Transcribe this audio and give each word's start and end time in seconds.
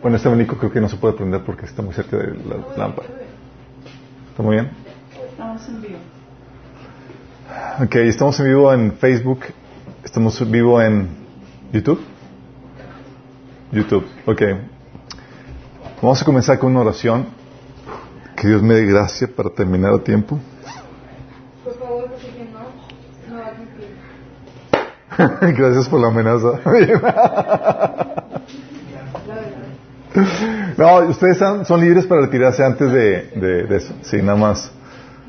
Bueno, 0.00 0.16
este 0.16 0.26
abanico 0.26 0.56
creo 0.56 0.72
que 0.72 0.80
no 0.80 0.88
se 0.88 0.96
puede 0.96 1.12
prender 1.12 1.44
porque 1.44 1.66
está 1.66 1.82
muy 1.82 1.92
cerca 1.92 2.16
de 2.16 2.28
la 2.28 2.56
lámpara. 2.78 3.08
¿Está 4.30 4.42
muy 4.42 4.54
bien? 4.54 4.70
Estamos 5.30 5.68
en 5.68 5.82
vivo. 5.82 5.98
Ok, 7.82 7.94
estamos 7.96 8.40
en 8.40 8.46
vivo 8.46 8.72
en 8.72 8.92
Facebook. 8.94 9.40
Estamos 10.02 10.40
en 10.40 10.50
vivo 10.50 10.80
en 10.80 11.10
YouTube. 11.74 12.00
YouTube, 13.70 14.06
ok. 14.24 14.42
Vamos 16.00 16.22
a 16.22 16.24
comenzar 16.24 16.58
con 16.58 16.70
una 16.70 16.80
oración. 16.80 17.26
Que 18.36 18.48
Dios 18.48 18.62
me 18.62 18.72
dé 18.72 18.86
gracia 18.86 19.28
para 19.28 19.50
terminar 19.50 19.92
a 19.92 19.98
tiempo. 19.98 20.38
Por 21.62 21.78
favor, 21.78 22.10
porque 22.10 22.48
no, 22.50 23.34
no 23.34 23.42
va 23.42 23.48
a 23.48 23.52
cumplir. 25.38 25.54
Gracias 25.58 25.86
por 25.86 26.00
la 26.00 26.08
amenaza. 26.08 26.60
No, 30.76 30.96
ustedes 31.06 31.38
son, 31.38 31.64
son 31.64 31.80
libres 31.80 32.06
para 32.06 32.22
retirarse 32.22 32.64
antes 32.64 32.90
de, 32.90 33.30
de- 33.36 33.62
de 33.64 33.76
eso. 33.76 33.94
Sí, 34.02 34.16
nada 34.22 34.36
más. 34.36 34.72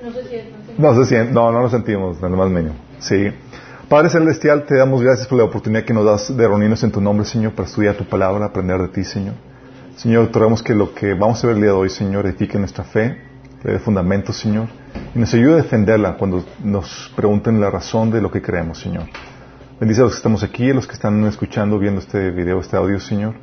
No 0.04 0.12
se 0.12 0.24
sientan. 0.28 0.54
No 0.78 0.96
se 0.96 1.06
sienten, 1.06 1.34
no, 1.36 1.52
no 1.52 1.62
nos 1.62 1.72
sentimos, 1.72 2.22
nada 2.22 2.36
más 2.36 2.50
mínimo. 2.50 2.76
Sí. 3.00 3.32
Padre 3.88 4.10
Celestial, 4.10 4.66
te 4.66 4.76
damos 4.76 5.02
gracias 5.04 5.28
por 5.28 5.38
la 5.38 5.44
oportunidad 5.44 5.84
que 5.84 5.94
nos 5.94 6.04
das 6.06 6.36
de 6.36 6.48
reunirnos 6.48 6.84
en 6.84 6.92
tu 6.92 7.00
nombre, 7.00 7.26
Señor, 7.26 7.54
para 7.54 7.68
estudiar 7.68 7.96
tu 7.96 8.06
palabra, 8.06 8.46
aprender 8.46 8.80
de 8.82 8.88
ti, 8.88 9.04
Señor. 9.04 9.36
Señor, 9.96 10.28
te 10.32 10.40
rogamos 10.40 10.64
que 10.64 10.74
lo 10.74 10.94
que 10.94 11.14
vamos 11.14 11.44
a 11.44 11.48
ver 11.48 11.56
el 11.58 11.62
día 11.62 11.72
de 11.72 11.78
hoy, 11.78 11.90
Señor, 11.90 12.26
edifique 12.26 12.58
nuestra 12.58 12.84
fe, 12.84 13.22
le 13.64 13.74
dé 13.74 13.80
fundamento, 13.80 14.34
Señor, 14.34 14.68
y 15.14 15.20
nos 15.20 15.32
ayude 15.36 15.54
a 15.54 15.58
defenderla 15.58 16.18
cuando 16.18 16.44
nos 16.64 17.14
pregunten 17.16 17.62
la 17.62 17.70
razón 17.70 18.10
de 18.10 18.20
lo 18.22 18.32
que 18.32 18.42
creemos, 18.42 18.80
Señor. 18.80 19.04
Bendice 19.80 20.02
a 20.02 20.06
los 20.06 20.14
que 20.14 20.18
estamos 20.18 20.42
aquí, 20.44 20.72
a 20.72 20.74
los 20.74 20.88
que 20.88 20.94
están 20.94 21.24
escuchando, 21.26 21.78
viendo 21.78 22.02
este 22.02 22.32
video, 22.32 22.60
este 22.60 22.76
audio, 22.76 23.00
Señor, 23.00 23.36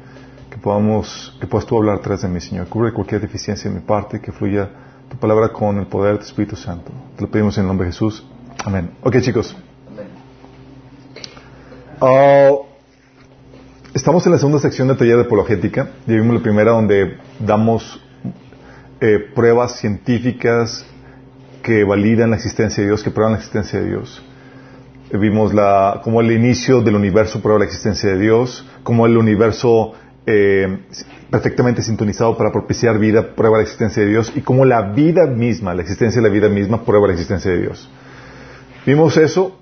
podamos, 0.63 1.37
que 1.41 1.47
puedas 1.47 1.67
tú 1.67 1.77
hablar 1.77 1.97
atrás 1.97 2.23
de 2.23 2.29
mí, 2.29 2.41
Señor. 2.41 2.69
Cubre 2.69 2.93
cualquier 2.93 3.21
deficiencia 3.21 3.69
de 3.69 3.77
mi 3.77 3.83
parte, 3.83 4.21
que 4.21 4.33
fluya 4.33 4.71
tu 5.11 5.17
palabra 5.17 5.49
con 5.49 5.79
el 5.79 5.87
poder 5.87 6.15
de 6.15 6.19
tu 6.21 6.25
Espíritu 6.27 6.57
Santo. 6.57 6.91
Te 7.17 7.23
lo 7.23 7.31
pedimos 7.31 7.59
en 7.59 7.65
el 7.65 7.69
nombre 7.69 7.87
de 7.87 7.93
Jesús. 7.93 8.25
Amén. 8.65 8.91
Ok, 9.03 9.21
chicos. 9.21 9.57
Ah, 12.01 12.51
estamos 13.93 14.25
en 14.27 14.33
la 14.33 14.39
segunda 14.39 14.61
sección 14.61 14.89
de 14.89 14.95
taller 14.95 15.17
de 15.17 15.23
apologética. 15.23 15.91
Ya 16.07 16.15
vimos 16.15 16.37
la 16.37 16.43
primera 16.43 16.71
donde 16.71 17.19
damos 17.41 18.01
eh, 19.01 19.19
pruebas 19.35 19.77
científicas 19.79 20.87
que 21.63 21.85
validan 21.85 22.31
la 22.31 22.37
existencia 22.37 22.83
de 22.83 22.89
Dios, 22.89 23.03
que 23.03 23.11
prueban 23.11 23.33
la 23.33 23.39
existencia 23.39 23.81
de 23.81 23.89
Dios. 23.89 24.23
Vimos 25.13 25.53
la, 25.53 26.01
cómo 26.03 26.21
el 26.21 26.33
inicio 26.33 26.81
del 26.81 26.97
universo 26.97 27.43
prueba 27.43 27.59
la 27.59 27.67
existencia 27.67 28.11
de 28.11 28.19
Dios, 28.19 28.67
cómo 28.83 29.07
el 29.07 29.17
universo 29.19 29.93
eh, 30.27 30.79
perfectamente 31.31 31.83
sintonizado 31.83 32.37
para 32.37 32.53
propiciar 32.53 32.99
vida 32.99 33.35
prueba 33.35 33.57
la 33.57 33.63
existencia 33.65 34.03
de 34.03 34.11
Dios 34.11 34.33
y 34.37 34.41
cómo 34.43 34.65
la 34.65 34.93
vida 34.93 35.27
misma, 35.27 35.75
la 35.75 35.83
existencia 35.83 36.21
de 36.23 36.29
la 36.29 36.35
vida 36.35 36.49
misma 36.49 36.85
prueba 36.85 37.07
la 37.07 37.15
existencia 37.15 37.51
de 37.51 37.61
Dios. 37.63 37.91
Vimos 38.87 39.17
eso 39.17 39.59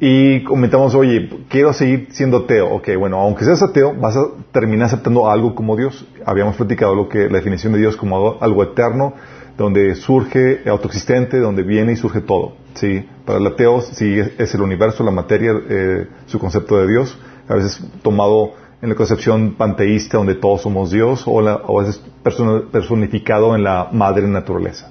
y 0.00 0.44
comentamos, 0.44 0.94
oye, 0.94 1.28
quiero 1.48 1.72
seguir 1.72 2.08
siendo 2.10 2.38
ateo. 2.38 2.70
Ok, 2.74 2.90
bueno, 2.96 3.18
aunque 3.18 3.44
seas 3.44 3.62
ateo, 3.62 3.94
vas 3.94 4.16
a 4.16 4.28
terminar 4.52 4.86
aceptando 4.86 5.28
algo 5.28 5.54
como 5.54 5.76
Dios. 5.76 6.06
Habíamos 6.24 6.56
platicado 6.56 6.94
lo 6.94 7.08
que, 7.08 7.28
la 7.28 7.38
definición 7.38 7.72
de 7.72 7.80
Dios 7.80 7.96
como 7.96 8.16
algo, 8.16 8.38
algo 8.40 8.62
eterno, 8.62 9.14
donde 9.56 9.96
surge, 9.96 10.60
autoexistente, 10.68 11.38
donde 11.38 11.64
viene 11.64 11.92
y 11.92 11.96
surge 11.96 12.20
todo. 12.20 12.52
¿sí? 12.74 13.08
Para 13.24 13.40
el 13.40 13.46
ateo, 13.46 13.80
sí, 13.80 14.18
es 14.38 14.54
el 14.54 14.62
universo, 14.62 15.02
la 15.02 15.10
materia, 15.10 15.52
eh, 15.68 16.06
su 16.26 16.38
concepto 16.38 16.78
de 16.78 16.86
Dios, 16.86 17.18
a 17.48 17.54
veces 17.54 17.82
tomado 18.02 18.52
en 18.80 18.88
la 18.88 18.94
concepción 18.94 19.54
panteísta, 19.56 20.18
donde 20.18 20.34
todos 20.36 20.62
somos 20.62 20.90
Dios, 20.90 21.24
o, 21.26 21.40
la- 21.40 21.56
o 21.56 21.84
persona- 22.22 22.62
personificado 22.70 23.54
en 23.56 23.64
la 23.64 23.88
madre 23.92 24.26
naturaleza. 24.28 24.90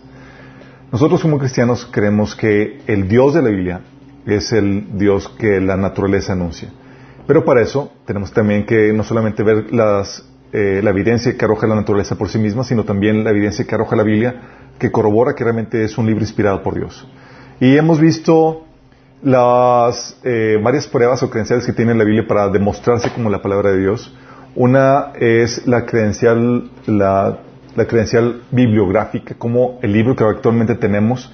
Nosotros 0.91 1.21
como 1.21 1.38
cristianos 1.38 1.85
creemos 1.91 2.35
que 2.35 2.81
el 2.88 3.07
Dios 3.07 3.33
de 3.33 3.41
la 3.41 3.49
Biblia 3.49 3.81
es 4.25 4.51
el 4.51 4.97
Dios 4.97 5.29
que 5.29 5.62
la 5.62 5.78
naturaleza 5.78 6.34
anuncia. 6.34 6.69
Pero 7.25 7.44
para 7.44 7.62
eso 7.62 7.91
tenemos 8.06 8.31
también 8.31 8.66
que 8.66 8.94
no 8.94 9.03
solamente 9.03 9.44
ver 9.44 9.67
eh, 10.53 10.81
la 10.83 10.89
evidencia 10.89 11.38
que 11.38 11.45
arroja 11.45 11.67
la 11.67 11.75
naturaleza 11.75 12.17
por 12.17 12.29
sí 12.29 12.39
misma, 12.39 12.63
sino 12.63 12.83
también 12.85 13.23
la 13.23 13.31
evidencia 13.31 13.66
que 13.66 13.75
arroja 13.75 13.95
la 13.97 14.03
Biblia, 14.03 14.41
que 14.79 14.91
corrobora 14.91 15.33
que 15.35 15.44
realmente 15.44 15.83
es 15.83 15.97
un 15.97 16.06
libro 16.06 16.22
inspirado 16.22 16.63
por 16.63 16.75
Dios. 16.75 17.07
Y 17.59 17.75
hemos 17.75 18.00
visto 18.00 18.66
las 19.22 20.17
eh, 20.23 20.59
varias 20.61 20.88
pruebas 20.88 21.23
o 21.23 21.29
credenciales 21.29 21.66
que 21.66 21.73
tiene 21.73 21.95
la 21.95 22.03
Biblia 22.03 22.28
para 22.28 22.50
demostrarse 22.50 23.11
como 23.11 23.29
la 23.29 23.41
palabra 23.41 23.72
de 23.72 23.79
Dios. 23.79 24.13
Una 24.55 25.11
es 25.19 25.67
la 25.67 25.85
credencial, 25.85 26.69
la, 26.85 27.39
la 27.75 27.85
credencial 27.88 28.41
bibliográfica, 28.51 29.35
como 29.38 29.79
el 29.81 29.94
libro 29.94 30.16
que 30.16 30.23
actualmente 30.23 30.75
tenemos 30.75 31.31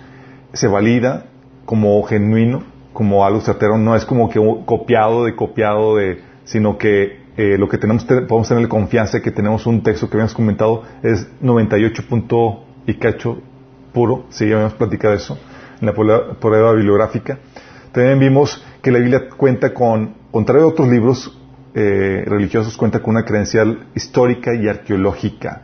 se 0.53 0.67
valida 0.67 1.25
como 1.65 2.01
genuino, 2.03 2.63
como 2.93 3.25
algo 3.25 3.41
certero, 3.41 3.77
no 3.77 3.95
es 3.95 4.05
como 4.05 4.29
que 4.29 4.39
copiado 4.65 5.25
de 5.25 5.35
copiado 5.35 5.95
de, 5.97 6.21
sino 6.43 6.77
que 6.77 7.23
eh, 7.37 7.57
lo 7.57 7.67
que 7.67 7.77
tenemos, 7.79 8.05
te- 8.05 8.21
podemos 8.21 8.47
tener 8.49 8.67
confianza 8.67 9.21
que 9.21 9.31
tenemos 9.31 9.65
un 9.65 9.81
texto 9.81 10.07
que 10.09 10.15
habíamos 10.17 10.33
comentado 10.35 10.83
es 11.01 11.27
98 11.41 12.03
punto 12.07 12.65
y 12.85 12.93
cacho 12.95 13.37
puro, 13.93 14.25
sí, 14.29 14.47
ya 14.47 14.55
habíamos 14.55 14.73
platicado 14.75 15.13
eso, 15.15 15.39
en 15.81 15.87
la 15.87 15.93
prueba 16.39 16.73
bibliográfica. 16.73 17.39
También 17.93 18.17
vimos 18.17 18.65
que 18.81 18.91
la 18.91 18.97
Biblia 18.97 19.29
cuenta 19.37 19.71
con, 19.71 20.15
contrario 20.31 20.65
a 20.65 20.69
otros 20.69 20.89
libros 20.89 21.39
eh, 21.75 22.23
religiosos, 22.25 22.75
cuenta 22.75 22.99
con 23.01 23.11
una 23.11 23.23
credencial 23.23 23.85
histórica 23.93 24.51
y 24.55 24.67
arqueológica. 24.67 25.61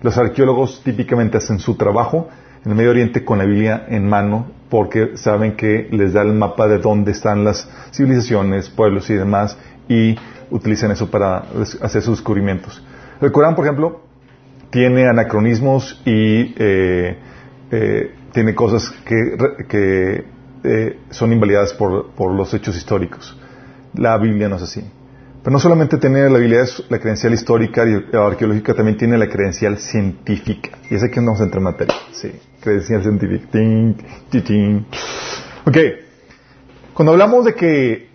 Los 0.00 0.16
arqueólogos 0.16 0.80
típicamente 0.84 1.38
hacen 1.38 1.58
su 1.58 1.74
trabajo 1.74 2.28
en 2.64 2.70
el 2.70 2.76
Medio 2.76 2.90
Oriente 2.90 3.24
con 3.24 3.38
la 3.38 3.46
Biblia 3.46 3.84
en 3.88 4.08
mano 4.08 4.46
porque 4.70 5.16
saben 5.16 5.56
que 5.56 5.88
les 5.90 6.12
da 6.12 6.22
el 6.22 6.34
mapa 6.34 6.68
de 6.68 6.78
dónde 6.78 7.10
están 7.10 7.42
las 7.42 7.68
civilizaciones, 7.92 8.70
pueblos 8.70 9.10
y 9.10 9.14
demás 9.14 9.58
y 9.88 10.14
utilizan 10.52 10.92
eso 10.92 11.10
para 11.10 11.46
hacer 11.80 12.00
sus 12.00 12.18
descubrimientos. 12.18 12.80
El 13.20 13.32
Corán, 13.32 13.56
por 13.56 13.64
ejemplo, 13.64 14.02
tiene 14.70 15.08
anacronismos 15.08 16.00
y 16.04 16.54
eh, 16.56 17.18
eh, 17.72 18.14
tiene 18.32 18.54
cosas 18.54 18.88
que 19.04 20.31
eh, 20.64 20.98
son 21.10 21.32
invalidadas 21.32 21.72
por, 21.74 22.10
por 22.12 22.32
los 22.32 22.52
hechos 22.54 22.76
históricos. 22.76 23.36
La 23.94 24.16
Biblia 24.18 24.48
no 24.48 24.56
es 24.56 24.62
así. 24.62 24.82
Pero 25.42 25.52
no 25.52 25.58
solamente 25.58 25.98
tiene 25.98 26.30
la 26.30 26.38
Biblia 26.38 26.64
la 26.88 26.98
credencial 27.00 27.34
histórica 27.34 27.84
y 27.84 28.16
arqueológica, 28.16 28.74
también 28.74 28.96
tiene 28.96 29.18
la 29.18 29.28
credencial 29.28 29.78
científica. 29.78 30.78
Y 30.88 30.94
es 30.94 31.02
aquí 31.02 31.16
donde 31.16 31.30
vamos 31.30 31.40
a 31.40 31.44
entrar 31.44 31.58
en 31.58 31.64
materia. 31.64 31.94
Sí, 32.12 32.30
credencial 32.60 33.02
científica. 33.02 33.48
Tin, 33.50 33.96
tin, 34.30 34.44
tin. 34.44 34.86
Ok. 35.66 35.76
Cuando 36.94 37.12
hablamos 37.12 37.44
de 37.44 37.54
que 37.54 38.08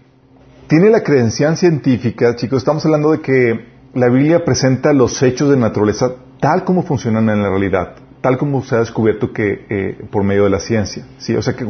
tiene 0.68 0.90
la 0.90 1.04
credencial 1.04 1.58
científica, 1.58 2.36
chicos, 2.36 2.60
estamos 2.60 2.86
hablando 2.86 3.12
de 3.12 3.20
que 3.20 3.66
la 3.94 4.08
Biblia 4.08 4.46
presenta 4.46 4.94
los 4.94 5.22
hechos 5.22 5.50
de 5.50 5.58
naturaleza 5.58 6.12
tal 6.40 6.64
como 6.64 6.84
funcionan 6.84 7.30
en 7.30 7.42
la 7.42 7.50
realidad, 7.50 7.96
tal 8.22 8.38
como 8.38 8.64
se 8.64 8.76
ha 8.76 8.80
descubierto 8.80 9.34
que 9.34 9.66
eh, 9.70 10.06
por 10.12 10.24
medio 10.24 10.44
de 10.44 10.50
la 10.50 10.60
ciencia, 10.60 11.06
sí, 11.18 11.36
o 11.36 11.42
sea 11.42 11.56
que, 11.56 11.66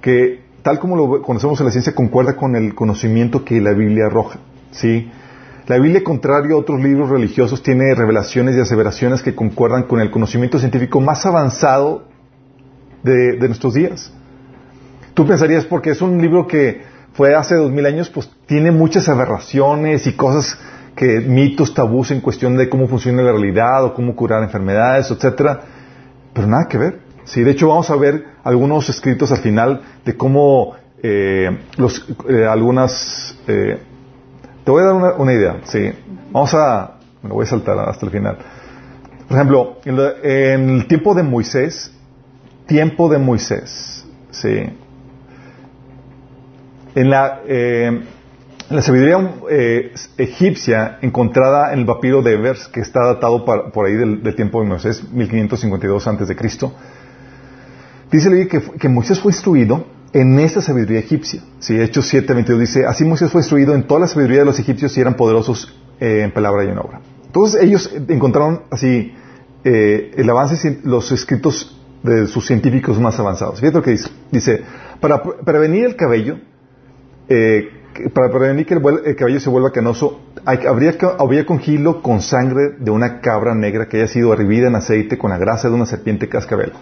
que 0.00 0.40
tal 0.62 0.78
como 0.78 0.96
lo 0.96 1.22
conocemos 1.22 1.58
en 1.60 1.66
la 1.66 1.72
ciencia 1.72 1.94
concuerda 1.94 2.36
con 2.36 2.56
el 2.56 2.74
conocimiento 2.74 3.44
que 3.44 3.60
la 3.60 3.72
Biblia 3.72 4.06
arroja, 4.06 4.38
sí. 4.70 5.10
La 5.66 5.78
Biblia, 5.78 6.02
contrario 6.02 6.56
a 6.56 6.58
otros 6.60 6.80
libros 6.80 7.10
religiosos, 7.10 7.62
tiene 7.62 7.94
revelaciones 7.94 8.56
y 8.56 8.60
aseveraciones 8.60 9.22
que 9.22 9.34
concuerdan 9.34 9.82
con 9.82 10.00
el 10.00 10.10
conocimiento 10.10 10.58
científico 10.58 11.00
más 11.00 11.26
avanzado 11.26 12.08
de, 13.02 13.36
de 13.38 13.46
nuestros 13.48 13.74
días. 13.74 14.10
Tú 15.12 15.26
pensarías, 15.26 15.66
porque 15.66 15.90
es 15.90 16.00
un 16.00 16.22
libro 16.22 16.46
que 16.46 16.80
fue 17.12 17.34
hace 17.34 17.56
dos 17.56 17.70
mil 17.70 17.84
años, 17.84 18.08
pues 18.08 18.30
tiene 18.46 18.70
muchas 18.70 19.08
aberraciones 19.08 20.06
y 20.06 20.12
cosas 20.12 20.58
que 20.94 21.20
mitos, 21.20 21.74
tabús 21.74 22.10
en 22.10 22.20
cuestión 22.20 22.56
de 22.56 22.68
cómo 22.68 22.88
funciona 22.88 23.22
la 23.22 23.32
realidad 23.32 23.84
o 23.84 23.94
cómo 23.94 24.16
curar 24.16 24.42
enfermedades, 24.42 25.10
etcétera. 25.10 25.60
Pero 26.32 26.46
nada 26.46 26.66
que 26.68 26.78
ver. 26.78 27.07
Sí, 27.28 27.42
de 27.44 27.50
hecho 27.50 27.68
vamos 27.68 27.90
a 27.90 27.96
ver 27.96 28.24
algunos 28.42 28.88
escritos 28.88 29.30
al 29.32 29.38
final 29.38 29.82
de 30.02 30.16
cómo 30.16 30.74
eh, 31.02 31.58
los, 31.76 32.06
eh, 32.26 32.46
algunas... 32.46 33.36
eh, 33.46 33.78
te 34.64 34.70
voy 34.70 34.82
a 34.82 34.86
dar 34.86 35.14
una, 35.18 35.32
idea, 35.34 35.60
sí. 35.64 35.90
Vamos 36.30 36.54
a... 36.54 36.94
Me 37.22 37.28
lo 37.28 37.34
voy 37.34 37.44
a 37.44 37.48
saltar 37.48 37.78
hasta 37.80 38.06
el 38.06 38.12
final. 38.12 38.38
Por 39.28 39.36
ejemplo, 39.36 39.76
en, 39.84 40.70
el 40.70 40.86
tiempo 40.86 41.14
de 41.14 41.22
Moisés, 41.22 41.92
tiempo 42.66 43.10
de 43.10 43.18
Moisés, 43.18 44.06
sí. 44.30 44.70
En 46.94 47.10
la, 47.10 47.40
eh, 47.46 48.00
la 48.70 48.80
sabiduría 48.82 49.34
eh, 49.50 49.92
egipcia 50.16 50.98
encontrada 51.02 51.74
en 51.74 51.80
el 51.80 51.86
papiro 51.86 52.22
de 52.22 52.32
Evers, 52.34 52.68
que 52.68 52.80
está 52.80 53.04
datado 53.04 53.44
par- 53.44 53.70
por 53.70 53.84
ahí 53.86 53.94
del, 53.94 54.22
del 54.22 54.34
tiempo 54.34 54.62
de 54.62 54.68
Moisés, 54.68 55.02
1552 55.12 56.06
antes 56.08 56.28
de 56.28 56.34
Cristo, 56.36 56.72
dice 58.10 58.48
que, 58.48 58.60
que 58.60 58.88
Moisés 58.88 59.20
fue 59.20 59.32
instruido 59.32 59.86
en 60.12 60.38
esa 60.40 60.60
sabiduría 60.60 61.00
egipcia. 61.00 61.42
Sí, 61.58 61.78
Hechos 61.78 62.06
7, 62.08 62.32
22 62.32 62.60
dice, 62.60 62.86
así 62.86 63.04
Moisés 63.04 63.30
fue 63.30 63.40
instruido 63.40 63.74
en 63.74 63.86
toda 63.86 64.00
la 64.00 64.08
sabiduría 64.08 64.40
de 64.40 64.46
los 64.46 64.58
egipcios 64.58 64.96
y 64.96 65.00
eran 65.00 65.14
poderosos 65.14 65.76
eh, 66.00 66.22
en 66.22 66.32
palabra 66.32 66.64
y 66.64 66.68
en 66.68 66.78
obra. 66.78 67.00
Entonces 67.26 67.62
ellos 67.62 67.94
encontraron 68.08 68.62
así 68.70 69.12
eh, 69.64 70.12
el 70.16 70.30
avance, 70.30 70.80
los 70.84 71.12
escritos 71.12 71.78
de 72.02 72.26
sus 72.26 72.46
científicos 72.46 72.98
más 72.98 73.18
avanzados. 73.18 73.60
Fíjate 73.60 73.78
lo 73.78 73.82
que 73.82 73.90
dice. 73.90 74.10
Dice, 74.30 74.62
para 75.00 75.22
prevenir 75.22 75.84
el 75.84 75.96
cabello, 75.96 76.38
eh, 77.28 77.68
para 78.14 78.30
prevenir 78.30 78.64
que 78.64 78.74
el, 78.74 79.16
cabello 79.16 79.40
se 79.40 79.50
vuelva 79.50 79.72
canoso, 79.72 80.20
habría, 80.44 80.94
habría 81.18 81.44
con 81.44 81.58
con 82.00 82.22
sangre 82.22 82.76
de 82.78 82.90
una 82.90 83.20
cabra 83.20 83.54
negra 83.54 83.88
que 83.88 83.98
haya 83.98 84.06
sido 84.06 84.32
hervida 84.32 84.68
en 84.68 84.76
aceite 84.76 85.18
con 85.18 85.30
la 85.30 85.38
grasa 85.38 85.68
de 85.68 85.74
una 85.74 85.86
serpiente 85.86 86.28
cascabel. 86.28 86.72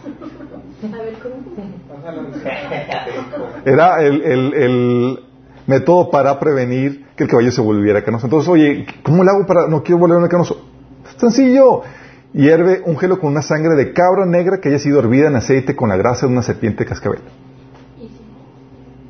Era 3.67 4.01
el, 4.01 4.23
el, 4.23 5.19
método 5.67 6.09
para 6.13 6.39
prevenir 6.39 7.05
que 7.17 7.25
el 7.25 7.29
cabello 7.29 7.51
se 7.51 7.61
volviera 7.61 8.05
canoso. 8.05 8.27
Entonces, 8.27 8.49
oye, 8.49 8.87
¿cómo 9.03 9.25
le 9.25 9.31
hago 9.31 9.45
para 9.45 9.67
no 9.67 9.83
quiero 9.83 9.99
volverme 9.99 10.29
canoso? 10.29 10.65
Sencillo. 11.17 11.83
Hierve 12.33 12.83
un 12.85 12.97
gelo 12.97 13.19
con 13.19 13.33
una 13.33 13.43
sangre 13.43 13.75
de 13.75 13.93
cabra 13.93 14.25
negra 14.25 14.61
que 14.61 14.69
haya 14.69 14.79
sido 14.79 15.01
hervida 15.01 15.27
en 15.27 15.35
aceite 15.35 15.75
con 15.75 15.89
la 15.89 15.97
grasa 15.97 16.27
de 16.27 16.33
una 16.33 16.43
serpiente 16.43 16.85
cascabel. 16.85 17.21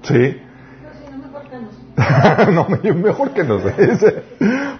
Sí. 0.02 0.40
no, 2.52 2.66
mejor 2.94 3.32
que 3.32 3.44
no 3.44 3.60
sé. 3.60 4.22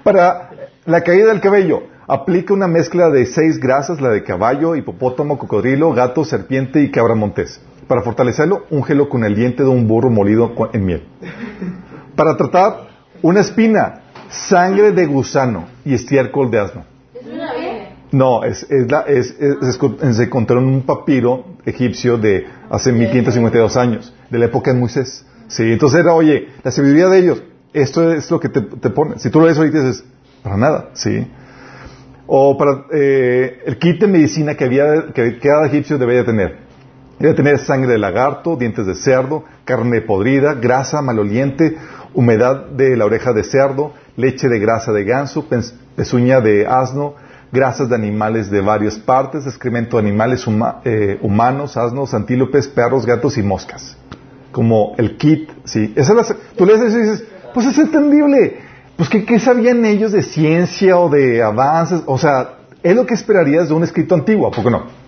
Para 0.03 0.51
la 0.87 1.03
caída 1.03 1.27
del 1.27 1.41
cabello, 1.41 1.83
aplica 2.07 2.55
una 2.55 2.69
mezcla 2.69 3.11
de 3.11 3.27
seis 3.27 3.59
grasas, 3.59 4.01
la 4.01 4.09
de 4.09 4.23
caballo, 4.23 4.75
hipopótamo, 4.75 5.37
cocodrilo, 5.37 5.93
gato, 5.93 6.25
serpiente 6.25 6.81
y 6.81 6.91
cabra 6.91 7.15
montés. 7.15 7.61
Para 7.89 8.03
fortalecerlo, 8.03 8.65
un 8.71 8.83
gelo 8.83 9.09
con 9.09 9.25
el 9.25 9.35
diente 9.35 9.63
de 9.63 9.69
un 9.69 9.87
burro 9.87 10.11
molido 10.11 10.53
en 10.73 10.85
miel. 10.85 11.05
Para 12.17 12.37
tratar 12.37 12.89
una 13.23 13.41
espina, 13.41 14.03
sangre 14.29 14.93
de 14.93 15.07
gusano 15.07 15.67
y 15.85 15.95
estiércol 15.95 16.51
de 16.51 16.59
asno. 16.59 16.85
No, 18.13 18.45
es, 18.45 18.67
la, 18.71 19.01
es, 19.03 19.37
se 19.37 20.23
encontró 20.23 20.61
en 20.61 20.67
un 20.67 20.83
papiro 20.83 21.45
egipcio 21.65 22.17
de 22.17 22.47
hace 22.71 22.93
1552 22.93 23.77
años, 23.77 24.15
de 24.31 24.39
la 24.39 24.47
época 24.47 24.73
de 24.73 24.79
Moisés. 24.79 25.27
Sí, 25.49 25.65
entonces 25.73 26.01
era, 26.01 26.15
oye, 26.15 26.49
la 26.63 26.71
sabiduría 26.71 27.09
de 27.09 27.19
ellos, 27.19 27.43
esto 27.73 28.13
es 28.13 28.31
lo 28.31 28.41
que 28.41 28.49
te, 28.49 28.91
pone. 28.91 29.19
Si 29.19 29.31
tú 29.31 29.41
lo 29.41 29.47
ves 29.47 29.59
ahorita 29.59 29.81
dices, 29.81 30.05
para 30.43 30.57
nada, 30.57 30.91
sí. 30.95 31.27
O 32.27 32.57
para 32.57 32.87
eh, 32.93 33.63
el 33.67 33.79
kit 33.79 34.01
de 34.01 34.07
medicina 34.07 34.55
que, 34.55 34.65
había, 34.65 35.13
que 35.13 35.39
cada 35.39 35.67
egipcio 35.67 35.99
debía 35.99 36.25
tener. 36.25 36.66
Debe 37.19 37.35
tener 37.35 37.59
sangre 37.59 37.93
de 37.93 37.99
lagarto, 37.99 38.57
dientes 38.57 38.87
de 38.87 38.95
cerdo, 38.95 39.45
carne 39.65 40.03
podrida, 40.03 40.55
grasa 40.55 41.01
maloliente, 41.01 41.77
humedad 42.13 42.67
de 42.67 42.97
la 42.97 43.07
oreja 43.07 43.33
de 43.33 43.43
cerdo, 43.43 43.95
leche 44.17 44.49
de 44.49 44.59
grasa 44.59 44.93
de 44.93 45.05
ganso, 45.05 45.47
pezuña 45.97 46.41
de 46.41 46.67
asno, 46.67 47.15
grasas 47.53 47.89
de 47.89 47.95
animales 47.95 48.51
de 48.51 48.61
varias 48.61 48.99
partes, 48.99 49.47
excremento 49.47 49.97
de 49.97 50.03
animales 50.03 50.47
eh, 50.85 51.19
humanos, 51.23 51.77
asnos, 51.77 52.13
antílopes, 52.13 52.69
perros, 52.69 53.07
gatos 53.07 53.39
y 53.39 53.43
moscas. 53.43 53.97
Como 54.53 54.95
el 54.99 55.17
kit, 55.17 55.51
¿sí? 55.65 55.93
Esa 55.97 56.15
tú 56.57 56.67
lees 56.67 56.81
eso 56.81 56.99
y 56.99 57.03
dices, 57.03 57.25
pues 57.55 57.67
es 57.67 57.79
entendible. 57.79 58.59
Pues 58.97 59.09
¿qué, 59.09 59.39
sabían 59.39 59.85
ellos 59.85 60.13
de 60.13 60.23
ciencia 60.23 60.99
o 60.99 61.09
de 61.09 61.43
avances? 61.43 62.03
O 62.07 62.19
sea, 62.19 62.57
es 62.83 62.95
lo 62.95 63.07
que 63.07 63.15
esperarías 63.15 63.69
de 63.69 63.75
un 63.75 63.85
escrito 63.85 64.15
antiguo, 64.15 64.47
¿a 64.49 64.51
poco 64.51 64.71
no? 64.71 65.06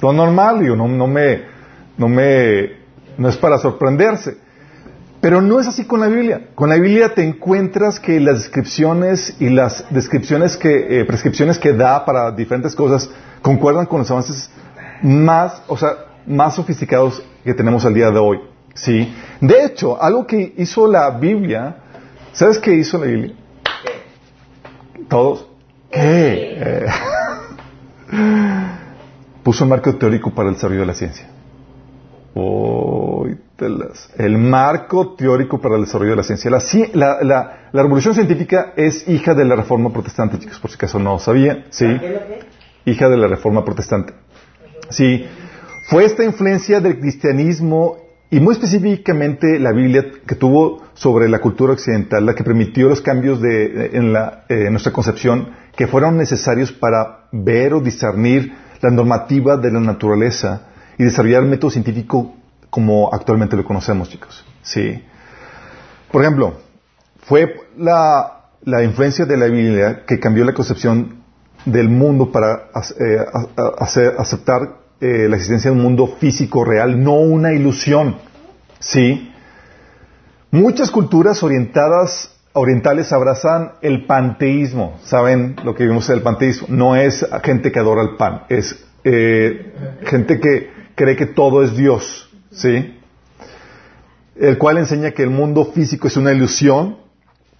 Lo 0.00 0.12
normal, 0.12 0.60
digo, 0.60 0.76
no, 0.76 0.88
no 0.88 1.06
me, 1.06 1.42
no 1.96 2.08
me, 2.08 2.70
no 3.18 3.28
es 3.28 3.36
para 3.36 3.58
sorprenderse. 3.58 4.38
Pero 5.20 5.42
no 5.42 5.60
es 5.60 5.66
así 5.66 5.84
con 5.84 6.00
la 6.00 6.06
Biblia. 6.06 6.48
Con 6.54 6.70
la 6.70 6.76
Biblia 6.76 7.14
te 7.14 7.22
encuentras 7.22 8.00
que 8.00 8.18
las 8.20 8.38
descripciones 8.38 9.36
y 9.38 9.50
las 9.50 9.84
descripciones 9.90 10.56
que, 10.56 11.00
eh, 11.00 11.04
prescripciones 11.04 11.58
que 11.58 11.74
da 11.74 12.04
para 12.06 12.30
diferentes 12.30 12.74
cosas 12.74 13.10
concuerdan 13.42 13.84
con 13.84 13.98
los 14.00 14.10
avances 14.10 14.50
más, 15.02 15.62
o 15.66 15.76
sea, 15.76 15.90
más 16.26 16.54
sofisticados 16.54 17.22
que 17.44 17.52
tenemos 17.52 17.84
al 17.84 17.92
día 17.92 18.10
de 18.10 18.18
hoy. 18.18 18.40
¿Sí? 18.74 19.14
De 19.42 19.64
hecho, 19.64 20.02
algo 20.02 20.26
que 20.26 20.54
hizo 20.56 20.86
la 20.86 21.10
Biblia, 21.10 21.76
¿sabes 22.32 22.58
qué 22.58 22.72
hizo 22.72 22.96
la 22.96 23.06
Biblia? 23.06 23.34
¿Todos? 25.08 25.46
¿Qué? 25.90 26.56
Eh, 26.56 26.86
puso 29.42 29.64
un 29.64 29.70
marco 29.70 29.94
teórico 29.96 30.30
para 30.30 30.48
el 30.48 30.54
desarrollo 30.54 30.80
de 30.80 30.86
la 30.86 30.94
ciencia. 30.94 31.28
Oh, 32.34 33.26
el 34.18 34.38
marco 34.38 35.14
teórico 35.14 35.60
para 35.60 35.76
el 35.76 35.82
desarrollo 35.82 36.10
de 36.10 36.16
la 36.16 36.22
ciencia. 36.22 36.50
La, 36.50 36.60
la, 37.22 37.68
la, 37.72 37.82
revolución 37.82 38.14
científica 38.14 38.72
es 38.76 39.06
hija 39.08 39.34
de 39.34 39.44
la 39.44 39.56
reforma 39.56 39.92
protestante, 39.92 40.38
chicos, 40.38 40.58
por 40.58 40.70
si 40.70 40.76
acaso 40.76 40.98
no 40.98 41.18
sabían. 41.18 41.64
Sí. 41.70 41.86
Hija 42.86 43.08
de 43.08 43.16
la 43.16 43.26
reforma 43.26 43.64
protestante. 43.64 44.14
Sí. 44.88 45.26
Fue 45.88 46.04
esta 46.04 46.24
influencia 46.24 46.80
del 46.80 46.98
cristianismo 46.98 47.96
y 48.30 48.38
muy 48.38 48.54
específicamente 48.54 49.58
la 49.58 49.72
Biblia 49.72 50.06
que 50.24 50.36
tuvo 50.36 50.82
sobre 50.94 51.28
la 51.28 51.40
cultura 51.40 51.72
occidental 51.72 52.24
la 52.24 52.34
que 52.34 52.44
permitió 52.44 52.88
los 52.88 53.02
cambios 53.02 53.40
de, 53.40 53.90
en, 53.92 54.12
la, 54.12 54.44
eh, 54.48 54.66
en 54.66 54.72
nuestra 54.72 54.92
concepción 54.92 55.50
que 55.74 55.88
fueron 55.88 56.16
necesarios 56.16 56.70
para 56.70 57.26
ver 57.32 57.74
o 57.74 57.80
discernir 57.80 58.52
la 58.80 58.90
normativa 58.90 59.56
de 59.56 59.70
la 59.70 59.80
naturaleza 59.80 60.68
y 60.98 61.04
desarrollar 61.04 61.42
el 61.42 61.48
método 61.48 61.70
científico 61.70 62.34
como 62.70 63.12
actualmente 63.12 63.56
lo 63.56 63.64
conocemos, 63.64 64.08
chicos. 64.08 64.44
Sí. 64.62 65.02
Por 66.10 66.22
ejemplo, 66.22 66.54
fue 67.22 67.54
la, 67.76 68.40
la 68.64 68.82
influencia 68.82 69.26
de 69.26 69.36
la 69.36 69.46
Biblia 69.46 70.04
que 70.06 70.18
cambió 70.18 70.44
la 70.44 70.54
concepción 70.54 71.20
del 71.64 71.88
mundo 71.88 72.32
para 72.32 72.70
eh, 72.98 73.18
hacer, 73.78 74.14
aceptar 74.18 74.78
eh, 75.00 75.26
la 75.28 75.36
existencia 75.36 75.70
de 75.70 75.76
un 75.76 75.82
mundo 75.82 76.06
físico 76.06 76.64
real, 76.64 77.02
no 77.02 77.14
una 77.14 77.52
ilusión. 77.52 78.16
Sí. 78.78 79.32
Muchas 80.50 80.90
culturas 80.90 81.42
orientadas, 81.42 82.34
orientales 82.52 83.12
abrazan 83.12 83.72
el 83.82 84.06
panteísmo. 84.06 84.98
¿Saben 85.04 85.56
lo 85.64 85.74
que 85.74 85.84
vimos 85.84 86.08
el 86.10 86.22
panteísmo? 86.22 86.66
No 86.70 86.96
es 86.96 87.26
gente 87.42 87.72
que 87.72 87.78
adora 87.78 88.02
el 88.02 88.16
pan, 88.16 88.42
es 88.48 88.84
eh, 89.04 89.72
gente 90.04 90.40
que 90.40 90.70
cree 90.94 91.16
que 91.16 91.26
todo 91.26 91.62
es 91.62 91.76
Dios. 91.76 92.30
¿sí? 92.50 92.98
El 94.36 94.58
cual 94.58 94.78
enseña 94.78 95.12
que 95.12 95.22
el 95.22 95.30
mundo 95.30 95.66
físico 95.66 96.08
es 96.08 96.16
una 96.16 96.32
ilusión, 96.32 96.96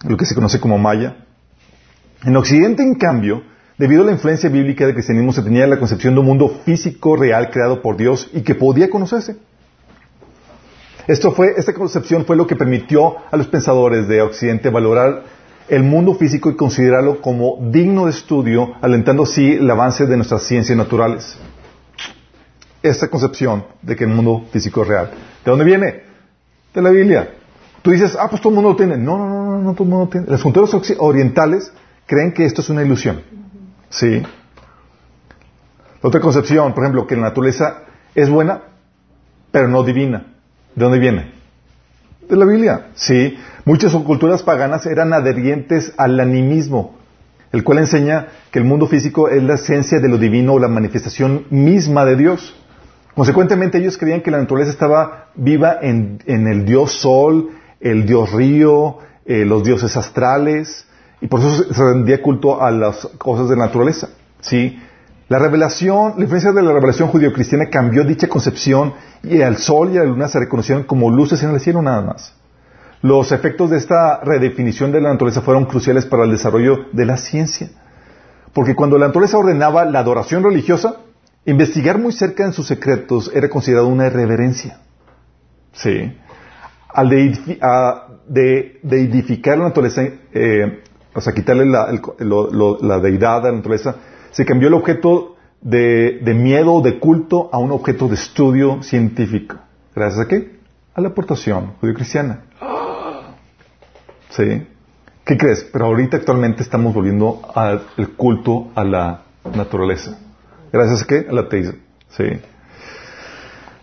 lo 0.07 0.17
que 0.17 0.25
se 0.25 0.35
conoce 0.35 0.59
como 0.59 0.77
Maya. 0.77 1.25
En 2.23 2.35
Occidente, 2.35 2.83
en 2.83 2.95
cambio, 2.95 3.43
debido 3.77 4.03
a 4.03 4.05
la 4.05 4.11
influencia 4.11 4.49
bíblica 4.49 4.85
del 4.85 4.93
cristianismo, 4.93 5.33
se 5.33 5.41
tenía 5.41 5.65
la 5.67 5.79
concepción 5.79 6.13
de 6.13 6.19
un 6.19 6.27
mundo 6.27 6.49
físico 6.65 7.15
real 7.15 7.49
creado 7.49 7.81
por 7.81 7.97
Dios 7.97 8.29
y 8.33 8.41
que 8.41 8.55
podía 8.55 8.89
conocerse. 8.89 9.37
Esto 11.07 11.31
fue, 11.31 11.53
esta 11.57 11.73
concepción 11.73 12.25
fue 12.25 12.35
lo 12.35 12.47
que 12.47 12.55
permitió 12.55 13.15
a 13.31 13.37
los 13.37 13.47
pensadores 13.47 14.07
de 14.07 14.21
Occidente 14.21 14.69
valorar 14.69 15.23
el 15.67 15.83
mundo 15.83 16.15
físico 16.15 16.49
y 16.49 16.55
considerarlo 16.55 17.21
como 17.21 17.57
digno 17.71 18.05
de 18.05 18.11
estudio, 18.11 18.73
alentando 18.81 19.23
así 19.23 19.53
el 19.53 19.69
avance 19.69 20.05
de 20.05 20.15
nuestras 20.15 20.43
ciencias 20.43 20.77
naturales 20.77 21.37
esta 22.83 23.07
concepción 23.09 23.65
de 23.81 23.95
que 23.95 24.05
el 24.05 24.09
mundo 24.09 24.45
físico 24.51 24.81
es 24.81 24.87
real. 24.87 25.11
¿De 25.43 25.51
dónde 25.51 25.65
viene? 25.65 26.03
De 26.73 26.81
la 26.81 26.89
Biblia. 26.89 27.35
Tú 27.81 27.91
dices, 27.91 28.17
ah, 28.19 28.27
pues 28.29 28.41
todo 28.41 28.49
el 28.49 28.55
mundo 28.55 28.71
lo 28.71 28.75
tiene. 28.75 28.97
No, 28.97 29.17
no, 29.17 29.27
no, 29.27 29.45
no, 29.45 29.57
no 29.59 29.73
todo 29.73 29.83
el 29.83 29.89
mundo 29.89 30.05
lo 30.05 30.11
tiene. 30.11 30.27
Los 30.27 30.41
punteros 30.41 30.75
orientales 30.99 31.71
creen 32.05 32.33
que 32.33 32.45
esto 32.45 32.61
es 32.61 32.69
una 32.69 32.83
ilusión. 32.83 33.21
¿Sí? 33.89 34.23
otra 36.03 36.19
concepción, 36.19 36.73
por 36.73 36.83
ejemplo, 36.83 37.05
que 37.05 37.15
la 37.15 37.23
naturaleza 37.23 37.83
es 38.15 38.27
buena, 38.27 38.61
pero 39.51 39.67
no 39.67 39.83
divina. 39.83 40.30
¿De 40.75 40.83
dónde 40.83 40.99
viene? 40.99 41.31
De 42.29 42.35
la 42.35 42.45
Biblia. 42.45 42.87
Sí. 42.95 43.37
Muchas 43.65 43.93
culturas 43.93 44.43
paganas 44.43 44.85
eran 44.85 45.13
adherientes 45.13 45.93
al 45.97 46.19
animismo, 46.19 46.95
el 47.51 47.63
cual 47.63 47.79
enseña 47.79 48.27
que 48.51 48.59
el 48.59 48.65
mundo 48.65 48.87
físico 48.87 49.27
es 49.27 49.43
la 49.43 49.55
esencia 49.55 49.99
de 49.99 50.09
lo 50.09 50.17
divino 50.17 50.53
o 50.53 50.59
la 50.59 50.67
manifestación 50.67 51.45
misma 51.49 52.05
de 52.05 52.15
Dios. 52.15 52.55
Consecuentemente 53.13 53.77
ellos 53.77 53.97
creían 53.97 54.21
que 54.21 54.31
la 54.31 54.39
naturaleza 54.39 54.71
estaba 54.71 55.27
viva 55.35 55.77
en, 55.81 56.19
el 56.25 56.65
dios 56.65 56.93
sol, 56.93 57.49
el 57.79 58.05
dios 58.05 58.31
río, 58.31 58.99
eh, 59.25 59.45
los 59.45 59.63
dioses 59.63 59.95
astrales, 59.97 60.87
y 61.19 61.27
por 61.27 61.41
eso 61.41 61.73
se 61.73 61.83
rendía 61.83 62.21
culto 62.21 62.63
a 62.63 62.71
las 62.71 63.05
cosas 63.17 63.49
de 63.49 63.57
la 63.57 63.65
naturaleza. 63.65 64.09
¿sí? 64.39 64.79
La 65.31 65.39
revelación, 65.39 66.15
la 66.17 66.23
influencia 66.23 66.51
de 66.51 66.61
la 66.61 66.73
revelación 66.73 67.07
judío-cristiana 67.07 67.69
cambió 67.69 68.03
dicha 68.03 68.27
concepción 68.27 68.93
y 69.23 69.41
al 69.41 69.55
sol 69.57 69.91
y 69.93 69.97
a 69.97 70.01
la 70.01 70.07
luna 70.07 70.27
se 70.27 70.39
reconocieron 70.39 70.83
como 70.83 71.09
luces 71.09 71.41
en 71.43 71.51
el 71.51 71.59
cielo 71.61 71.81
nada 71.81 72.01
más. 72.01 72.35
Los 73.01 73.31
efectos 73.31 73.69
de 73.69 73.77
esta 73.77 74.19
redefinición 74.19 74.91
de 74.91 74.99
la 74.99 75.09
naturaleza 75.13 75.41
fueron 75.41 75.65
cruciales 75.65 76.05
para 76.05 76.25
el 76.25 76.31
desarrollo 76.31 76.85
de 76.91 77.05
la 77.05 77.15
ciencia. 77.15 77.69
Porque 78.53 78.75
cuando 78.75 78.97
la 78.97 79.07
naturaleza 79.07 79.37
ordenaba 79.37 79.85
la 79.85 79.99
adoración 79.99 80.43
religiosa, 80.43 80.97
Investigar 81.43 81.97
muy 81.97 82.11
cerca 82.11 82.45
en 82.45 82.53
sus 82.53 82.67
secretos 82.67 83.31
era 83.33 83.49
considerado 83.49 83.87
una 83.87 84.05
irreverencia. 84.05 84.77
Sí. 85.73 86.15
Al 86.93 87.09
de, 87.09 88.79
edificar 88.91 89.57
la 89.57 89.63
naturaleza, 89.69 90.03
eh, 90.33 90.83
o 91.15 91.19
sea, 91.19 91.33
quitarle 91.33 91.65
la, 91.65 91.85
el- 91.89 92.01
lo- 92.27 92.51
lo- 92.51 92.77
la 92.81 92.99
deidad 92.99 93.39
a 93.47 93.49
la 93.49 93.57
naturaleza, 93.57 93.95
se 94.31 94.45
cambió 94.45 94.67
el 94.69 94.73
objeto 94.73 95.35
de, 95.61 96.19
miedo 96.35 96.73
o 96.73 96.81
de 96.81 96.99
culto 96.99 97.49
a 97.51 97.59
un 97.59 97.71
objeto 97.71 98.07
de 98.07 98.15
estudio 98.15 98.81
científico. 98.83 99.57
¿Gracias 99.95 100.25
a 100.25 100.27
qué? 100.27 100.59
A 100.95 101.01
la 101.01 101.09
aportación 101.09 101.73
judío-cristiana. 101.79 102.41
¿Sí? 104.29 104.67
¿Qué 105.25 105.37
crees? 105.37 105.67
Pero 105.71 105.85
ahorita 105.85 106.17
actualmente 106.17 106.63
estamos 106.63 106.93
volviendo 106.93 107.41
al 107.53 107.83
culto 108.17 108.71
a 108.75 108.83
la 108.83 109.21
naturaleza. 109.55 110.17
¿Gracias 110.71 111.03
a 111.03 111.05
qué? 111.05 111.27
Al 111.29 111.37
ateísmo. 111.37 111.77
¿Sí? 112.09 112.23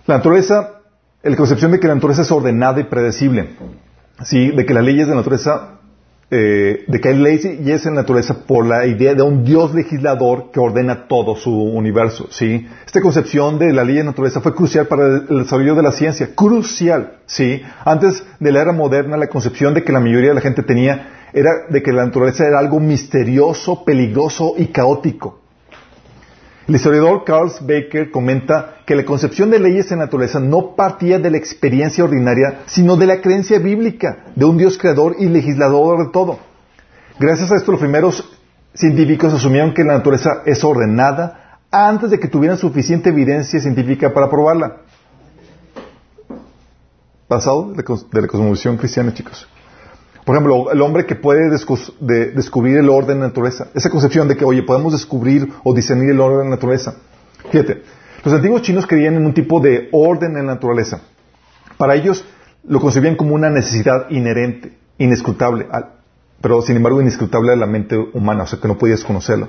La 0.07 0.17
naturaleza, 0.17 0.81
la 1.23 1.37
concepción 1.37 1.71
de 1.71 1.81
que 1.81 1.87
la 1.87 1.95
naturaleza 1.95 2.23
es 2.23 2.33
ordenada 2.33 2.81
y 2.81 2.85
predecible. 2.85 3.51
Sí, 4.25 4.51
de 4.51 4.67
que 4.67 4.75
las 4.75 4.85
leyes 4.85 5.07
de 5.07 5.13
la 5.13 5.19
naturaleza, 5.19 5.78
eh, 6.31 6.85
de 6.87 7.01
que 7.01 7.09
hay 7.09 7.17
leyes 7.17 7.87
en 7.87 7.95
la 7.95 8.03
naturaleza 8.03 8.45
por 8.47 8.67
la 8.67 8.87
idea 8.87 9.15
de 9.15 9.23
un 9.23 9.45
Dios 9.45 9.75
legislador 9.75 10.51
que 10.53 10.61
ordena 10.61 11.09
todo 11.09 11.37
su 11.37 11.51
universo. 11.51 12.27
Sí, 12.31 12.67
esta 12.85 13.01
concepción 13.01 13.59
de 13.59 13.73
la 13.73 13.83
ley 13.83 13.97
de 13.97 14.05
naturaleza 14.05 14.43
fue 14.43 14.55
crucial 14.55 14.87
para 14.89 15.07
el 15.29 15.39
desarrollo 15.39 15.75
de 15.75 15.83
la 15.83 15.93
ciencia, 15.93 16.35
crucial. 16.35 17.21
Sí, 17.25 17.63
antes 17.85 18.23
de 18.41 18.53
la 18.53 18.61
era 18.61 18.73
moderna, 18.73 19.17
la 19.17 19.29
concepción 19.29 19.73
de 19.73 19.85
que 19.85 19.93
la 19.93 20.01
mayoría 20.01 20.29
de 20.29 20.35
la 20.35 20.41
gente 20.43 20.63
tenía 20.63 21.29
era 21.33 21.51
de 21.71 21.83
que 21.83 21.93
la 21.93 22.05
naturaleza 22.05 22.47
era 22.47 22.59
algo 22.59 22.79
misterioso, 22.79 23.85
peligroso 23.85 24.55
y 24.59 24.67
caótico. 24.67 25.41
El 26.69 26.77
historiador 26.77 27.25
Carl 27.25 27.51
Baker 27.63 28.11
comenta 28.11 28.77
que 28.85 28.95
la 28.95 29.05
concepción 29.07 29.51
de 29.51 29.59
leyes 29.59 29.91
en 29.91 29.99
la 30.01 30.05
naturaleza 30.05 30.39
no 30.39 30.77
partía 30.77 31.19
de 31.19 31.31
la 31.31 31.39
experiencia 31.39 32.05
ordinaria, 32.05 32.61
sino 32.67 32.97
de 32.99 33.07
la 33.07 33.23
creencia 33.23 33.59
bíblica 33.59 34.27
de 34.37 34.45
un 34.45 34.59
Dios 34.59 34.77
creador 34.77 35.17
y 35.19 35.27
legislador 35.27 36.05
de 36.07 36.13
todo. 36.13 36.39
Gracias 37.19 37.51
a 37.51 37.57
esto, 37.57 37.73
los 37.73 37.81
primeros 37.81 38.23
científicos 38.75 39.33
asumieron 39.33 39.73
que 39.73 39.83
la 39.83 39.95
naturaleza 39.95 40.43
es 40.45 40.63
ordenada 40.63 41.59
antes 41.71 42.11
de 42.11 42.21
que 42.21 42.29
tuvieran 42.29 42.59
suficiente 42.59 43.09
evidencia 43.09 43.59
científica 43.61 44.13
para 44.13 44.29
probarla. 44.29 44.83
Cos- 47.85 48.11
de 48.11 48.21
la 48.23 48.29
cosmovisión 48.29 48.77
cristiana, 48.77 49.13
chicos. 49.15 49.49
Por 50.29 50.37
ejemplo, 50.37 50.71
el 50.71 50.83
hombre 50.83 51.07
que 51.07 51.15
puede 51.15 51.49
descubrir 51.49 52.77
el 52.77 52.91
orden 52.91 53.17
de 53.17 53.21
la 53.23 53.29
naturaleza. 53.29 53.69
Esa 53.73 53.89
concepción 53.89 54.29
de 54.29 54.37
que, 54.37 54.45
oye, 54.45 54.63
podemos 54.63 54.93
descubrir 54.93 55.51
o 55.65 55.73
discernir 55.73 56.11
el 56.11 56.21
orden 56.21 56.41
de 56.41 56.45
la 56.45 56.51
naturaleza. 56.51 56.97
Fíjate, 57.51 57.83
los 58.23 58.35
antiguos 58.35 58.61
chinos 58.61 58.87
creían 58.87 59.15
en 59.15 59.25
un 59.25 59.33
tipo 59.33 59.59
de 59.59 59.89
orden 59.91 60.37
en 60.37 60.47
la 60.47 60.53
naturaleza. 60.53 61.01
Para 61.79 61.95
ellos 61.95 62.27
lo 62.63 62.79
concebían 62.79 63.17
como 63.17 63.35
una 63.35 63.49
necesidad 63.49 64.11
inherente, 64.11 64.77
inescrutable, 64.99 65.67
pero 66.43 66.61
sin 66.61 66.77
embargo 66.77 67.01
inescrutable 67.01 67.55
a 67.55 67.57
la 67.57 67.65
mente 67.65 67.97
humana, 67.97 68.43
o 68.43 68.47
sea 68.47 68.61
que 68.61 68.69
no 68.69 68.77
podías 68.77 69.05
conocerlo. 69.05 69.49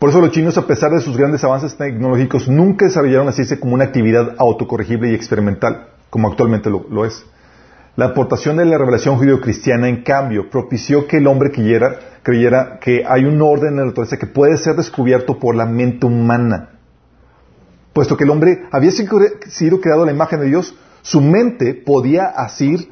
Por 0.00 0.10
eso 0.10 0.20
los 0.20 0.32
chinos, 0.32 0.58
a 0.58 0.66
pesar 0.66 0.90
de 0.90 1.00
sus 1.00 1.16
grandes 1.16 1.44
avances 1.44 1.76
tecnológicos, 1.76 2.48
nunca 2.48 2.86
desarrollaron 2.86 3.26
la 3.26 3.32
ciencia 3.32 3.60
como 3.60 3.74
una 3.74 3.84
actividad 3.84 4.34
autocorregible 4.36 5.12
y 5.12 5.14
experimental, 5.14 5.90
como 6.10 6.28
actualmente 6.28 6.70
lo 6.70 7.04
es. 7.04 7.24
La 7.96 8.06
aportación 8.06 8.58
de 8.58 8.66
la 8.66 8.76
revelación 8.76 9.16
judío-cristiana, 9.16 9.88
en 9.88 10.02
cambio, 10.02 10.50
propició 10.50 11.06
que 11.06 11.16
el 11.16 11.26
hombre 11.26 11.50
creyera, 11.50 11.98
creyera 12.22 12.78
que 12.78 13.04
hay 13.08 13.24
un 13.24 13.40
orden 13.40 13.70
en 13.70 13.76
la 13.76 13.84
naturaleza 13.86 14.18
que 14.18 14.26
puede 14.26 14.58
ser 14.58 14.76
descubierto 14.76 15.38
por 15.38 15.54
la 15.54 15.64
mente 15.64 16.04
humana. 16.06 16.70
Puesto 17.94 18.16
que 18.16 18.24
el 18.24 18.30
hombre 18.30 18.64
había 18.70 18.90
sido 18.90 19.80
creado 19.80 20.02
a 20.02 20.06
la 20.06 20.12
imagen 20.12 20.40
de 20.40 20.46
Dios, 20.46 20.76
su 21.00 21.22
mente 21.22 21.72
podía 21.72 22.26
asir 22.26 22.90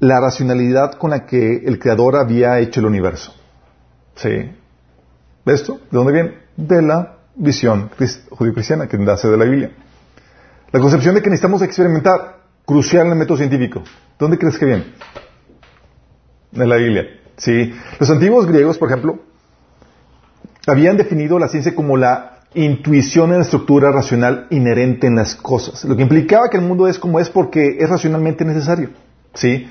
la 0.00 0.20
racionalidad 0.20 0.94
con 0.94 1.10
la 1.10 1.24
que 1.26 1.58
el 1.64 1.78
Creador 1.78 2.16
había 2.16 2.58
hecho 2.58 2.80
el 2.80 2.86
universo. 2.86 3.32
¿Sí? 4.16 4.50
¿Ves 5.46 5.60
esto? 5.60 5.74
¿De 5.74 5.96
dónde 5.98 6.12
viene? 6.12 6.34
De 6.56 6.82
la 6.82 7.18
visión 7.36 7.90
crist- 7.96 8.28
judío-cristiana 8.30 8.88
que 8.88 8.98
nace 8.98 9.28
de 9.28 9.36
la 9.36 9.44
Biblia. 9.44 9.70
La 10.72 10.80
concepción 10.80 11.14
de 11.14 11.22
que 11.22 11.30
necesitamos 11.30 11.62
experimentar, 11.62 12.41
crucial 12.64 13.06
en 13.06 13.12
el 13.12 13.18
método 13.18 13.38
científico. 13.38 13.82
¿Dónde 14.18 14.38
crees 14.38 14.58
que 14.58 14.66
viene? 14.66 14.84
De 16.50 16.66
la 16.66 16.76
Biblia. 16.76 17.06
Sí. 17.36 17.72
Los 17.98 18.10
antiguos 18.10 18.46
griegos, 18.46 18.78
por 18.78 18.88
ejemplo, 18.88 19.18
habían 20.66 20.96
definido 20.96 21.38
la 21.38 21.48
ciencia 21.48 21.74
como 21.74 21.96
la 21.96 22.32
intuición 22.54 23.30
en 23.30 23.38
la 23.38 23.44
estructura 23.44 23.90
racional 23.90 24.46
inherente 24.50 25.06
en 25.06 25.16
las 25.16 25.34
cosas, 25.34 25.84
lo 25.84 25.96
que 25.96 26.02
implicaba 26.02 26.50
que 26.50 26.58
el 26.58 26.64
mundo 26.64 26.86
es 26.86 26.98
como 26.98 27.18
es 27.18 27.30
porque 27.30 27.78
es 27.80 27.88
racionalmente 27.88 28.44
necesario. 28.44 28.90
¿Sí? 29.34 29.66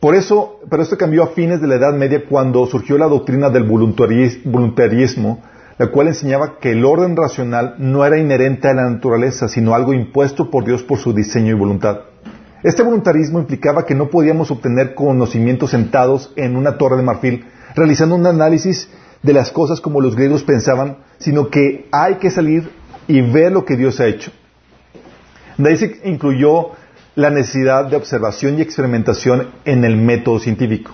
Por 0.00 0.14
eso, 0.14 0.60
pero 0.70 0.82
esto 0.82 0.96
cambió 0.96 1.24
a 1.24 1.28
fines 1.28 1.60
de 1.60 1.66
la 1.66 1.74
Edad 1.74 1.92
Media 1.92 2.24
cuando 2.28 2.66
surgió 2.66 2.96
la 2.96 3.08
doctrina 3.08 3.50
del 3.50 3.64
voluntarismo, 3.64 5.42
la 5.78 5.86
cual 5.88 6.08
enseñaba 6.08 6.58
que 6.58 6.72
el 6.72 6.84
orden 6.84 7.16
racional 7.16 7.76
no 7.78 8.04
era 8.04 8.18
inherente 8.18 8.68
a 8.68 8.74
la 8.74 8.90
naturaleza, 8.90 9.48
sino 9.48 9.74
algo 9.74 9.94
impuesto 9.94 10.50
por 10.50 10.64
Dios 10.64 10.82
por 10.82 10.98
su 10.98 11.12
diseño 11.12 11.52
y 11.52 11.58
voluntad. 11.58 12.00
Este 12.64 12.82
voluntarismo 12.82 13.38
implicaba 13.38 13.86
que 13.86 13.94
no 13.94 14.10
podíamos 14.10 14.50
obtener 14.50 14.94
conocimientos 14.94 15.70
sentados 15.70 16.32
en 16.34 16.56
una 16.56 16.76
torre 16.76 16.96
de 16.96 17.04
marfil, 17.04 17.46
realizando 17.76 18.16
un 18.16 18.26
análisis 18.26 18.90
de 19.22 19.32
las 19.32 19.52
cosas 19.52 19.80
como 19.80 20.00
los 20.00 20.16
griegos 20.16 20.42
pensaban, 20.42 20.98
sino 21.18 21.48
que 21.48 21.86
hay 21.92 22.16
que 22.16 22.30
salir 22.30 22.70
y 23.06 23.20
ver 23.20 23.52
lo 23.52 23.64
que 23.64 23.76
Dios 23.76 24.00
ha 24.00 24.06
hecho. 24.06 24.32
De 25.56 25.70
ahí 25.70 25.76
se 25.76 26.00
incluyó 26.04 26.70
la 27.14 27.30
necesidad 27.30 27.86
de 27.86 27.96
observación 27.96 28.58
y 28.58 28.62
experimentación 28.62 29.48
en 29.64 29.84
el 29.84 29.96
método 29.96 30.40
científico. 30.40 30.92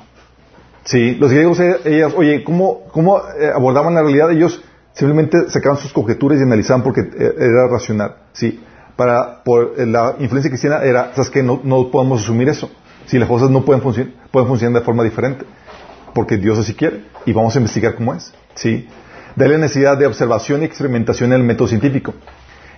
Sí, 0.85 1.15
los 1.15 1.31
griegos, 1.31 1.61
eh, 1.61 1.77
ellas, 1.87 2.13
oye, 2.15 2.45
¿cómo, 2.45 2.83
cómo 2.93 3.19
eh, 3.19 3.51
abordaban 3.55 3.95
la 3.95 4.03
realidad? 4.03 4.31
Ellos 4.31 4.63
simplemente 4.95 5.51
sacaban 5.51 5.79
sus 5.79 5.93
conjeturas 5.93 6.39
y 6.39 6.43
analizaban 6.43 6.83
porque 6.83 7.03
eh, 7.03 7.35
era 7.37 7.69
racional. 7.69 8.17
Sí, 8.33 8.61
para, 8.97 9.43
por 9.43 9.75
eh, 9.77 9.87
la 9.87 10.17
influencia 10.19 10.51
cristiana 10.51 10.83
era, 10.83 11.13
¿sabes 11.15 11.31
qué? 11.31 11.43
No, 11.43 11.61
no 11.63 11.91
podemos 11.91 12.23
asumir 12.23 12.49
eso. 12.49 12.71
Si 13.07 13.19
las 13.19 13.29
cosas 13.29 13.51
no 13.51 13.65
pueden, 13.65 13.83
funcionar 13.83 14.13
pueden 14.31 14.49
funcionar 14.49 14.81
de 14.81 14.85
forma 14.85 15.05
diferente, 15.05 15.45
porque 16.15 16.39
Dios 16.39 16.59
así 16.59 16.75
quiere, 16.75 17.05
y 17.27 17.33
vamos 17.33 17.55
a 17.55 17.59
investigar 17.59 17.95
cómo 17.97 18.15
es. 18.15 18.33
Sí, 18.55 18.89
de 19.37 19.49
la 19.49 19.59
necesidad 19.59 19.99
de 19.99 20.07
observación 20.07 20.63
y 20.63 20.65
experimentación 20.65 21.33
en 21.33 21.41
el 21.41 21.47
método 21.47 21.69
científico. 21.69 22.15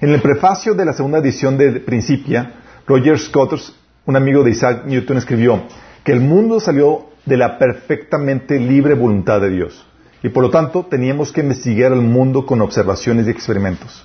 En 0.01 0.11
el 0.11 0.21
prefacio 0.21 0.75
de 0.75 0.85
la 0.85 0.93
segunda 0.93 1.19
edición 1.19 1.57
de 1.57 1.81
Principia, 1.81 2.53
Roger 2.87 3.19
Scotters, 3.19 3.75
un 4.05 4.17
amigo 4.17 4.43
de 4.43 4.51
Isaac 4.51 4.85
Newton, 4.87 5.19
escribió 5.19 5.63
que 6.05 6.13
el 6.13 6.21
mundo 6.21 6.61
salió 6.61 7.07
de 7.25 7.37
la 7.37 7.59
perfectamente 7.59 8.59
libre 8.59 8.95
voluntad 8.95 9.41
de 9.41 9.51
Dios. 9.51 9.87
Y 10.27 10.29
por 10.29 10.43
lo 10.43 10.51
tanto 10.51 10.85
teníamos 10.91 11.31
que 11.31 11.41
investigar 11.41 11.93
el 11.93 12.01
mundo 12.01 12.45
con 12.47 12.61
observaciones 12.61 13.29
y 13.29 13.31
experimentos. 13.31 14.05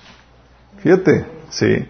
Fíjate, 0.78 1.24
sí. 1.50 1.84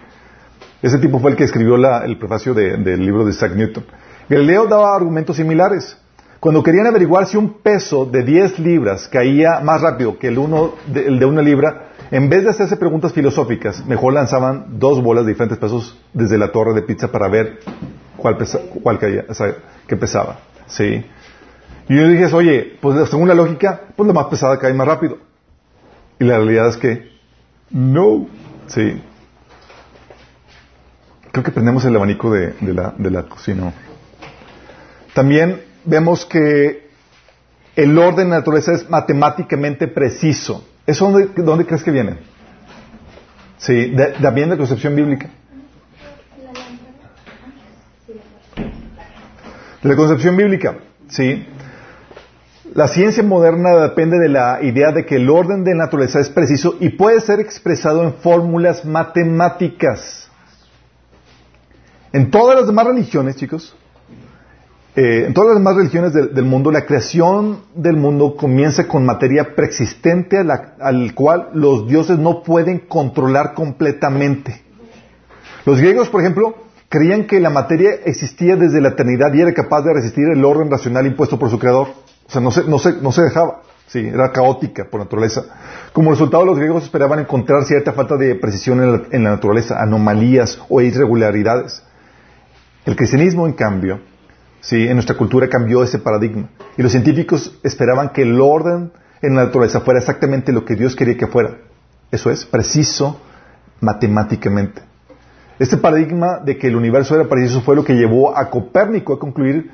Ese 0.81 0.97
tipo 0.97 1.19
fue 1.19 1.33
el 1.33 1.37
que 1.37 1.45
escribió 1.45 1.77
la- 1.77 2.07
el 2.07 2.17
prefacio 2.17 2.55
de- 2.55 2.79
del 2.79 3.01
libro 3.05 3.27
de 3.27 3.31
Isaac 3.33 3.53
Newton. 3.55 3.85
Galileo 4.31 4.67
daba 4.69 4.97
argumentos 4.97 5.37
similares. 5.37 5.99
Cuando 6.41 6.63
querían 6.63 6.87
averiguar 6.87 7.27
si 7.27 7.37
un 7.37 7.59
peso 7.61 8.07
de 8.07 8.23
10 8.23 8.59
libras 8.59 9.07
caía 9.07 9.61
más 9.61 9.83
rápido 9.83 10.19
que 10.19 10.29
el, 10.29 10.39
uno 10.39 10.77
de, 10.87 11.09
el 11.09 11.19
de 11.19 11.27
una 11.27 11.43
libra, 11.43 11.89
en 12.11 12.31
vez 12.31 12.43
de 12.45 12.49
hacerse 12.51 12.79
preguntas 12.79 13.13
filosóficas, 13.13 13.85
mejor 13.87 14.15
lanzaban 14.15 14.79
dos 14.79 15.03
bolas 15.03 15.27
de 15.27 15.33
diferentes 15.33 15.59
pesos 15.59 16.01
desde 16.15 16.39
la 16.39 16.51
torre 16.51 16.73
de 16.73 16.81
pizza 16.81 17.09
para 17.13 17.29
ver 17.29 17.59
cuál, 18.17 18.39
pesa- 18.39 18.61
cuál 18.83 18.99
caía, 18.99 19.27
o 19.29 19.97
pesaba. 19.99 20.39
Sí. 20.69 21.05
Y 21.89 21.97
yo 21.97 22.09
dije, 22.09 22.25
oye, 22.35 22.79
pues 22.81 23.09
según 23.11 23.29
la 23.29 23.35
lógica, 23.35 23.81
pues 23.97 24.07
la 24.07 24.13
más 24.13 24.27
pesada 24.27 24.59
cae 24.59 24.73
más 24.73 24.87
rápido. 24.87 25.19
Y 26.19 26.25
la 26.25 26.37
realidad 26.37 26.69
es 26.69 26.77
que 26.77 27.11
no. 27.71 28.27
Sí. 28.69 29.03
Creo 31.33 31.45
que 31.45 31.51
prendemos 31.51 31.85
el 31.85 31.97
abanico 31.97 32.31
de, 32.33 32.53
de 32.61 32.75
la, 32.75 32.95
de 32.97 33.11
la 33.11 33.23
cocina. 33.25 33.73
También 35.15 35.63
vemos 35.85 36.25
que 36.25 36.89
el 37.75 37.99
orden 37.99 38.27
de 38.27 38.31
la 38.31 38.37
naturaleza 38.39 38.73
es 38.73 38.89
matemáticamente 38.89 39.89
preciso. 39.89 40.67
¿Eso 40.87 41.11
dónde, 41.11 41.31
dónde 41.43 41.67
crees 41.67 41.83
que 41.83 41.91
viene? 41.91 42.19
Sí, 43.59 43.91
de- 43.91 44.13
también 44.21 44.51
de 44.51 44.57
concepción 44.57 44.95
bíblica. 44.95 45.31
De 49.83 49.89
la 49.89 49.97
concepción 49.97 50.37
bíblica, 50.37 50.77
sí. 51.09 51.47
La 52.75 52.89
ciencia 52.89 53.23
moderna 53.23 53.77
depende 53.77 54.19
de 54.19 54.31
la 54.31 54.63
idea 54.63 54.93
de 54.93 55.05
que 55.05 55.17
el 55.17 55.29
orden 55.29 55.63
de 55.63 55.73
la 55.75 55.85
naturaleza 55.85 56.21
es 56.21 56.31
preciso 56.31 56.77
y 56.81 56.91
puede 56.91 57.21
ser 57.21 57.39
expresado 57.39 58.03
en 58.03 58.15
fórmulas 58.15 58.87
matemáticas. 58.87 60.31
En 62.13 62.31
todas 62.31 62.57
las 62.57 62.67
demás 62.67 62.87
religiones, 62.87 63.37
chicos, 63.37 63.77
eh, 64.97 65.25
en 65.27 65.35
todas 65.35 65.51
las 65.51 65.59
demás 65.59 65.77
religiones 65.77 66.13
del, 66.15 66.45
mundo, 66.45 66.71
la 66.71 66.87
creación 66.87 67.61
del 67.75 67.97
mundo 67.97 68.37
comienza 68.37 68.89
con 68.89 69.05
materia 69.05 69.55
preexistente 69.55 70.39
al 70.39 71.15
cual 71.15 71.51
los 71.53 71.87
dioses 71.87 72.19
no 72.19 72.43
pueden 72.43 72.79
controlar 72.79 73.53
completamente. 73.53 74.63
Los 75.67 75.79
griegos, 75.79 76.09
por 76.09 76.23
ejemplo, 76.23 76.55
creían 76.89 77.27
que 77.27 77.39
la 77.39 77.51
materia 77.51 77.91
existía 78.05 78.57
desde 78.57 78.81
la 78.81 78.91
eternidad 78.91 79.33
y 79.35 79.43
era 79.43 79.53
capaz 79.53 79.83
de 79.83 79.95
resistir 79.95 80.25
el 80.29 80.45
orden 80.45 80.71
racional 80.71 81.07
impuesto 81.07 81.39
por 81.39 81.51
su 81.51 81.59
creador. 81.59 81.89
O 82.33 82.35
sea, 82.35 82.41
no 82.41 82.51
se, 82.51 82.65
no 82.65 82.79
se, 82.79 82.95
no 82.95 83.13
se 83.13 83.23
dejaba. 83.23 83.61
Sí, 83.89 83.99
era 83.99 84.33
caótica 84.33 84.87
por 84.91 85.01
naturaleza. 85.01 85.45
Como 85.93 86.11
resultado, 86.11 86.47
los 86.47 86.57
griegos 86.57 86.85
esperaban 86.85 87.19
encontrar 87.19 87.65
cierta 87.65 87.93
falta 87.93 88.17
de 88.17 88.35
precisión 88.37 88.81
en 88.83 88.93
la, 88.93 89.03
en 89.11 89.25
la 89.25 89.31
naturaleza, 89.33 89.83
anomalías 89.83 90.59
o 90.71 90.81
irregularidades. 90.81 91.83
El 92.87 92.97
cristianismo, 92.97 93.47
en 93.47 93.53
cambio, 93.53 94.01
sí, 94.63 94.87
en 94.87 94.95
nuestra 94.95 95.15
cultura 95.15 95.47
cambió 95.51 95.83
ese 95.83 95.99
paradigma. 95.99 96.49
Y 96.79 96.83
los 96.83 96.93
científicos 96.93 97.59
esperaban 97.63 98.15
que 98.15 98.23
el 98.23 98.41
orden 98.41 98.93
en 99.21 99.37
la 99.37 99.45
naturaleza 99.45 99.83
fuera 99.83 100.01
exactamente 100.01 100.53
lo 100.53 100.65
que 100.65 100.75
Dios 100.75 100.97
quería 100.97 101.19
que 101.19 101.27
fuera. 101.27 101.59
Eso 102.11 102.31
es, 102.31 102.47
preciso 102.47 103.21
matemáticamente. 103.81 104.81
Este 105.59 105.77
paradigma 105.77 106.39
de 106.39 106.57
que 106.57 106.69
el 106.69 106.77
universo 106.77 107.15
era 107.15 107.29
preciso 107.29 107.61
fue 107.61 107.77
lo 107.77 107.85
que 107.85 107.93
llevó 107.93 108.35
a 108.35 108.49
Copérnico 108.49 109.13
a 109.13 109.19
concluir 109.19 109.71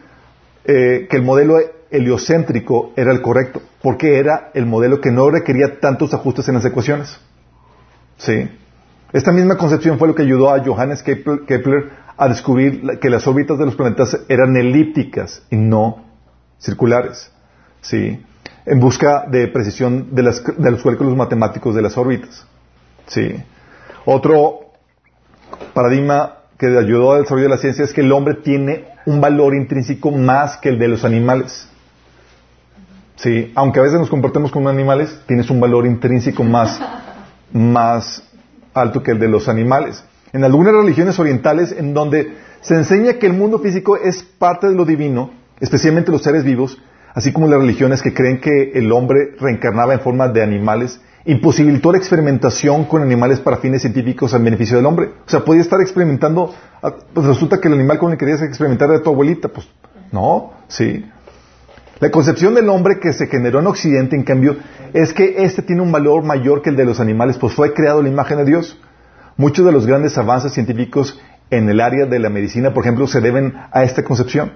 eh, 0.64 1.06
que 1.08 1.16
el 1.16 1.22
modelo 1.22 1.56
heliocéntrico 1.90 2.92
era 2.96 3.12
el 3.12 3.22
correcto, 3.22 3.62
porque 3.82 4.18
era 4.18 4.50
el 4.54 4.66
modelo 4.66 5.00
que 5.00 5.10
no 5.10 5.30
requería 5.30 5.80
tantos 5.80 6.12
ajustes 6.14 6.48
en 6.48 6.54
las 6.54 6.64
ecuaciones. 6.64 7.18
¿Sí? 8.16 8.48
Esta 9.12 9.32
misma 9.32 9.56
concepción 9.56 9.98
fue 9.98 10.08
lo 10.08 10.14
que 10.14 10.22
ayudó 10.22 10.52
a 10.52 10.62
Johannes 10.62 11.02
Kepler 11.02 11.90
a 12.16 12.28
descubrir 12.28 12.98
que 13.00 13.08
las 13.08 13.26
órbitas 13.26 13.58
de 13.58 13.64
los 13.64 13.76
planetas 13.76 14.18
eran 14.28 14.56
elípticas 14.56 15.42
y 15.50 15.56
no 15.56 16.04
circulares. 16.58 17.30
¿Sí? 17.80 18.22
En 18.66 18.80
busca 18.80 19.24
de 19.30 19.48
precisión 19.48 20.14
de, 20.14 20.22
las, 20.22 20.44
de 20.44 20.70
los 20.70 20.82
cálculos 20.82 21.16
matemáticos 21.16 21.74
de 21.74 21.82
las 21.82 21.96
órbitas. 21.96 22.46
¿Sí? 23.06 23.42
Otro 24.04 24.72
paradigma 25.72 26.38
que 26.58 26.66
ayudó 26.66 27.12
al 27.12 27.22
desarrollo 27.22 27.44
de 27.44 27.50
la 27.50 27.58
ciencia 27.58 27.84
es 27.84 27.92
que 27.92 28.00
el 28.00 28.12
hombre 28.12 28.34
tiene 28.34 28.86
un 29.06 29.20
valor 29.20 29.54
intrínseco 29.54 30.10
más 30.10 30.56
que 30.58 30.70
el 30.70 30.78
de 30.78 30.88
los 30.88 31.04
animales. 31.04 31.68
Sí, 33.18 33.52
aunque 33.56 33.80
a 33.80 33.82
veces 33.82 33.98
nos 33.98 34.10
comportemos 34.10 34.52
como 34.52 34.68
animales, 34.68 35.20
tienes 35.26 35.50
un 35.50 35.58
valor 35.58 35.86
intrínseco 35.86 36.44
más, 36.44 36.80
más 37.52 38.22
alto 38.72 39.02
que 39.02 39.10
el 39.10 39.18
de 39.18 39.28
los 39.28 39.48
animales. 39.48 40.04
En 40.32 40.44
algunas 40.44 40.72
religiones 40.72 41.18
orientales, 41.18 41.72
en 41.72 41.94
donde 41.94 42.36
se 42.60 42.74
enseña 42.74 43.14
que 43.14 43.26
el 43.26 43.32
mundo 43.32 43.58
físico 43.58 43.96
es 43.96 44.22
parte 44.22 44.68
de 44.68 44.74
lo 44.74 44.84
divino, 44.84 45.32
especialmente 45.58 46.12
los 46.12 46.22
seres 46.22 46.44
vivos, 46.44 46.78
así 47.12 47.32
como 47.32 47.48
las 47.48 47.58
religiones 47.58 48.02
que 48.02 48.14
creen 48.14 48.40
que 48.40 48.70
el 48.74 48.92
hombre 48.92 49.34
reencarnaba 49.40 49.94
en 49.94 50.00
forma 50.00 50.28
de 50.28 50.42
animales, 50.42 51.00
imposibilitó 51.24 51.90
la 51.90 51.98
experimentación 51.98 52.84
con 52.84 53.02
animales 53.02 53.40
para 53.40 53.56
fines 53.56 53.82
científicos 53.82 54.32
en 54.32 54.44
beneficio 54.44 54.76
del 54.76 54.86
hombre. 54.86 55.10
O 55.26 55.28
sea, 55.28 55.44
podía 55.44 55.62
estar 55.62 55.80
experimentando, 55.80 56.54
ah, 56.82 56.94
pues 57.12 57.26
resulta 57.26 57.60
que 57.60 57.66
el 57.66 57.74
animal 57.74 57.98
con 57.98 58.12
el 58.12 58.16
que 58.16 58.24
querías 58.24 58.42
experimentar 58.42 58.90
era 58.90 59.02
tu 59.02 59.10
abuelita, 59.10 59.48
pues 59.48 59.66
no, 60.12 60.52
sí. 60.68 61.04
La 62.00 62.10
concepción 62.10 62.54
del 62.54 62.68
hombre 62.68 63.00
que 63.00 63.12
se 63.12 63.26
generó 63.26 63.58
en 63.60 63.66
Occidente, 63.66 64.14
en 64.14 64.22
cambio, 64.22 64.56
es 64.92 65.12
que 65.12 65.42
éste 65.42 65.62
tiene 65.62 65.82
un 65.82 65.90
valor 65.90 66.22
mayor 66.22 66.62
que 66.62 66.70
el 66.70 66.76
de 66.76 66.84
los 66.84 67.00
animales, 67.00 67.38
pues 67.38 67.54
fue 67.54 67.74
creado 67.74 68.02
la 68.02 68.08
imagen 68.08 68.38
de 68.38 68.44
Dios. 68.44 68.78
Muchos 69.36 69.64
de 69.64 69.72
los 69.72 69.86
grandes 69.86 70.16
avances 70.16 70.52
científicos 70.52 71.20
en 71.50 71.68
el 71.68 71.80
área 71.80 72.06
de 72.06 72.18
la 72.18 72.28
medicina, 72.28 72.72
por 72.72 72.84
ejemplo, 72.84 73.06
se 73.06 73.20
deben 73.20 73.54
a 73.72 73.82
esta 73.82 74.04
concepción. 74.04 74.52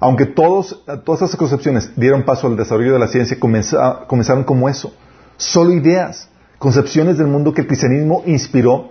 Aunque 0.00 0.26
todos, 0.26 0.84
todas 1.04 1.22
esas 1.22 1.36
concepciones 1.36 1.90
dieron 1.96 2.24
paso 2.24 2.46
al 2.46 2.56
desarrollo 2.56 2.92
de 2.92 2.98
la 3.00 3.08
ciencia, 3.08 3.38
comenzaron 3.40 4.44
como 4.44 4.68
eso 4.68 4.92
solo 5.38 5.72
ideas, 5.72 6.28
concepciones 6.58 7.16
del 7.16 7.28
mundo 7.28 7.54
que 7.54 7.62
el 7.62 7.66
cristianismo 7.66 8.22
inspiró, 8.26 8.90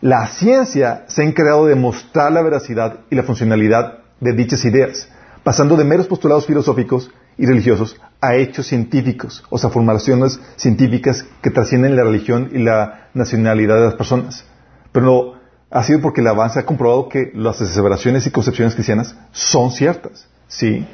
la 0.00 0.26
ciencia 0.26 1.04
se 1.06 1.22
ha 1.22 1.24
encargado 1.24 1.66
de 1.66 1.76
mostrar 1.76 2.32
la 2.32 2.42
veracidad 2.42 3.00
y 3.08 3.14
la 3.14 3.22
funcionalidad 3.22 3.98
de 4.18 4.32
dichas 4.32 4.64
ideas, 4.64 5.08
pasando 5.44 5.76
de 5.76 5.84
meros 5.84 6.08
postulados 6.08 6.46
filosóficos 6.46 7.10
y 7.38 7.46
religiosos 7.46 7.96
a 8.20 8.36
hechos 8.36 8.66
científicos, 8.66 9.44
o 9.50 9.58
sea, 9.58 9.70
formulaciones 9.70 10.40
científicas 10.56 11.24
que 11.42 11.50
trascienden 11.50 11.96
la 11.96 12.04
religión 12.04 12.50
y 12.52 12.58
la 12.58 13.08
nacionalidad 13.14 13.76
de 13.76 13.84
las 13.86 13.94
personas. 13.94 14.44
Pero 14.92 15.34
ha 15.70 15.82
sido 15.82 16.00
porque 16.00 16.20
el 16.20 16.28
avance 16.28 16.58
ha 16.60 16.66
comprobado 16.66 17.08
que 17.08 17.32
las 17.34 17.60
aseveraciones 17.60 18.26
y 18.26 18.30
concepciones 18.30 18.74
cristianas 18.74 19.16
son 19.32 19.72
ciertas, 19.72 20.28
¿sí? 20.46 20.86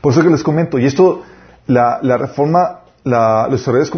Por 0.00 0.12
eso 0.12 0.22
que 0.22 0.30
les 0.30 0.42
comento, 0.42 0.78
y 0.78 0.86
esto, 0.86 1.22
la, 1.66 2.00
la 2.02 2.16
reforma 2.18 2.80
los 3.04 3.60
historiadores 3.60 3.92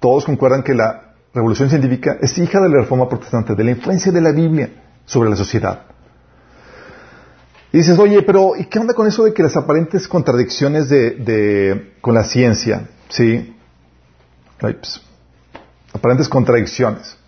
todos 0.00 0.24
concuerdan 0.24 0.62
que 0.62 0.74
la 0.74 1.14
revolución 1.32 1.68
científica 1.68 2.16
es 2.20 2.36
hija 2.38 2.60
de 2.60 2.68
la 2.68 2.80
reforma 2.80 3.08
protestante, 3.08 3.54
de 3.54 3.64
la 3.64 3.70
influencia 3.70 4.12
de 4.12 4.20
la 4.20 4.32
Biblia 4.32 4.70
sobre 5.04 5.30
la 5.30 5.36
sociedad. 5.36 5.82
Y 7.72 7.78
dices, 7.78 7.98
oye, 7.98 8.22
pero 8.22 8.56
¿y 8.56 8.66
qué 8.66 8.78
onda 8.78 8.94
con 8.94 9.06
eso 9.06 9.24
de 9.24 9.34
que 9.34 9.42
las 9.42 9.56
aparentes 9.56 10.06
contradicciones 10.08 10.88
de, 10.88 11.92
con 12.00 12.14
la 12.14 12.24
ciencia? 12.24 12.88
¿Sí? 13.08 13.54
Aparentes 15.92 16.28
contradicciones. 16.28 17.18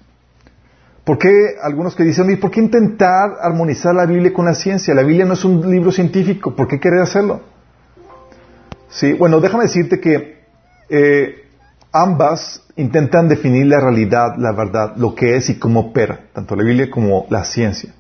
¿Por 1.04 1.18
qué 1.18 1.56
algunos 1.62 1.94
que 1.94 2.04
dicen, 2.04 2.26
oye, 2.26 2.36
¿por 2.36 2.50
qué 2.50 2.60
intentar 2.60 3.36
armonizar 3.40 3.94
la 3.94 4.06
Biblia 4.06 4.32
con 4.32 4.44
la 4.44 4.54
ciencia? 4.54 4.94
La 4.94 5.02
Biblia 5.02 5.24
no 5.24 5.34
es 5.34 5.44
un 5.44 5.70
libro 5.70 5.90
científico, 5.90 6.54
¿por 6.54 6.68
qué 6.68 6.78
querer 6.78 7.00
hacerlo? 7.00 7.40
Sí, 8.90 9.12
bueno, 9.14 9.40
déjame 9.40 9.64
decirte 9.64 10.00
que 10.00 10.44
eh, 10.88 11.48
ambas 11.92 12.62
intentan 12.76 13.28
definir 13.28 13.66
la 13.66 13.80
realidad, 13.80 14.36
la 14.38 14.52
verdad, 14.52 14.96
lo 14.96 15.14
que 15.14 15.36
es 15.36 15.50
y 15.50 15.58
cómo 15.58 15.80
opera, 15.80 16.26
tanto 16.32 16.54
la 16.56 16.62
Biblia 16.62 16.90
como 16.90 17.26
la 17.30 17.44
ciencia. 17.44 17.94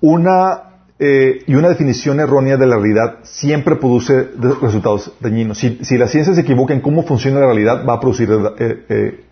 Una 0.00 0.71
eh, 1.04 1.42
y 1.48 1.56
una 1.56 1.68
definición 1.68 2.20
errónea 2.20 2.56
de 2.56 2.64
la 2.64 2.76
realidad 2.76 3.18
siempre 3.24 3.74
produce 3.74 4.28
resultados 4.60 5.12
dañinos. 5.18 5.58
Si, 5.58 5.98
la 5.98 6.06
ciencia 6.06 6.32
se 6.32 6.42
equivoca 6.42 6.74
en 6.74 6.80
cómo 6.80 7.02
funciona 7.02 7.40
la 7.40 7.46
realidad, 7.46 7.84
va 7.84 7.94
a 7.94 8.00
producir 8.00 8.30
eh, 8.30 9.24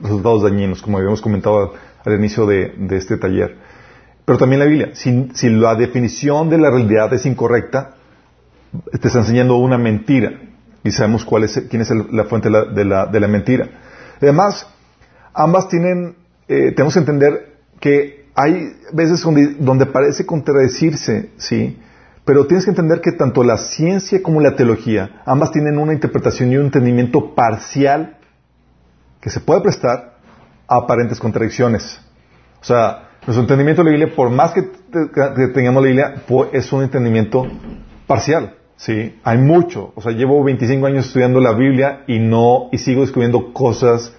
resultados 0.00 0.44
dañinos, 0.44 0.80
como 0.80 0.98
habíamos 0.98 1.20
comentado 1.20 1.74
al, 2.04 2.14
inicio 2.14 2.46
de, 2.46 2.72
este 2.90 3.16
taller. 3.16 3.56
Pero 4.24 4.38
también 4.38 4.60
la 4.60 4.66
Biblia, 4.66 4.90
si, 4.92 5.28
si 5.34 5.48
la 5.48 5.74
definición 5.74 6.48
de 6.48 6.58
la 6.58 6.70
realidad 6.70 7.12
es 7.12 7.26
incorrecta, 7.26 7.96
te 8.92 9.08
está 9.08 9.18
enseñando 9.18 9.56
una 9.56 9.78
mentira 9.78 10.32
y 10.84 10.92
sabemos 10.92 11.24
cuál 11.24 11.42
es, 11.42 11.60
quién 11.68 11.82
es 11.82 11.90
la 11.90 12.22
fuente 12.26 12.48
de 12.50 12.84
la, 12.84 13.28
mentira. 13.28 13.68
Además, 14.22 14.64
ambas 15.34 15.68
tienen, 15.68 16.14
eh, 16.46 16.70
tenemos 16.70 16.94
que 16.94 17.00
entender 17.00 17.56
que 17.80 18.25
hay 18.36 18.76
veces 18.92 19.22
donde, 19.22 19.86
parece 19.86 20.26
contradecirse, 20.26 21.30
¿sí? 21.38 21.78
Pero 22.24 22.46
tienes 22.46 22.64
que 22.64 22.70
entender 22.70 23.00
que 23.00 23.12
tanto 23.12 23.42
la 23.42 23.56
ciencia 23.56 24.22
como 24.22 24.42
la 24.42 24.54
teología, 24.54 25.22
ambas 25.24 25.52
tienen 25.52 25.78
una 25.78 25.94
interpretación 25.94 26.52
y 26.52 26.56
un 26.56 26.66
entendimiento 26.66 27.34
parcial 27.34 28.18
que 29.20 29.30
se 29.30 29.40
puede 29.40 29.62
prestar 29.62 30.18
a 30.68 30.76
aparentes 30.76 31.18
contradicciones. 31.18 31.98
O 32.60 32.64
sea, 32.64 33.08
nuestro 33.26 33.40
entendimiento 33.40 33.82
de 33.82 33.90
la 33.90 33.96
Biblia, 33.96 34.14
por 34.14 34.28
más 34.28 34.52
que, 34.52 34.62
tengamos 35.54 35.82
la 35.82 35.88
Biblia, 35.88 36.14
es 36.52 36.70
un 36.72 36.82
entendimiento 36.82 37.46
parcial. 38.06 38.56
Sí, 38.76 39.18
hay 39.24 39.38
mucho. 39.38 39.92
O 39.94 40.02
sea, 40.02 40.12
llevo 40.12 40.44
25 40.44 40.86
años 40.86 41.06
estudiando 41.06 41.40
la 41.40 41.54
Biblia 41.54 42.04
y 42.06 42.18
no, 42.18 42.68
y 42.70 42.78
sigo 42.78 43.00
descubriendo 43.00 43.54
cosas 43.54 44.12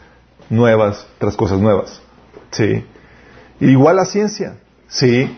nuevas 0.49 1.07
tras 1.19 1.35
cosas 1.35 1.59
nuevas. 1.59 2.01
Sí. 2.49 2.83
Igual 3.59 3.95
la 3.95 4.05
ciencia. 4.05 4.57
Sí. 4.87 5.37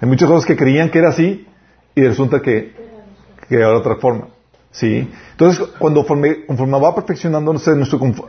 Hay 0.00 0.08
muchas 0.08 0.28
cosas 0.28 0.46
que 0.46 0.56
creían 0.56 0.90
que 0.90 0.98
era 0.98 1.10
así 1.10 1.46
y 1.94 2.02
resulta 2.02 2.40
que, 2.40 2.74
que 3.48 3.56
era 3.56 3.76
otra 3.76 3.96
forma. 3.96 4.28
Sí. 4.70 5.10
Entonces, 5.32 5.66
cuando 5.78 6.06
conforme 6.06 6.78
va 6.78 6.94
perfeccionando 6.94 7.52
nuestro, 7.52 7.74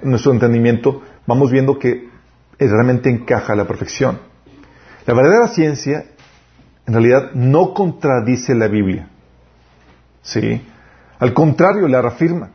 nuestro 0.03 0.31
entendimiento, 0.31 1.01
vamos 1.25 1.51
viendo 1.51 1.77
que 1.77 2.09
realmente 2.57 3.09
encaja 3.09 3.55
la 3.55 3.65
perfección. 3.65 4.19
La 5.05 5.13
verdadera 5.13 5.47
ciencia, 5.47 6.05
en 6.85 6.93
realidad, 6.93 7.31
no 7.33 7.73
contradice 7.73 8.53
la 8.53 8.67
Biblia. 8.67 9.09
¿Sí? 10.21 10.61
Al 11.19 11.33
contrario, 11.33 11.87
la 11.87 12.01
reafirma. 12.01 12.51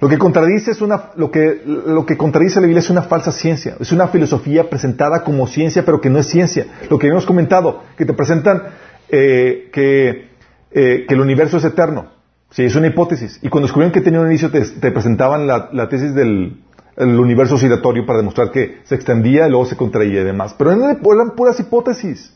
Lo 0.00 0.08
que 0.08 0.16
contradice 0.16 0.70
es 0.70 0.80
una, 0.80 1.10
lo 1.16 1.30
que, 1.30 1.62
lo 1.66 2.06
que 2.06 2.16
contradice 2.16 2.60
la 2.60 2.66
Biblia 2.66 2.80
es 2.80 2.88
una 2.88 3.02
falsa 3.02 3.32
ciencia, 3.32 3.76
es 3.78 3.92
una 3.92 4.08
filosofía 4.08 4.70
presentada 4.70 5.22
como 5.22 5.46
ciencia, 5.46 5.84
pero 5.84 6.00
que 6.00 6.08
no 6.08 6.18
es 6.18 6.26
ciencia. 6.26 6.66
Lo 6.88 6.98
que 6.98 7.08
hemos 7.08 7.26
comentado, 7.26 7.82
que 7.98 8.06
te 8.06 8.14
presentan 8.14 8.62
eh, 9.10 9.68
que, 9.72 10.28
eh, 10.70 11.04
que, 11.06 11.14
el 11.14 11.20
universo 11.20 11.58
es 11.58 11.64
eterno. 11.64 12.06
Sí, 12.50 12.64
es 12.64 12.74
una 12.76 12.86
hipótesis. 12.86 13.38
Y 13.42 13.50
cuando 13.50 13.66
descubrieron 13.66 13.92
que 13.92 14.00
tenía 14.00 14.20
un 14.20 14.26
inicio, 14.26 14.50
te, 14.50 14.90
presentaban 14.90 15.46
la, 15.46 15.68
la, 15.72 15.88
tesis 15.90 16.14
del 16.14 16.56
universo 16.96 17.56
oscilatorio 17.56 18.06
para 18.06 18.20
demostrar 18.20 18.50
que 18.50 18.78
se 18.84 18.94
extendía 18.94 19.46
y 19.46 19.50
luego 19.50 19.66
se 19.66 19.76
contraía 19.76 20.22
y 20.22 20.24
demás. 20.24 20.54
Pero 20.56 20.72
eran 20.72 21.34
puras 21.36 21.60
hipótesis. 21.60 22.34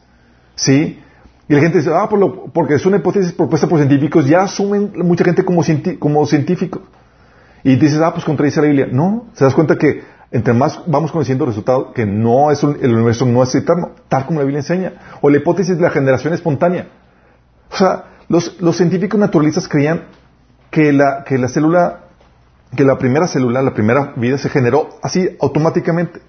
¿Sí? 0.54 1.00
Y 1.48 1.54
la 1.54 1.60
gente 1.60 1.78
dice, 1.78 1.90
ah, 1.94 2.08
por 2.08 2.52
porque 2.52 2.74
es 2.74 2.84
una 2.84 2.98
hipótesis 2.98 3.32
propuesta 3.32 3.66
por 3.66 3.78
científicos, 3.78 4.26
ya 4.26 4.42
asumen 4.42 4.92
mucha 4.96 5.24
gente 5.24 5.44
como, 5.44 5.62
como 5.98 6.26
científico. 6.26 6.82
Y 7.64 7.76
dices, 7.76 7.98
ah, 8.00 8.12
pues 8.12 8.24
contradice 8.24 8.60
la 8.60 8.68
Biblia. 8.68 8.88
No, 8.90 9.26
se 9.32 9.44
das 9.44 9.54
cuenta 9.54 9.76
que 9.76 10.02
entre 10.30 10.52
más 10.52 10.80
vamos 10.86 11.10
conociendo 11.10 11.44
el 11.44 11.50
resultado, 11.50 11.92
que 11.92 12.04
no 12.04 12.50
es 12.50 12.62
el 12.62 12.94
universo 12.94 13.24
no 13.24 13.42
es 13.42 13.54
eterno, 13.54 13.92
tal 14.08 14.26
como 14.26 14.40
la 14.40 14.44
Biblia 14.44 14.60
enseña. 14.60 14.92
O 15.22 15.30
la 15.30 15.38
hipótesis 15.38 15.76
de 15.76 15.82
la 15.82 15.90
generación 15.90 16.34
espontánea. 16.34 16.88
O 17.70 17.76
sea, 17.76 18.04
los, 18.28 18.60
los 18.60 18.76
científicos 18.76 19.18
naturalistas 19.18 19.66
creían 19.66 20.04
que 20.70 20.92
la, 20.92 21.24
que 21.24 21.38
la 21.38 21.48
célula, 21.48 22.00
que 22.76 22.84
la 22.84 22.98
primera 22.98 23.26
célula, 23.26 23.62
la 23.62 23.74
primera 23.74 24.12
vida 24.16 24.36
se 24.36 24.50
generó 24.50 24.90
así 25.02 25.36
automáticamente. 25.40 26.20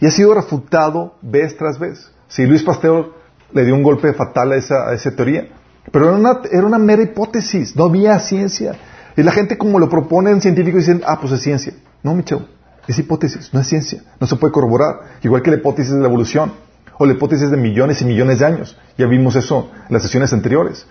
Y 0.00 0.06
ha 0.06 0.10
sido 0.10 0.34
refutado 0.34 1.16
vez 1.22 1.56
tras 1.56 1.78
vez. 1.78 2.12
Si 2.28 2.46
Luis 2.46 2.62
Pasteur 2.62 3.12
le 3.52 3.64
dio 3.64 3.74
un 3.74 3.82
golpe 3.82 4.12
fatal 4.12 4.52
a 4.52 4.56
esa, 4.56 4.88
a 4.88 4.94
esa 4.94 5.10
teoría. 5.10 5.48
Pero 5.90 6.08
era 6.08 6.16
una, 6.16 6.40
era 6.52 6.66
una 6.66 6.78
mera 6.78 7.02
hipótesis, 7.02 7.74
no 7.74 7.84
había 7.84 8.18
ciencia. 8.20 8.76
Y 9.18 9.24
la 9.24 9.32
gente 9.32 9.58
como 9.58 9.80
lo 9.80 9.88
proponen 9.88 10.40
científicos 10.40 10.86
dicen, 10.86 11.02
ah, 11.04 11.18
pues 11.20 11.32
es 11.32 11.42
ciencia. 11.42 11.72
No, 12.04 12.14
Michel, 12.14 12.46
es 12.86 13.00
hipótesis, 13.00 13.52
no 13.52 13.58
es 13.58 13.66
ciencia. 13.66 14.00
No 14.20 14.28
se 14.28 14.36
puede 14.36 14.52
corroborar. 14.52 15.00
Igual 15.24 15.42
que 15.42 15.50
la 15.50 15.56
hipótesis 15.56 15.92
de 15.92 15.98
la 15.98 16.06
evolución. 16.06 16.52
O 16.98 17.04
la 17.04 17.14
hipótesis 17.14 17.50
de 17.50 17.56
millones 17.56 18.00
y 18.00 18.04
millones 18.04 18.38
de 18.38 18.46
años. 18.46 18.78
Ya 18.96 19.06
vimos 19.06 19.34
eso 19.34 19.72
en 19.88 19.92
las 19.92 20.04
sesiones 20.04 20.32
anteriores. 20.32 20.86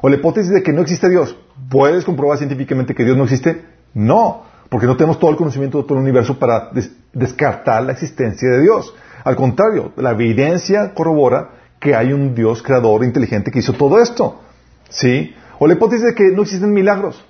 O 0.00 0.08
la 0.08 0.16
hipótesis 0.16 0.50
de 0.50 0.64
que 0.64 0.72
no 0.72 0.82
existe 0.82 1.08
Dios. 1.08 1.36
¿Puedes 1.70 2.04
comprobar 2.04 2.38
científicamente 2.38 2.96
que 2.96 3.04
Dios 3.04 3.16
no 3.16 3.22
existe? 3.22 3.64
No, 3.94 4.42
porque 4.70 4.88
no 4.88 4.96
tenemos 4.96 5.20
todo 5.20 5.30
el 5.30 5.36
conocimiento 5.36 5.78
de 5.78 5.84
todo 5.84 5.98
el 5.98 6.02
universo 6.02 6.36
para 6.36 6.70
descartar 7.12 7.84
la 7.84 7.92
existencia 7.92 8.50
de 8.50 8.60
Dios. 8.60 8.92
Al 9.22 9.36
contrario, 9.36 9.92
la 9.94 10.10
evidencia 10.10 10.94
corrobora 10.94 11.50
que 11.78 11.94
hay 11.94 12.12
un 12.12 12.34
Dios 12.34 12.60
creador 12.60 13.04
inteligente 13.04 13.52
que 13.52 13.60
hizo 13.60 13.74
todo 13.74 14.00
esto. 14.00 14.40
¿Sí? 14.88 15.32
O 15.60 15.68
la 15.68 15.74
hipótesis 15.74 16.06
de 16.06 16.14
que 16.16 16.24
no 16.32 16.42
existen 16.42 16.72
milagros. 16.72 17.24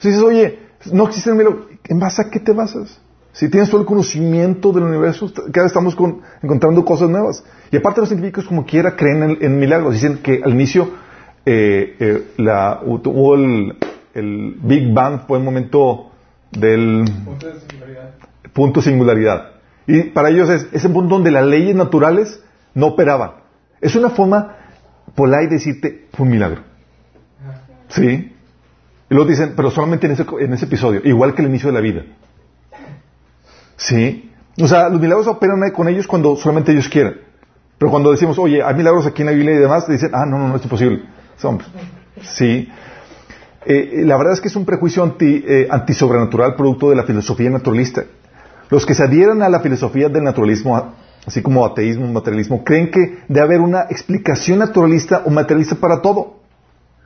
Si 0.00 0.08
dices, 0.08 0.22
oye, 0.22 0.58
no 0.92 1.06
existen 1.06 1.36
milagros, 1.36 1.66
¿en 1.84 1.98
base 2.00 2.22
a 2.22 2.30
qué 2.30 2.40
te 2.40 2.52
basas? 2.52 3.00
Si 3.32 3.48
tienes 3.48 3.70
todo 3.70 3.80
el 3.80 3.86
conocimiento 3.86 4.72
del 4.72 4.84
universo, 4.84 5.32
cada 5.52 5.64
vez 5.64 5.66
estamos 5.66 5.96
encontrando 6.42 6.84
cosas 6.84 7.08
nuevas. 7.08 7.44
Y 7.70 7.76
aparte 7.76 8.00
los 8.00 8.08
científicos 8.08 8.46
como 8.46 8.66
quiera 8.66 8.96
creen 8.96 9.38
en, 9.40 9.58
milagros. 9.58 9.94
Dicen 9.94 10.18
que 10.18 10.40
al 10.44 10.52
inicio 10.52 10.90
eh, 11.46 11.96
eh, 12.00 12.32
la, 12.38 12.80
hubo 12.84 13.34
el, 13.36 13.76
el, 14.14 14.56
Big 14.62 14.92
Bang 14.92 15.26
fue 15.28 15.38
un 15.38 15.44
momento 15.44 16.10
del 16.50 17.04
punto 17.24 17.46
de 17.46 17.60
singularidad. 17.60 18.10
Punto 18.52 18.82
singularidad. 18.82 19.50
Y 19.86 20.02
para 20.10 20.30
ellos 20.30 20.50
es 20.50 20.66
ese 20.72 20.88
punto 20.88 21.14
donde 21.14 21.30
las 21.30 21.46
leyes 21.46 21.76
naturales 21.76 22.42
no 22.74 22.86
operaban. 22.88 23.32
Es 23.80 23.94
una 23.94 24.10
forma 24.10 24.56
polar 25.14 25.42
de 25.42 25.50
decirte, 25.50 26.08
fue 26.12 26.24
un 26.24 26.32
milagro. 26.32 26.62
¿Sí? 27.88 28.29
Y 29.10 29.14
luego 29.14 29.28
dicen, 29.28 29.54
pero 29.56 29.72
solamente 29.72 30.06
en 30.06 30.12
ese, 30.52 30.64
episodio, 30.64 31.00
igual 31.02 31.34
que 31.34 31.42
el 31.42 31.48
inicio 31.48 31.68
de 31.68 31.74
la 31.74 31.80
vida. 31.80 32.04
¿Sí? 33.76 34.30
O 34.62 34.68
sea, 34.68 34.88
los 34.88 35.00
milagros 35.00 35.26
operan 35.26 35.68
con 35.72 35.88
ellos 35.88 36.06
cuando 36.06 36.36
solamente 36.36 36.70
ellos 36.70 36.88
quieren. 36.88 37.20
Pero 37.76 37.90
cuando 37.90 38.12
decimos, 38.12 38.38
oye, 38.38 38.62
hay 38.62 38.74
milagros 38.74 39.06
aquí 39.06 39.22
en 39.22 39.26
la 39.26 39.32
Biblia 39.32 39.54
y 39.54 39.58
demás, 39.58 39.88
dicen, 39.88 40.10
ah, 40.12 40.24
no, 40.26 40.38
no, 40.38 40.48
no 40.48 40.56
es 40.56 40.62
imposible. 40.62 41.02
Sí. 42.22 42.68
Eh, 43.66 44.02
la 44.04 44.16
verdad 44.16 44.34
es 44.34 44.40
que 44.40 44.48
es 44.48 44.54
un 44.54 44.64
prejuicio 44.64 45.16
eh, 45.18 45.66
antisobrenatural 45.68 46.54
producto 46.54 46.90
de 46.90 46.96
la 46.96 47.02
filosofía 47.02 47.50
naturalista. 47.50 48.04
Los 48.68 48.86
que 48.86 48.94
se 48.94 49.02
adhieran 49.02 49.42
a 49.42 49.48
la 49.48 49.58
filosofía 49.58 50.08
del 50.08 50.22
naturalismo 50.22 50.94
así 51.26 51.42
como 51.42 51.66
ateísmo, 51.66 52.06
materialismo, 52.06 52.62
creen 52.64 52.90
que 52.90 53.18
debe 53.28 53.44
haber 53.44 53.60
una 53.60 53.82
explicación 53.90 54.60
naturalista 54.60 55.22
o 55.26 55.30
materialista 55.30 55.74
para 55.74 56.00
todo. 56.00 56.36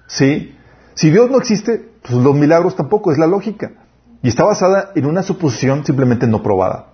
¿Sí? 0.06 0.54
Si 0.94 1.10
Dios 1.10 1.30
no 1.30 1.38
existe, 1.38 1.88
pues 2.02 2.14
los 2.14 2.34
milagros 2.34 2.76
tampoco, 2.76 3.12
es 3.12 3.18
la 3.18 3.26
lógica. 3.26 3.72
Y 4.22 4.28
está 4.28 4.44
basada 4.44 4.92
en 4.94 5.06
una 5.06 5.22
suposición 5.22 5.84
simplemente 5.84 6.26
no 6.26 6.42
probada. 6.42 6.86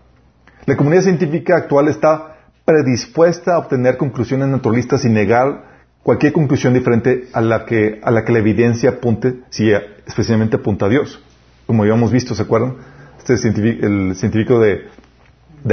La 0.66 0.76
comunidad 0.76 1.02
científica 1.02 1.56
actual 1.56 1.88
está 1.88 2.36
predispuesta 2.64 3.54
a 3.54 3.58
obtener 3.58 3.96
conclusiones 3.96 4.48
naturalistas 4.48 5.04
y 5.04 5.08
negar 5.08 5.64
cualquier 6.02 6.32
conclusión 6.32 6.74
diferente 6.74 7.28
a 7.32 7.40
la 7.40 7.64
que, 7.64 8.00
a 8.02 8.10
la, 8.10 8.24
que 8.24 8.32
la 8.32 8.38
evidencia 8.38 8.90
apunte, 8.90 9.40
si 9.50 9.70
especialmente 10.06 10.56
apunta 10.56 10.86
a 10.86 10.88
Dios. 10.88 11.22
Como 11.66 11.82
habíamos 11.82 12.10
visto, 12.10 12.34
¿se 12.34 12.42
acuerdan? 12.42 12.76
Este 13.18 13.36
científico, 13.36 13.86
el 13.86 14.14
científico 14.16 14.58
de, 14.58 14.88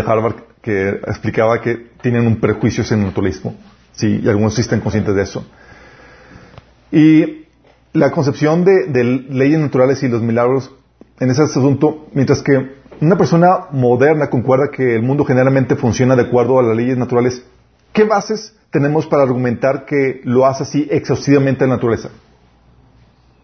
Harvard 0.05 0.35
que 0.61 0.89
explicaba 0.89 1.61
que 1.61 1.91
tienen 2.01 2.27
un 2.27 2.39
prejuicio 2.39 2.83
en 2.91 2.99
el 2.99 3.05
naturalismo. 3.07 3.55
Sí, 3.93 4.21
y 4.23 4.27
algunos 4.27 4.53
sí 4.53 4.61
están 4.61 4.81
conscientes 4.81 5.15
de 5.15 5.21
eso. 5.23 5.45
Y 6.91 7.46
la 7.93 8.11
concepción 8.11 8.63
de, 8.63 9.03
leyes 9.29 9.59
naturales 9.59 10.03
y 10.03 10.07
los 10.07 10.21
milagros 10.21 10.71
en 11.19 11.31
ese 11.31 11.43
asunto, 11.43 12.07
mientras 12.13 12.41
que 12.41 12.77
una 13.01 13.17
persona 13.17 13.67
moderna 13.71 14.29
concuerda 14.29 14.69
que 14.71 14.95
el 14.95 15.03
mundo 15.03 15.25
generalmente 15.25 15.75
funciona 15.75 16.15
de 16.15 16.23
acuerdo 16.23 16.59
a 16.59 16.63
las 16.63 16.75
leyes 16.75 16.97
naturales, 16.97 17.43
¿qué 17.93 18.03
bases 18.03 18.55
tenemos 18.71 19.07
para 19.07 19.23
argumentar 19.23 19.85
que 19.85 20.21
lo 20.23 20.45
hace 20.45 20.63
así 20.63 20.87
exhaustivamente 20.91 21.65
la 21.65 21.75
naturaleza? 21.75 22.09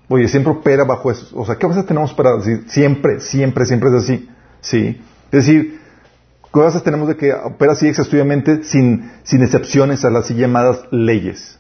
Oye, 0.10 0.28
siempre 0.28 0.52
opera 0.52 0.84
bajo 0.84 1.10
eso. 1.10 1.28
O 1.36 1.46
sea, 1.46 1.56
¿qué 1.56 1.66
bases 1.66 1.86
tenemos 1.86 2.14
para 2.14 2.38
decir 2.38 2.66
siempre, 2.68 3.20
siempre, 3.20 3.66
siempre 3.66 3.90
es 3.90 3.96
así? 3.96 4.30
Sí. 4.62 5.02
Es 5.32 5.46
decir, 5.46 5.80
cosas 6.52 6.84
tenemos 6.84 7.08
de 7.08 7.18
que 7.18 7.34
opera 7.34 7.72
así 7.72 7.88
exhaustivamente 7.88 8.64
sin, 8.64 9.12
sin 9.24 9.42
excepciones 9.42 10.06
a 10.06 10.12
las 10.12 10.30
llamadas 10.30 10.82
leyes. 10.92 11.58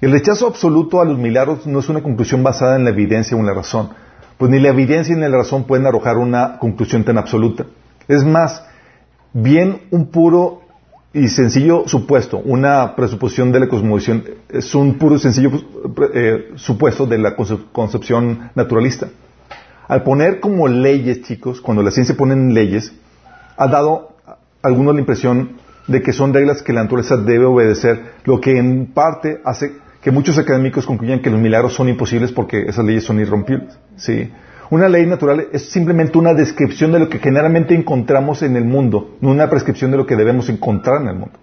El 0.00 0.12
rechazo 0.12 0.46
absoluto 0.46 1.02
a 1.02 1.04
los 1.04 1.18
milagros 1.18 1.66
no 1.66 1.80
es 1.80 1.88
una 1.90 2.02
conclusión 2.02 2.42
basada 2.42 2.76
en 2.76 2.84
la 2.84 2.90
evidencia 2.90 3.36
o 3.36 3.40
en 3.40 3.46
la 3.46 3.52
razón, 3.52 3.90
pues 4.38 4.50
ni 4.50 4.58
la 4.58 4.70
evidencia 4.70 5.14
ni 5.14 5.20
la 5.20 5.36
razón 5.36 5.64
pueden 5.64 5.86
arrojar 5.86 6.16
una 6.16 6.58
conclusión 6.58 7.04
tan 7.04 7.18
absoluta. 7.18 7.66
Es 8.08 8.24
más, 8.24 8.64
bien 9.34 9.82
un 9.90 10.06
puro 10.06 10.62
y 11.12 11.28
sencillo 11.28 11.86
supuesto, 11.86 12.38
una 12.38 12.96
presuposición 12.96 13.52
de 13.52 13.60
la 13.60 13.68
cosmovisión, 13.68 14.24
es 14.48 14.74
un 14.74 14.94
puro 14.94 15.16
y 15.16 15.18
sencillo 15.18 15.50
eh, 16.14 16.52
supuesto 16.54 17.04
de 17.04 17.18
la 17.18 17.34
concepción 17.36 18.50
naturalista. 18.54 19.08
Al 19.86 20.02
poner 20.02 20.40
como 20.40 20.66
leyes, 20.66 21.22
chicos, 21.22 21.60
cuando 21.60 21.82
la 21.82 21.90
ciencia 21.90 22.16
pone 22.16 22.32
en 22.34 22.54
leyes, 22.54 22.92
ha 23.56 23.66
dado 23.66 24.12
a 24.26 24.38
algunos 24.62 24.94
la 24.94 25.00
impresión 25.00 25.58
de 25.88 26.00
que 26.00 26.12
son 26.12 26.32
reglas 26.32 26.62
que 26.62 26.72
la 26.72 26.84
naturaleza 26.84 27.16
debe 27.16 27.44
obedecer, 27.44 28.12
lo 28.24 28.40
que 28.40 28.56
en 28.56 28.86
parte 28.86 29.40
hace 29.44 29.72
que 30.02 30.10
muchos 30.10 30.38
académicos 30.38 30.86
concluyan 30.86 31.20
que 31.20 31.30
los 31.30 31.40
milagros 31.40 31.74
son 31.74 31.88
imposibles 31.88 32.32
porque 32.32 32.62
esas 32.62 32.84
leyes 32.84 33.04
son 33.04 33.20
irrompibles. 33.20 33.78
¿sí? 33.96 34.30
Una 34.70 34.88
ley 34.88 35.04
natural 35.04 35.48
es 35.52 35.70
simplemente 35.70 36.16
una 36.16 36.32
descripción 36.32 36.92
de 36.92 37.00
lo 37.00 37.08
que 37.08 37.18
generalmente 37.18 37.74
encontramos 37.74 38.42
en 38.42 38.56
el 38.56 38.64
mundo, 38.64 39.16
no 39.20 39.30
una 39.30 39.50
prescripción 39.50 39.90
de 39.90 39.96
lo 39.96 40.06
que 40.06 40.16
debemos 40.16 40.48
encontrar 40.48 41.02
en 41.02 41.08
el 41.08 41.14
mundo. 41.16 41.38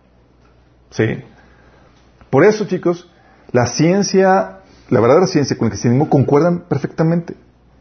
¿Sí? 0.90 1.06
Por 2.30 2.46
eso, 2.46 2.66
chicos, 2.66 3.10
la 3.52 3.68
ciencia, 3.68 4.60
la 4.90 5.00
verdadera 5.00 5.28
ciencia 5.28 5.58
con 5.58 5.66
el 5.66 5.72
cristianismo 5.72 6.10
concuerdan 6.10 6.66
perfectamente. 6.68 7.36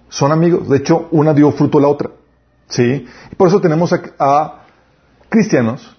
Son 0.09 0.33
amigos. 0.33 0.69
De 0.69 0.79
hecho, 0.79 1.09
una 1.11 1.33
dio 1.33 1.53
fruto 1.53 1.79
a 1.79 1.83
la 1.83 1.89
otra. 1.89 2.11
¿Sí? 2.69 3.07
Y 3.31 3.35
por 3.37 3.49
eso 3.49 3.61
tenemos 3.61 3.93
a, 3.93 4.63
cristianos, 5.29 5.97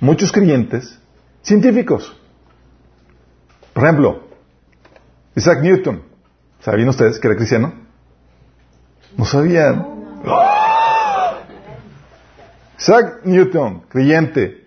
muchos 0.00 0.30
creyentes, 0.30 0.98
científicos. 1.42 2.16
Por 3.74 3.82
ejemplo, 3.82 4.22
Isaac 5.34 5.60
Newton. 5.60 6.02
¿Sabían 6.60 6.88
ustedes 6.88 7.18
que 7.18 7.26
era 7.26 7.36
cristiano? 7.36 7.74
No 9.18 9.24
sabían. 9.26 9.86
Isaac 12.78 13.20
Newton, 13.24 13.82
creyente. 13.88 14.64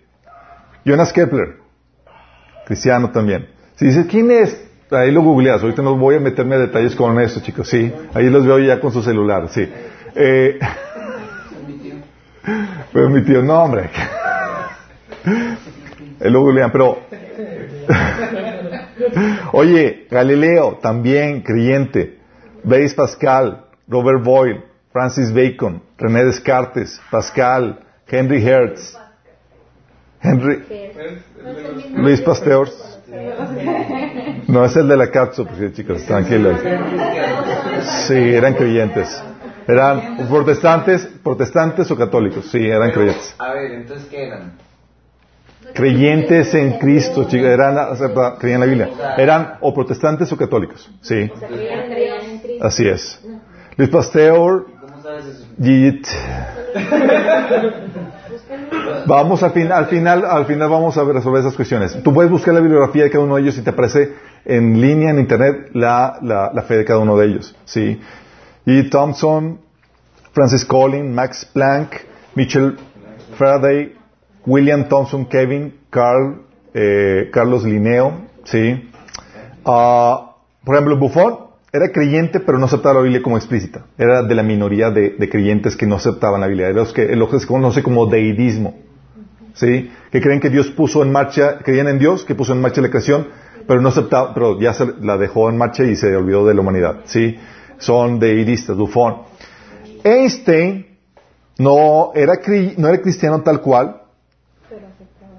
Jonas 0.84 1.12
Kepler, 1.12 1.56
cristiano 2.66 3.10
también. 3.10 3.48
Si 3.76 3.86
dice, 3.86 4.06
¿quién 4.06 4.30
es? 4.30 4.64
Ahí 4.90 5.10
lo 5.10 5.22
googleas. 5.22 5.62
Ahorita 5.62 5.82
no 5.82 5.96
voy 5.96 6.16
a 6.16 6.20
meterme 6.20 6.56
a 6.56 6.58
detalles 6.60 6.94
con 6.94 7.18
esto, 7.20 7.40
chicos. 7.40 7.68
Sí, 7.68 7.92
ahí 8.14 8.30
los 8.30 8.46
veo 8.46 8.58
ya 8.58 8.80
con 8.80 8.92
su 8.92 9.02
celular. 9.02 9.48
Sí. 9.50 9.68
Eh, 10.14 10.58
pero 12.92 13.10
mi 13.10 13.22
tío, 13.22 13.42
no, 13.42 13.62
hombre. 13.62 13.90
El 16.20 16.32
luego 16.32 16.52
pero. 16.72 16.98
Oye, 19.52 20.06
Galileo, 20.10 20.78
también 20.80 21.42
creyente. 21.42 22.18
Blaise 22.64 22.94
Pascal, 22.94 23.66
Robert 23.86 24.22
Boyle, 24.22 24.64
Francis 24.92 25.32
Bacon, 25.32 25.82
René 25.96 26.24
Descartes, 26.24 27.00
Pascal, 27.10 27.80
Henry 28.06 28.42
Hertz, 28.42 28.98
Henry, 30.20 30.64
Luis 31.94 32.20
Pasteur. 32.20 32.68
No, 34.48 34.64
es 34.64 34.76
el 34.76 34.88
de 34.88 34.96
la 34.96 35.10
cápsula, 35.10 35.50
chicos, 35.72 36.04
tranquilos. 36.04 36.58
Sí, 38.06 38.14
eran 38.14 38.54
creyentes. 38.54 39.22
¿Eran 39.66 40.26
protestantes, 40.28 41.06
protestantes 41.22 41.90
o 41.90 41.96
católicos? 41.96 42.50
Sí, 42.50 42.66
eran 42.66 42.90
creyentes. 42.90 43.34
A 43.38 43.52
ver, 43.52 43.72
entonces, 43.72 44.08
¿qué 44.08 44.26
eran? 44.26 44.52
Creyentes 45.74 46.54
en 46.54 46.78
Cristo, 46.78 47.24
chicos, 47.24 47.46
eran, 47.46 47.76
creían 48.38 48.54
en 48.54 48.60
la 48.60 48.66
Biblia. 48.66 49.14
Eran 49.16 49.54
o 49.60 49.72
protestantes 49.72 50.30
o 50.32 50.36
católicos, 50.36 50.90
sí. 51.00 51.30
Así 52.60 52.88
es. 52.88 53.20
Luis 53.76 53.90
Pasteur. 53.90 54.66
Vamos 59.06 59.42
al, 59.42 59.52
fin, 59.52 59.72
al 59.72 59.86
final, 59.86 60.24
al 60.24 60.46
final 60.46 60.68
vamos 60.68 60.96
a 60.96 61.04
resolver 61.04 61.40
esas 61.40 61.54
cuestiones. 61.54 62.02
Tú 62.02 62.12
puedes 62.12 62.30
buscar 62.30 62.54
la 62.54 62.60
bibliografía 62.60 63.04
de 63.04 63.10
cada 63.10 63.24
uno 63.24 63.36
de 63.36 63.42
ellos 63.42 63.58
y 63.58 63.62
te 63.62 63.70
aparece 63.70 64.12
en 64.44 64.80
línea 64.80 65.10
en 65.10 65.18
internet 65.18 65.70
la, 65.72 66.18
la, 66.22 66.50
la 66.54 66.62
fe 66.62 66.76
de 66.76 66.84
cada 66.84 66.98
uno 66.98 67.16
de 67.16 67.26
ellos, 67.26 67.56
¿sí? 67.64 68.00
Y 68.66 68.90
Thompson, 68.90 69.60
Francis 70.32 70.64
Collins, 70.64 71.14
Max 71.14 71.48
Planck, 71.52 71.94
Mitchell 72.34 72.76
Faraday, 73.36 73.94
William 74.46 74.88
Thompson, 74.88 75.26
Kevin, 75.26 75.74
Carl, 75.90 76.42
eh, 76.74 77.30
Carlos 77.32 77.64
Linneo, 77.64 78.12
¿sí? 78.44 78.90
Ah, 79.64 80.36
por 80.64 80.74
ejemplo, 80.74 80.96
Buffon 80.96 81.48
era 81.72 81.92
creyente, 81.92 82.40
pero 82.40 82.58
no 82.58 82.64
aceptaba 82.64 82.96
la 82.96 83.00
Biblia 83.02 83.22
como 83.22 83.36
explícita. 83.36 83.86
Era 83.98 84.22
de 84.22 84.34
la 84.34 84.42
minoría 84.42 84.90
de, 84.90 85.16
creyentes 85.30 85.76
que 85.76 85.86
no 85.86 85.96
aceptaban 85.96 86.40
la 86.40 86.46
Biblia. 86.46 86.68
Era 86.68 86.76
los 86.76 86.92
que, 86.92 87.14
lo 87.14 87.28
que 87.28 87.40
se 87.40 87.46
conoce 87.46 87.82
como 87.82 88.06
deidismo. 88.06 88.74
¿Sí? 89.54 89.90
Que 90.10 90.20
creen 90.20 90.40
que 90.40 90.50
Dios 90.50 90.68
puso 90.70 91.02
en 91.02 91.10
marcha, 91.10 91.58
creían 91.58 91.88
en 91.88 91.98
Dios, 91.98 92.24
que 92.24 92.34
puso 92.34 92.52
en 92.52 92.60
marcha 92.60 92.80
la 92.80 92.90
creación, 92.90 93.26
pero 93.66 93.80
no 93.80 93.88
aceptaba, 93.88 94.32
pero 94.32 94.58
ya 94.60 94.72
se 94.72 94.86
la 95.00 95.18
dejó 95.18 95.50
en 95.50 95.58
marcha 95.58 95.82
y 95.84 95.96
se 95.96 96.14
olvidó 96.14 96.46
de 96.46 96.54
la 96.54 96.60
humanidad. 96.60 97.00
¿Sí? 97.04 97.38
Son 97.78 98.18
deidistas, 98.18 98.76
Buffon. 98.76 99.22
Einstein 100.04 100.86
no 101.58 102.12
era, 102.14 102.34
no 102.76 102.88
era 102.88 103.02
cristiano 103.02 103.42
tal 103.42 103.60
cual, 103.60 103.97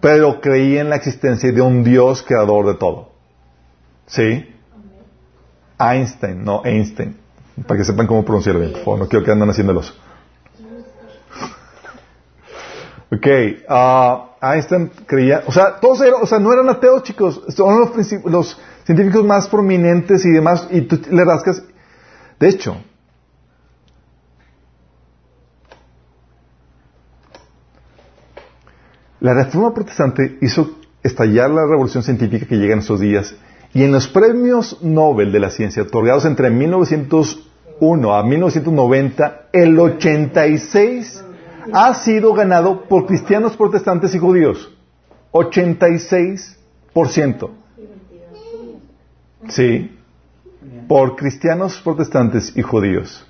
pero 0.01 0.41
creía 0.41 0.81
en 0.81 0.89
la 0.89 0.95
existencia 0.95 1.51
de 1.51 1.61
un 1.61 1.83
Dios 1.83 2.23
creador 2.23 2.67
de 2.67 2.75
todo. 2.75 3.09
¿Sí? 4.07 4.55
Einstein, 5.79 6.43
no 6.43 6.61
Einstein. 6.65 7.17
Para 7.67 7.79
que 7.79 7.85
sepan 7.85 8.07
cómo 8.07 8.23
pronunciarlo 8.23 8.61
bien, 8.61 8.73
por. 8.83 8.97
No 8.97 9.07
quiero 9.07 9.25
que 9.25 9.31
el 9.31 9.77
oso. 9.77 9.93
Ok, 13.11 13.27
ah, 13.67 14.35
Einstein 14.41 14.91
creía, 15.07 15.43
o 15.47 15.51
sea, 15.51 15.79
todos 15.79 16.01
eran, 16.01 16.21
o 16.21 16.27
sea, 16.27 16.37
no 16.37 16.53
eran 16.53 16.69
ateos, 16.69 17.01
chicos, 17.03 17.41
son 17.49 17.79
los, 17.79 18.23
los 18.25 18.59
científicos 18.85 19.25
más 19.25 19.47
prominentes 19.47 20.23
y 20.25 20.29
demás, 20.29 20.67
y 20.69 20.81
tú 20.81 21.01
le 21.09 21.25
rascas. 21.25 21.63
De 22.39 22.47
hecho, 22.47 22.77
la 29.19 29.33
reforma 29.33 29.73
protestante 29.73 30.37
hizo 30.41 30.77
estallar 31.03 31.49
la 31.49 31.65
revolución 31.65 32.03
científica 32.03 32.45
que 32.45 32.57
llega 32.57 32.73
en 32.73 32.79
estos 32.79 32.99
días, 32.99 33.35
y 33.73 33.83
en 33.83 33.91
los 33.91 34.07
premios 34.07 34.81
Nobel 34.81 35.31
de 35.31 35.39
la 35.39 35.51
ciencia 35.51 35.83
otorgados 35.83 36.25
entre 36.25 36.49
1901 36.49 38.15
a 38.15 38.23
1990, 38.23 39.49
el 39.53 39.79
86 39.79 41.23
ha 41.71 41.93
sido 41.93 42.33
ganado 42.33 42.85
por 42.85 43.05
cristianos 43.05 43.55
protestantes 43.55 44.15
y 44.15 44.19
judíos. 44.19 44.75
86%. 45.31 47.49
Sí. 49.49 49.95
Por 50.87 51.15
cristianos 51.15 51.79
protestantes 51.81 52.57
y 52.57 52.63
judíos. 52.63 53.27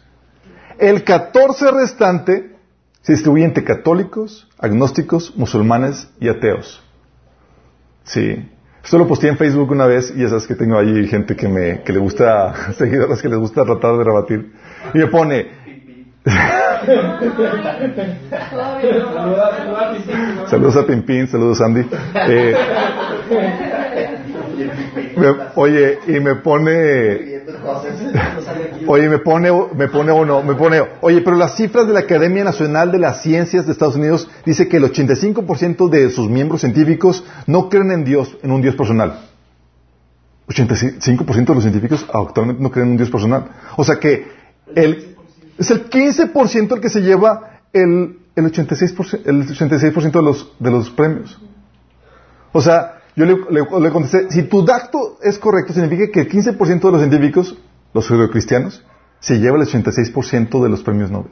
El 0.77 1.03
14 1.03 1.71
restante 1.71 2.55
se 3.01 3.13
distribuye 3.13 3.45
entre 3.45 3.63
católicos, 3.63 4.47
agnósticos, 4.57 5.35
musulmanes 5.35 6.09
y 6.19 6.29
ateos. 6.29 6.83
Sí. 8.03 8.49
Esto 8.83 8.97
lo 8.97 9.07
posteé 9.07 9.29
en 9.29 9.37
Facebook 9.37 9.71
una 9.71 9.85
vez 9.85 10.11
y 10.15 10.21
ya 10.21 10.29
sabes 10.29 10.47
que 10.47 10.55
tengo 10.55 10.77
allí 10.77 11.07
gente 11.07 11.35
que 11.35 11.47
me, 11.47 11.83
que 11.83 11.93
le 11.93 11.99
gusta, 11.99 12.73
seguidores 12.77 13.21
que 13.21 13.29
les 13.29 13.37
gusta 13.37 13.63
tratar 13.65 13.97
de 13.97 14.03
rebatir. 14.03 14.51
Y 14.93 14.97
me 14.97 15.07
pone, 15.07 15.47
saludos 20.47 20.77
a 20.77 20.85
Pimpín, 20.85 21.27
saludos 21.27 21.61
Andy. 21.61 21.85
Eh, 22.27 22.55
me- 24.65 25.35
oye, 25.55 25.99
y 26.07 26.19
me 26.19 26.35
pone, 26.35 27.41
oye, 28.87 29.09
me 29.09 29.19
pone, 29.19 29.51
me 29.75 29.87
pone 29.87 30.11
uno, 30.11 30.41
me 30.43 30.55
pone, 30.55 30.81
oye, 31.01 31.21
pero 31.21 31.35
las 31.35 31.55
cifras 31.55 31.87
de 31.87 31.93
la 31.93 32.01
Academia 32.01 32.43
Nacional 32.43 32.91
de 32.91 32.99
las 32.99 33.21
Ciencias 33.21 33.65
de 33.65 33.71
Estados 33.71 33.95
Unidos 33.95 34.29
dice 34.45 34.67
que 34.67 34.77
el 34.77 34.83
85% 34.85 35.89
de 35.89 36.09
sus 36.09 36.29
miembros 36.29 36.61
científicos 36.61 37.23
no 37.47 37.69
creen 37.69 37.91
en 37.91 38.03
Dios, 38.05 38.37
en 38.43 38.51
un 38.51 38.61
Dios 38.61 38.75
personal. 38.75 39.19
85% 40.47 41.45
de 41.45 41.53
los 41.55 41.63
científicos 41.63 42.05
actualmente 42.11 42.61
no 42.63 42.71
creen 42.71 42.87
en 42.87 42.91
un 42.93 42.97
Dios 42.97 43.09
personal. 43.11 43.45
O 43.77 43.83
sea 43.83 43.97
que 43.99 44.27
el, 44.75 45.15
es 45.57 45.69
el 45.71 45.89
15% 45.89 46.73
el 46.75 46.81
que 46.81 46.89
se 46.89 47.01
lleva 47.01 47.59
el, 47.71 48.17
el 48.35 48.45
86%, 48.51 49.21
el 49.25 49.47
86% 49.47 50.11
de, 50.11 50.21
los, 50.23 50.51
de 50.57 50.71
los 50.71 50.89
premios. 50.89 51.39
O 52.51 52.61
sea, 52.61 52.98
yo 53.19 53.25
le, 53.25 53.35
le- 53.55 53.81
le 53.85 53.89
contesté, 53.91 54.31
si 54.31 54.43
tu 54.43 54.63
dato 54.65 55.17
es 55.21 55.37
correcto, 55.39 55.73
significa 55.73 56.11
que 56.11 56.21
el 56.21 56.29
15% 56.29 56.79
de 56.87 56.91
los 56.91 57.01
científicos, 57.01 57.57
los 57.93 58.07
judeocristianos, 58.07 58.83
se 59.19 59.39
lleva 59.39 59.57
el 59.57 59.63
86% 59.67 60.63
de 60.63 60.69
los 60.69 60.81
premios 60.83 61.11
Nobel. 61.11 61.31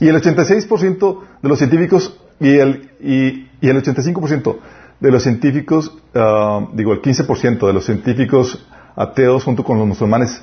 Y 0.00 0.08
el 0.08 0.16
86% 0.16 1.20
de 1.42 1.48
los 1.48 1.58
científicos 1.58 2.20
y 2.38 2.50
el, 2.58 2.90
y, 3.00 3.48
y 3.60 3.68
el 3.68 3.82
85% 3.82 4.56
de 5.00 5.10
los 5.10 5.22
científicos, 5.22 5.96
ah, 6.14 6.68
digo, 6.74 6.92
el 6.92 7.00
15% 7.02 7.66
de 7.66 7.72
los 7.72 7.84
científicos 7.84 8.66
ateos 8.94 9.44
junto 9.44 9.64
con 9.64 9.78
los 9.78 9.86
musulmanes, 9.86 10.42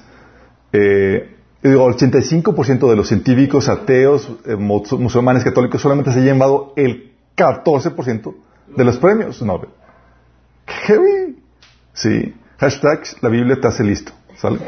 eh, 0.73 1.35
digo, 1.63 1.87
el 1.87 1.95
85% 1.95 2.89
de 2.89 2.95
los 2.95 3.07
científicos 3.07 3.69
ateos, 3.69 4.29
eh, 4.45 4.55
mus- 4.55 4.91
musulmanes 4.99 5.43
católicos 5.43 5.81
solamente 5.81 6.11
se 6.11 6.19
han 6.19 6.25
llevado 6.25 6.73
el 6.75 7.13
14% 7.37 8.33
de 8.75 8.83
los 8.83 8.97
premios 8.97 9.41
Nobel. 9.41 9.69
¡Qué 10.65 10.73
heavy! 10.73 11.43
Sí. 11.93 12.35
Hashtag 12.57 13.01
la 13.21 13.29
Biblia 13.29 13.59
te 13.59 13.67
hace 13.67 13.83
listo. 13.83 14.11
¿Sale? 14.37 14.59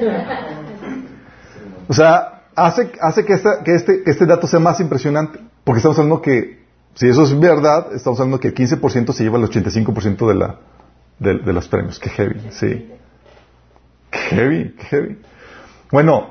O 1.88 1.94
sea, 1.94 2.44
hace, 2.56 2.92
hace 3.02 3.26
que, 3.26 3.34
esta- 3.34 3.64
que 3.64 3.74
este, 3.76 4.04
que 4.04 4.12
este 4.12 4.26
dato 4.26 4.48
sea 4.48 4.60
más 4.60 4.80
impresionante. 4.80 5.40
Porque 5.64 5.78
estamos 5.80 5.98
hablando 5.98 6.22
que, 6.22 6.64
si 6.94 7.08
eso 7.08 7.24
es 7.24 7.40
verdad, 7.40 7.94
estamos 7.94 8.20
hablando 8.20 8.40
que 8.40 8.50
el 8.50 8.56
15% 8.56 9.12
se 9.14 9.24
lleva 9.24 9.38
el 9.38 9.46
85% 9.46 10.28
de, 10.28 10.36
la, 10.36 10.60
de, 11.20 11.40
de 11.40 11.54
los 11.54 11.68
premios. 11.68 12.00
Qué 12.00 12.10
heavy, 12.10 12.42
sí. 12.52 12.92
Qué 14.12 14.18
heavy, 14.36 14.76
qué 14.78 14.84
heavy. 14.86 15.18
Bueno, 15.92 16.30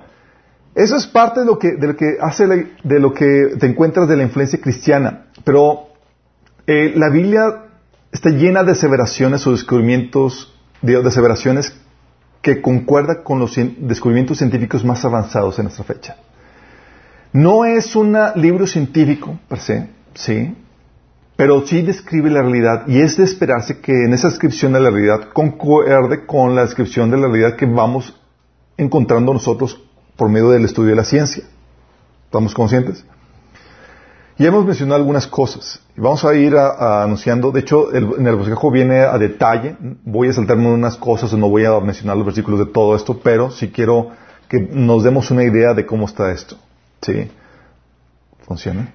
eso 0.75 0.97
es 0.97 1.07
parte 1.07 1.41
de 1.41 1.47
lo 1.47 1.59
que, 1.59 1.73
de 1.73 1.87
lo 1.89 1.97
que 1.97 2.17
hace 2.21 2.47
la- 2.47 2.65
de 2.83 3.01
lo 3.01 3.13
que 3.15 3.57
te 3.59 3.67
encuentras 3.67 4.09
de 4.09 4.17
la 4.17 4.23
influencia 4.25 4.61
cristiana. 4.61 5.27
Pero 5.45 5.89
eh, 6.67 6.93
la 6.97 7.11
Biblia 7.11 7.65
está 8.13 8.31
llena 8.31 8.63
de 8.63 8.73
aseveraciones 8.73 9.47
o 9.47 9.53
descubrimientos, 9.53 10.55
de, 10.83 11.01
de 11.01 11.09
aseveraciones 11.09 11.75
que 12.41 12.61
concuerda 12.61 13.23
con 13.23 13.39
los 13.39 13.55
descubrimientos 13.79 14.39
científicos 14.39 14.85
más 14.85 15.05
avanzados 15.05 15.59
en 15.59 15.65
nuestra 15.65 15.85
fecha. 15.85 16.17
No 17.33 17.65
es 17.65 17.97
un 17.97 18.17
libro 18.37 18.67
científico, 18.67 19.39
per 19.49 19.59
se, 19.59 19.89
sí, 20.15 20.55
pero 21.37 21.67
sí 21.67 21.83
describe 21.83 22.31
la 22.31 22.43
realidad 22.43 22.87
y 22.87 23.01
es 23.01 23.17
de 23.17 23.25
esperarse 23.25 23.81
que 23.81 24.05
en 24.05 24.13
esa 24.13 24.29
descripción 24.29 24.73
de 24.73 24.81
la 24.81 24.91
realidad 24.91 25.31
concuerde 25.33 26.27
con 26.27 26.55
la 26.55 26.63
descripción 26.63 27.11
de 27.11 27.17
la 27.17 27.27
realidad 27.27 27.57
que 27.57 27.67
vamos 27.67 28.15
encontrando 28.77 29.33
nosotros 29.33 29.83
por 30.17 30.29
medio 30.29 30.51
del 30.51 30.65
estudio 30.65 30.91
de 30.91 30.97
la 30.97 31.05
ciencia. 31.05 31.45
¿Estamos 32.27 32.55
conscientes? 32.55 33.05
Ya 34.37 34.49
hemos 34.49 34.65
mencionado 34.67 34.97
algunas 35.01 35.27
cosas 35.29 35.81
y 35.97 36.01
vamos 36.01 36.25
a 36.25 36.35
ir 36.35 36.57
a- 36.57 36.71
a 36.71 37.05
anunciando. 37.05 37.53
De 37.53 37.61
hecho, 37.61 37.93
el- 37.93 38.15
en 38.19 38.27
el 38.27 38.35
bosquejo 38.35 38.71
viene 38.71 39.01
a 39.01 39.17
detalle. 39.17 39.77
Voy 40.05 40.29
a 40.29 40.33
saltarme 40.33 40.69
unas 40.69 40.97
cosas 40.97 41.33
o 41.33 41.37
no 41.37 41.49
voy 41.49 41.65
a 41.65 41.79
mencionar 41.81 42.17
los 42.17 42.27
versículos 42.27 42.59
de 42.61 42.67
todo 42.67 42.97
esto, 42.97 43.21
pero 43.23 43.51
sí 43.53 43.71
quiero 43.71 44.11
que 44.49 44.59
nos 44.61 45.05
demos 45.05 45.31
una 45.31 45.45
idea 45.45 45.73
de 45.73 45.87
cómo 45.87 46.07
está 46.07 46.33
esto. 46.33 46.57
¿Sí? 47.01 47.31
¿Funciona? 48.47 48.93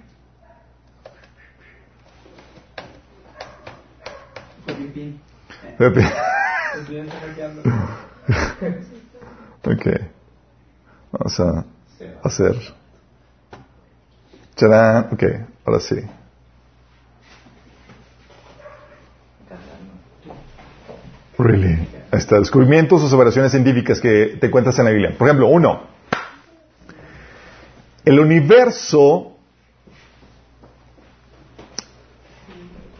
Pepe. 5.77 6.01
ok. 9.65 9.85
Vamos 11.11 11.39
a 11.39 11.65
hacer. 12.23 12.55
Ok, 14.61 15.23
ahora 15.65 15.79
sí. 15.79 15.95
Really. 21.37 21.87
Ahí 22.11 22.19
está. 22.19 22.37
Descubrimientos 22.39 23.01
o 23.01 23.05
observaciones 23.05 23.51
científicas 23.51 24.01
que 24.01 24.37
te 24.39 24.47
encuentras 24.47 24.77
en 24.79 24.85
la 24.85 24.91
Biblia. 24.91 25.15
Por 25.17 25.27
ejemplo, 25.27 25.47
uno. 25.47 25.83
El 28.03 28.19
universo 28.19 29.37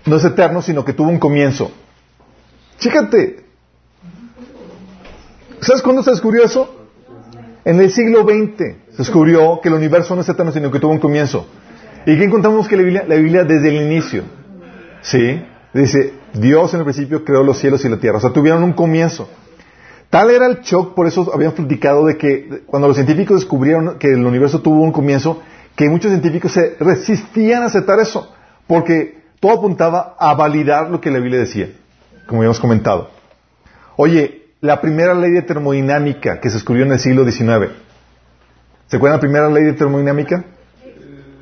no 0.06 0.16
es 0.16 0.24
eterno, 0.24 0.62
sino 0.62 0.86
que 0.86 0.94
tuvo 0.94 1.10
un 1.10 1.20
comienzo. 1.20 1.72
Fíjate. 2.78 3.44
¿Sabes 5.60 5.82
cuándo 5.82 6.04
se 6.04 6.12
descubrió 6.12 6.46
eso? 6.46 6.88
En 7.66 7.82
el 7.82 7.92
siglo 7.92 8.24
XX 8.24 8.89
descubrió 9.00 9.62
que 9.62 9.70
el 9.70 9.76
universo 9.76 10.14
no 10.14 10.22
es 10.22 10.30
eterno, 10.30 10.52
sino 10.52 10.70
que 10.70 10.80
tuvo 10.80 10.92
un 10.92 11.00
comienzo. 11.00 11.48
¿Y 12.06 12.18
qué 12.18 12.26
encontramos 12.26 12.68
que 12.68 12.76
la 12.76 12.84
Biblia? 12.84 13.06
La 13.08 13.16
Biblia 13.16 13.46
desde 13.46 13.70
el 13.70 13.82
inicio. 13.86 14.24
¿Sí? 15.02 15.42
Dice, 15.74 16.16
Dios 16.34 16.74
en 16.74 16.82
el 16.82 16.84
principio 16.84 17.24
creó 17.24 17.42
los 17.42 17.58
cielos 17.58 17.84
y 17.86 17.90
la 17.90 17.98
tierra. 17.98 18.18
O 18.18 18.22
sea, 18.22 18.32
tuvieron 18.32 18.62
un 18.62 18.74
comienzo. 18.74 19.30
Tal 20.10 20.32
era 20.32 20.48
el 20.48 20.60
shock, 20.60 20.96
por 20.96 21.08
eso 21.08 21.32
habían 21.34 21.54
platicado 21.54 22.06
de 22.08 22.18
que 22.18 22.64
cuando 22.66 22.90
los 22.90 22.98
científicos 22.98 23.40
descubrieron 23.40 23.98
que 24.00 24.10
el 24.10 24.26
universo 24.26 24.62
tuvo 24.62 24.82
un 24.82 24.92
comienzo, 24.92 25.42
que 25.78 25.88
muchos 25.88 26.12
científicos 26.12 26.52
se 26.52 26.76
resistían 26.80 27.64
a 27.64 27.68
aceptar 27.68 28.00
eso, 28.00 28.34
porque 28.68 29.22
todo 29.40 29.54
apuntaba 29.54 30.18
a 30.20 30.34
validar 30.34 30.90
lo 30.90 31.00
que 31.00 31.10
la 31.10 31.20
Biblia 31.20 31.40
decía, 31.40 31.70
como 32.26 32.42
habíamos 32.42 32.60
comentado. 32.60 33.12
Oye, 33.96 34.48
la 34.60 34.82
primera 34.82 35.14
ley 35.14 35.32
de 35.32 35.44
termodinámica 35.44 36.42
que 36.42 36.50
se 36.50 36.56
descubrió 36.56 36.86
en 36.86 36.92
el 36.92 37.00
siglo 37.00 37.24
XIX. 37.24 37.72
¿Se 38.90 38.98
acuerdan 38.98 39.18
la 39.18 39.22
primera 39.22 39.50
ley 39.50 39.66
de 39.66 39.74
termodinámica? 39.74 40.44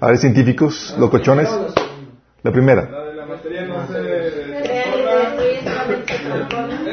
A 0.01 0.07
ver, 0.07 0.17
científicos, 0.17 0.93
locochones. 0.99 1.49
La 2.43 2.51
primera. 2.51 2.89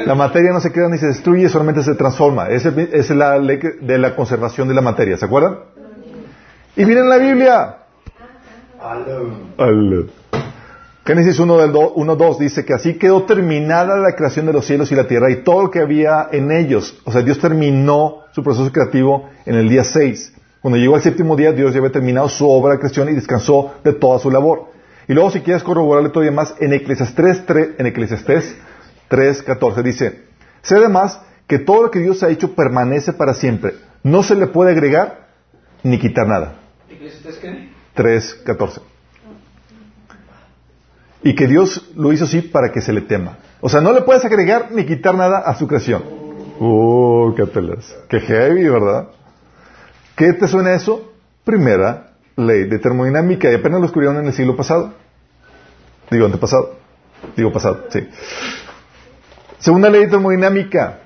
La 0.05 0.15
materia 0.15 0.53
no 0.53 0.61
se 0.61 0.71
crea 0.71 0.87
ni 0.87 0.97
se 0.97 1.07
destruye, 1.07 1.49
solamente 1.49 1.83
se 1.83 1.95
transforma. 1.95 2.47
Esa 2.47 2.69
es 2.69 3.09
la 3.09 3.37
ley 3.37 3.59
de 3.81 3.97
la 3.97 4.15
conservación 4.15 4.69
de 4.69 4.73
la 4.73 4.81
materia, 4.81 5.17
¿se 5.17 5.25
acuerdan? 5.25 5.57
Y 6.77 6.85
miren 6.85 7.09
la 7.09 7.17
Biblia. 7.17 7.77
Génesis 11.05 11.37
1.2 11.37 12.37
dice 12.39 12.63
que 12.63 12.73
así 12.73 12.93
quedó 12.93 13.23
terminada 13.23 13.97
la 13.97 14.15
creación 14.15 14.45
de 14.45 14.53
los 14.53 14.65
cielos 14.65 14.89
y 14.91 14.95
la 14.95 15.07
tierra 15.07 15.29
y 15.31 15.43
todo 15.43 15.63
lo 15.63 15.69
que 15.69 15.81
había 15.81 16.29
en 16.31 16.49
ellos. 16.51 16.97
O 17.03 17.11
sea, 17.11 17.21
Dios 17.23 17.39
terminó 17.39 18.23
su 18.31 18.41
proceso 18.41 18.71
creativo 18.71 19.29
en 19.45 19.55
el 19.55 19.67
día 19.67 19.83
6. 19.83 20.34
Cuando 20.65 20.79
llegó 20.79 20.95
al 20.95 21.03
séptimo 21.03 21.35
día, 21.35 21.51
Dios 21.51 21.73
ya 21.73 21.77
había 21.77 21.91
terminado 21.91 22.27
su 22.27 22.49
obra 22.49 22.73
de 22.73 22.79
creación 22.79 23.07
y 23.09 23.13
descansó 23.13 23.75
de 23.83 23.93
toda 23.93 24.17
su 24.17 24.31
labor. 24.31 24.71
Y 25.07 25.13
luego, 25.13 25.29
si 25.29 25.41
quieres 25.41 25.61
corroborarle 25.61 26.09
todavía 26.09 26.31
más, 26.31 26.55
en 26.59 26.73
Eclesiastes 26.73 27.45
3, 27.45 27.69
en 27.77 27.85
Eclesiastes 27.85 28.57
3.14 29.07 29.83
dice, 29.83 30.23
sé 30.63 30.77
además 30.77 31.21
que 31.45 31.59
todo 31.59 31.83
lo 31.83 31.91
que 31.91 31.99
Dios 31.99 32.23
ha 32.23 32.31
hecho 32.31 32.55
permanece 32.55 33.13
para 33.13 33.35
siempre. 33.35 33.75
No 34.01 34.23
se 34.23 34.33
le 34.33 34.47
puede 34.47 34.71
agregar 34.71 35.27
ni 35.83 35.99
quitar 35.99 36.27
nada. 36.27 36.55
¿Eclesiastes 36.89 37.37
qué? 37.37 37.69
3.14. 37.95 38.81
Y 41.21 41.35
que 41.35 41.45
Dios 41.45 41.91
lo 41.95 42.11
hizo 42.11 42.23
así 42.23 42.41
para 42.41 42.71
que 42.71 42.81
se 42.81 42.91
le 42.91 43.01
tema. 43.01 43.37
O 43.61 43.69
sea, 43.69 43.81
no 43.81 43.93
le 43.93 44.01
puedes 44.01 44.25
agregar 44.25 44.69
ni 44.71 44.83
quitar 44.83 45.13
nada 45.13 45.43
a 45.45 45.53
su 45.53 45.67
creación. 45.67 46.01
Uh, 46.59 47.35
qué 47.35 47.45
telas. 47.45 47.95
Qué 48.09 48.19
heavy, 48.19 48.67
¿verdad? 48.67 49.09
¿Qué 50.15 50.31
te 50.31 50.47
suena 50.47 50.73
eso? 50.73 51.11
Primera 51.43 52.11
ley 52.37 52.63
de 52.63 52.79
termodinámica 52.79 53.51
y 53.51 53.55
apenas 53.55 53.79
lo 53.79 53.87
descubrieron 53.87 54.17
en 54.19 54.27
el 54.27 54.33
siglo 54.33 54.55
pasado. 54.55 54.93
Digo, 56.09 56.25
antepasado. 56.25 56.75
Digo 57.35 57.51
pasado, 57.51 57.85
sí. 57.89 58.07
Segunda 59.59 59.89
ley 59.89 60.05
de 60.05 60.07
termodinámica. 60.07 60.99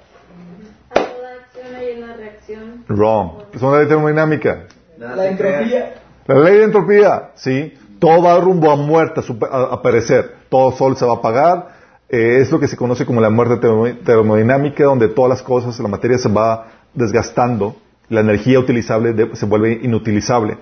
Wrong. 2.88 3.46
Segunda 3.54 3.78
ley 3.78 3.88
de 3.88 3.94
termodinámica. 3.94 4.66
La 4.98 5.28
entropía. 5.28 5.94
La 6.28 6.40
ley 6.40 6.58
de 6.58 6.64
entropía, 6.66 7.32
sí. 7.36 7.74
Todo 8.00 8.22
va 8.22 8.40
rumbo 8.40 8.72
a 8.72 8.76
muerte, 8.76 9.22
a, 9.52 9.82
perecer. 9.82 10.36
Todo 10.50 10.72
sol 10.74 10.96
se 10.98 11.06
va 11.06 11.14
a 11.14 11.16
apagar. 11.16 11.68
Eh, 12.10 12.40
es 12.42 12.52
lo 12.52 12.60
que 12.60 12.68
se 12.68 12.78
conoce 12.78 13.06
como 13.06 13.22
la 13.22 13.30
muerte 13.30 13.58
termodinámica, 14.06 14.84
donde 14.84 15.08
todas 15.10 15.30
las 15.30 15.42
cosas, 15.42 15.80
la 15.80 15.88
materia 15.88 16.18
se 16.18 16.30
va 16.30 16.68
desgastando 16.94 17.76
la 18.10 18.22
energía 18.22 18.60
utilizable 18.60 19.16
se 19.34 19.46
vuelve 19.46 19.80
inutilizable. 19.84 20.58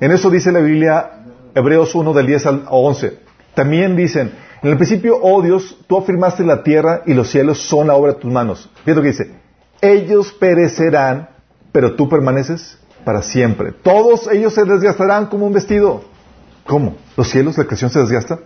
En 0.00 0.10
eso 0.10 0.30
dice 0.30 0.50
la 0.52 0.60
Biblia, 0.60 1.24
Hebreos 1.54 1.94
1 1.94 2.12
del 2.12 2.26
10 2.26 2.46
al 2.46 2.64
11. 2.68 3.18
También 3.54 3.96
dicen, 3.96 4.32
en 4.62 4.70
el 4.70 4.76
principio, 4.76 5.18
oh 5.20 5.42
Dios, 5.42 5.76
tú 5.86 5.98
afirmaste 5.98 6.44
la 6.44 6.62
tierra 6.62 7.02
y 7.06 7.14
los 7.14 7.30
cielos 7.30 7.58
son 7.58 7.86
la 7.86 7.94
obra 7.94 8.14
de 8.14 8.20
tus 8.20 8.32
manos. 8.32 8.68
Fíjate 8.84 8.94
lo 8.94 9.02
que 9.02 9.08
dice, 9.08 9.34
ellos 9.80 10.32
perecerán, 10.32 11.28
pero 11.70 11.94
tú 11.94 12.08
permaneces 12.08 12.78
para 13.04 13.22
siempre. 13.22 13.72
Todos 13.72 14.28
ellos 14.30 14.54
se 14.54 14.64
desgastarán 14.64 15.26
como 15.26 15.46
un 15.46 15.52
vestido. 15.52 16.04
¿Cómo? 16.66 16.96
¿Los 17.16 17.28
cielos, 17.28 17.58
la 17.58 17.64
creación 17.64 17.90
se 17.90 18.00
desgasta? 18.00 18.38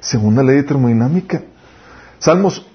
Segunda 0.00 0.42
ley 0.42 0.56
de 0.56 0.62
termodinámica. 0.62 1.42
Salmos 2.18 2.66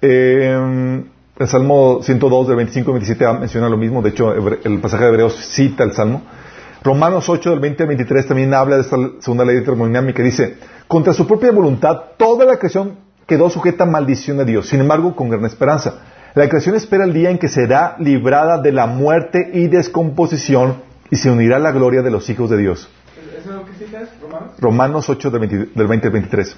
eh, 0.00 1.04
el 1.38 1.48
Salmo 1.48 2.00
102 2.02 2.48
del 2.48 2.56
25 2.56 2.90
al 2.90 2.98
27 2.98 3.32
menciona 3.40 3.68
lo 3.68 3.76
mismo, 3.76 4.00
de 4.00 4.10
hecho 4.10 4.32
el 4.32 4.80
pasaje 4.80 5.04
de 5.04 5.10
Hebreos 5.10 5.34
cita 5.34 5.84
el 5.84 5.92
Salmo. 5.92 6.22
Romanos 6.82 7.28
8 7.28 7.50
del 7.50 7.60
20 7.60 7.82
al 7.82 7.88
23 7.88 8.26
también 8.26 8.54
habla 8.54 8.76
de 8.76 8.82
esta 8.82 8.96
segunda 9.20 9.44
ley 9.44 9.56
de 9.56 9.62
termodinámica. 9.62 10.22
Dice, 10.22 10.56
contra 10.88 11.12
su 11.12 11.26
propia 11.26 11.52
voluntad, 11.52 12.00
toda 12.16 12.46
la 12.46 12.58
creación 12.58 12.96
quedó 13.26 13.50
sujeta 13.50 13.84
a 13.84 13.86
maldición 13.86 14.38
de 14.38 14.44
Dios, 14.44 14.68
sin 14.68 14.80
embargo, 14.80 15.14
con 15.14 15.28
gran 15.28 15.44
esperanza. 15.44 16.02
La 16.34 16.48
creación 16.48 16.74
espera 16.74 17.04
el 17.04 17.12
día 17.12 17.30
en 17.30 17.38
que 17.38 17.48
será 17.48 17.96
librada 17.98 18.62
de 18.62 18.72
la 18.72 18.86
muerte 18.86 19.50
y 19.52 19.68
descomposición 19.68 20.82
y 21.10 21.16
se 21.16 21.30
unirá 21.30 21.56
a 21.56 21.60
la 21.60 21.72
gloria 21.72 22.02
de 22.02 22.10
los 22.10 22.30
hijos 22.30 22.48
de 22.50 22.58
Dios. 22.58 22.88
¿Eso 23.16 23.50
es 23.50 23.56
lo 23.56 23.64
que 23.64 23.72
citas, 23.72 24.08
Romanos? 24.22 24.52
Romanos 24.58 25.08
8 25.10 25.30
del 25.30 25.86
20 25.86 26.06
al 26.06 26.12
23. 26.12 26.56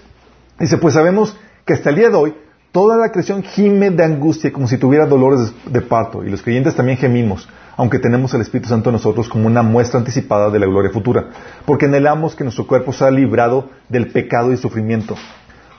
Dice, 0.60 0.78
pues 0.78 0.94
sabemos 0.94 1.36
que 1.64 1.74
hasta 1.74 1.90
el 1.90 1.96
día 1.96 2.10
de 2.10 2.16
hoy 2.16 2.34
Toda 2.72 2.98
la 2.98 3.11
creación 3.11 3.42
gime 3.42 3.90
de 3.90 4.04
angustia 4.04 4.52
como 4.52 4.68
si 4.68 4.76
tuviera 4.76 5.07
dolores 5.07 5.52
de 5.64 5.81
parto, 5.81 6.22
y 6.22 6.28
los 6.28 6.42
creyentes 6.42 6.74
también 6.74 6.98
gemimos, 6.98 7.48
aunque 7.78 7.98
tenemos 7.98 8.35
el 8.35 8.42
Espíritu 8.42 8.68
Santo 8.68 8.90
en 8.90 8.94
nosotros 8.94 9.26
como 9.26 9.46
una 9.46 9.62
muestra 9.62 9.98
anticipada 9.98 10.50
de 10.50 10.59
la 10.59 10.66
gloria 10.66 10.90
futura, 10.90 11.28
porque 11.64 11.87
anhelamos 11.87 12.35
que 12.35 12.44
nuestro 12.44 12.66
cuerpo 12.66 12.92
sea 12.92 13.11
librado 13.11 13.70
del 13.88 14.09
pecado 14.09 14.52
y 14.52 14.59
sufrimiento. 14.59 15.16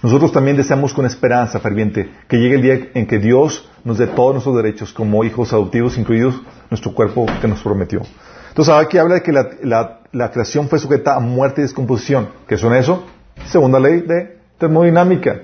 Nosotros 0.02 0.32
también 0.32 0.58
deseamos 0.58 0.93
con 0.93 1.06
esperanza 1.06 1.60
ferviente 1.60 2.10
que 2.28 2.38
llegue 2.38 2.56
el 2.56 2.62
día 2.62 2.89
en 2.95 3.06
que 3.06 3.19
Dios 3.19 3.69
nos 3.84 3.99
dé 3.99 4.08
todos 4.08 4.34
nuestros 4.34 4.56
derechos 4.56 4.91
como 4.91 5.23
hijos 5.23 5.54
adoptivos, 5.54 5.95
incluidos 5.97 6.41
nuestro 6.71 6.95
cuerpo 6.95 7.28
que 7.39 7.47
nos 7.47 7.62
prometió. 7.62 8.02
Entonces, 8.47 8.73
aquí 8.73 8.97
habla 8.97 9.15
de 9.15 9.21
que 9.21 9.32
la, 9.32 9.99
la 10.12 10.32
creación 10.32 10.69
fue 10.69 10.80
sujeta 10.80 11.15
a 11.15 11.19
muerte 11.19 11.62
y 11.62 11.63
descomposición. 11.63 12.30
¿Qué 12.47 12.58
son 12.58 12.73
eso? 12.73 13.06
Segunda 13.45 13.80
ley 13.80 14.02
de 14.02 14.39
termodinámica. 14.58 15.41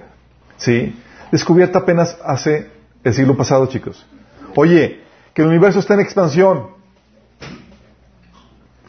¿Sí? 0.58 0.96
Descubierta 1.36 1.80
apenas 1.80 2.18
hace 2.24 2.70
el 3.04 3.14
siglo 3.14 3.36
pasado, 3.36 3.66
chicos. 3.66 4.06
Oye, 4.56 5.02
que 5.34 5.42
el 5.42 5.50
universo 5.50 5.80
está 5.80 5.96
en 5.96 6.00
expansión. 6.00 6.68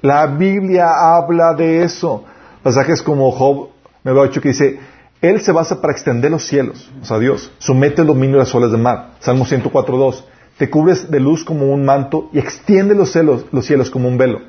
La 0.00 0.28
Biblia 0.28 0.86
habla 1.16 1.54
de 1.54 1.82
eso. 1.82 2.24
Pasajes 2.62 3.02
como 3.02 3.32
Job 3.32 3.70
me 4.04 4.12
lo 4.12 4.22
ha 4.22 4.28
dicho 4.28 4.40
que 4.40 4.50
dice, 4.50 4.78
Él 5.20 5.40
se 5.40 5.50
basa 5.50 5.80
para 5.80 5.92
extender 5.92 6.30
los 6.30 6.46
cielos, 6.46 6.88
o 7.02 7.04
sea, 7.04 7.18
Dios, 7.18 7.50
somete 7.58 8.02
el 8.02 8.06
dominio 8.06 8.36
de 8.36 8.44
las 8.44 8.54
olas 8.54 8.70
del 8.70 8.80
mar. 8.80 9.14
Salmo 9.18 9.44
104.2, 9.44 10.22
te 10.56 10.70
cubres 10.70 11.10
de 11.10 11.18
luz 11.18 11.44
como 11.44 11.72
un 11.72 11.84
manto 11.84 12.30
y 12.32 12.38
extiende 12.38 12.94
los 12.94 13.10
cielos, 13.10 13.46
los 13.50 13.66
cielos 13.66 13.90
como 13.90 14.06
un 14.06 14.16
velo. 14.16 14.42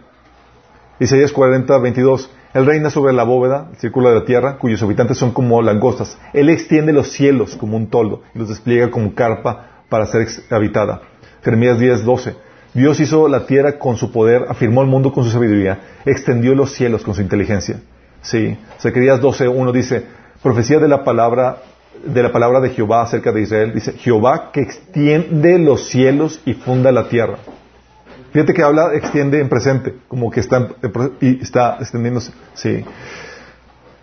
Isaías 0.99 1.33
40.22, 1.33 2.29
él 2.58 2.65
reina 2.65 2.89
sobre 2.89 3.13
la 3.13 3.24
bóveda, 3.24 3.67
el 3.72 3.78
círculo 3.78 4.10
de 4.10 4.15
la 4.15 4.26
tierra, 4.26 4.58
cuyos 4.58 4.82
habitantes 4.82 5.17
son 5.17 5.32
como 5.32 5.62
langostas. 5.62 6.17
Él 6.34 6.50
extiende 6.50 6.91
los 6.91 7.12
cielos 7.12 7.56
como 7.56 7.78
un 7.78 7.88
toldo 7.88 8.24
y 8.34 8.39
los 8.39 8.50
despliega 8.50 8.89
como 8.89 9.13
carpa 9.13 9.84
para 9.89 10.08
ser 10.08 10.28
habitada. 10.50 11.02
Jeremías 11.43 11.78
10, 11.78 12.04
12. 12.04 12.36
Dios 12.74 13.00
hizo 13.00 13.28
la 13.28 13.46
tierra 13.46 13.78
con 13.78 13.98
su 13.98 14.12
poder, 14.12 14.46
afirmó 14.50 14.82
el 14.82 14.88
mundo 14.88 15.12
con 15.12 15.24
su 15.24 15.30
sabiduría, 15.30 15.80
extendió 16.06 16.56
los 16.56 16.72
cielos 16.72 17.04
con 17.04 17.13
su 17.13 17.22
inteligencia. 17.22 17.80
Sí. 18.22 18.58
Zacarías 18.80 19.22
12, 19.22 19.48
1 19.48 19.72
dice, 19.72 20.06
profecía 20.41 20.80
de 20.80 20.88
la 20.88 21.04
palabra 21.04 21.58
de 22.04 22.24
la 22.24 22.32
palabra 22.32 22.60
de 22.60 22.70
Jehová 22.70 23.04
acerca 23.04 23.32
de 23.32 23.41
Israel, 23.41 23.74
dice, 23.74 23.93
Jehová 23.93 24.52
que 24.52 24.62
extiende 24.62 25.60
los 25.60 25.88
cielos 25.88 26.41
y 26.46 26.54
funda 26.54 26.91
la 26.91 27.10
tierra. 27.10 27.38
Fíjate 28.38 28.54
que 28.54 28.62
habla, 28.62 28.93
extiende 28.93 29.41
en 29.41 29.50
presente, 29.50 29.95
como 30.08 30.30
que 30.30 30.41
está, 30.41 30.67
y 31.19 31.41
está 31.41 31.78
extendiéndose. 31.80 32.32
Sí. 32.54 32.86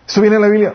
Eso 0.05 0.19
viene 0.19 0.35
en 0.35 0.41
la 0.41 0.49
Biblia. 0.49 0.73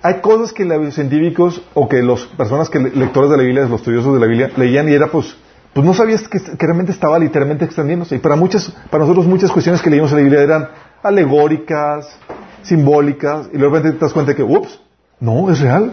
Hay 0.00 0.22
cosas 0.22 0.54
que 0.54 0.64
los 0.64 0.94
científicos 0.94 1.60
o 1.74 1.90
que 1.90 2.02
las 2.02 2.22
personas 2.22 2.70
que 2.70 2.78
lectores 2.78 3.30
de 3.30 3.36
la 3.36 3.42
Biblia, 3.42 3.64
los 3.64 3.80
estudiosos 3.80 4.14
de 4.14 4.20
la 4.20 4.26
Biblia, 4.26 4.50
leían 4.56 4.88
y 4.88 4.94
era 4.94 5.08
pues, 5.08 5.36
pues 5.74 5.84
no 5.84 5.92
sabías 5.92 6.26
que, 6.26 6.38
realmente 6.56 6.90
estaba 6.90 7.18
literalmente 7.18 7.66
extendiéndose. 7.66 8.16
Y 8.16 8.18
para 8.18 8.34
muchas, 8.34 8.74
para 8.88 9.04
nosotros 9.04 9.26
muchas 9.26 9.52
cuestiones 9.52 9.82
que 9.82 9.90
leímos 9.90 10.10
en 10.12 10.16
la 10.16 10.22
Biblia 10.22 10.42
eran 10.42 10.68
alegóricas, 11.02 12.18
simbólicas, 12.62 13.50
y 13.52 13.58
luego 13.58 13.78
te 13.82 13.92
das 13.92 14.14
cuenta 14.14 14.34
que, 14.34 14.42
ups, 14.42 14.80
no, 15.20 15.50
es 15.50 15.60
real. 15.60 15.92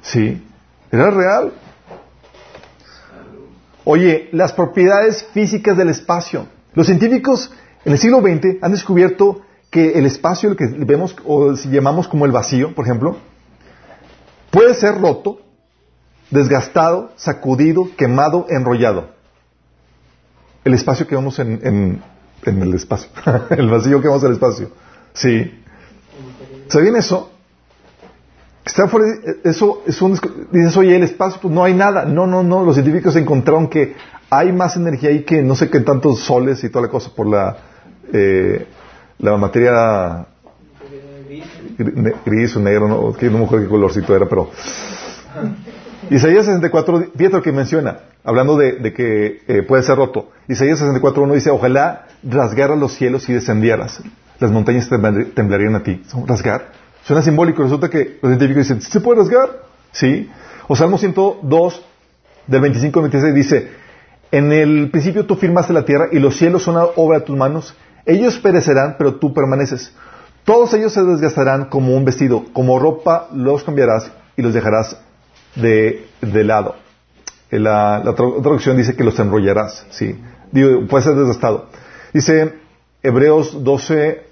Sí, 0.00 0.42
era 0.90 1.10
real. 1.10 1.52
Oye, 3.84 4.28
las 4.32 4.52
propiedades 4.52 5.24
físicas 5.32 5.76
del 5.76 5.88
espacio. 5.88 6.46
Los 6.74 6.86
científicos 6.86 7.50
en 7.84 7.92
el 7.92 7.98
siglo 7.98 8.20
XX 8.20 8.62
han 8.62 8.72
descubierto 8.72 9.42
que 9.70 9.98
el 9.98 10.06
espacio, 10.06 10.50
lo 10.50 10.56
que 10.56 10.66
vemos 10.66 11.16
o 11.24 11.52
llamamos 11.52 12.06
como 12.06 12.26
el 12.26 12.32
vacío, 12.32 12.74
por 12.74 12.84
ejemplo, 12.84 13.16
puede 14.50 14.74
ser 14.74 15.00
roto, 15.00 15.40
desgastado, 16.30 17.12
sacudido, 17.16 17.88
quemado, 17.96 18.46
enrollado. 18.50 19.10
El 20.64 20.74
espacio 20.74 21.06
que 21.06 21.16
vemos 21.16 21.38
en, 21.38 22.02
en 22.44 22.62
el 22.62 22.74
espacio. 22.74 23.10
el 23.50 23.68
vacío 23.68 24.00
que 24.00 24.08
vamos 24.08 24.24
al 24.24 24.32
espacio. 24.32 24.70
Sí. 25.14 25.62
¿Sabían 26.68 26.96
eso? 26.96 27.30
Está 28.64 28.86
fuera, 28.86 29.06
eso 29.44 29.82
es 29.86 30.00
un, 30.00 30.18
dices, 30.52 30.76
oye, 30.76 30.96
el 30.96 31.02
espacio, 31.02 31.40
pues 31.40 31.52
no 31.52 31.64
hay 31.64 31.74
nada. 31.74 32.04
No, 32.04 32.26
no, 32.26 32.42
no. 32.42 32.64
Los 32.64 32.76
científicos 32.76 33.16
encontraron 33.16 33.68
que 33.68 33.94
hay 34.30 34.52
más 34.52 34.76
energía 34.76 35.10
ahí 35.10 35.24
que 35.24 35.42
no 35.42 35.56
sé 35.56 35.68
qué 35.68 35.80
tantos 35.80 36.20
soles 36.20 36.62
y 36.64 36.70
toda 36.70 36.86
la 36.86 36.90
cosa 36.90 37.10
por 37.14 37.26
la, 37.26 37.56
eh, 38.12 38.66
la 39.18 39.36
materia 39.36 40.26
gris 42.24 42.56
o 42.56 42.60
negro, 42.60 42.88
no, 42.88 43.14
no 43.20 43.38
me 43.38 43.44
acuerdo 43.44 43.64
qué 43.64 43.70
colorcito 43.70 44.14
era, 44.14 44.26
pero 44.28 44.50
Isaías 46.10 46.46
64, 46.46 47.10
fíjate 47.16 47.36
lo 47.36 47.42
que 47.42 47.52
menciona, 47.52 48.00
hablando 48.24 48.56
de, 48.56 48.92
que 48.92 49.42
eh, 49.48 49.62
puede 49.62 49.82
ser 49.82 49.96
roto. 49.96 50.30
Isaías 50.48 50.78
64, 50.78 51.22
1 51.22 51.34
dice, 51.34 51.50
ojalá 51.50 52.06
rasgaras 52.22 52.78
los 52.78 52.92
cielos 52.92 53.28
y 53.28 53.32
descendieras. 53.32 54.00
Las 54.38 54.50
montañas 54.50 54.88
temblarían 54.88 55.76
a 55.76 55.82
ti. 55.82 56.02
Rasgar. 56.26 56.81
Suena 57.04 57.22
simbólico. 57.22 57.62
Resulta 57.62 57.88
que 57.88 58.18
los 58.22 58.30
científicos 58.30 58.68
dicen, 58.68 58.80
¿se 58.80 59.00
puede 59.00 59.20
rasgar? 59.20 59.62
Sí. 59.92 60.30
O 60.68 60.76
Salmo 60.76 60.98
102, 60.98 61.82
del 62.46 62.60
25 62.60 63.00
al 63.00 63.02
26 63.10 63.34
dice, 63.34 63.70
en 64.30 64.52
el 64.52 64.90
principio 64.90 65.26
tú 65.26 65.36
firmaste 65.36 65.72
la 65.72 65.84
tierra 65.84 66.08
y 66.10 66.18
los 66.18 66.36
cielos 66.36 66.62
son 66.62 66.76
obra 66.96 67.20
de 67.20 67.24
tus 67.24 67.36
manos. 67.36 67.74
Ellos 68.06 68.38
perecerán, 68.38 68.96
pero 68.98 69.16
tú 69.16 69.34
permaneces. 69.34 69.94
Todos 70.44 70.74
ellos 70.74 70.92
se 70.92 71.04
desgastarán 71.04 71.66
como 71.66 71.96
un 71.96 72.04
vestido, 72.04 72.44
como 72.52 72.78
ropa 72.78 73.28
los 73.32 73.62
cambiarás 73.62 74.10
y 74.36 74.42
los 74.42 74.54
dejarás 74.54 74.96
de, 75.54 76.08
lado. 76.20 76.76
La, 77.50 78.02
la, 78.04 78.14
traducción 78.14 78.76
dice 78.76 78.96
que 78.96 79.04
los 79.04 79.18
enrollarás, 79.20 79.86
sí. 79.90 80.18
Digo, 80.50 80.86
puede 80.88 81.04
ser 81.04 81.14
desgastado. 81.14 81.66
Dice 82.12 82.54
Hebreos 83.02 83.62
12, 83.62 84.22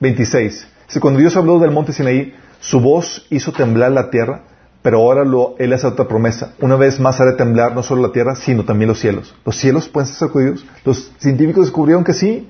26. 0.00 0.68
Cuando 1.00 1.20
Dios 1.20 1.36
habló 1.36 1.58
del 1.58 1.70
monte 1.70 1.92
Sinaí, 1.92 2.34
su 2.60 2.80
voz 2.80 3.26
hizo 3.30 3.52
temblar 3.52 3.92
la 3.92 4.10
tierra, 4.10 4.42
pero 4.82 4.98
ahora 4.98 5.22
Él 5.58 5.72
hace 5.72 5.86
otra 5.86 6.08
promesa. 6.08 6.54
Una 6.60 6.76
vez 6.76 6.98
más 6.98 7.20
hará 7.20 7.36
temblar 7.36 7.74
no 7.74 7.82
solo 7.82 8.02
la 8.02 8.12
tierra, 8.12 8.34
sino 8.34 8.64
también 8.64 8.88
los 8.88 8.98
cielos. 8.98 9.34
¿Los 9.44 9.56
cielos 9.56 9.88
pueden 9.88 10.08
ser 10.08 10.16
sacudidos? 10.16 10.64
Los 10.84 11.12
científicos 11.18 11.66
descubrieron 11.66 12.04
que 12.04 12.14
sí. 12.14 12.48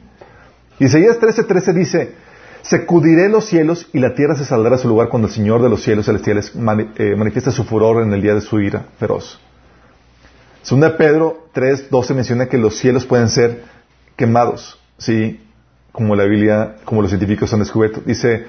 Isaías 0.78 1.18
13, 1.18 1.44
13 1.44 1.72
dice, 1.72 2.14
Sacudiré 2.62 3.28
los 3.28 3.46
cielos 3.46 3.88
y 3.92 3.98
la 3.98 4.14
tierra 4.14 4.34
se 4.34 4.44
saldrá 4.44 4.74
a 4.74 4.78
su 4.78 4.88
lugar 4.88 5.08
cuando 5.08 5.28
el 5.28 5.34
Señor 5.34 5.62
de 5.62 5.68
los 5.68 5.82
cielos 5.82 6.06
celestiales 6.06 6.52
eh, 6.96 7.16
manifiesta 7.16 7.50
su 7.50 7.64
furor 7.64 8.02
en 8.02 8.12
el 8.12 8.20
día 8.20 8.34
de 8.34 8.40
su 8.40 8.60
ira 8.60 8.86
feroz. 8.98 9.40
Segunda 10.62 10.96
Pedro 10.96 11.48
3, 11.52 11.88
12 11.90 12.14
menciona 12.14 12.46
que 12.46 12.58
los 12.58 12.76
cielos 12.76 13.06
pueden 13.06 13.28
ser 13.28 13.64
quemados, 14.16 14.78
¿sí? 14.98 15.40
Como 15.92 16.14
la 16.14 16.24
Biblia, 16.24 16.76
como 16.84 17.02
los 17.02 17.10
científicos 17.10 17.52
han 17.52 17.60
descubierto. 17.60 18.00
Dice 18.04 18.46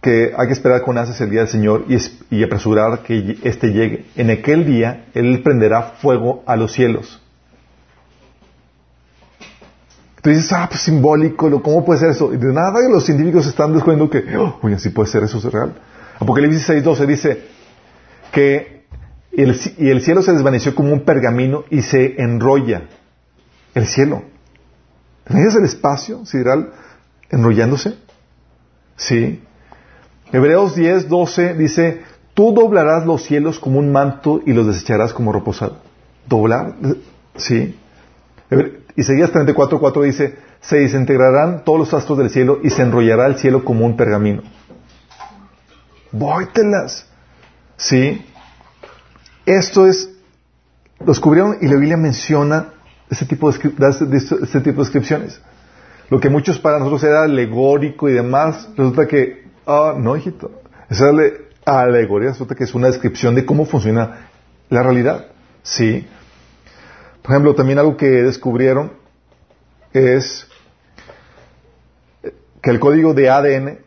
que 0.00 0.32
hay 0.36 0.46
que 0.46 0.52
esperar 0.52 0.82
con 0.82 0.98
ansias 0.98 1.20
el 1.20 1.30
día 1.30 1.40
del 1.40 1.48
Señor 1.48 1.84
y, 1.88 1.96
y 2.30 2.42
apresurar 2.42 3.00
que 3.00 3.38
éste 3.42 3.72
llegue. 3.72 4.06
En 4.16 4.30
aquel 4.30 4.66
día 4.66 5.06
Él 5.14 5.42
prenderá 5.42 5.82
fuego 6.00 6.42
a 6.46 6.56
los 6.56 6.72
cielos 6.72 7.22
Tú 10.22 10.30
dices, 10.30 10.52
ah, 10.52 10.68
pues 10.70 10.82
simbólico, 10.82 11.60
¿cómo 11.60 11.84
puede 11.84 11.98
ser 11.98 12.10
eso? 12.10 12.32
Y 12.32 12.36
de 12.36 12.52
nada 12.52 12.78
los 12.88 13.04
científicos 13.04 13.44
están 13.44 13.72
descubriendo 13.72 14.08
que, 14.08 14.36
oh, 14.36 14.56
oye, 14.62 14.78
sí 14.78 14.90
puede 14.90 15.08
ser 15.08 15.24
eso, 15.24 15.38
es 15.38 15.44
real. 15.52 15.74
Apocalipsis 16.20 16.68
6.12 16.68 17.06
dice 17.06 17.42
que 18.30 18.84
el, 19.32 19.58
y 19.78 19.90
el 19.90 20.00
cielo 20.00 20.22
se 20.22 20.32
desvaneció 20.32 20.76
como 20.76 20.92
un 20.92 21.00
pergamino 21.00 21.64
y 21.70 21.82
se 21.82 22.22
enrolla. 22.22 22.82
El 23.74 23.86
cielo. 23.86 24.22
¿Ves 25.28 25.54
el 25.54 25.64
espacio 25.64 26.24
sideral 26.26 26.72
enrollándose? 27.30 27.96
Sí. 28.96 29.42
Hebreos 30.32 30.76
10.12 30.76 31.56
dice, 31.56 32.02
tú 32.34 32.52
doblarás 32.52 33.06
los 33.06 33.22
cielos 33.22 33.58
como 33.58 33.78
un 33.78 33.92
manto 33.92 34.40
y 34.44 34.52
los 34.52 34.66
desecharás 34.66 35.12
como 35.12 35.32
reposado. 35.32 35.78
¿Doblar? 36.26 36.74
Sí. 37.36 37.78
Isaías 38.96 39.32
34.4 39.32 40.02
dice, 40.02 40.38
se 40.60 40.76
desintegrarán 40.76 41.64
todos 41.64 41.78
los 41.78 41.94
astros 41.94 42.18
del 42.18 42.30
cielo 42.30 42.60
y 42.62 42.70
se 42.70 42.82
enrollará 42.82 43.26
el 43.26 43.36
cielo 43.36 43.64
como 43.64 43.84
un 43.84 43.96
pergamino. 43.96 44.42
Vóytelas. 46.12 47.06
¿Sí? 47.76 48.24
Esto 49.44 49.86
es, 49.86 50.10
lo 51.00 51.06
descubrieron 51.06 51.58
y 51.60 51.66
la 51.66 51.74
Biblia 51.74 51.96
menciona 51.96 52.74
ese 53.12 53.26
tipo 53.26 53.52
de, 53.52 54.72
descripciones. 54.72 55.38
Lo 56.08 56.18
que 56.18 56.30
muchos 56.30 56.58
para 56.58 56.78
nosotros 56.78 57.04
era 57.04 57.24
alegórico 57.24 58.08
y 58.08 58.14
demás, 58.14 58.70
resulta 58.74 59.06
que, 59.06 59.44
ah, 59.66 59.94
no, 59.98 60.16
hijito, 60.16 60.62
esa 60.88 61.10
alegoría 61.66 62.30
resulta 62.30 62.54
que 62.54 62.64
es 62.64 62.74
una 62.74 62.86
descripción 62.86 63.34
de 63.34 63.44
cómo 63.44 63.66
funciona 63.66 64.28
la 64.70 64.82
realidad. 64.82 65.26
¿Sí? 65.62 66.06
Por 67.20 67.32
ejemplo, 67.32 67.54
también 67.54 67.78
algo 67.78 67.98
que 67.98 68.06
descubrieron 68.06 68.92
es 69.92 70.48
que 72.62 72.70
el 72.70 72.80
código 72.80 73.12
de 73.12 73.28
ADN, 73.28 73.78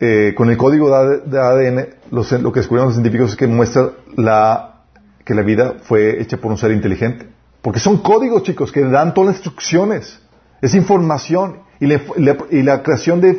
eh, 0.00 0.34
con 0.36 0.50
el 0.50 0.58
código 0.58 0.90
de 1.24 1.40
ADN, 1.40 1.88
lo 2.10 2.52
que 2.52 2.60
descubrieron 2.60 2.88
los 2.88 2.94
científicos 2.94 3.30
es 3.30 3.36
que 3.36 3.46
muestra 3.46 3.92
la, 4.16 4.82
que 5.24 5.34
la 5.34 5.40
vida 5.40 5.76
fue 5.82 6.20
hecha 6.20 6.36
por 6.36 6.52
un 6.52 6.58
ser 6.58 6.72
inteligente. 6.72 7.39
Porque 7.62 7.80
son 7.80 7.98
códigos, 7.98 8.42
chicos, 8.42 8.72
que 8.72 8.82
dan 8.82 9.14
todas 9.14 9.28
las 9.28 9.36
instrucciones. 9.36 10.18
Es 10.62 10.74
información. 10.74 11.58
Y, 11.78 11.86
la, 11.86 12.82
creación 12.82 13.20
de... 13.20 13.38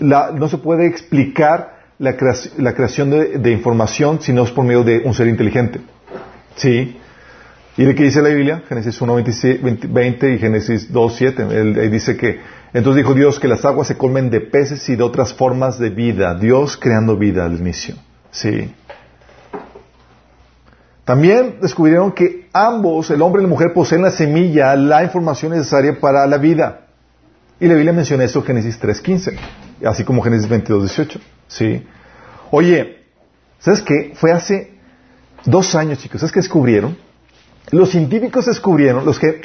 no 0.00 0.48
se 0.48 0.58
puede 0.58 0.86
explicar 0.86 1.74
la, 1.98 2.16
creación 2.16 3.10
de, 3.10 3.50
información 3.50 4.20
si 4.20 4.32
no 4.32 4.44
es 4.44 4.50
por 4.50 4.64
medio 4.64 4.84
de 4.84 5.02
un 5.04 5.14
ser 5.14 5.28
inteligente. 5.28 5.80
¿Sí? 6.56 6.98
¿Y 7.76 7.84
de 7.84 7.94
qué 7.94 8.04
dice 8.04 8.22
la 8.22 8.28
Biblia? 8.28 8.62
Génesis 8.68 9.00
1, 9.00 9.16
20, 9.88 10.32
y 10.32 10.38
Génesis 10.38 10.92
2, 10.92 11.16
7. 11.16 11.46
Él, 11.50 11.90
dice 11.90 12.16
que, 12.16 12.38
entonces 12.72 13.02
dijo 13.02 13.14
Dios 13.14 13.40
que 13.40 13.48
las 13.48 13.64
aguas 13.64 13.88
se 13.88 13.96
colmen 13.96 14.30
de 14.30 14.40
peces 14.40 14.88
y 14.88 14.96
de 14.96 15.02
otras 15.02 15.34
formas 15.34 15.78
de 15.78 15.90
vida. 15.90 16.34
Dios 16.34 16.76
creando 16.76 17.16
vida 17.16 17.44
al 17.44 17.58
inicio. 17.58 17.96
Sí. 18.30 18.72
También 21.04 21.56
descubrieron 21.60 22.12
que 22.12 22.48
ambos, 22.52 23.10
el 23.10 23.20
hombre 23.20 23.42
y 23.42 23.44
la 23.44 23.48
mujer, 23.48 23.72
poseen 23.72 24.02
la 24.02 24.10
semilla, 24.10 24.74
la 24.74 25.04
información 25.04 25.52
necesaria 25.52 26.00
para 26.00 26.26
la 26.26 26.38
vida. 26.38 26.86
Y 27.60 27.66
la 27.66 27.74
Biblia 27.74 27.92
menciona 27.92 28.24
eso 28.24 28.40
en 28.40 28.44
Génesis 28.46 28.80
3.15, 28.80 29.36
así 29.86 30.04
como 30.04 30.22
Génesis 30.22 30.48
22.18. 30.48 31.20
Sí. 31.46 31.86
Oye, 32.50 33.04
¿sabes 33.58 33.82
qué? 33.82 34.12
Fue 34.14 34.32
hace 34.32 34.72
dos 35.44 35.74
años, 35.74 35.98
chicos. 35.98 36.20
¿Sabes 36.20 36.32
qué 36.32 36.40
descubrieron? 36.40 36.96
Los 37.70 37.90
científicos 37.90 38.46
descubrieron, 38.46 39.04
los 39.04 39.18
que, 39.18 39.40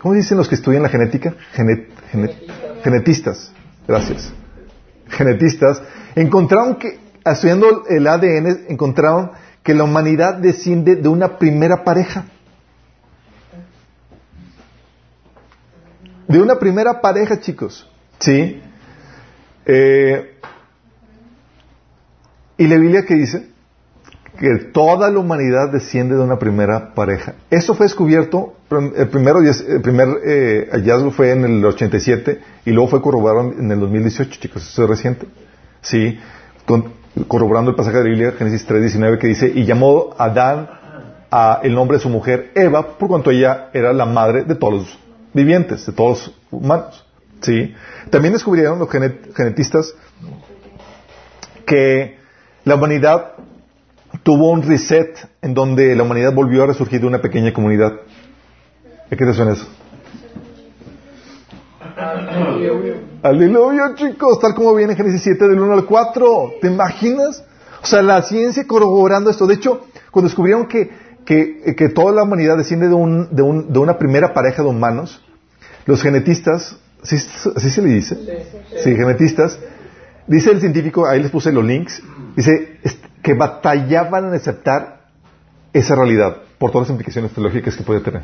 ¿cómo 0.00 0.14
dicen 0.14 0.36
los 0.36 0.48
que 0.48 0.54
estudian 0.54 0.82
la 0.82 0.88
genética? 0.88 1.34
genetistas, 2.82 3.52
gracias. 3.86 4.32
Genetistas, 5.08 5.82
encontraron 6.14 6.76
que, 6.76 6.98
estudiando 7.24 7.84
el 7.88 8.06
ADN, 8.06 8.66
encontraron 8.68 9.32
que 9.62 9.74
la 9.74 9.84
humanidad 9.84 10.36
desciende 10.36 10.96
de 10.96 11.08
una 11.08 11.38
primera 11.38 11.84
pareja. 11.84 12.24
De 16.26 16.40
una 16.40 16.58
primera 16.58 17.00
pareja, 17.00 17.40
chicos. 17.40 17.88
¿Sí? 18.18 18.60
Eh, 19.66 20.38
¿Y 22.56 22.66
la 22.66 22.76
Biblia 22.76 23.04
qué 23.06 23.14
dice? 23.14 23.48
que 24.38 24.56
toda 24.72 25.10
la 25.10 25.18
humanidad 25.18 25.72
desciende 25.72 26.14
de 26.14 26.22
una 26.22 26.38
primera 26.38 26.94
pareja. 26.94 27.34
Eso 27.50 27.74
fue 27.74 27.86
descubierto, 27.86 28.54
el, 28.70 29.08
primero, 29.08 29.40
el 29.40 29.80
primer 29.82 30.08
eh, 30.24 30.68
hallazgo 30.70 31.10
fue 31.10 31.32
en 31.32 31.44
el 31.44 31.64
87 31.64 32.40
y 32.64 32.70
luego 32.70 32.88
fue 32.88 33.02
corroborado 33.02 33.52
en 33.52 33.70
el 33.70 33.80
2018, 33.80 34.40
chicos, 34.40 34.62
eso 34.62 34.84
es 34.84 34.88
reciente. 34.88 35.26
Sí, 35.80 36.18
corroborando 37.26 37.70
el 37.70 37.76
pasaje 37.76 37.98
de 37.98 38.04
la 38.04 38.10
Biblia, 38.10 38.32
Génesis 38.32 38.68
3.19, 38.68 39.18
que 39.18 39.26
dice, 39.26 39.50
y 39.52 39.64
llamó 39.64 40.10
a 40.16 40.24
Adán 40.24 40.70
a 41.30 41.60
el 41.62 41.74
nombre 41.74 41.96
de 41.96 42.02
su 42.02 42.08
mujer 42.08 42.52
Eva, 42.54 42.98
por 42.98 43.08
cuanto 43.08 43.30
ella 43.30 43.68
era 43.72 43.92
la 43.92 44.06
madre 44.06 44.44
de 44.44 44.54
todos 44.54 44.74
los 44.74 44.98
vivientes, 45.32 45.84
de 45.86 45.92
todos 45.92 46.26
los 46.26 46.34
humanos. 46.50 47.04
Sí. 47.40 47.74
También 48.10 48.32
descubrieron 48.32 48.78
los 48.78 48.88
genetistas 48.90 49.94
que 51.66 52.18
la 52.64 52.74
humanidad 52.74 53.32
tuvo 54.22 54.50
un 54.50 54.62
reset 54.62 55.28
en 55.42 55.54
donde 55.54 55.94
la 55.94 56.02
humanidad 56.02 56.32
volvió 56.32 56.64
a 56.64 56.66
resurgir 56.66 57.00
de 57.00 57.06
una 57.06 57.20
pequeña 57.20 57.52
comunidad. 57.52 57.92
¿De 59.10 59.16
qué 59.16 59.24
te 59.24 59.32
suena 59.32 59.52
eso? 59.52 59.66
Aleluya, 63.22 63.94
chicos, 63.96 64.38
tal 64.40 64.54
como 64.54 64.74
viene 64.74 64.92
en 64.92 64.96
Génesis 64.96 65.22
7 65.22 65.48
del 65.48 65.60
1 65.60 65.72
al 65.72 65.84
4. 65.84 66.54
¿Te 66.60 66.68
imaginas? 66.68 67.44
O 67.82 67.86
sea, 67.86 68.02
la 68.02 68.22
ciencia 68.22 68.66
corroborando 68.66 69.30
esto. 69.30 69.46
De 69.46 69.54
hecho, 69.54 69.86
cuando 70.10 70.28
descubrieron 70.28 70.68
que, 70.68 70.90
que, 71.24 71.88
toda 71.94 72.12
la 72.12 72.22
humanidad 72.22 72.56
desciende 72.56 72.88
de, 72.88 72.94
un, 72.94 73.34
de, 73.34 73.42
un, 73.42 73.72
de, 73.72 73.78
una 73.80 73.98
primera 73.98 74.32
pareja 74.32 74.62
de 74.62 74.68
humanos, 74.68 75.22
los 75.86 76.02
genetistas 76.02 76.78
¿sí, 77.02 77.16
¿Así 77.56 77.70
se 77.70 77.82
le 77.82 77.88
dice? 77.88 78.16
Sí, 78.82 78.94
genetistas. 78.94 79.58
Dice 80.26 80.50
el 80.50 80.60
científico, 80.60 81.06
ahí 81.06 81.22
les 81.22 81.30
puse 81.30 81.50
los 81.52 81.64
links, 81.64 82.02
dice 82.36 82.78
que 83.22 83.34
batallaban 83.34 84.26
en 84.28 84.34
aceptar 84.34 85.06
esa 85.72 85.94
realidad 85.94 86.36
por 86.58 86.70
todas 86.70 86.86
las 86.86 86.92
implicaciones 86.92 87.32
teológicas 87.32 87.76
que 87.76 87.82
puede 87.82 88.00
tener. 88.00 88.22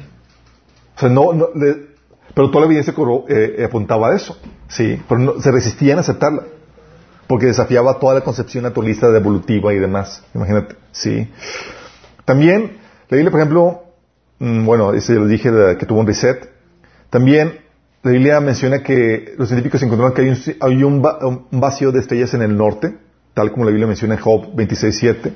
O 0.97 1.01
sea, 1.01 1.09
no, 1.09 1.33
no 1.33 1.49
pero 2.35 2.51
toda 2.51 2.63
la 2.63 2.67
evidencia 2.67 2.93
eh, 3.29 3.65
apuntaba 3.65 4.11
a 4.11 4.17
eso, 4.17 4.37
sí, 4.69 5.01
pero 5.09 5.41
se 5.41 5.51
resistían 5.51 5.99
a 5.99 6.01
aceptarla, 6.01 6.43
porque 7.27 7.47
desafiaba 7.47 7.99
toda 7.99 8.15
la 8.15 8.21
concepción 8.23 8.65
naturalista 8.65 9.11
de 9.11 9.19
evolutiva 9.19 9.73
y 9.73 9.79
demás, 9.79 10.23
imagínate, 10.35 10.77
sí. 10.93 11.29
También, 12.25 12.79
la 13.09 13.17
Biblia, 13.17 13.31
por 13.31 13.41
ejemplo, 13.41 13.83
mm, 14.41 14.65
bueno, 14.65 14.93
ese 14.93 15.15
lo 15.15 15.27
dije 15.27 15.51
que 15.79 15.87
tuvo 15.87 16.01
un 16.01 16.07
reset, 16.07 16.51
también 17.11 17.61
la 18.03 18.11
Biblia 18.11 18.41
menciona 18.41 18.83
que 18.83 19.35
los 19.39 19.49
científicos 19.49 19.83
encontraron 19.83 20.13
que 20.13 20.57
hay, 20.61 20.83
un, 20.85 21.01
vacío 21.53 21.91
de 21.91 22.01
estrellas 22.01 22.35
en 22.35 22.43
el 22.43 22.57
norte, 22.57 22.99
tal 23.33 23.51
como 23.53 23.65
la 23.65 23.71
Biblia 23.71 23.87
menciona 23.87 24.15
en 24.15 24.21
Job 24.21 24.55
26.7. 24.55 25.33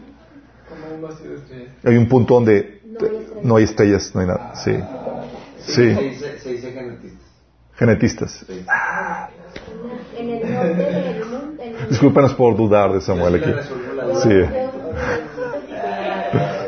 un 0.94 1.02
vacío 1.02 1.30
de 1.30 1.36
estrellas? 1.36 1.68
Hay 1.84 1.96
un 1.96 2.08
punto 2.08 2.34
donde 2.34 2.82
no 3.42 3.56
hay 3.56 3.64
estrellas, 3.64 4.10
no 4.14 4.20
hay, 4.20 4.26
nada. 4.26 4.52
Sí. 4.56 4.72
Sí. 5.68 5.94
Se, 5.94 6.02
dice, 6.02 6.38
se 6.38 6.52
dice 6.52 6.72
genetistas. 6.72 7.28
Genetistas. 7.76 8.44
En 10.16 10.30
el 10.30 10.52
norte 10.52 10.84
del 10.84 11.24
mundo. 11.24 11.62
Discúlpanos 11.88 12.34
por 12.34 12.56
dudar 12.56 12.92
de 12.92 13.00
Samuel 13.00 13.36
aquí. 13.36 13.52
Sí. 14.22 14.42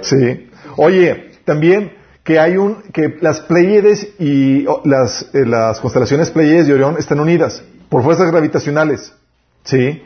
Sí. 0.03 0.51
Oye, 0.77 1.33
también 1.45 1.93
que 2.23 2.39
hay 2.39 2.57
un 2.57 2.83
que 2.93 3.17
las 3.21 3.41
Pleiades 3.41 4.09
y 4.19 4.65
las, 4.85 5.35
eh, 5.35 5.45
las 5.45 5.81
constelaciones 5.81 6.31
Pleiades 6.31 6.69
y 6.69 6.73
Orión 6.73 6.97
están 6.99 7.19
unidas 7.21 7.63
por 7.89 8.05
fuerzas 8.05 8.31
gravitacionales, 8.31 9.13
¿sí? 9.65 10.03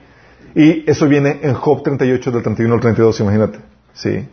Y 0.55 0.89
eso 0.91 1.07
viene 1.07 1.41
en 1.43 1.55
Job 1.55 1.83
38 1.83 2.31
del 2.31 2.43
31 2.43 2.75
al 2.75 2.81
32, 2.81 3.21
imagínate, 3.21 3.59
¿sí? 3.93 4.27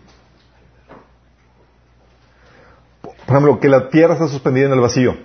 Por 3.26 3.36
ejemplo, 3.36 3.60
que 3.60 3.70
la 3.70 3.90
Tierra 3.90 4.14
está 4.14 4.28
suspendida 4.28 4.68
en 4.68 4.74
el 4.74 4.80
vacío. 4.80 5.16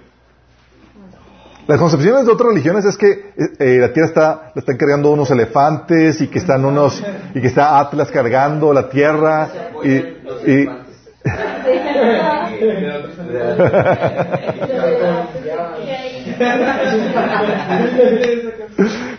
Las 1.67 1.81
concepciones 1.81 2.27
de 2.27 2.33
otras 2.33 2.51
religiones 2.51 2.85
es 2.85 2.97
que 2.97 3.11
eh, 3.11 3.33
eh, 3.59 3.79
la 3.81 3.93
Tierra 3.93 4.09
está, 4.09 4.53
la 4.55 4.61
están 4.61 4.77
cargando 4.77 5.11
unos 5.11 5.31
elefantes 5.31 6.21
y 6.21 6.29
que 6.29 6.39
están 6.39 6.65
unos 6.65 7.03
y 7.35 7.41
que 7.41 7.49
está 7.49 7.81
Atlas 7.81 8.11
cargando 8.13 8.73
la 8.73 8.89
Tierra 8.89 9.49
y 9.83 10.67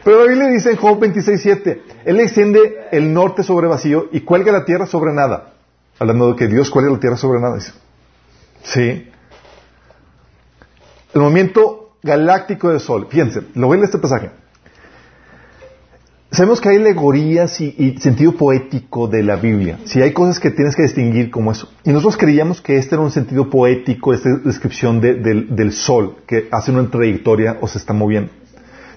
pero 0.03 0.23
la 0.23 0.29
Biblia 0.29 0.47
dice 0.49 0.71
en 0.71 0.77
Job 0.77 0.99
26.7, 0.99 1.79
Él 2.05 2.19
extiende 2.19 2.87
el 2.91 3.13
norte 3.13 3.43
sobre 3.43 3.67
vacío 3.67 4.07
y 4.11 4.21
cuelga 4.21 4.51
la 4.51 4.63
tierra 4.65 4.85
sobre 4.85 5.13
nada. 5.13 5.53
Hablando 5.99 6.31
de 6.31 6.35
que 6.37 6.47
Dios 6.47 6.69
cuelga 6.69 6.91
la 6.91 6.99
tierra 6.99 7.17
sobre 7.17 7.41
nada. 7.41 7.55
Dice. 7.55 7.73
Sí. 8.63 9.09
El 11.13 11.21
movimiento 11.21 11.95
galáctico 12.03 12.69
del 12.69 12.79
Sol. 12.79 13.07
Fíjense, 13.09 13.41
lo 13.55 13.67
voy 13.67 13.79
a 13.79 13.83
este 13.83 13.97
pasaje. 13.97 14.31
Sabemos 16.29 16.59
que 16.59 16.69
hay 16.69 16.75
alegorías 16.75 17.61
y, 17.61 17.97
sentido 17.99 18.33
poético 18.33 19.07
de 19.07 19.23
la 19.23 19.37
Biblia. 19.37 19.79
Si 19.85 20.01
hay 20.01 20.11
cosas 20.11 20.41
que 20.41 20.51
tienes 20.51 20.75
que 20.75 20.83
distinguir 20.83 21.31
como 21.31 21.51
eso. 21.51 21.71
Y 21.85 21.91
nosotros 21.91 22.17
creíamos 22.17 22.61
que 22.61 22.77
este 22.77 22.95
era 22.95 23.03
un 23.03 23.11
sentido 23.11 23.49
poético, 23.49 24.13
esta 24.13 24.29
descripción 24.43 24.99
del, 24.99 25.71
sol, 25.71 26.17
que 26.27 26.49
hace 26.51 26.71
una 26.71 26.89
trayectoria 26.91 27.57
o 27.61 27.67
se 27.67 27.77
está 27.77 27.93
moviendo. 27.93 28.31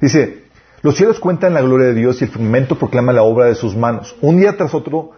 Dice, 0.01 0.43
los 0.83 0.97
cielos 0.97 1.21
cuentan 1.21 1.55
la 1.55 1.63
gloria 1.63 1.87
de 1.87 1.95
Dios 1.95 2.21
y 2.21 2.25
el 2.25 2.31
firmamento 2.31 2.77
proclama 2.77 3.13
la 3.13 3.23
obra 3.23 3.47
de 3.47 3.55
sus 3.55 3.77
manos. 3.77 4.17
Un 4.21 4.41
día 4.41 4.57
tras 4.57 4.75
otro, 4.75 5.13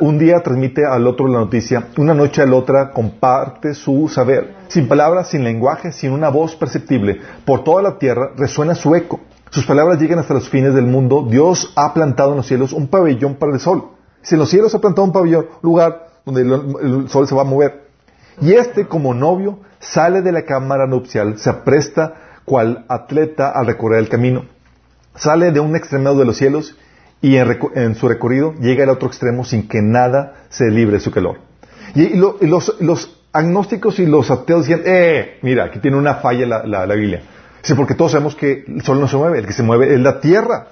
un 0.00 0.18
día 0.18 0.40
transmite 0.42 0.86
al 0.86 1.06
otro 1.06 1.26
la 1.26 1.40
noticia, 1.40 1.88
una 1.96 2.14
noche 2.14 2.42
al 2.42 2.54
otra 2.54 2.90
comparte 2.90 3.74
su 3.74 4.08
saber. 4.08 4.54
Sin 4.68 4.86
palabras, 4.86 5.28
sin 5.30 5.42
lenguaje, 5.42 5.92
sin 5.92 6.12
una 6.12 6.28
voz 6.28 6.54
perceptible, 6.54 7.20
por 7.44 7.64
toda 7.64 7.82
la 7.82 7.98
tierra 7.98 8.30
resuena 8.36 8.74
su 8.74 8.94
eco. 8.94 9.20
Sus 9.50 9.66
palabras 9.66 10.00
llegan 10.00 10.18
hasta 10.18 10.34
los 10.34 10.48
fines 10.48 10.74
del 10.74 10.86
mundo. 10.86 11.26
Dios 11.28 11.72
ha 11.76 11.92
plantado 11.92 12.30
en 12.30 12.38
los 12.38 12.46
cielos 12.46 12.72
un 12.72 12.88
pabellón 12.88 13.34
para 13.36 13.52
el 13.52 13.60
sol. 13.60 13.90
Si 14.22 14.34
en 14.34 14.40
los 14.40 14.50
cielos 14.50 14.74
ha 14.74 14.80
plantado 14.80 15.06
un 15.06 15.12
pabellón, 15.12 15.46
lugar 15.62 16.08
donde 16.24 16.42
el, 16.42 17.08
sol 17.08 17.26
se 17.28 17.34
va 17.34 17.42
a 17.42 17.44
mover. 17.44 17.88
Y 18.40 18.52
este, 18.54 18.86
como 18.86 19.14
novio, 19.14 19.60
sale 19.78 20.22
de 20.22 20.32
la 20.32 20.44
cámara 20.44 20.86
nupcial, 20.86 21.38
se 21.38 21.50
apresta 21.50 22.14
cual 22.44 22.84
atleta 22.88 23.50
al 23.50 23.66
recorrer 23.66 24.00
el 24.00 24.08
camino. 24.08 24.46
Sale 25.14 25.52
de 25.52 25.60
un 25.60 25.76
extremo 25.76 26.14
de 26.14 26.24
los 26.24 26.36
cielos 26.36 26.76
y 27.20 27.36
en, 27.36 27.94
su 27.94 28.08
recorrido 28.08 28.54
llega 28.60 28.84
al 28.84 28.90
otro 28.90 29.08
extremo 29.08 29.44
sin 29.44 29.66
que 29.68 29.80
nada 29.80 30.44
se 30.50 30.70
libre 30.70 30.94
de 30.96 31.00
su 31.00 31.10
calor. 31.10 31.38
Y, 31.94 32.16
los, 32.16 33.20
agnósticos 33.32 33.98
y 33.98 34.06
los 34.06 34.30
ateos 34.30 34.66
dicen, 34.66 34.82
eh, 34.84 35.38
mira, 35.42 35.64
aquí 35.64 35.78
tiene 35.80 35.96
una 35.96 36.16
falla 36.16 36.46
la 36.64 36.94
Biblia. 36.94 37.22
Dice, 37.64 37.76
porque 37.76 37.94
todos 37.94 38.12
sabemos 38.12 38.36
que 38.36 38.62
el 38.68 38.82
sol 38.82 39.00
no 39.00 39.08
se 39.08 39.16
mueve, 39.16 39.38
el 39.38 39.46
que 39.46 39.54
se 39.54 39.62
mueve 39.62 39.94
es 39.94 39.98
la 39.98 40.20
tierra. 40.20 40.66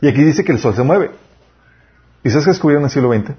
Y 0.00 0.08
aquí 0.08 0.24
dice 0.24 0.44
que 0.44 0.52
el 0.52 0.58
sol 0.58 0.74
se 0.74 0.82
mueve. 0.82 1.10
¿Y 2.24 2.30
sabes 2.30 2.46
qué 2.46 2.52
descubrieron 2.52 2.84
en 2.84 2.86
el 2.86 2.90
siglo 2.90 3.12
XX? 3.12 3.32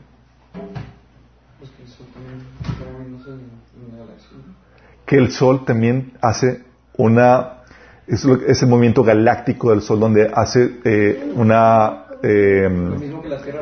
Que 5.08 5.18
el 5.18 5.32
sol 5.32 5.66
también 5.66 6.14
hace 6.22 6.62
una... 6.96 7.64
Es, 8.06 8.26
el 8.26 8.70
movimiento 8.70 9.04
galáctico 9.04 9.72
del 9.72 9.82
sol 9.82 10.00
donde 10.00 10.30
hace 10.32 10.80
eh, 10.84 11.32
una... 11.34 12.03
Eh, 12.24 12.70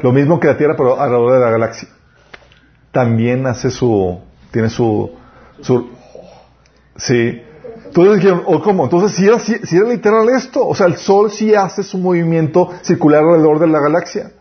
lo, 0.01 0.12
mismo 0.12 0.39
que 0.39 0.47
la 0.47 0.57
tierra, 0.57 0.76
pero 0.78 0.99
alrededor 0.99 1.34
de 1.34 1.39
la 1.39 1.51
galaxia. 1.51 1.89
También 2.91 3.47
hace 3.47 3.72
su... 3.72 4.20
Tiene 4.51 4.70
su... 4.70 5.12
su 5.62 5.89
sí 6.95 7.41
entonces 7.91 8.22
dijeron, 8.22 8.43
¿o 8.45 8.62
cómo? 8.62 8.86
Entonces, 8.86 9.18
si 9.18 9.28
era, 9.28 9.38
si, 9.38 9.76
era 9.76 9.89
literal 9.89 10.30
esto, 10.30 10.66
o 10.66 10.74
sea, 10.74 10.88
el 10.88 10.95
Sol 10.95 11.30
sí 11.30 11.53
hace 11.53 11.84
su 11.84 11.97
movimiento 11.97 12.70
circular 12.84 13.22
alrededor 13.22 13.59
de 13.59 13.68
la 13.68 13.82
galaxia. 13.82 14.32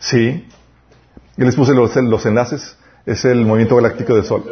Sí. 0.00 0.48
Y 1.36 1.44
les 1.44 1.54
puse 1.54 1.72
los, 1.74 1.94
los 1.94 2.26
enlaces, 2.26 2.76
es 3.04 3.24
el 3.24 3.46
movimiento 3.46 3.76
galáctico 3.76 4.16
del 4.16 4.24
Sol. 4.24 4.42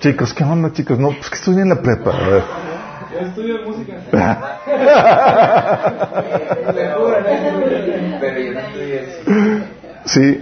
Chicos, 0.00 0.34
¿qué 0.34 0.44
onda, 0.44 0.74
chicos? 0.74 0.98
No, 0.98 1.08
pues 1.08 1.30
que 1.30 1.36
estudian 1.36 1.62
en 1.62 1.68
la 1.70 1.80
prepa. 1.80 2.10
A 2.10 2.28
ver. 2.28 2.42
Estudio 3.20 3.58
música. 3.64 3.94
sí. 10.04 10.40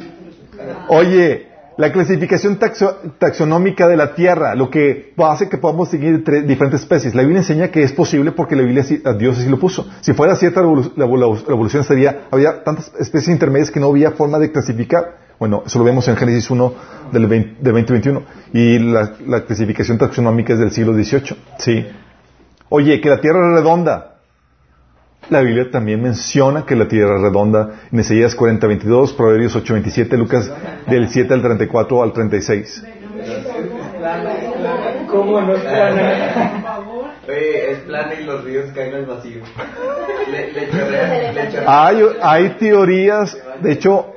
Oye, 0.88 1.48
la 1.76 1.92
clasificación 1.92 2.58
taxonómica 3.18 3.88
de 3.88 3.96
la 3.96 4.14
Tierra, 4.14 4.54
lo 4.54 4.70
que 4.70 5.12
hace 5.18 5.48
que 5.48 5.58
podamos 5.58 5.88
seguir 5.88 6.24
diferentes 6.46 6.82
especies. 6.82 7.14
La 7.14 7.22
Biblia 7.22 7.40
enseña 7.40 7.68
que 7.68 7.82
es 7.82 7.92
posible 7.92 8.32
porque 8.32 8.56
la 8.56 8.62
Biblia, 8.62 8.84
Dios 9.18 9.38
así 9.38 9.48
lo 9.48 9.58
puso. 9.58 9.86
Si 10.00 10.12
fuera 10.12 10.36
cierta 10.36 10.62
la 10.62 11.04
evolución, 11.04 11.84
sería, 11.84 12.26
había 12.30 12.62
tantas 12.62 12.92
especies 12.98 13.28
intermedias 13.28 13.70
que 13.70 13.80
no 13.80 13.88
había 13.88 14.12
forma 14.12 14.38
de 14.38 14.52
clasificar. 14.52 15.22
Bueno, 15.38 15.64
eso 15.66 15.78
lo 15.78 15.84
vemos 15.84 16.06
en 16.06 16.16
Génesis 16.16 16.50
1 16.50 16.74
del 17.10 17.22
2021. 17.60 18.22
Y 18.52 18.78
la, 18.78 19.14
la 19.26 19.44
clasificación 19.44 19.98
taxonómica 19.98 20.52
es 20.52 20.58
del 20.58 20.70
siglo 20.70 20.94
XVIII. 20.94 21.36
Sí. 21.58 21.86
Oye, 22.74 23.02
que 23.02 23.10
la 23.10 23.20
Tierra 23.20 23.50
es 23.50 23.60
redonda. 23.60 24.14
La 25.28 25.40
Biblia 25.40 25.70
también 25.70 26.00
menciona 26.00 26.64
que 26.64 26.74
la 26.74 26.88
tierra 26.88 27.16
es 27.16 27.20
redonda 27.20 27.68
en 27.92 28.00
Isaías 28.00 28.34
40, 28.34 28.66
22, 28.66 29.12
Proverbios 29.12 29.54
8, 29.54 29.74
27, 29.74 30.16
Lucas 30.16 30.50
del 30.88 31.08
7 31.08 31.34
al 31.34 31.42
34 31.42 32.02
al 32.02 32.12
36. 32.14 32.84
¿Cómo 35.06 35.42
no 35.42 35.54
es 35.54 35.60
plana? 35.60 36.80
Oye, 37.28 37.72
es 37.72 37.78
plana 37.80 38.14
y 38.18 38.24
los 38.24 38.42
ríos 38.42 38.70
caen 38.74 38.94
al 38.94 39.04
vacío. 39.06 39.42
hay, 41.66 42.02
hay 42.22 42.48
teorías, 42.58 43.36
de 43.60 43.72
hecho, 43.72 44.14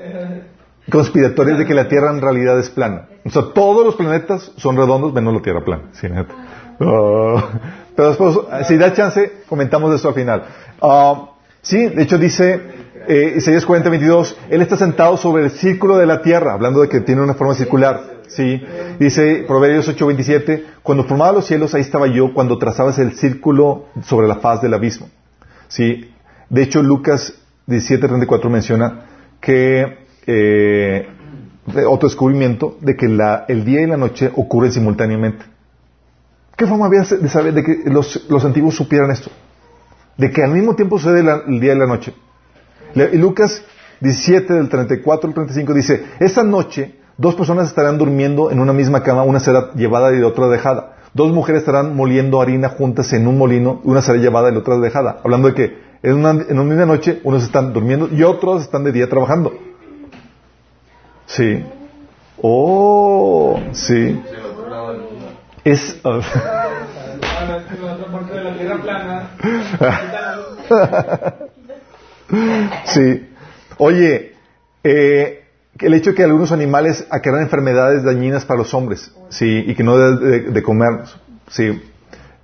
conspiratorias 0.89 1.59
de 1.59 1.65
que 1.65 1.73
la 1.73 1.89
Tierra 1.89 2.09
en 2.09 2.21
realidad 2.21 2.57
es 2.57 2.69
plana. 2.69 3.09
O 3.25 3.29
sea, 3.29 3.43
todos 3.53 3.85
los 3.85 3.95
planetas 3.95 4.53
son 4.55 4.77
redondos, 4.77 5.13
menos 5.13 5.33
la 5.33 5.41
Tierra 5.41 5.63
plana. 5.63 5.83
Sí, 5.91 6.07
oh. 6.79 7.43
Pero 7.95 8.09
después, 8.09 8.37
si 8.67 8.77
da 8.77 8.93
chance, 8.93 9.31
comentamos 9.47 9.93
eso 9.93 10.09
al 10.09 10.13
final. 10.13 10.43
Ah, 10.81 11.29
sí, 11.61 11.87
de 11.87 12.03
hecho 12.03 12.17
dice 12.17 12.61
eh, 13.07 13.35
Isaías 13.37 13.65
40, 13.65 13.89
22, 13.89 14.37
Él 14.49 14.61
está 14.61 14.77
sentado 14.77 15.17
sobre 15.17 15.43
el 15.43 15.51
círculo 15.51 15.97
de 15.97 16.05
la 16.05 16.21
tierra, 16.21 16.53
hablando 16.53 16.81
de 16.81 16.89
que 16.89 17.01
tiene 17.01 17.21
una 17.21 17.35
forma 17.35 17.53
circular. 17.53 18.15
Sí, 18.27 18.61
dice 18.99 19.45
Proverbios 19.47 19.87
8, 19.87 20.07
27, 20.07 20.65
cuando 20.81 21.03
formaba 21.03 21.33
los 21.33 21.45
cielos, 21.45 21.75
ahí 21.75 21.81
estaba 21.81 22.07
yo, 22.07 22.33
cuando 22.33 22.57
trazabas 22.57 22.97
el 22.97 23.15
círculo 23.15 23.85
sobre 24.03 24.27
la 24.27 24.37
faz 24.37 24.61
del 24.61 24.73
abismo. 24.73 25.07
Sí, 25.67 26.11
de 26.49 26.63
hecho 26.63 26.81
Lucas 26.81 27.33
17, 27.67 28.07
34 28.07 28.49
menciona 28.49 29.05
que 29.39 29.99
eh, 30.25 31.07
otro 31.87 32.09
descubrimiento 32.09 32.77
de 32.81 32.95
que 32.95 33.07
la, 33.07 33.45
el 33.47 33.63
día 33.63 33.81
y 33.81 33.87
la 33.87 33.97
noche 33.97 34.31
ocurren 34.35 34.71
simultáneamente. 34.71 35.45
¿Qué 36.55 36.65
forma 36.65 36.85
había 36.85 37.01
de 37.01 37.29
saber 37.29 37.53
de 37.53 37.63
que 37.63 37.83
los, 37.85 38.45
antiguos 38.45 38.75
supieran 38.75 39.11
esto? 39.11 39.29
De 40.17 40.31
que 40.31 40.43
al 40.43 40.51
mismo 40.51 40.75
tiempo 40.75 40.97
sucede 40.97 41.19
el 41.47 41.59
día 41.59 41.73
y 41.73 41.77
la 41.77 41.85
noche. 41.85 42.13
Y 42.95 43.17
Lucas 43.17 43.61
17, 43.99 44.53
del 44.53 44.69
34 44.69 45.27
al 45.27 45.33
35 45.33 45.73
dice, 45.73 46.05
esa 46.19 46.43
noche 46.43 46.95
dos 47.17 47.35
personas 47.35 47.67
estarán 47.67 47.97
durmiendo 47.97 48.51
en 48.51 48.59
una 48.59 48.73
misma 48.73 49.03
cama, 49.03 49.23
una 49.23 49.39
será 49.39 49.71
llevada 49.73 50.13
y 50.13 50.19
la 50.19 50.27
otra 50.27 50.47
dejada. 50.47 50.95
Dos 51.13 51.31
mujeres 51.31 51.61
estarán 51.61 51.95
moliendo 51.95 52.41
harina 52.41 52.69
juntas 52.69 53.11
en 53.13 53.27
un 53.27 53.37
molino, 53.37 53.81
una 53.83 54.01
será 54.01 54.17
llevada 54.17 54.49
y 54.49 54.53
la 54.53 54.59
otra 54.59 54.77
dejada. 54.77 55.19
Hablando 55.23 55.49
de 55.49 55.53
que 55.53 55.77
en 56.03 56.13
una, 56.13 56.31
en 56.31 56.59
una 56.59 56.63
misma 56.63 56.85
noche 56.85 57.19
unos 57.23 57.43
están 57.43 57.73
durmiendo 57.73 58.09
y 58.11 58.23
otros 58.23 58.61
están 58.61 58.83
de 58.83 58.91
día 58.91 59.09
trabajando. 59.09 59.53
Sí. 61.25 61.63
Oh, 62.41 63.59
sí. 63.71 63.93
Del 63.93 64.45
otro 64.51 64.69
lado 64.69 64.91
del 64.91 65.01
mundo. 65.01 65.25
Es... 65.65 65.99
Sí. 72.85 73.29
Oye, 73.77 74.33
eh, 74.83 75.43
el 75.79 75.93
hecho 75.93 76.09
de 76.11 76.15
que 76.15 76.23
algunos 76.23 76.51
animales 76.51 77.05
acarrean 77.09 77.43
enfermedades 77.43 78.03
dañinas 78.03 78.45
para 78.45 78.59
los 78.59 78.73
hombres, 78.73 79.13
sí, 79.29 79.63
y 79.67 79.75
que 79.75 79.83
no 79.83 79.97
deben 79.97 80.19
de, 80.19 80.51
de 80.51 80.63
comernos, 80.63 81.19
sí. 81.49 81.81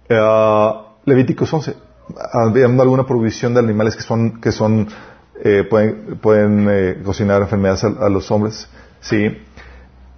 Ah, 0.09 0.93
Levíticos 1.05 1.51
11, 1.51 1.75
habiendo 2.33 2.83
alguna 2.83 3.07
provisión 3.07 3.53
de 3.55 3.59
animales 3.61 3.95
que 3.95 4.03
son, 4.03 4.39
que 4.39 4.51
son, 4.51 4.87
eh, 5.43 5.63
pueden, 5.67 6.19
pueden 6.21 6.67
eh, 6.69 7.01
cocinar 7.03 7.41
enfermedades 7.41 7.83
a, 7.83 7.87
a 7.87 8.09
los 8.09 8.29
hombres, 8.29 8.69
sí. 8.99 9.35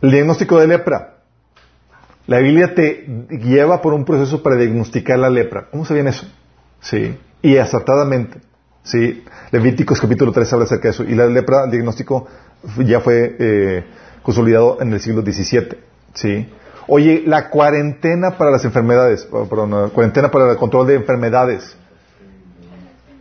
El 0.01 0.11
diagnóstico 0.11 0.59
de 0.59 0.67
lepra. 0.67 1.12
La 2.25 2.39
Biblia 2.39 2.73
te 2.73 3.05
lleva 3.29 3.81
por 3.81 3.93
un 3.93 4.05
proceso 4.05 4.41
para 4.41 4.55
diagnosticar 4.55 5.19
la 5.19 5.29
lepra. 5.29 5.67
¿Cómo 5.69 5.85
se 5.85 5.93
viene 5.93 6.11
eso? 6.11 6.25
Sí. 6.79 7.17
Y 7.41 7.57
acertadamente. 7.57 8.39
Sí. 8.83 9.23
Levíticos 9.51 9.99
capítulo 9.99 10.31
3 10.31 10.53
habla 10.53 10.65
acerca 10.65 10.83
de 10.83 10.89
eso. 10.91 11.03
Y 11.03 11.15
la 11.15 11.25
lepra, 11.27 11.65
el 11.65 11.71
diagnóstico 11.71 12.27
ya 12.85 13.01
fue 13.01 13.35
eh, 13.39 13.83
consolidado 14.21 14.81
en 14.81 14.93
el 14.93 15.01
siglo 15.01 15.21
XVII. 15.21 15.77
Sí. 16.13 16.47
Oye, 16.87 17.23
la 17.25 17.49
cuarentena 17.49 18.37
para 18.37 18.51
las 18.51 18.65
enfermedades, 18.65 19.27
oh, 19.31 19.45
perdón, 19.45 19.71
la 19.71 19.87
cuarentena 19.89 20.29
para 20.31 20.51
el 20.51 20.57
control 20.57 20.87
de 20.87 20.95
enfermedades. 20.95 21.75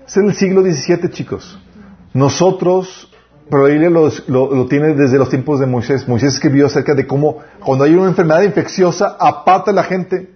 Es 0.07 0.17
el 0.17 0.35
siglo 0.35 0.63
XVII, 0.63 1.11
chicos. 1.11 1.61
Nosotros, 2.13 3.12
pero 3.53 3.65
la 3.65 3.69
Biblia 3.69 3.91
lo, 3.91 4.09
lo 4.29 4.67
tiene 4.67 4.95
desde 4.95 5.19
los 5.19 5.29
tiempos 5.29 5.61
de 5.61 5.67
Moisés. 5.67 6.09
Moisés 6.09 6.33
escribió 6.33 6.65
acerca 6.65 6.95
de 6.95 7.07
cómo 7.07 7.37
cuando 7.63 7.85
hay 7.85 7.95
una 7.95 8.09
enfermedad 8.09 8.41
infecciosa, 8.45 9.15
apata 9.21 9.73
a 9.73 9.75
la 9.75 9.83
gente 9.83 10.31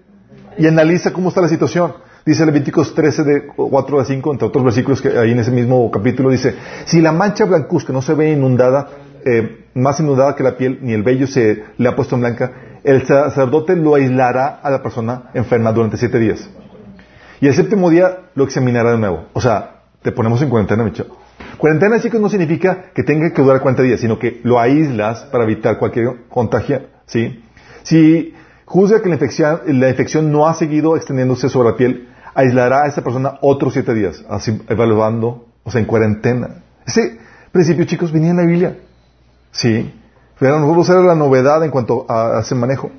y 0.59 0.67
analiza 0.67 1.15
cómo 1.15 1.31
está 1.31 1.41
la 1.41 1.49
situación. 1.49 1.95
Dice 2.27 2.45
Levíticos 2.45 2.95
13, 2.95 3.25
de 3.25 3.47
4 3.47 4.01
a 4.01 4.05
5, 4.05 4.33
entre 4.33 4.47
otros 4.47 4.63
versículos 4.63 5.01
que 5.01 5.19
hay 5.19 5.33
en 5.33 5.39
ese 5.39 5.51
mismo 5.51 5.91
capítulo, 5.91 6.29
dice, 6.29 6.57
si 6.85 7.01
la 7.01 7.11
mancha 7.11 7.47
blancuzca 7.47 7.91
no 7.91 8.03
se 8.03 8.13
ve 8.13 8.33
inundada, 8.33 8.87
eh, 9.25 9.65
más 9.73 9.99
inundada 9.99 10.37
que 10.37 10.43
la 10.43 10.59
piel, 10.59 10.81
ni 10.83 10.93
el 10.93 11.03
vello 11.03 11.27
se 11.27 11.65
le 11.79 11.89
ha 11.89 11.97
puesto 11.97 12.17
en 12.17 12.21
blanca, 12.21 12.53
el 12.85 13.07
sacerdote 13.07 13.77
lo 13.77 13.95
aislará 13.95 14.61
a 14.63 14.69
la 14.69 14.83
persona 14.83 15.31
enferma 15.33 15.73
durante 15.73 15.97
siete 15.97 16.19
días. 16.19 16.51
Y 17.41 17.47
el 17.47 17.55
séptimo 17.55 17.89
día 17.89 18.25
lo 18.35 18.45
examinará 18.45 18.91
de 18.91 18.99
nuevo. 18.99 19.25
O 19.33 19.41
sea, 19.41 19.85
te 20.03 20.13
ponemos 20.13 20.43
en 20.43 20.51
cuarentena, 20.51 20.85
mi 20.85 20.93
chavo. 20.93 21.17
Cuarentena, 21.59 22.01
chicos, 22.01 22.21
no 22.21 22.29
significa 22.29 22.91
que 22.95 23.03
tenga 23.03 23.33
que 23.33 23.43
durar 23.43 23.61
40 23.61 23.83
días, 23.83 24.01
sino 24.01 24.19
que 24.19 24.41
lo 24.43 24.61
aíslas 24.61 25.25
para 25.25 25.45
evitar 25.45 25.79
cualquier 25.79 26.27
contagio, 26.29 26.83
¿sí? 27.07 27.43
Si 27.83 28.35
juzga 28.65 29.01
que 29.01 29.09
la 29.09 29.15
infección, 29.15 29.61
la 29.67 29.89
infección 29.89 30.31
no 30.31 30.47
ha 30.47 30.55
seguido 30.55 30.97
extendiéndose 30.97 31.49
sobre 31.49 31.71
la 31.71 31.77
piel, 31.77 32.09
aislará 32.35 32.85
a 32.85 32.87
esa 32.89 33.03
persona 33.03 33.39
otros 33.41 33.73
siete 33.73 33.95
días, 33.95 34.25
así 34.29 34.61
evaluando, 34.69 35.47
o 35.65 35.71
sea, 35.71 35.81
en 35.81 35.87
cuarentena. 35.87 36.63
Ese 36.87 37.19
principio, 37.53 37.85
chicos, 37.87 38.13
venía 38.13 38.31
en 38.31 38.37
la 38.37 38.45
Biblia. 38.45 38.77
Sí. 39.51 39.93
Pero 40.39 40.61
nosotros 40.61 40.91
era 40.91 41.01
la 41.01 41.15
novedad 41.15 41.65
en 41.65 41.71
cuanto 41.71 42.05
a, 42.09 42.39
a 42.39 42.41
ese 42.41 42.55
manejo. 42.55 42.91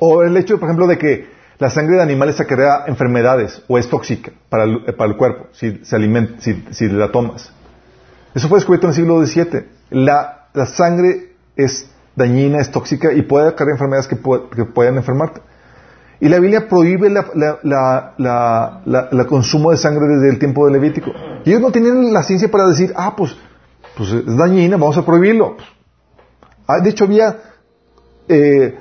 O 0.00 0.22
el 0.22 0.36
hecho, 0.36 0.58
por 0.58 0.68
ejemplo, 0.68 0.88
de 0.88 0.98
que 0.98 1.36
la 1.58 1.70
sangre 1.70 1.96
de 1.96 2.02
animales 2.02 2.38
acarrea 2.40 2.84
enfermedades 2.86 3.62
o 3.68 3.78
es 3.78 3.88
tóxica 3.88 4.32
para 4.50 4.64
el, 4.64 5.16
cuerpo 5.16 5.46
si 5.52 5.80
se 5.84 5.96
alimenta, 5.96 6.40
si 6.40 6.88
la 6.88 7.10
tomas. 7.10 7.52
Eso 8.36 8.48
fue 8.50 8.58
descubierto 8.58 8.86
en 8.86 8.90
el 8.90 8.96
siglo 8.96 9.24
XVII. 9.24 9.64
La, 9.88 10.48
sangre 10.66 11.32
es 11.56 11.88
dañina, 12.14 12.60
es 12.60 12.70
tóxica 12.70 13.10
y 13.10 13.22
puede 13.22 13.48
acarrear 13.48 13.76
enfermedades 13.76 14.06
que, 14.08 14.16
que 14.54 14.64
pueden 14.66 14.98
enfermarte. 14.98 15.40
Y 16.20 16.28
la 16.28 16.38
Biblia 16.38 16.68
prohíbe 16.68 17.08
la, 17.08 18.12
consumo 19.26 19.70
de 19.70 19.78
sangre 19.78 20.06
desde 20.16 20.28
el 20.28 20.38
tiempo 20.38 20.66
del 20.66 20.74
Levítico. 20.74 21.12
Y 21.46 21.48
ellos 21.48 21.62
no 21.62 21.72
tenían 21.72 22.12
la 22.12 22.22
ciencia 22.22 22.50
para 22.50 22.68
decir, 22.68 22.92
ah, 22.94 23.16
pues, 23.16 23.34
pues 23.96 24.10
es 24.12 24.36
dañina, 24.36 24.76
vamos 24.76 24.98
a 24.98 25.06
prohibirlo. 25.06 25.56
Ah, 26.66 26.80
de 26.82 26.90
hecho, 26.90 27.04
había 27.04 27.38
eh, 28.28 28.78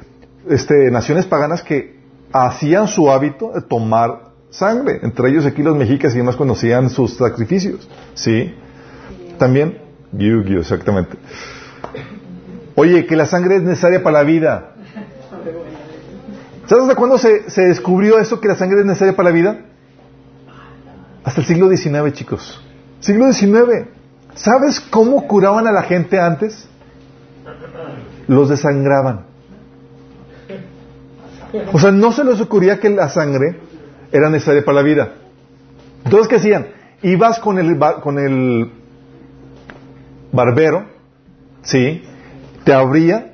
este, 0.49 0.91
naciones 0.91 1.27
paganas 1.27 1.63
que 1.63 1.97
hacían 2.33 2.89
su 2.89 3.09
hábito 3.09 3.53
de 3.55 3.61
tomar 3.61 4.33
sangre, 4.49 4.99
entre 5.01 5.29
ellos 5.29 5.45
aquí 5.45 5.63
los 5.63 5.77
mexicas 5.77 6.13
y 6.13 6.17
demás 6.17 6.35
cuando 6.35 6.55
hacían 6.55 6.89
sus 6.89 7.15
sacrificios. 7.15 7.87
¿Sí? 8.15 8.53
También, 9.37 9.79
Yu-Gi-Oh, 10.11 10.61
exactamente. 10.61 11.17
Oye, 12.75 13.05
que 13.05 13.15
la 13.15 13.25
sangre 13.25 13.57
es 13.57 13.63
necesaria 13.63 14.03
para 14.03 14.19
la 14.19 14.23
vida. 14.23 14.71
¿Sabes 16.67 16.87
de 16.87 16.95
cuándo 16.95 17.17
se, 17.17 17.49
se 17.49 17.61
descubrió 17.63 18.17
eso, 18.19 18.41
que 18.41 18.47
la 18.47 18.55
sangre 18.55 18.79
es 18.79 18.85
necesaria 18.85 19.15
para 19.15 19.29
la 19.29 19.35
vida? 19.35 19.59
Hasta 21.23 21.41
el 21.41 21.47
siglo 21.47 21.69
XIX, 21.69 22.13
chicos. 22.13 22.61
Siglo 22.99 23.31
XIX. 23.31 23.87
¿Sabes 24.35 24.79
cómo 24.79 25.27
curaban 25.27 25.67
a 25.67 25.71
la 25.71 25.83
gente 25.83 26.19
antes? 26.19 26.67
Los 28.27 28.49
desangraban. 28.49 29.25
O 31.71 31.79
sea, 31.79 31.91
no 31.91 32.11
se 32.11 32.23
les 32.23 32.41
ocurría 32.41 32.79
que 32.79 32.89
la 32.89 33.09
sangre 33.09 33.59
era 34.11 34.29
necesaria 34.29 34.65
para 34.65 34.77
la 34.77 34.81
vida. 34.83 35.13
Entonces, 36.03 36.27
¿qué 36.27 36.35
hacían? 36.35 36.67
Ibas 37.01 37.39
con 37.39 37.59
el, 37.59 37.77
con 38.01 38.19
el 38.19 38.71
barbero, 40.35 40.85
¿sí? 41.63 42.03
Te 42.63 42.73
abría 42.73 43.33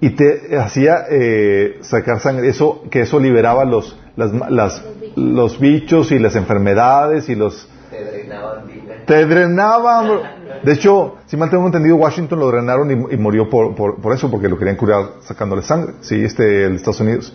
y 0.00 0.10
te 0.10 0.56
hacía 0.58 1.04
eh, 1.10 1.78
sacar 1.82 2.20
sangre. 2.20 2.48
Eso, 2.48 2.82
que 2.90 3.00
eso 3.00 3.18
liberaba 3.18 3.64
los, 3.64 3.98
las, 4.16 4.32
las- 4.50 4.84
los 5.16 5.58
bichos 5.58 6.12
y 6.12 6.18
las 6.18 6.36
enfermedades 6.36 7.28
y 7.28 7.34
los... 7.34 7.68
Te 7.90 8.04
drenaban. 8.04 8.64
Te 9.06 9.26
drenaban. 9.26 10.08
De 10.62 10.72
hecho, 10.72 11.16
si 11.26 11.36
mal 11.36 11.50
tengo 11.50 11.66
entendido, 11.66 11.96
Washington 11.96 12.38
lo 12.38 12.48
drenaron 12.48 12.90
y, 12.90 13.14
y 13.14 13.16
murió 13.16 13.48
por, 13.48 13.74
por, 13.74 14.00
por 14.00 14.14
eso, 14.14 14.30
porque 14.30 14.48
lo 14.48 14.58
querían 14.58 14.76
curar 14.76 15.04
sacándole 15.22 15.62
sangre. 15.62 15.94
Sí, 16.02 16.22
este, 16.22 16.66
el 16.66 16.76
Estados 16.76 17.00
Unidos. 17.00 17.34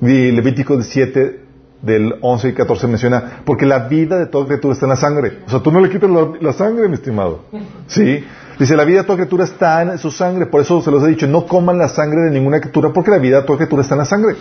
Y 0.00 0.32
Levítico 0.32 0.80
7, 0.82 1.40
del 1.84 2.14
11 2.20 2.48
y 2.48 2.52
14 2.54 2.86
menciona, 2.86 3.42
porque 3.44 3.66
la 3.66 3.80
vida 3.88 4.18
de 4.18 4.26
toda 4.26 4.46
criatura 4.46 4.74
está 4.74 4.86
en 4.86 4.90
la 4.90 4.96
sangre. 4.96 5.38
O 5.46 5.50
sea, 5.50 5.60
tú 5.60 5.70
no 5.70 5.80
le 5.80 5.90
quitas 5.90 6.08
la, 6.10 6.28
la 6.40 6.52
sangre, 6.52 6.88
mi 6.88 6.94
estimado. 6.94 7.40
Sí. 7.86 8.24
Dice, 8.58 8.76
la 8.76 8.84
vida 8.84 8.98
de 9.00 9.04
toda 9.04 9.16
criatura 9.16 9.44
está 9.44 9.82
en 9.82 9.98
su 9.98 10.10
sangre. 10.12 10.46
Por 10.46 10.60
eso 10.60 10.80
se 10.80 10.90
los 10.90 11.02
he 11.02 11.08
dicho, 11.08 11.26
no 11.26 11.44
coman 11.46 11.76
la 11.76 11.88
sangre 11.88 12.22
de 12.22 12.30
ninguna 12.30 12.60
criatura, 12.60 12.92
porque 12.92 13.10
la 13.10 13.18
vida 13.18 13.40
de 13.40 13.46
toda 13.46 13.58
criatura 13.58 13.82
está 13.82 13.94
en 13.94 13.98
la 13.98 14.04
sangre. 14.04 14.36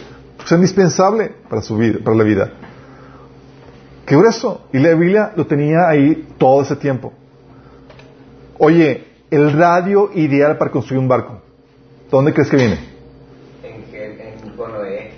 Es 0.45 0.51
indispensable 0.51 1.31
para 1.49 1.61
su 1.63 1.75
vida, 1.77 1.97
para 2.03 2.15
la 2.15 2.23
vida. 2.23 2.51
Qué 4.05 4.15
grueso. 4.15 4.67
Y 4.71 4.77
la 4.79 4.93
Biblia 4.93 5.31
lo 5.35 5.47
tenía 5.47 5.87
ahí 5.89 6.27
todo 6.37 6.61
ese 6.61 6.75
tiempo. 6.75 7.11
Oye, 8.59 9.05
el 9.31 9.51
radio 9.53 10.11
ideal 10.13 10.57
para 10.57 10.69
construir 10.71 10.99
un 10.99 11.07
barco. 11.07 11.41
¿Dónde 12.11 12.33
crees 12.33 12.49
que 12.49 12.57
viene? 12.57 12.79
En, 13.63 13.85
Gen- 13.91 14.19
en 14.43 14.55
con 14.55 14.71
Noé. 14.73 15.11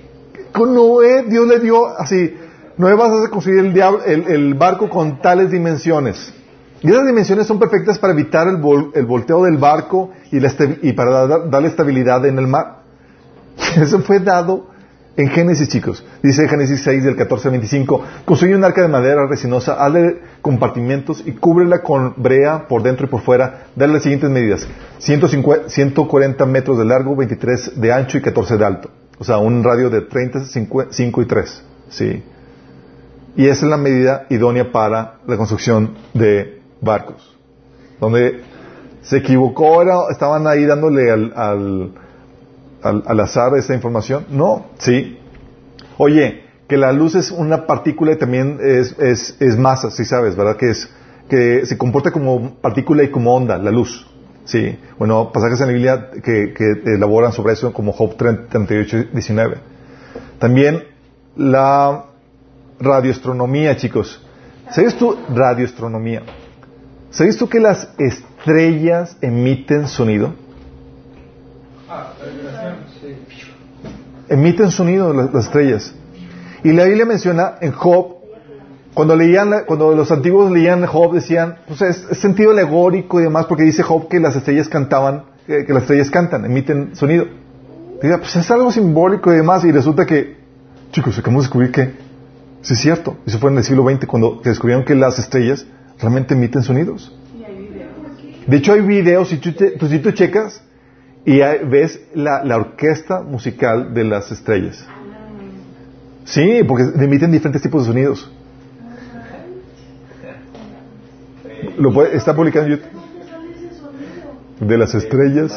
Con 0.55 0.73
Noé, 0.73 1.23
Dios 1.23 1.47
le 1.47 1.59
dio 1.59 1.87
así, 1.97 2.33
Noé 2.77 2.93
vas 2.95 3.11
a 3.25 3.29
construir 3.29 3.59
el, 3.59 3.73
diablo- 3.73 4.03
el- 4.05 4.27
el 4.27 4.53
barco 4.53 4.89
con 4.89 5.21
tales 5.21 5.51
dimensiones. 5.51 6.33
Y 6.81 6.89
esas 6.89 7.05
dimensiones 7.07 7.47
son 7.47 7.57
perfectas 7.59 7.97
para 7.97 8.13
evitar 8.13 8.47
el, 8.47 8.57
vol- 8.57 8.91
el 8.93 9.05
volteo 9.05 9.43
del 9.43 9.57
barco 9.57 10.11
y, 10.31 10.39
la 10.39 10.51
y 10.81 10.93
para 10.93 11.27
dar- 11.27 11.49
darle 11.49 11.67
estabilidad 11.69 12.25
en 12.25 12.37
el 12.37 12.47
mar. 12.47 12.77
Eso 13.81 13.99
fue 13.99 14.19
dado 14.19 14.67
en 15.17 15.29
Génesis, 15.29 15.69
chicos. 15.69 16.05
Dice 16.21 16.47
Génesis 16.47 16.81
6 16.83 17.03
del 17.05 17.15
14 17.15 17.47
al 17.47 17.51
25. 17.53 18.03
Construye 18.25 18.55
un 18.55 18.63
arca 18.65 18.81
de 18.81 18.89
madera 18.89 19.25
resinosa, 19.27 19.73
hazle 19.83 20.19
compartimentos 20.41 21.23
y 21.25 21.31
cúbrela 21.31 21.81
con 21.81 22.13
brea 22.17 22.67
por 22.67 22.83
dentro 22.83 23.05
y 23.05 23.09
por 23.09 23.21
fuera. 23.21 23.67
Dale 23.75 23.93
las 23.93 24.03
siguientes 24.03 24.29
medidas. 24.29 24.67
150 24.99 25.69
140 25.69 26.45
metros 26.45 26.77
de 26.77 26.85
largo, 26.85 27.15
23 27.15 27.79
de 27.79 27.91
ancho 27.93 28.17
y 28.17 28.21
14 28.21 28.57
de 28.57 28.65
alto. 28.65 28.89
O 29.17 29.23
sea, 29.23 29.37
un 29.37 29.63
radio 29.63 29.89
de 29.89 30.01
30, 30.01 30.45
5 30.45 31.21
y 31.21 31.25
3. 31.25 31.63
Sí. 31.89 32.23
Y 33.37 33.45
esa 33.47 33.65
es 33.65 33.69
la 33.69 33.77
medida 33.77 34.25
idónea 34.29 34.71
para 34.71 35.15
la 35.27 35.37
construcción 35.37 35.95
de 36.13 36.61
barcos. 36.81 37.35
Donde 37.99 38.41
se 39.01 39.17
equivocó, 39.17 39.81
era- 39.81 40.09
estaban 40.09 40.47
ahí 40.47 40.65
dándole 40.65 41.11
al, 41.11 41.33
al, 41.35 41.91
al, 42.83 43.19
azar 43.19 43.55
esta 43.57 43.73
información. 43.73 44.25
No, 44.29 44.67
sí. 44.79 45.17
Oye, 45.97 46.43
que 46.67 46.77
la 46.77 46.91
luz 46.91 47.15
es 47.15 47.31
una 47.31 47.67
partícula 47.67 48.13
y 48.13 48.17
también 48.17 48.59
es, 48.61 48.97
es, 48.99 49.37
es 49.39 49.57
masa, 49.57 49.91
sí 49.91 50.03
sabes, 50.05 50.35
¿verdad? 50.35 50.57
Que 50.57 50.71
es 50.71 50.89
que 51.29 51.65
se 51.65 51.77
comporta 51.77 52.11
como 52.11 52.55
partícula 52.55 53.03
y 53.03 53.09
como 53.11 53.35
onda, 53.35 53.57
la 53.57 53.71
luz. 53.71 54.07
Sí, 54.45 54.77
bueno, 54.99 55.31
pasajes 55.31 55.59
en 55.61 55.67
la 55.67 55.73
Biblia 55.73 56.09
que, 56.23 56.53
elaboran 56.85 57.31
sobre 57.31 57.53
eso 57.53 57.73
como 57.73 57.91
Job 57.91 58.15
38, 58.15 59.05
19. 59.11 59.57
También 60.39 60.83
la 61.35 62.05
radioastronomía, 62.79 63.75
chicos. 63.75 64.21
¿Sabes 64.69 64.95
tú 64.97 65.17
radioastronomía? 65.33 66.21
¿Sabes 67.09 67.37
tú 67.37 67.49
que 67.49 67.59
las 67.59 67.89
estrellas 67.97 69.17
emiten 69.21 69.87
sonido? 69.87 70.35
Emiten 74.29 74.69
sonido 74.69 75.13
las, 75.13 75.33
las 75.33 75.45
estrellas. 75.45 75.95
Y 76.63 76.71
la 76.73 76.85
Biblia 76.85 77.05
menciona 77.05 77.55
en 77.61 77.71
Job, 77.71 78.14
cuando 78.95 79.15
leían, 79.15 79.51
cuando 79.67 79.93
los 79.93 80.09
antiguos 80.11 80.51
leían 80.51 80.83
Job 80.87 81.13
decían, 81.13 81.57
pues 81.67 81.81
es, 81.83 82.07
es 82.09 82.17
sentido 82.17 82.49
alegórico 82.51 83.19
y 83.19 83.23
demás, 83.23 83.45
porque 83.45 83.63
dice 83.63 83.83
Job 83.83 84.07
que 84.07 84.19
las 84.19 84.35
estrellas 84.35 84.67
cantaban, 84.69 85.25
que, 85.45 85.65
que 85.65 85.73
las 85.73 85.83
estrellas 85.83 86.09
cantan, 86.09 86.45
emiten 86.45 86.95
sonido. 86.95 87.25
Diga, 88.01 88.17
pues 88.17 88.35
es 88.35 88.49
algo 88.49 88.71
simbólico 88.71 89.31
y 89.31 89.37
demás, 89.37 89.63
y 89.65 89.71
resulta 89.71 90.05
que, 90.05 90.37
chicos, 90.91 91.17
acabamos 91.19 91.43
de 91.43 91.47
descubrir 91.47 91.71
que 91.71 91.91
sí 92.61 92.73
es 92.73 92.79
cierto. 92.79 93.17
Eso 93.27 93.37
fue 93.37 93.51
en 93.51 93.57
el 93.57 93.63
siglo 93.63 93.83
XX 93.87 94.05
cuando 94.07 94.41
descubrieron 94.43 94.83
que 94.85 94.95
las 94.95 95.19
estrellas 95.19 95.65
realmente 95.99 96.33
emiten 96.33 96.63
sonidos. 96.63 97.13
De 98.47 98.57
hecho, 98.57 98.73
hay 98.73 98.81
videos, 98.81 99.29
si 99.29 99.37
tú, 99.37 99.51
tú- 99.53 99.87
si 99.87 99.99
tú 99.99 100.11
checas, 100.11 100.61
y 101.25 101.41
hay- 101.41 101.65
ves 101.65 101.99
la, 102.13 102.43
la 102.43 102.55
orquesta 102.57 103.21
musical 103.21 103.93
de 103.93 104.03
las 104.05 104.31
estrellas. 104.31 104.85
Sí, 106.25 106.61
porque 106.67 106.83
emiten 107.03 107.31
diferentes 107.31 107.61
tipos 107.61 107.83
de 107.85 107.91
sonidos. 107.93 108.31
Lo 111.77 111.91
puede- 111.91 112.15
está 112.15 112.33
publicado 112.35 112.65
en 112.67 112.71
YouTube. 112.73 112.89
De 114.59 114.77
las 114.77 114.93
estrellas. 114.95 115.51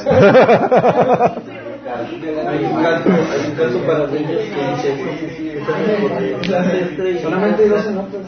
Hay 2.49 2.65
un 2.65 2.83
canto, 2.83 3.11
hay 3.11 3.51
un 3.51 3.57
canto 3.57 3.79
para 3.87 4.07
niños 4.09 4.43
que 4.55 4.89
dice 6.43 7.23
solamente 7.23 7.69
12 7.69 7.91
notas. 7.93 8.21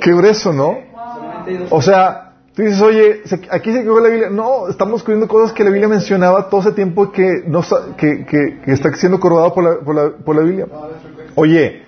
Qué 0.00 0.12
grueso, 0.12 0.52
¿no? 0.52 0.78
Solamente 0.92 1.50
hay 1.50 1.56
12 1.58 1.74
O 1.74 1.82
sea, 1.82 2.32
tú 2.54 2.62
dices, 2.62 2.80
oye, 2.82 3.22
se- 3.24 3.40
aquí 3.50 3.72
se 3.72 3.82
quedó 3.82 4.00
la 4.00 4.08
Biblia. 4.08 4.30
No, 4.30 4.68
estamos 4.68 4.94
descubriendo 4.96 5.26
cosas 5.28 5.52
que 5.52 5.64
la 5.64 5.70
Biblia 5.70 5.88
mencionaba 5.88 6.48
todo 6.48 6.60
ese 6.60 6.72
tiempo 6.72 7.10
que, 7.12 7.42
no, 7.46 7.62
que, 7.96 8.24
que, 8.26 8.60
que 8.64 8.72
está 8.72 8.92
siendo 8.94 9.18
corroborado 9.20 9.54
por 9.54 9.64
la, 9.64 9.80
por, 9.84 9.94
la, 9.94 10.10
por 10.24 10.36
la 10.36 10.42
Biblia. 10.42 10.66
Oye, 11.34 11.82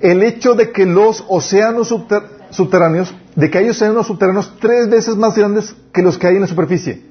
el 0.00 0.22
hecho 0.22 0.54
de 0.54 0.70
que 0.72 0.86
los 0.86 1.24
océanos 1.28 1.90
subter- 1.90 2.22
subterráneos, 2.50 3.14
de 3.34 3.50
que 3.50 3.58
hay 3.58 3.68
océanos 3.68 4.06
subterráneos 4.06 4.54
tres 4.60 4.88
veces 4.88 5.16
más 5.16 5.36
grandes 5.36 5.74
que 5.92 6.02
los 6.02 6.18
que 6.18 6.26
hay 6.26 6.36
en 6.36 6.42
la 6.42 6.46
superficie. 6.46 7.02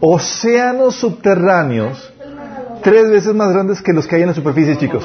Océanos 0.00 0.96
subterráneos 0.96 2.12
tres 2.84 3.10
veces 3.10 3.34
más 3.34 3.52
grandes 3.52 3.80
que 3.80 3.92
los 3.92 4.06
que 4.06 4.16
hay 4.16 4.22
en 4.22 4.28
la 4.28 4.34
superficie, 4.34 4.76
chicos. 4.76 5.04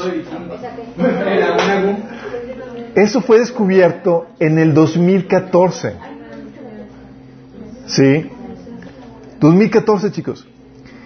Eso 2.93 3.21
fue 3.21 3.39
descubierto 3.39 4.27
en 4.39 4.59
el 4.59 4.73
2014. 4.73 5.93
¿Sí? 7.87 8.29
2014, 9.39 10.11
chicos. 10.11 10.45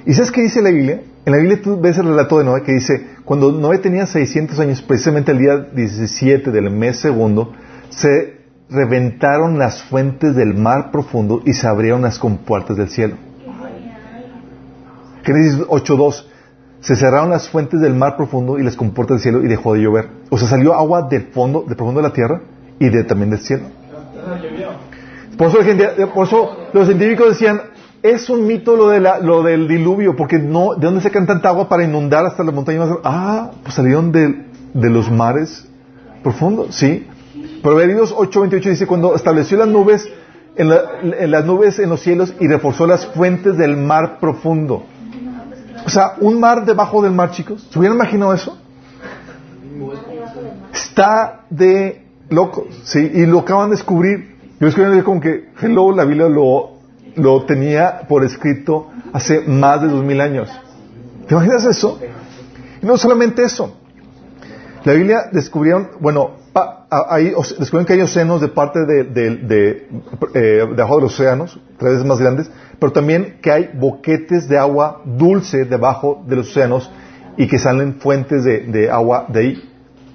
¿Y 0.05 0.13
sabes 0.13 0.31
qué 0.31 0.41
dice 0.41 0.61
la 0.61 0.71
Biblia? 0.71 1.01
En 1.25 1.31
la 1.31 1.37
Biblia 1.37 1.61
tú 1.61 1.79
ves 1.79 1.97
el 1.99 2.07
relato 2.07 2.39
de 2.39 2.45
Noé 2.45 2.63
que 2.63 2.73
dice, 2.73 3.07
cuando 3.25 3.51
Noé 3.51 3.77
tenía 3.77 4.05
600 4.05 4.59
años, 4.59 4.81
precisamente 4.81 5.31
el 5.31 5.39
día 5.39 5.57
17 5.57 6.51
del 6.51 6.69
mes 6.71 6.99
segundo, 6.99 7.53
se 7.89 8.41
reventaron 8.69 9.57
las 9.59 9.83
fuentes 9.83 10.35
del 10.35 10.55
mar 10.55 10.91
profundo 10.91 11.41
y 11.45 11.53
se 11.53 11.67
abrieron 11.67 12.01
las 12.01 12.19
compuertas 12.19 12.75
del 12.77 12.89
cielo. 12.89 13.15
Génesis 15.23 15.59
8.2 15.67 16.25
se 16.81 16.95
cerraron 16.97 17.29
las 17.29 17.47
fuentes 17.47 17.79
del 17.79 17.93
mar 17.93 18.17
profundo 18.17 18.59
y 18.59 18.63
las 18.63 18.75
compuertas 18.75 19.17
del 19.17 19.21
cielo 19.23 19.43
y 19.45 19.47
dejó 19.47 19.73
de 19.73 19.81
llover. 19.81 20.09
O 20.29 20.37
sea, 20.37 20.49
salió 20.49 20.73
agua 20.73 21.03
del 21.03 21.27
fondo, 21.27 21.63
del 21.65 21.77
profundo 21.77 22.01
de 22.01 22.07
la 22.09 22.13
tierra 22.13 22.41
y 22.79 22.89
de, 22.89 23.03
también 23.05 23.29
del 23.29 23.39
cielo. 23.39 23.63
Por 25.37 25.47
eso, 25.47 25.63
gente- 25.63 25.87
por 26.13 26.27
eso 26.27 26.57
los 26.73 26.87
científicos 26.87 27.29
decían, 27.29 27.61
es 28.03 28.29
un 28.29 28.45
mito 28.45 28.75
lo, 28.75 28.89
de 28.89 28.99
la- 28.99 29.19
lo 29.19 29.41
del 29.43 29.67
diluvio, 29.67 30.15
porque 30.15 30.37
no, 30.37 30.75
¿de 30.75 30.85
dónde 30.85 31.01
sacan 31.01 31.25
tanta 31.25 31.49
agua 31.49 31.67
para 31.69 31.83
inundar 31.83 32.25
hasta 32.25 32.43
las 32.43 32.53
montañas 32.53 32.87
más? 32.89 32.99
Ah, 33.03 33.51
pues 33.63 33.73
salieron 33.75 34.11
de, 34.11 34.45
de 34.73 34.89
los 34.89 35.09
mares 35.09 35.65
profundos, 36.21 36.75
sí. 36.75 37.07
Proverbios 37.63 38.13
8:28 38.13 38.69
dice, 38.69 38.85
cuando 38.87 39.15
estableció 39.15 39.57
las 39.57 39.67
nubes, 39.69 40.07
en, 40.55 40.69
la- 40.69 40.83
las 41.27 41.45
nubes 41.45 41.79
en 41.79 41.89
los 41.89 42.01
cielos 42.01 42.33
y 42.39 42.47
reforzó 42.47 42.85
las 42.85 43.07
fuentes 43.07 43.57
del 43.57 43.75
mar 43.77 44.19
profundo. 44.19 44.83
O 45.85 45.89
sea, 45.89 46.13
un 46.19 46.39
mar 46.39 46.65
debajo 46.65 47.01
del 47.01 47.11
mar, 47.11 47.31
chicos. 47.31 47.67
¿Se 47.71 47.79
hubieran 47.79 47.97
imaginado 47.97 48.33
eso? 48.33 48.57
Está 50.73 51.41
de 51.49 52.03
locos, 52.29 52.65
¿sí? 52.83 52.99
Y 53.13 53.25
lo 53.25 53.39
acaban 53.39 53.69
de 53.69 53.75
descubrir. 53.77 54.35
Yo 54.59 54.67
descubrí 54.67 55.01
como 55.01 55.19
que, 55.19 55.49
hello, 55.61 55.91
la 55.95 56.05
Biblia 56.05 56.29
lo, 56.29 56.72
lo 57.15 57.45
tenía 57.45 58.01
por 58.07 58.23
escrito 58.23 58.89
hace 59.13 59.41
más 59.41 59.81
de 59.81 59.87
dos 59.87 60.03
mil 60.03 60.19
años. 60.21 60.49
¿Te 61.27 61.33
imaginas 61.35 61.65
eso? 61.65 61.99
Y 62.81 62.85
no 62.85 62.97
solamente 62.97 63.43
eso. 63.43 63.77
La 64.83 64.93
Biblia 64.93 65.29
descubrieron, 65.31 65.89
bueno, 66.01 66.31
pa- 66.51 66.85
ahí 67.09 67.31
os- 67.35 67.57
descubrieron 67.57 67.85
que 67.85 67.93
hay 67.93 68.01
océanos 68.01 68.41
de 68.41 68.49
parte 68.49 68.85
de, 68.85 69.03
de, 69.05 69.29
de, 69.37 69.87
eh, 70.33 70.67
debajo 70.75 70.97
de 70.97 71.01
los 71.03 71.13
océanos, 71.13 71.59
tres 71.77 71.93
veces 71.93 72.05
más 72.05 72.19
grandes, 72.19 72.51
pero 72.79 72.91
también 72.91 73.37
que 73.41 73.51
hay 73.51 73.69
boquetes 73.73 74.49
de 74.49 74.57
agua 74.57 75.01
dulce 75.05 75.63
debajo 75.65 76.21
de 76.27 76.35
los 76.35 76.49
océanos 76.49 76.91
y 77.37 77.47
que 77.47 77.57
salen 77.57 77.95
fuentes 78.01 78.43
de, 78.43 78.59
de 78.67 78.91
agua 78.91 79.25
de 79.29 79.39
ahí, 79.39 79.69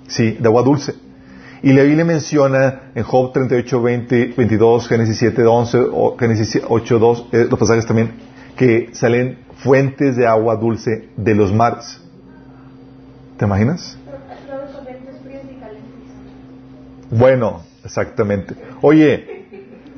sí, 0.09 0.33
de 0.39 0.47
agua 0.47 0.63
dulce. 0.63 0.95
Y 1.63 1.73
la 1.73 1.83
Biblia 1.83 2.05
menciona 2.05 2.93
en 2.95 3.03
Job 3.03 3.33
38, 3.33 3.83
20, 3.83 4.35
22, 4.37 4.89
Génesis 4.89 5.19
7, 5.19 5.45
11, 5.45 5.79
o 5.93 6.17
Génesis 6.17 6.61
8, 6.69 6.99
2, 6.99 7.27
eh, 7.33 7.47
los 7.51 7.59
pasajes 7.59 7.87
también, 7.87 8.13
que 8.57 8.91
salen 8.93 9.39
fuentes 9.57 10.17
de 10.17 10.27
agua 10.27 10.57
dulce 10.57 11.09
de 11.17 11.35
los 11.35 11.53
mares. 11.53 12.01
¿Te 13.37 13.45
imaginas? 13.45 13.99
Bueno, 17.11 17.63
exactamente. 17.85 18.55
Oye, 18.83 19.47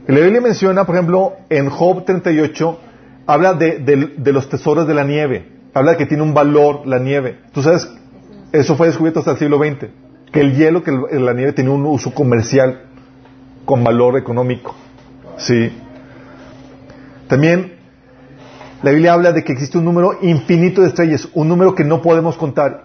la 0.07 0.21
Biblia 0.21 0.41
menciona, 0.41 0.85
por 0.87 0.95
ejemplo, 0.95 1.35
en 1.51 1.69
Job 1.69 2.05
38, 2.05 2.79
habla 3.27 3.55
de, 3.55 3.79
de- 3.79 4.15
de 4.17 4.33
los 4.33 4.49
tesoros 4.49 4.87
de 4.87 4.95
la 4.95 5.05
nieve. 5.05 5.47
Habla 5.75 5.93
de 5.93 5.97
que 5.99 6.07
tiene 6.07 6.23
un 6.23 6.35
valor 6.35 6.87
la 6.87 6.99
nieve. 6.99 7.39
Tú 7.53 7.63
sabes, 7.63 7.89
eso 8.53 8.77
fue 8.77 8.87
descubierto 8.89 9.21
hasta 9.21 9.33
el 9.33 9.39
siglo 9.39 9.59
XX. 9.59 9.89
Que 10.33 10.41
el 10.41 10.57
hielo, 10.57 10.83
que 10.83 10.93
la 10.93 11.33
nieve 11.33 11.53
tiene 11.53 11.71
un 11.71 11.85
uso 11.87 12.15
comercial 12.15 12.83
con 13.65 13.83
valor 13.83 14.17
económico. 14.17 14.75
Sí. 15.37 15.73
También 17.27 17.81
la 18.83 18.93
Biblia 18.93 19.13
habla 19.13 19.33
de 19.33 19.45
que 19.45 19.53
existe 19.53 19.77
un 19.77 19.85
número 19.85 20.19
infinito 20.23 20.81
de 20.81 20.89
estrellas, 20.89 21.29
un 21.35 21.49
número 21.49 21.75
que 21.75 21.85
no 21.85 22.01
podemos 22.01 22.37
contar. 22.37 22.85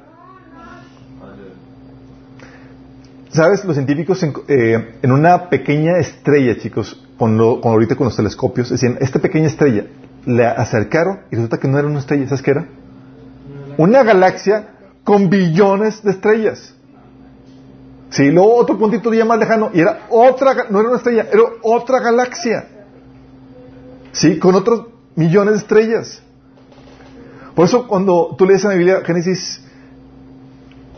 ¿Sabes? 3.30 3.64
Los 3.66 3.76
científicos 3.76 4.22
en, 4.24 4.34
eh, 4.48 4.98
en 5.02 5.12
una 5.12 5.50
pequeña 5.50 5.98
estrella, 5.98 6.58
chicos, 6.58 7.06
con, 7.18 7.38
lo, 7.38 7.62
con 7.62 7.72
ahorita 7.72 7.96
con 7.96 8.06
los 8.06 8.16
telescopios, 8.16 8.70
decían, 8.70 8.98
esta 9.02 9.20
pequeña 9.20 9.48
estrella, 9.48 9.86
la 10.26 10.52
acercaron 10.52 11.22
y 11.32 11.36
resulta 11.36 11.58
que 11.58 11.68
no 11.68 11.78
era 11.78 11.88
una 11.88 12.00
estrella, 12.00 12.26
¿sabes 12.28 12.42
qué 12.42 12.52
era? 12.52 12.68
Una 13.78 14.04
galaxia 14.04 14.70
con 15.04 15.30
billones 15.30 16.04
de 16.04 16.12
estrellas. 16.12 16.75
Sí, 18.16 18.32
luego 18.32 18.56
otro 18.56 18.78
puntito 18.78 19.14
ya 19.14 19.26
más 19.26 19.38
lejano 19.38 19.72
y 19.74 19.82
era 19.82 20.08
otra, 20.10 20.68
no 20.70 20.80
era 20.80 20.88
una 20.88 20.98
estrella, 21.00 21.28
era 21.30 21.44
otra 21.62 22.00
galaxia. 22.00 22.66
Sí, 24.14 24.40
con 24.40 24.56
otros 24.56 24.86
millones 25.16 25.56
de 25.56 25.60
estrellas. 25.60 26.24
Por 27.54 27.66
eso 27.66 27.86
cuando 27.86 28.34
tú 28.38 28.46
lees 28.46 28.64
en 28.64 28.70
la 28.70 28.76
Biblia 28.78 29.02
Génesis 29.04 29.62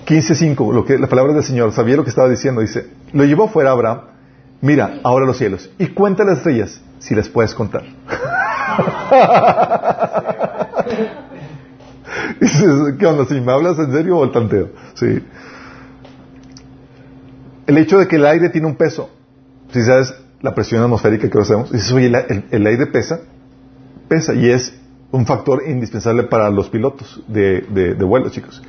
15.5, 0.05 0.71
lo 0.71 0.85
que 0.85 0.99
la 0.99 1.07
palabra 1.07 1.33
del 1.33 1.43
Señor, 1.43 1.71
sabía 1.71 1.95
lo 1.95 2.03
que 2.03 2.11
estaba 2.11 2.29
diciendo, 2.29 2.61
dice, 2.61 2.87
lo 3.13 3.25
llevó 3.25 3.47
fuera 3.47 3.71
Abraham, 3.71 4.01
mira, 4.61 4.99
ahora 5.03 5.25
los 5.25 5.39
cielos, 5.39 5.71
y 5.79 5.87
cuenta 5.87 6.23
las 6.23 6.37
estrellas, 6.37 6.79
si 6.99 7.15
las 7.15 7.29
puedes 7.29 7.55
contar. 7.55 7.81
Dices, 12.39 12.93
¿qué 12.99 13.07
onda? 13.07 13.25
¿Si 13.25 13.41
me 13.41 13.51
hablas 13.51 13.79
en 13.79 13.91
serio 13.91 14.19
o 14.19 14.23
el 14.23 14.31
tanteo? 14.31 14.69
Sí. 14.93 15.23
El 17.67 17.77
hecho 17.77 17.99
de 17.99 18.07
que 18.07 18.15
el 18.15 18.25
aire 18.25 18.49
tiene 18.49 18.67
un 18.67 18.75
peso, 18.75 19.09
si 19.71 19.83
sabes 19.83 20.13
la 20.41 20.55
presión 20.55 20.81
atmosférica 20.81 21.29
que 21.29 21.39
hacemos, 21.39 21.71
dices, 21.71 21.91
oye, 21.91 22.07
el, 22.51 22.67
aire 22.67 22.87
pesa, 22.87 23.19
pesa, 24.07 24.33
y 24.33 24.49
es 24.49 24.73
un 25.11 25.25
factor 25.25 25.63
indispensable 25.67 26.23
para 26.23 26.49
los 26.49 26.69
pilotos 26.69 27.21
de, 27.27 27.61
de- 27.69 27.93
de 27.95 28.05
vuelo, 28.05 28.29
chicos. 28.29 28.61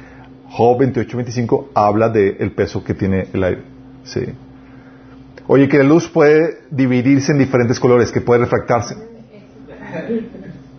Job 0.51 0.79
28, 0.79 1.17
25 1.17 1.71
habla 1.75 2.09
del 2.09 2.53
peso 2.53 2.83
que 2.83 2.95
tiene 2.95 3.29
el 3.33 3.45
aire. 3.45 3.63
Sí. 4.05 4.21
Oye, 5.47 5.69
que 5.69 5.79
la 5.79 5.85
luz 5.85 6.09
puede 6.09 6.61
dividirse 6.71 7.33
en 7.33 7.39
diferentes 7.39 7.79
colores, 7.79 8.11
que 8.11 8.21
puede 8.21 8.41
refractarse. 8.41 8.97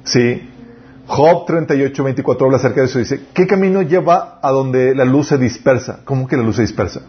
Sí. 0.03 0.49
Job 1.07 1.45
38, 1.45 2.03
24 2.03 2.45
habla 2.45 2.57
acerca 2.57 2.81
de 2.81 2.87
eso. 2.87 2.99
Dice, 2.99 3.21
¿qué 3.33 3.47
camino 3.47 3.81
lleva 3.81 4.39
a 4.41 4.51
donde 4.51 4.93
la 4.95 5.05
luz 5.05 5.27
se 5.27 5.37
dispersa? 5.37 6.01
¿Cómo 6.05 6.27
que 6.27 6.37
la 6.37 6.43
luz 6.43 6.57
se 6.57 6.61
dispersa? 6.63 7.01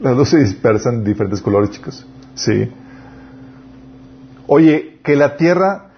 La 0.00 0.12
luz 0.12 0.30
se 0.30 0.38
dispersa 0.38 0.90
en 0.90 1.04
diferentes 1.04 1.40
colores, 1.40 1.70
chicos. 1.70 2.06
Sí. 2.34 2.70
Oye, 4.46 4.98
que 5.02 5.16
la 5.16 5.36
Tierra 5.36 5.90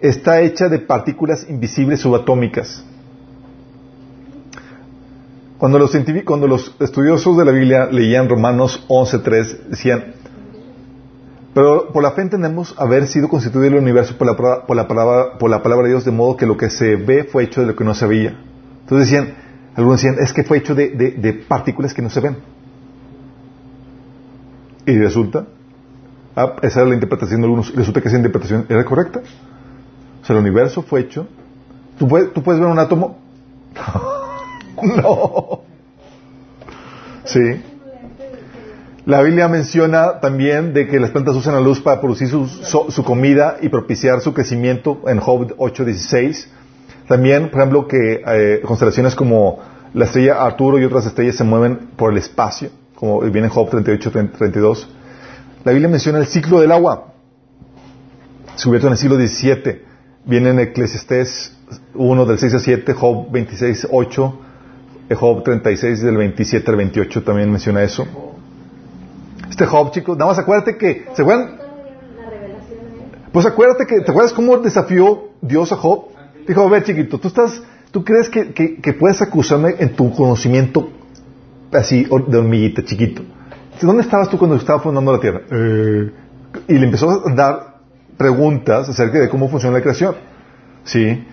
está 0.00 0.40
hecha 0.40 0.68
de 0.68 0.78
partículas 0.78 1.46
invisibles 1.48 2.00
subatómicas. 2.00 2.84
Cuando 5.58 5.78
los, 5.78 5.96
cuando 6.24 6.48
los 6.48 6.74
estudiosos 6.80 7.36
de 7.36 7.44
la 7.44 7.52
Biblia 7.52 7.86
leían 7.86 8.28
Romanos 8.28 8.84
11.3, 8.88 9.68
decían, 9.68 10.14
pero 11.54 11.92
por 11.92 12.02
la 12.02 12.12
fe 12.12 12.22
entendemos 12.22 12.74
haber 12.78 13.06
sido 13.06 13.28
constituido 13.28 13.68
el 13.68 13.82
universo 13.82 14.16
por 14.18 14.26
la, 14.26 14.66
por, 14.66 14.74
la 14.74 14.88
palabra, 14.88 15.38
por 15.38 15.50
la 15.50 15.62
palabra 15.62 15.84
de 15.84 15.90
Dios, 15.90 16.04
de 16.04 16.10
modo 16.10 16.36
que 16.36 16.46
lo 16.46 16.56
que 16.56 16.68
se 16.68 16.96
ve 16.96 17.24
fue 17.24 17.44
hecho 17.44 17.60
de 17.60 17.68
lo 17.68 17.76
que 17.76 17.84
no 17.84 17.94
se 17.94 18.06
veía. 18.06 18.36
Entonces 18.80 19.08
decían, 19.08 19.34
algunos 19.76 20.02
decían, 20.02 20.16
es 20.20 20.32
que 20.32 20.42
fue 20.42 20.58
hecho 20.58 20.74
de, 20.74 20.88
de 20.90 21.32
partículas 21.32 21.94
que 21.94 22.02
no 22.02 22.10
se 22.10 22.20
ven. 22.20 22.36
Y 24.86 24.98
resulta, 24.98 25.46
ah, 26.36 26.56
esa 26.62 26.80
era 26.80 26.88
la 26.88 26.94
interpretación 26.94 27.40
de 27.40 27.46
algunos, 27.46 27.74
resulta 27.74 28.00
que 28.00 28.08
esa 28.08 28.16
interpretación 28.16 28.66
era 28.68 28.84
correcta. 28.84 29.20
O 30.22 30.24
sea, 30.24 30.36
el 30.36 30.42
universo 30.42 30.82
fue 30.82 31.00
hecho. 31.00 31.26
¿Tú 31.98 32.08
puedes, 32.08 32.32
¿tú 32.32 32.42
puedes 32.42 32.60
ver 32.60 32.70
un 32.70 32.78
átomo? 32.78 33.18
no. 34.82 35.60
Sí. 37.24 37.62
La 39.04 39.20
Biblia 39.22 39.48
menciona 39.48 40.20
también 40.20 40.72
de 40.74 40.86
que 40.86 41.00
las 41.00 41.10
plantas 41.10 41.34
usan 41.34 41.54
la 41.54 41.60
luz 41.60 41.80
para 41.80 42.00
producir 42.00 42.28
su, 42.28 42.46
su, 42.46 42.86
su 42.88 43.04
comida 43.04 43.56
y 43.60 43.68
propiciar 43.68 44.20
su 44.20 44.32
crecimiento 44.32 45.02
en 45.08 45.18
Job 45.18 45.56
8.16. 45.56 46.46
También, 47.08 47.50
por 47.50 47.60
ejemplo, 47.60 47.88
que 47.88 48.22
eh, 48.24 48.60
constelaciones 48.64 49.16
como 49.16 49.58
la 49.92 50.04
estrella 50.04 50.42
Arturo 50.42 50.78
y 50.78 50.84
otras 50.84 51.06
estrellas 51.06 51.36
se 51.36 51.44
mueven 51.44 51.90
por 51.96 52.12
el 52.12 52.18
espacio, 52.18 52.70
como 53.02 53.20
viene 53.20 53.48
en 53.48 53.52
Job 53.52 53.68
38.32. 53.68 54.86
La 55.64 55.72
Biblia 55.72 55.88
menciona 55.88 56.18
el 56.18 56.26
ciclo 56.28 56.60
del 56.60 56.70
agua, 56.70 57.14
descubierto 58.52 58.86
en 58.86 58.92
el 58.92 58.96
siglo 58.96 59.16
XVII. 59.16 59.82
Viene 60.24 60.50
en 60.50 60.60
Eclesiastés 60.60 61.52
1 61.94 62.26
del 62.26 62.38
6 62.38 62.54
al 62.54 62.60
7, 62.60 62.94
Job 62.94 63.32
26, 63.32 63.88
8, 63.90 64.40
Job 65.18 65.42
36 65.42 66.00
del 66.00 66.16
27 66.16 66.70
al 66.70 66.76
28 66.76 67.24
también 67.24 67.50
menciona 67.50 67.82
eso. 67.82 68.06
Este 69.50 69.66
Job, 69.66 69.90
chicos, 69.90 70.16
nada 70.16 70.30
más 70.30 70.38
acuérdate 70.38 70.76
que, 70.76 71.06
¿se 71.16 71.22
acuerdan? 71.22 71.58
Pues 73.32 73.46
acuérdate 73.46 73.84
que, 73.84 74.00
¿te 74.02 74.12
acuerdas 74.12 74.32
cómo 74.32 74.58
desafió 74.58 75.30
Dios 75.40 75.72
a 75.72 75.76
Job? 75.76 76.04
Dijo, 76.46 76.60
a 76.60 76.68
ver, 76.68 76.84
chiquito, 76.84 77.18
tú 77.18 77.26
estás, 77.26 77.64
tú 77.90 78.04
crees 78.04 78.28
que, 78.28 78.52
que, 78.52 78.76
que 78.76 78.92
puedes 78.92 79.20
acusarme 79.20 79.74
en 79.80 79.96
tu 79.96 80.12
conocimiento 80.14 81.01
así 81.72 82.04
de 82.04 82.38
hormiguita, 82.38 82.84
chiquito. 82.84 83.22
¿Dónde 83.80 84.02
estabas 84.02 84.28
tú 84.28 84.38
cuando 84.38 84.56
estaba 84.56 84.80
fundando 84.80 85.12
la 85.12 85.20
tierra? 85.20 85.40
Eh, 85.50 86.12
y 86.68 86.74
le 86.74 86.84
empezó 86.84 87.10
a 87.10 87.34
dar 87.34 87.76
preguntas 88.16 88.88
acerca 88.88 89.18
de 89.18 89.28
cómo 89.28 89.48
funciona 89.48 89.76
la 89.76 89.82
creación. 89.82 90.14
¿Sí? 90.84 91.24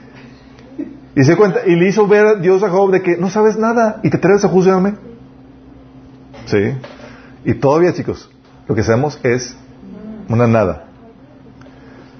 Y 1.16 1.24
se 1.24 1.36
cuenta, 1.36 1.62
y 1.66 1.76
le 1.76 1.90
hizo 1.90 2.08
ver 2.08 2.26
a 2.26 2.36
Dios 2.36 2.64
a 2.64 2.70
Job 2.70 2.92
de 2.92 3.02
que 3.02 3.18
no 3.18 3.30
sabes 3.30 3.58
nada 3.58 4.00
y 4.04 4.10
te 4.10 4.18
atreves 4.18 4.46
a 4.46 4.48
juzgarme. 4.48 4.96
¿Sí? 6.46 6.74
Y 7.46 7.54
todavía, 7.56 7.94
chicos, 7.94 8.30
lo 8.68 8.76
que 8.76 8.84
sabemos 8.84 9.20
es 9.24 9.56
una 10.30 10.48
nada. 10.48 10.86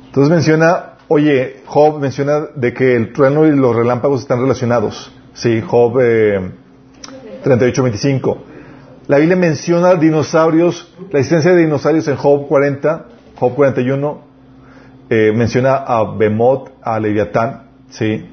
Entonces 0.08 0.32
menciona, 0.32 0.94
oye, 1.08 1.62
Job 1.66 2.00
menciona 2.00 2.48
de 2.56 2.74
que 2.74 2.96
el 2.96 3.14
trueno 3.14 3.46
y 3.46 3.56
los 3.56 3.76
relámpagos 3.76 4.22
están 4.22 4.42
relacionados. 4.42 5.14
Sí, 5.34 5.62
Job 5.62 6.00
eh, 6.02 6.52
38, 7.58 7.84
25. 7.84 8.44
La 9.08 9.18
Biblia 9.18 9.36
menciona 9.36 9.96
dinosaurios, 9.96 10.94
la 11.12 11.20
existencia 11.20 11.52
de 11.52 11.64
dinosaurios 11.64 12.08
en 12.08 12.16
Job 12.16 12.48
40, 12.48 13.06
Job 13.36 13.56
41, 13.56 14.22
eh, 15.10 15.34
menciona 15.36 15.76
a 15.76 16.16
Bemot, 16.16 16.72
a 16.84 17.00
Leviatán, 17.00 17.64
¿sí? 17.90 18.30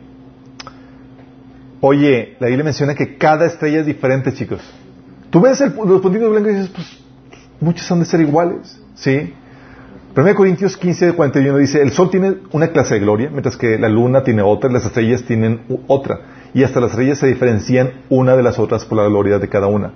Oye, 1.80 2.36
la 2.40 2.48
Biblia 2.48 2.64
menciona 2.64 2.94
que 2.94 3.16
cada 3.16 3.46
estrella 3.46 3.80
es 3.80 3.86
diferente, 3.86 4.34
chicos. 4.34 4.60
Tú 5.30 5.40
ves 5.40 5.60
el, 5.62 5.74
los 5.74 6.02
puntitos 6.02 6.30
blancos 6.30 6.52
y 6.52 6.54
dices, 6.54 6.70
pues, 6.74 6.98
muchos 7.60 7.90
han 7.90 8.00
de 8.00 8.04
ser 8.04 8.20
iguales, 8.20 8.78
¿sí? 8.94 9.32
1 10.14 10.34
Corintios 10.34 10.76
15, 10.76 11.12
41 11.12 11.58
dice, 11.58 11.80
el 11.80 11.92
sol 11.92 12.10
tiene 12.10 12.36
una 12.52 12.68
clase 12.68 12.94
de 12.94 13.00
gloria, 13.00 13.30
mientras 13.30 13.56
que 13.56 13.78
la 13.78 13.88
luna 13.88 14.22
tiene 14.24 14.42
otra, 14.42 14.70
las 14.70 14.84
estrellas 14.84 15.22
tienen 15.24 15.62
otra, 15.86 16.20
y 16.54 16.62
hasta 16.62 16.80
las 16.80 16.90
estrellas 16.90 17.18
se 17.18 17.26
diferencian 17.26 17.92
una 18.08 18.36
de 18.36 18.42
las 18.42 18.58
otras 18.58 18.84
por 18.84 18.98
la 18.98 19.04
gloria 19.04 19.38
de 19.38 19.48
cada 19.48 19.66
una. 19.66 19.92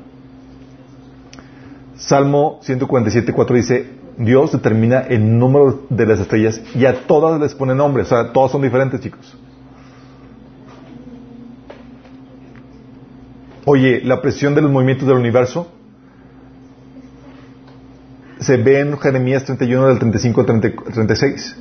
Salmo 1.96 2.58
147, 2.62 3.32
4 3.32 3.56
dice, 3.56 3.90
Dios 4.16 4.52
determina 4.52 5.00
el 5.00 5.38
número 5.38 5.86
de 5.88 6.06
las 6.06 6.20
estrellas 6.20 6.60
y 6.74 6.86
a 6.86 7.06
todas 7.06 7.40
les 7.40 7.54
pone 7.54 7.74
nombre, 7.74 8.02
o 8.02 8.06
sea, 8.06 8.32
todas 8.32 8.50
son 8.52 8.62
diferentes, 8.62 9.00
chicos. 9.00 9.36
Oye, 13.66 14.00
la 14.02 14.20
presión 14.20 14.54
de 14.54 14.62
los 14.62 14.70
movimientos 14.70 15.06
del 15.06 15.16
universo 15.16 15.68
se 18.40 18.56
ve 18.56 18.80
en 18.80 18.98
Jeremías 18.98 19.44
31 19.44 19.88
del 19.88 19.98
35 19.98 20.40
al 20.40 20.46
36, 20.46 21.56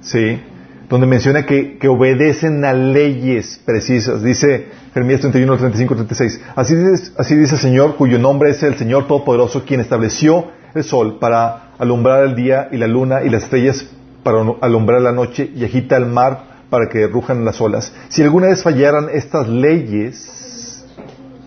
¿sí? 0.00 0.40
Donde 0.88 1.06
menciona 1.06 1.46
que, 1.46 1.78
que, 1.78 1.88
obedecen 1.88 2.64
a 2.64 2.72
leyes 2.72 3.60
precisas. 3.64 4.22
Dice 4.22 4.66
Jeremías 4.92 5.20
31 5.20 5.52
al 5.52 5.58
35 5.58 5.94
al 5.94 6.06
36. 6.06 6.40
Así 6.54 6.74
dice, 6.74 7.12
así 7.16 7.36
dice 7.36 7.54
el 7.54 7.60
Señor, 7.60 7.96
cuyo 7.96 8.18
nombre 8.18 8.50
es 8.50 8.62
el 8.62 8.76
Señor 8.76 9.06
Todopoderoso, 9.06 9.64
quien 9.64 9.80
estableció 9.80 10.46
el 10.74 10.84
sol 10.84 11.18
para 11.18 11.72
alumbrar 11.78 12.24
el 12.24 12.34
día 12.34 12.68
y 12.70 12.76
la 12.76 12.86
luna 12.86 13.22
y 13.22 13.30
las 13.30 13.44
estrellas 13.44 13.86
para 14.22 14.38
alumbrar 14.60 15.00
la 15.00 15.12
noche 15.12 15.50
y 15.54 15.64
agita 15.64 15.96
el 15.96 16.06
mar 16.06 16.52
para 16.70 16.88
que 16.88 17.06
rujan 17.06 17.44
las 17.44 17.60
olas. 17.60 17.92
Si 18.08 18.22
alguna 18.22 18.48
vez 18.48 18.62
fallaran 18.62 19.08
estas 19.12 19.48
leyes, 19.48 20.84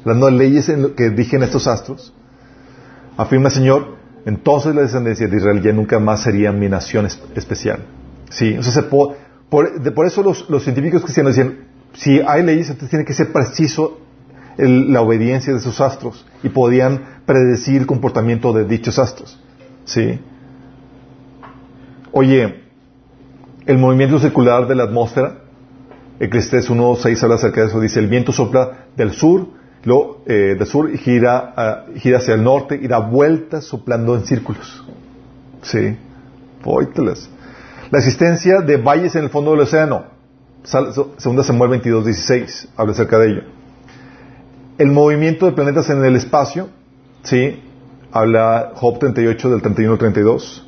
las 0.04 0.16
no 0.18 0.30
leyes 0.30 0.70
en 0.70 0.94
que 0.94 1.10
rigen 1.10 1.42
estos 1.42 1.68
astros, 1.68 2.14
afirma 3.18 3.48
el 3.48 3.54
Señor, 3.54 3.96
entonces 4.26 4.76
la 4.76 4.82
descendencia 4.82 5.28
de 5.28 5.38
Israel 5.38 5.62
ya 5.62 5.72
nunca 5.72 6.00
más 6.00 6.22
sería 6.22 6.52
mi 6.52 6.70
nación 6.70 7.08
especial. 7.36 7.80
Sí, 8.30 8.58
o 8.58 8.64
sea, 8.64 8.74
se 8.74 8.84
por, 9.56 9.80
de, 9.80 9.91
por, 9.91 10.06
eso 10.06 10.22
los, 10.22 10.49
los, 10.49 10.66
científicos 10.66 11.01
cristianos 11.01 11.34
decían, 11.34 11.60
si 11.93 12.20
hay 12.20 12.43
leyes, 12.43 12.68
entonces 12.68 12.89
tiene 12.89 13.06
que 13.06 13.14
ser 13.14 13.32
preciso 13.32 14.01
el, 14.58 14.91
la 14.91 15.01
obediencia 15.01 15.53
de 15.53 15.60
esos 15.60 15.80
astros 15.80 16.26
y 16.43 16.49
podían 16.49 17.22
predecir 17.26 17.78
el 17.78 17.88
comportamiento 17.88 18.51
de 18.51 18.66
dichos 18.66 18.99
astros. 18.99 19.41
Sí. 19.86 20.20
Oye, 22.12 22.64
el 23.66 23.78
movimiento 23.78 24.20
circular 24.20 24.68
de 24.68 24.76
la 24.76 24.84
atmósfera, 24.84 25.38
Eclesiastes 26.20 26.70
1.6 26.70 27.24
habla 27.24 27.36
acerca 27.36 27.62
de 27.62 27.68
eso, 27.68 27.80
dice, 27.80 28.01
el 28.01 28.08
viento 28.08 28.34
sopla 28.34 28.88
del 28.97 29.14
sur, 29.14 29.47
lo, 29.86 30.18
eh, 30.26 30.58
del 30.60 30.68
sur 30.68 30.93
y 30.93 30.97
gira, 30.97 31.86
uh, 31.88 31.97
gira 31.97 32.18
hacia 32.18 32.34
el 32.34 32.43
norte 32.43 32.78
y 32.82 32.89
da 32.89 32.99
vueltas 32.99 33.64
soplando 33.64 34.18
en 34.18 34.26
círculos. 34.26 34.84
Sí. 35.62 35.95
Póytelas. 36.62 37.30
La 37.92 38.00
existencia 38.00 38.62
de 38.62 38.78
valles 38.78 39.16
en 39.16 39.26
el 39.26 39.30
fondo 39.30 39.52
del 39.52 39.62
océano. 39.62 40.06
Segunda 40.64 41.44
Samuel 41.44 41.70
22, 41.72 42.06
16. 42.06 42.70
Habla 42.76 42.94
acerca 42.94 43.20
de 43.20 43.28
ello. 43.28 43.42
El 44.78 44.92
movimiento 44.92 45.46
de 45.46 45.52
planetas 45.52 45.90
en 45.90 46.04
el 46.04 46.16
espacio. 46.16 46.70
Sí. 47.24 47.62
Habla 48.12 48.72
Job 48.76 49.00
38 49.00 49.50
del 49.50 49.62
31 49.62 49.94
al 49.94 50.00
32. 50.00 50.68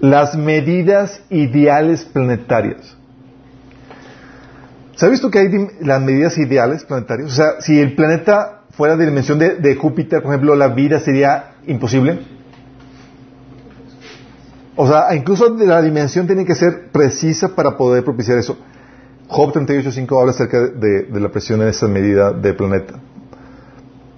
Las 0.00 0.36
medidas 0.36 1.22
ideales 1.30 2.04
planetarias. 2.04 2.96
¿Se 4.94 5.04
ha 5.04 5.08
visto 5.10 5.30
que 5.30 5.40
hay 5.40 5.48
las 5.80 6.00
medidas 6.00 6.38
ideales 6.38 6.84
planetarias? 6.84 7.32
O 7.32 7.34
sea, 7.34 7.60
si 7.60 7.78
el 7.78 7.94
planeta 7.94 8.62
fuera 8.70 8.96
de 8.96 9.04
dimensión 9.04 9.38
de, 9.38 9.56
de 9.56 9.74
Júpiter, 9.74 10.22
por 10.22 10.32
ejemplo, 10.32 10.54
la 10.54 10.68
vida 10.68 11.00
sería 11.00 11.56
imposible. 11.66 12.35
O 14.76 14.86
sea, 14.86 15.14
incluso 15.14 15.48
la 15.56 15.80
dimensión 15.80 16.26
tiene 16.26 16.44
que 16.44 16.54
ser 16.54 16.90
precisa 16.92 17.54
para 17.54 17.76
poder 17.76 18.04
propiciar 18.04 18.38
eso. 18.38 18.58
Job 19.28 19.52
38.5 19.52 20.20
habla 20.20 20.30
acerca 20.32 20.60
de, 20.68 21.08
la 21.20 21.30
presión 21.30 21.62
en 21.62 21.68
esa 21.68 21.88
medida 21.88 22.32
de 22.32 22.52
planeta. 22.54 22.94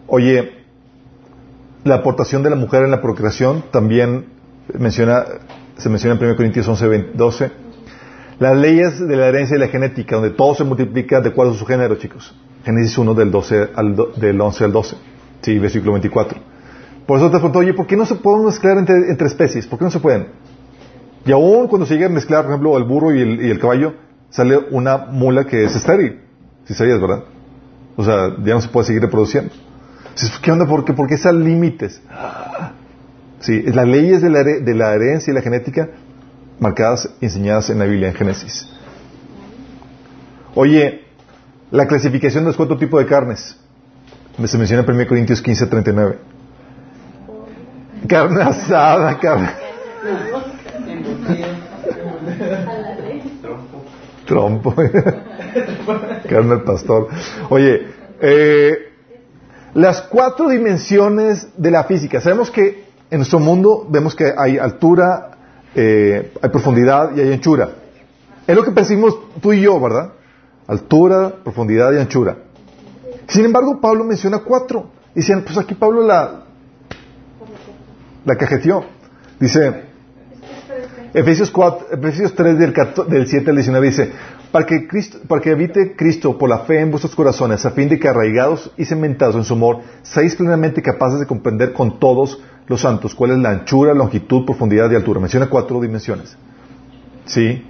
Oye, 0.08 0.52
la 1.84 1.96
aportación 1.96 2.42
de 2.42 2.50
la 2.50 2.56
mujer 2.56 2.82
en 2.82 2.90
la 2.90 3.00
procreación 3.00 3.64
también 3.70 4.26
menciona, 4.78 5.24
se 5.76 5.88
menciona 5.88 6.18
en 6.18 6.24
1 6.26 6.36
Corintios 6.36 6.66
11, 6.68 7.10
12. 7.14 7.50
Las 8.40 8.56
leyes 8.56 8.98
de 9.06 9.16
la 9.16 9.26
herencia 9.28 9.56
y 9.56 9.60
la 9.60 9.68
genética, 9.68 10.16
donde 10.16 10.30
todo 10.30 10.54
se 10.54 10.64
multiplica 10.64 11.20
de 11.20 11.30
acuerdo 11.30 11.52
a 11.52 11.56
su 11.56 11.64
género, 11.66 11.96
chicos. 11.96 12.34
Génesis 12.64 12.98
1 12.98 13.14
del, 13.14 13.30
12 13.30 13.70
al 13.74 13.96
do- 13.96 14.12
del 14.16 14.40
11 14.40 14.64
al 14.64 14.72
12. 14.72 14.96
Sí, 15.40 15.58
versículo 15.58 15.92
24. 15.92 16.38
Por 17.06 17.16
eso 17.18 17.26
te 17.28 17.32
pregunto, 17.38 17.60
oye, 17.60 17.72
¿por 17.74 17.86
qué 17.86 17.96
no 17.96 18.04
se 18.04 18.16
pueden 18.16 18.44
mezclar 18.44 18.76
entre 18.78 19.26
especies? 19.26 19.66
¿Por 19.66 19.78
qué 19.78 19.86
no 19.86 19.90
se 19.90 20.00
pueden? 20.00 20.28
Y 21.24 21.32
aún 21.32 21.68
cuando 21.68 21.86
se 21.86 21.94
llega 21.94 22.06
a 22.06 22.10
mezclar, 22.10 22.42
por 22.42 22.52
ejemplo, 22.52 22.78
el 22.78 22.84
burro 22.84 23.14
y 23.14 23.20
el, 23.20 23.44
y 23.46 23.50
el 23.50 23.58
caballo, 23.58 23.94
sale 24.30 24.56
una 24.70 24.98
mula 24.98 25.44
que 25.44 25.64
es 25.64 25.74
estéril. 25.74 26.20
Si 26.64 26.74
sabías, 26.74 27.00
¿verdad? 27.00 27.24
O 27.96 28.04
sea, 28.04 28.36
ya 28.44 28.54
no 28.54 28.60
se 28.60 28.68
puede 28.68 28.86
seguir 28.86 29.02
reproduciendo. 29.02 29.52
¿qué 30.42 30.52
onda? 30.52 30.66
¿Por 30.66 30.84
qué, 30.84 30.92
¿Por 30.92 31.06
qué 31.06 31.14
esas 31.14 31.34
límites? 31.34 32.00
Sí, 33.40 33.62
las 33.62 33.86
leyes 33.86 34.20
de 34.20 34.30
la, 34.30 34.42
de 34.42 34.74
la 34.74 34.94
herencia 34.94 35.30
y 35.30 35.34
la 35.34 35.42
genética 35.42 35.90
marcadas 36.58 37.08
y 37.20 37.26
enseñadas 37.26 37.70
en 37.70 37.78
la 37.78 37.84
Biblia, 37.84 38.08
en 38.08 38.14
Génesis. 38.14 38.68
Oye, 40.54 41.04
la 41.70 41.86
clasificación 41.86 42.44
de 42.44 42.48
los 42.48 42.56
cuatro 42.56 42.76
tipos 42.76 43.00
de 43.00 43.06
carnes. 43.06 43.56
Se 44.44 44.58
menciona 44.58 44.84
en 44.84 44.90
1 44.90 45.06
Corintios 45.06 45.42
15, 45.42 45.66
39. 45.66 46.18
Carne 48.08 48.42
asada, 48.42 49.18
carne... 49.18 49.50
Trompo. 54.28 54.74
Carne 56.28 56.52
al 56.52 56.62
pastor. 56.62 57.08
Oye, 57.48 57.86
eh, 58.20 58.92
las 59.74 60.02
cuatro 60.02 60.48
dimensiones 60.50 61.48
de 61.56 61.70
la 61.70 61.84
física. 61.84 62.20
Sabemos 62.20 62.50
que 62.50 62.84
en 63.10 63.18
nuestro 63.18 63.38
mundo 63.38 63.86
vemos 63.88 64.14
que 64.14 64.32
hay 64.36 64.58
altura, 64.58 65.30
eh, 65.74 66.32
hay 66.42 66.50
profundidad 66.50 67.16
y 67.16 67.20
hay 67.20 67.32
anchura. 67.32 67.70
Es 68.46 68.54
lo 68.54 68.62
que 68.62 68.70
percibimos 68.70 69.18
tú 69.40 69.52
y 69.54 69.62
yo, 69.62 69.80
¿verdad? 69.80 70.12
Altura, 70.66 71.32
profundidad 71.42 71.92
y 71.92 71.98
anchura. 71.98 72.36
Sin 73.28 73.46
embargo, 73.46 73.80
Pablo 73.80 74.04
menciona 74.04 74.40
cuatro. 74.40 74.90
Dicen, 75.14 75.42
pues 75.42 75.56
aquí 75.56 75.74
Pablo 75.74 76.02
la, 76.02 76.44
la 78.26 78.36
cajeteó. 78.36 78.84
Dice, 79.40 79.87
Efesios, 81.20 81.50
4, 81.50 81.88
Efesios 81.92 82.34
3 82.34 82.58
del, 82.58 82.72
14 82.72 83.10
del 83.10 83.26
7 83.26 83.50
al 83.50 83.56
19 83.56 83.86
dice, 83.86 84.12
para 84.52 84.64
que, 84.66 84.86
Cristo, 84.86 85.18
para 85.26 85.40
que 85.40 85.50
habite 85.50 85.94
Cristo 85.96 86.36
por 86.38 86.48
la 86.48 86.60
fe 86.60 86.80
en 86.80 86.90
vuestros 86.90 87.14
corazones, 87.14 87.64
a 87.66 87.70
fin 87.70 87.88
de 87.88 87.98
que 87.98 88.08
arraigados 88.08 88.70
y 88.76 88.84
cementados 88.84 89.34
en 89.36 89.44
su 89.44 89.54
amor, 89.54 89.80
seáis 90.02 90.36
plenamente 90.36 90.82
capaces 90.82 91.18
de 91.20 91.26
comprender 91.26 91.72
con 91.72 91.98
todos 91.98 92.40
los 92.66 92.80
santos 92.82 93.14
cuál 93.14 93.32
es 93.32 93.38
la 93.38 93.50
anchura, 93.50 93.94
longitud, 93.94 94.44
profundidad 94.44 94.90
y 94.90 94.94
altura. 94.94 95.20
Menciona 95.20 95.48
cuatro 95.48 95.80
dimensiones. 95.80 96.36
¿Sí? 97.26 97.62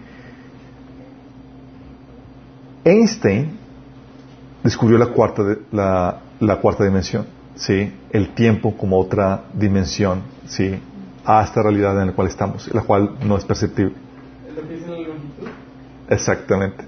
Einstein 2.84 3.58
descubrió 4.62 4.98
la 4.98 5.06
cuarta, 5.06 5.42
de- 5.42 5.58
la, 5.72 6.20
la 6.40 6.56
cuarta 6.56 6.84
dimensión. 6.84 7.26
¿Sí? 7.54 7.92
El 8.10 8.34
tiempo 8.34 8.76
como 8.76 8.98
otra 8.98 9.44
dimensión. 9.54 10.22
¿Sí? 10.46 10.78
A 11.30 11.42
esta 11.44 11.62
realidad 11.62 12.00
en 12.00 12.06
la 12.08 12.12
cual 12.14 12.28
estamos, 12.28 12.72
la 12.74 12.80
cual 12.80 13.10
no 13.22 13.36
es 13.36 13.44
perceptible. 13.44 13.92
Exactamente. 16.08 16.84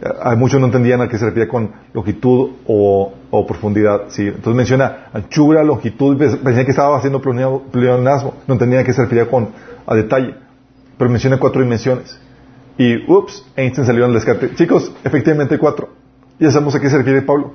Eh, 0.00 0.08
Hay 0.22 0.36
muchos 0.36 0.60
no 0.60 0.66
entendían 0.66 1.00
a 1.00 1.08
qué 1.08 1.18
se 1.18 1.24
refiere 1.26 1.48
con 1.48 1.72
longitud 1.92 2.50
o, 2.66 3.12
o 3.30 3.46
profundidad. 3.46 4.02
¿sí? 4.08 4.22
Entonces 4.28 4.54
menciona 4.54 5.06
anchura, 5.12 5.64
longitud, 5.64 6.16
pens- 6.16 6.38
pensé 6.38 6.64
que 6.64 6.70
estaba 6.70 6.96
haciendo 6.96 7.20
pleonasmo, 7.20 8.34
no 8.46 8.54
entendía 8.54 8.80
a 8.80 8.84
qué 8.84 8.92
se 8.92 9.02
refería 9.02 9.28
con 9.28 9.48
a 9.84 9.94
detalle. 9.96 10.36
Pero 10.96 11.10
menciona 11.10 11.38
cuatro 11.38 11.60
dimensiones. 11.60 12.18
Y, 12.78 13.10
ups, 13.12 13.44
Einstein 13.56 13.84
salió 13.86 14.04
en 14.04 14.10
el 14.10 14.14
descarte. 14.14 14.54
Chicos, 14.54 14.92
efectivamente 15.02 15.58
cuatro. 15.58 15.88
Ya 16.38 16.50
sabemos 16.52 16.74
a 16.76 16.80
qué 16.80 16.88
se 16.88 16.98
refiere 16.98 17.22
Pablo. 17.22 17.54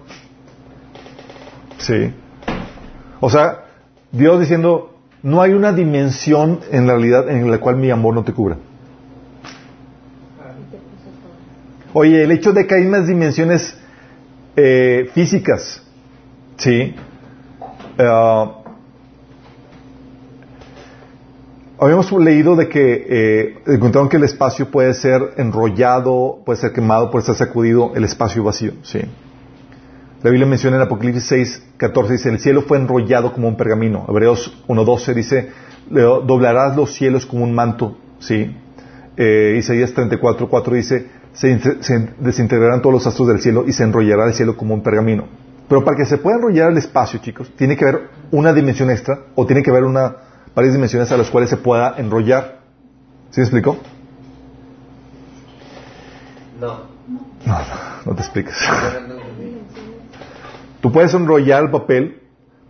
Sí. 1.78 2.14
O 3.22 3.30
sea, 3.30 3.64
Dios 4.12 4.40
diciendo, 4.42 4.97
no 5.28 5.42
hay 5.42 5.52
una 5.52 5.74
dimensión 5.74 6.62
en 6.72 6.88
la 6.88 6.94
realidad 6.94 7.30
en 7.30 7.52
la 7.52 7.58
cual 7.58 7.76
mi 7.76 7.92
amor 7.92 8.16
no 8.16 8.24
te 8.24 8.32
cubra. 8.32 8.56
Oye, 11.92 12.24
el 12.24 12.32
hecho 12.32 12.54
de 12.54 12.66
que 12.66 12.76
hay 12.76 12.86
más 12.86 13.08
dimensiones 13.08 13.78
eh, 14.56 15.10
físicas, 15.14 15.84
¿sí? 16.56 16.96
Ah, 18.00 18.54
habíamos 21.78 22.10
leído 22.14 22.56
de 22.56 22.70
que 22.70 23.06
eh, 23.10 23.60
encontraron 23.68 24.08
que 24.08 24.16
el 24.16 24.24
espacio 24.24 24.72
puede 24.72 24.94
ser 24.94 25.34
enrollado, 25.36 26.40
puede 26.46 26.58
ser 26.58 26.72
quemado, 26.72 27.12
puede 27.12 27.26
ser 27.26 27.36
sacudido, 27.36 27.92
el 27.96 28.06
espacio 28.06 28.46
vacío, 28.46 28.72
¿sí? 28.84 29.02
La 30.24 30.30
Biblia 30.32 30.48
menciona 30.48 30.78
en 30.78 30.82
Apocalipsis 30.84 31.24
6, 31.26 31.64
14, 31.78 32.14
dice, 32.14 32.30
el 32.30 32.40
cielo 32.40 32.64
fue 32.64 32.78
enrollado 32.78 33.34
como 33.34 33.48
un 33.48 33.56
pergamino. 33.56 34.06
Hebreos 34.10 34.64
1.12 34.68 35.14
dice, 35.14 35.52
"Le- 35.92 36.02
doblarás 36.02 36.76
los 36.76 36.92
cielos 36.94 37.26
como 37.26 37.44
un 37.44 37.54
manto, 37.54 37.98
¿sí? 38.20 38.56
Eh, 39.16 39.56
Isaías 39.60 39.94
34, 39.94 40.50
4 40.50 40.74
dice, 40.76 41.08
se, 41.34 41.50
inte- 41.52 41.78
se 41.82 42.10
desintegrarán 42.20 42.82
todos 42.82 42.94
los 42.94 43.08
astros 43.08 43.28
del 43.28 43.40
cielo 43.40 43.66
y 43.68 43.74
se 43.74 43.84
enrollará 43.84 44.26
el 44.26 44.34
cielo 44.34 44.58
como 44.58 44.74
un 44.74 44.82
pergamino. 44.82 45.26
Pero 45.70 45.84
para 45.84 45.98
que 45.98 46.06
se 46.06 46.18
pueda 46.18 46.38
enrollar 46.38 46.72
el 46.72 46.78
espacio, 46.78 47.20
chicos, 47.20 47.52
tiene 47.56 47.76
que 47.78 47.86
haber 47.86 48.10
una 48.32 48.54
dimensión 48.54 48.90
extra 48.90 49.20
o 49.36 49.46
tiene 49.46 49.62
que 49.62 49.70
haber 49.70 49.84
una, 49.84 50.16
varias 50.56 50.74
dimensiones 50.74 51.12
a 51.12 51.18
las 51.18 51.30
cuales 51.30 51.50
se 51.50 51.58
pueda 51.58 51.94
enrollar. 51.98 52.62
¿Sí 53.30 53.40
me 53.42 53.44
explico? 53.44 53.78
No. 56.60 56.68
No, 57.46 57.54
no, 57.54 57.66
no 58.06 58.16
te 58.16 58.22
explicas. 58.22 58.58
No. 59.08 59.17
Tú 60.82 60.92
puedes 60.92 61.14
enrollar 61.14 61.64
el 61.64 61.72
papel 61.72 62.22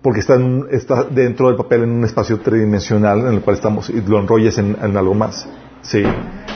porque 0.02 0.22
está, 0.22 0.36
en 0.36 0.68
dentro 1.12 1.48
del 1.48 1.58
papel 1.58 1.84
en 1.84 1.90
un 1.90 2.06
espacio 2.06 2.40
tridimensional 2.40 3.20
en 3.22 3.34
el 3.34 3.42
cual 3.42 3.58
estamos 3.58 3.90
y 3.90 4.02
lo 4.02 4.20
enrollas 4.20 4.58
en, 4.58 4.76
algo 4.96 5.14
más. 5.14 5.48
¿sí? 5.82 6.04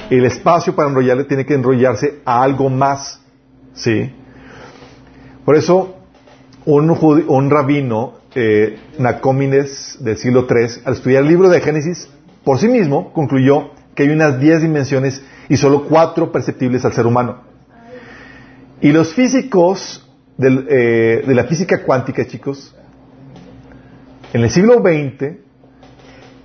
El 0.10 0.26
espacio 0.26 0.76
para 0.76 0.90
enrollarle 0.90 1.26
tiene 1.26 1.46
que 1.46 1.54
enrollarse 1.54 2.22
a 2.24 2.44
algo 2.44 2.70
más. 2.70 3.22
¿sí? 3.74 4.14
Por 5.44 5.56
eso, 5.56 5.96
un, 6.66 6.90
un 6.90 7.50
rabino, 7.50 8.14
eh, 8.36 8.80
del 10.00 10.18
siglo 10.18 10.48
III, 10.50 10.84
al 10.86 10.94
estudiar 10.94 11.24
el 11.24 11.30
libro 11.30 11.50
de 11.50 11.60
Génesis, 11.60 12.08
por 12.46 12.60
sí 12.60 12.68
mismo 12.68 13.12
concluyó 13.12 13.72
que 13.96 14.04
hay 14.04 14.10
unas 14.10 14.40
10 14.40 14.62
dimensiones 14.62 15.22
y 15.50 15.58
solo 15.58 15.86
4 15.90 16.32
perceptibles 16.32 16.86
al 16.86 16.94
ser 16.94 17.06
humano. 17.06 17.42
Y 18.80 18.92
los 18.94 19.14
físicos 19.14 20.01
eh, 20.48 21.24
de 21.26 21.36
la 21.36 21.44
física 21.46 21.84
cuántica, 21.84 22.26
chicos, 22.28 22.76
en 24.34 24.42
el 24.44 24.50
siglo 24.50 24.76
XX 24.82 25.38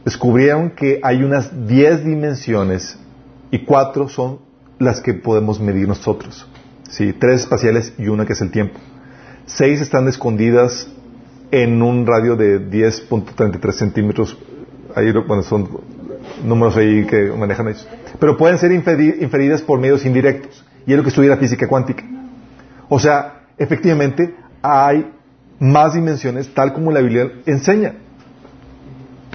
descubrieron 0.04 0.70
que 0.70 1.00
hay 1.02 1.22
unas 1.22 1.66
10 1.66 2.04
dimensiones 2.04 2.98
y 3.50 3.60
4 3.64 4.08
son 4.08 4.40
las 4.78 5.00
que 5.00 5.14
podemos 5.14 5.60
medir 5.60 5.88
nosotros. 5.88 6.46
¿sí? 6.90 7.12
Tres 7.12 7.42
espaciales 7.42 7.92
y 7.98 8.08
una 8.08 8.26
que 8.26 8.32
es 8.34 8.40
el 8.40 8.50
tiempo. 8.50 8.78
Seis 9.46 9.80
están 9.80 10.08
escondidas 10.08 10.88
en 11.52 11.80
un 11.80 12.06
radio 12.06 12.34
de 12.36 12.60
10.33 12.60 13.72
centímetros. 13.72 14.36
Ahí, 14.94 15.12
bueno, 15.12 15.42
son 15.42 15.68
números 16.44 16.76
ahí 16.76 17.06
que 17.06 17.30
manejan 17.36 17.68
ellos. 17.68 17.86
Pero 18.18 18.36
pueden 18.36 18.58
ser 18.58 18.72
inferi- 18.72 19.20
inferidas 19.20 19.62
por 19.62 19.78
medios 19.78 20.04
indirectos. 20.04 20.64
Y 20.86 20.92
es 20.92 20.96
lo 20.96 21.02
que 21.04 21.10
estudia 21.10 21.30
la 21.30 21.36
física 21.36 21.68
cuántica. 21.68 22.04
O 22.88 22.98
sea, 22.98 23.35
efectivamente, 23.58 24.34
hay 24.62 25.12
más 25.58 25.94
dimensiones 25.94 26.52
tal 26.52 26.72
como 26.72 26.90
la 26.92 27.00
Biblia 27.00 27.30
enseña. 27.46 27.94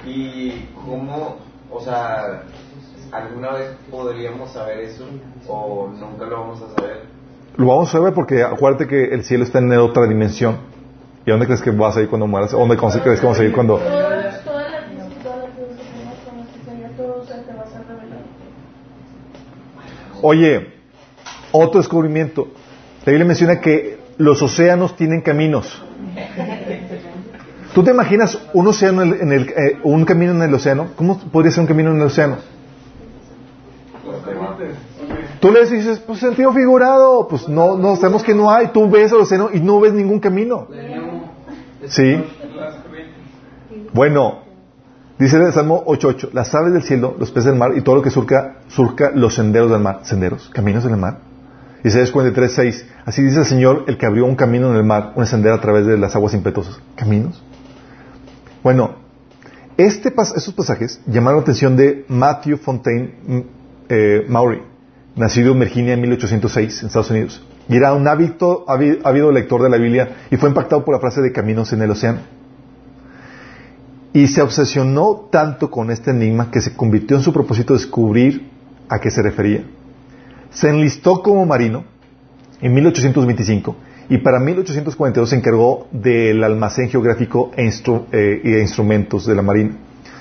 ¿Y 0.06 0.68
cómo, 0.74 1.36
o 1.70 1.80
sea, 1.80 2.42
alguna 3.10 3.52
vez 3.52 3.70
podríamos 3.90 4.52
saber 4.52 4.80
eso 4.80 5.06
o 5.48 5.88
nunca 5.88 6.26
lo 6.26 6.40
vamos 6.40 6.62
a 6.62 6.74
saber? 6.74 7.02
Lo 7.56 7.66
vamos 7.66 7.94
a 7.94 8.00
ver 8.00 8.14
porque 8.14 8.42
acuérdate 8.42 8.86
que 8.86 9.04
el 9.14 9.24
cielo 9.24 9.44
está 9.44 9.58
en 9.58 9.72
otra 9.72 10.06
dimensión. 10.06 10.56
¿Y 11.24 11.30
a 11.30 11.34
dónde 11.34 11.46
crees 11.46 11.62
que 11.62 11.70
vas 11.70 11.96
a 11.96 12.02
ir 12.02 12.08
cuando 12.08 12.26
mueras? 12.26 12.52
¿A 12.52 12.56
dónde 12.56 12.76
crees 12.76 13.20
que 13.20 13.26
vamos 13.26 13.38
a 13.38 13.44
ir 13.44 13.52
cuando...? 13.52 13.78
Todas, 13.78 14.44
todas 14.44 14.72
las 14.72 14.84
cosas, 14.84 15.22
todas 15.22 15.38
las 15.38 15.50
cosas 15.50 15.76
que 15.76 15.92
tenemos 15.92 16.18
con 16.26 16.36
nuestro 16.36 16.64
Señor, 16.64 16.90
todo 16.96 17.24
se 17.24 17.34
te 17.34 17.54
va 17.54 17.62
a 17.62 17.66
ser 17.66 17.86
revelado. 17.86 18.22
Oye, 20.22 20.72
otro 21.52 21.78
descubrimiento. 21.80 22.48
La 23.04 23.12
Biblia 23.12 23.26
menciona 23.26 23.60
que 23.60 24.01
los 24.22 24.40
océanos 24.40 24.96
tienen 24.96 25.20
caminos. 25.20 25.82
¿Tú 27.74 27.82
te 27.82 27.90
imaginas 27.90 28.38
un 28.52 28.66
océano 28.66 29.02
en 29.02 29.32
el, 29.32 29.48
eh, 29.48 29.78
un 29.82 30.04
camino 30.04 30.32
en 30.32 30.42
el 30.42 30.54
océano? 30.54 30.88
¿Cómo 30.96 31.18
podría 31.18 31.50
ser 31.50 31.62
un 31.62 31.66
camino 31.66 31.90
en 31.90 31.96
el 31.96 32.02
océano? 32.02 32.36
Tú 35.40 35.50
le 35.50 35.66
dices, 35.66 35.98
pues 36.00 36.20
sentido 36.20 36.52
figurado, 36.52 37.26
pues 37.28 37.48
no, 37.48 37.76
no, 37.76 37.96
sabemos 37.96 38.22
que 38.22 38.34
no 38.34 38.50
hay. 38.50 38.68
Tú 38.68 38.88
ves 38.88 39.10
el 39.10 39.18
océano 39.18 39.50
y 39.52 39.58
no 39.58 39.80
ves 39.80 39.92
ningún 39.92 40.20
camino. 40.20 40.68
¿Sí? 41.88 42.22
Bueno, 43.92 44.42
Dice 45.18 45.36
el 45.36 45.52
Salmo 45.52 45.84
8.8, 45.84 46.30
las 46.32 46.52
aves 46.52 46.72
del 46.72 46.82
cielo, 46.82 47.14
los 47.16 47.30
peces 47.30 47.44
del 47.44 47.54
mar 47.54 47.76
y 47.76 47.82
todo 47.82 47.94
lo 47.94 48.02
que 48.02 48.10
surca, 48.10 48.56
surca 48.66 49.12
los 49.14 49.34
senderos 49.34 49.70
del 49.70 49.78
mar. 49.78 50.00
¿Senderos? 50.02 50.50
¿Caminos 50.52 50.82
del 50.82 50.96
mar? 50.96 51.18
Isaías 51.84 52.12
43.6, 52.12 52.84
así 53.04 53.22
dice 53.22 53.40
el 53.40 53.44
Señor, 53.46 53.84
el 53.88 53.96
que 53.98 54.06
abrió 54.06 54.24
un 54.24 54.36
camino 54.36 54.70
en 54.70 54.76
el 54.76 54.84
mar, 54.84 55.12
un 55.16 55.26
sendero 55.26 55.54
a 55.56 55.60
través 55.60 55.84
de 55.86 55.98
las 55.98 56.14
aguas 56.14 56.32
impetuosas. 56.34 56.80
¿Caminos? 56.94 57.42
Bueno, 58.62 58.94
este, 59.76 60.10
estos 60.36 60.54
pasajes 60.54 61.00
llamaron 61.06 61.38
la 61.38 61.42
atención 61.42 61.76
de 61.76 62.04
Matthew 62.08 62.58
Fontaine 62.58 63.14
mm, 63.26 63.40
eh, 63.88 64.24
Maury, 64.28 64.62
nacido 65.16 65.52
en 65.52 65.58
Virginia 65.60 65.94
en 65.94 66.00
1806, 66.02 66.82
en 66.82 66.86
Estados 66.86 67.10
Unidos. 67.10 67.42
Y 67.68 67.76
era 67.76 67.92
un 67.94 68.06
hábito, 68.06 68.64
ávi- 68.66 69.00
ávido 69.02 69.32
lector 69.32 69.62
de 69.62 69.68
la 69.70 69.76
Biblia 69.76 70.16
y 70.30 70.36
fue 70.36 70.48
impactado 70.48 70.84
por 70.84 70.94
la 70.94 71.00
frase 71.00 71.20
de 71.20 71.32
caminos 71.32 71.72
en 71.72 71.82
el 71.82 71.90
océano. 71.90 72.20
Y 74.12 74.28
se 74.28 74.42
obsesionó 74.42 75.28
tanto 75.32 75.70
con 75.70 75.90
este 75.90 76.10
enigma 76.10 76.50
que 76.50 76.60
se 76.60 76.74
convirtió 76.74 77.16
en 77.16 77.22
su 77.22 77.32
propósito 77.32 77.72
descubrir 77.74 78.50
a 78.88 79.00
qué 79.00 79.10
se 79.10 79.22
refería. 79.22 79.64
Se 80.52 80.68
enlistó 80.68 81.22
como 81.22 81.46
marino 81.46 81.84
en 82.60 82.74
1825 82.74 83.76
y 84.08 84.18
para 84.18 84.38
1842 84.38 85.30
se 85.30 85.36
encargó 85.36 85.88
del 85.90 86.44
almacén 86.44 86.88
geográfico 86.90 87.50
e, 87.56 87.70
eh, 88.12 88.40
y 88.44 88.56
instrumentos 88.58 89.26
de 89.26 89.34
la 89.34 89.42
Marina, 89.42 89.76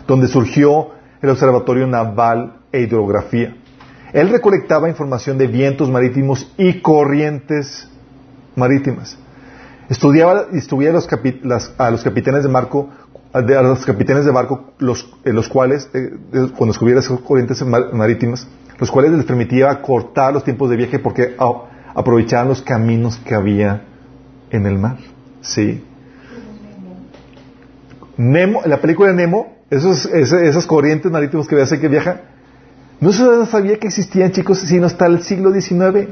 donde 0.07 0.27
surgió 0.27 0.91
el 1.21 1.29
Observatorio 1.29 1.87
Naval 1.87 2.53
e 2.71 2.81
Hidrografía. 2.81 3.55
Él 4.13 4.29
recolectaba 4.29 4.89
información 4.89 5.37
de 5.37 5.47
vientos 5.47 5.89
marítimos 5.89 6.51
y 6.57 6.79
corrientes 6.81 7.89
marítimas. 8.55 9.17
Estudiaba, 9.89 10.47
estudiaba 10.53 10.99
a, 10.99 11.01
los 11.43 11.73
a 11.77 11.91
los 11.91 12.03
capitanes 12.03 12.43
de 12.43 12.49
barco, 12.49 12.89
a 13.10 13.10
de- 13.39 13.57
a 13.57 13.61
los 13.61 13.85
capitanes 13.85 14.25
de 14.25 14.31
barco, 14.31 14.71
los, 14.79 15.09
eh, 15.23 15.31
los 15.31 15.47
cuales, 15.47 15.89
eh, 15.93 16.13
eh, 16.33 16.47
cuando 16.57 16.67
descubriera 16.67 16.99
esas 16.99 17.19
corrientes 17.21 17.61
mar- 17.65 17.93
marítimas, 17.93 18.47
los 18.79 18.91
cuales 18.91 19.11
les 19.11 19.25
permitía 19.25 19.81
cortar 19.81 20.33
los 20.33 20.43
tiempos 20.43 20.69
de 20.69 20.75
viaje 20.75 20.99
porque 20.99 21.35
a- 21.39 21.63
aprovechaban 21.95 22.47
los 22.49 22.61
caminos 22.61 23.17
que 23.17 23.33
había 23.35 23.83
en 24.49 24.65
el 24.65 24.77
mar. 24.77 24.97
Sí. 25.41 25.83
Nemo, 28.17 28.61
la 28.65 28.77
película 28.77 29.09
de 29.09 29.15
Nemo, 29.15 29.55
esos, 29.69 30.05
ese- 30.05 30.47
esas 30.47 30.65
corrientes 30.65 31.11
marítimas 31.11 31.47
que 31.47 31.59
hace 31.61 31.79
que 31.79 31.87
viaja, 31.87 32.21
no 32.99 33.11
se 33.13 33.45
sabía 33.47 33.79
que 33.79 33.87
existían, 33.87 34.31
chicos, 34.31 34.59
sino 34.59 34.85
hasta 34.85 35.05
el 35.07 35.23
siglo 35.23 35.51
XIX, 35.53 36.09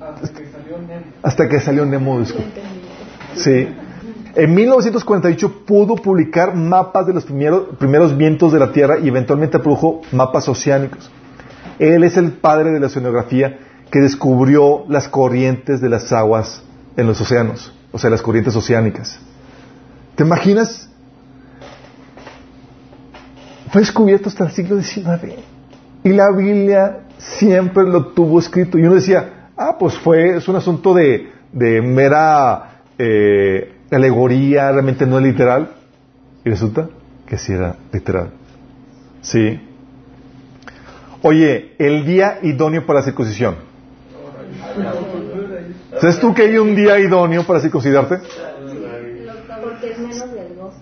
Hasta 0.00 0.32
que 0.34 0.46
salió 0.50 0.78
Nemo. 0.78 1.04
hasta 1.22 1.48
que 1.48 1.60
salió 1.60 1.86
Nemo. 1.86 2.20
disculpe. 2.20 2.60
Sí. 3.34 3.68
En 4.34 4.54
1948 4.54 5.64
pudo 5.66 5.96
publicar 5.96 6.54
mapas 6.54 7.06
de 7.06 7.14
los 7.14 7.24
primeros, 7.24 7.76
primeros 7.78 8.16
vientos 8.16 8.52
de 8.52 8.58
la 8.58 8.72
Tierra 8.72 8.98
y 8.98 9.08
eventualmente 9.08 9.58
produjo 9.58 10.02
mapas 10.12 10.48
oceánicos. 10.48 11.10
Él 11.78 12.04
es 12.04 12.16
el 12.16 12.32
padre 12.32 12.70
de 12.70 12.80
la 12.80 12.86
oceanografía 12.86 13.58
que 13.90 14.00
descubrió 14.00 14.84
las 14.88 15.08
corrientes 15.08 15.80
de 15.80 15.88
las 15.88 16.12
aguas 16.12 16.62
en 16.96 17.06
los 17.06 17.20
océanos, 17.20 17.72
o 17.90 17.98
sea, 17.98 18.10
las 18.10 18.22
corrientes 18.22 18.54
oceánicas. 18.54 19.18
¿Te 20.14 20.22
imaginas? 20.22 20.88
Fue 23.72 23.80
descubierto 23.80 24.28
hasta 24.28 24.44
el 24.44 24.52
siglo 24.52 24.80
XIX 24.80 25.40
y 26.04 26.08
la 26.10 26.30
Biblia 26.30 27.00
siempre 27.18 27.84
lo 27.84 28.06
tuvo 28.08 28.38
escrito. 28.38 28.78
Y 28.78 28.82
uno 28.82 28.94
decía, 28.94 29.50
ah, 29.56 29.76
pues 29.78 29.98
fue, 29.98 30.36
es 30.36 30.48
un 30.48 30.56
asunto 30.56 30.94
de, 30.94 31.32
de 31.52 31.82
mera 31.82 32.82
eh, 32.98 33.79
alegoría, 33.96 34.70
realmente 34.72 35.06
no 35.06 35.18
es 35.18 35.24
literal. 35.24 35.70
Y 36.44 36.50
resulta 36.50 36.88
que 37.26 37.36
sí 37.38 37.52
era 37.52 37.76
literal. 37.92 38.30
Sí. 39.22 39.60
Oye, 41.22 41.74
el 41.78 42.04
día 42.06 42.38
idóneo 42.42 42.86
para 42.86 43.00
la 43.00 43.04
circuncisión. 43.04 43.56
¿Sabes 46.00 46.18
tú 46.18 46.32
que 46.32 46.42
hay 46.42 46.56
un 46.56 46.74
día 46.74 46.98
idóneo 46.98 47.44
para 47.46 47.60
circuncidarte? 47.60 48.16
Porque 49.62 49.90
es 49.92 49.98
menos 49.98 50.32
delgoso, 50.32 50.78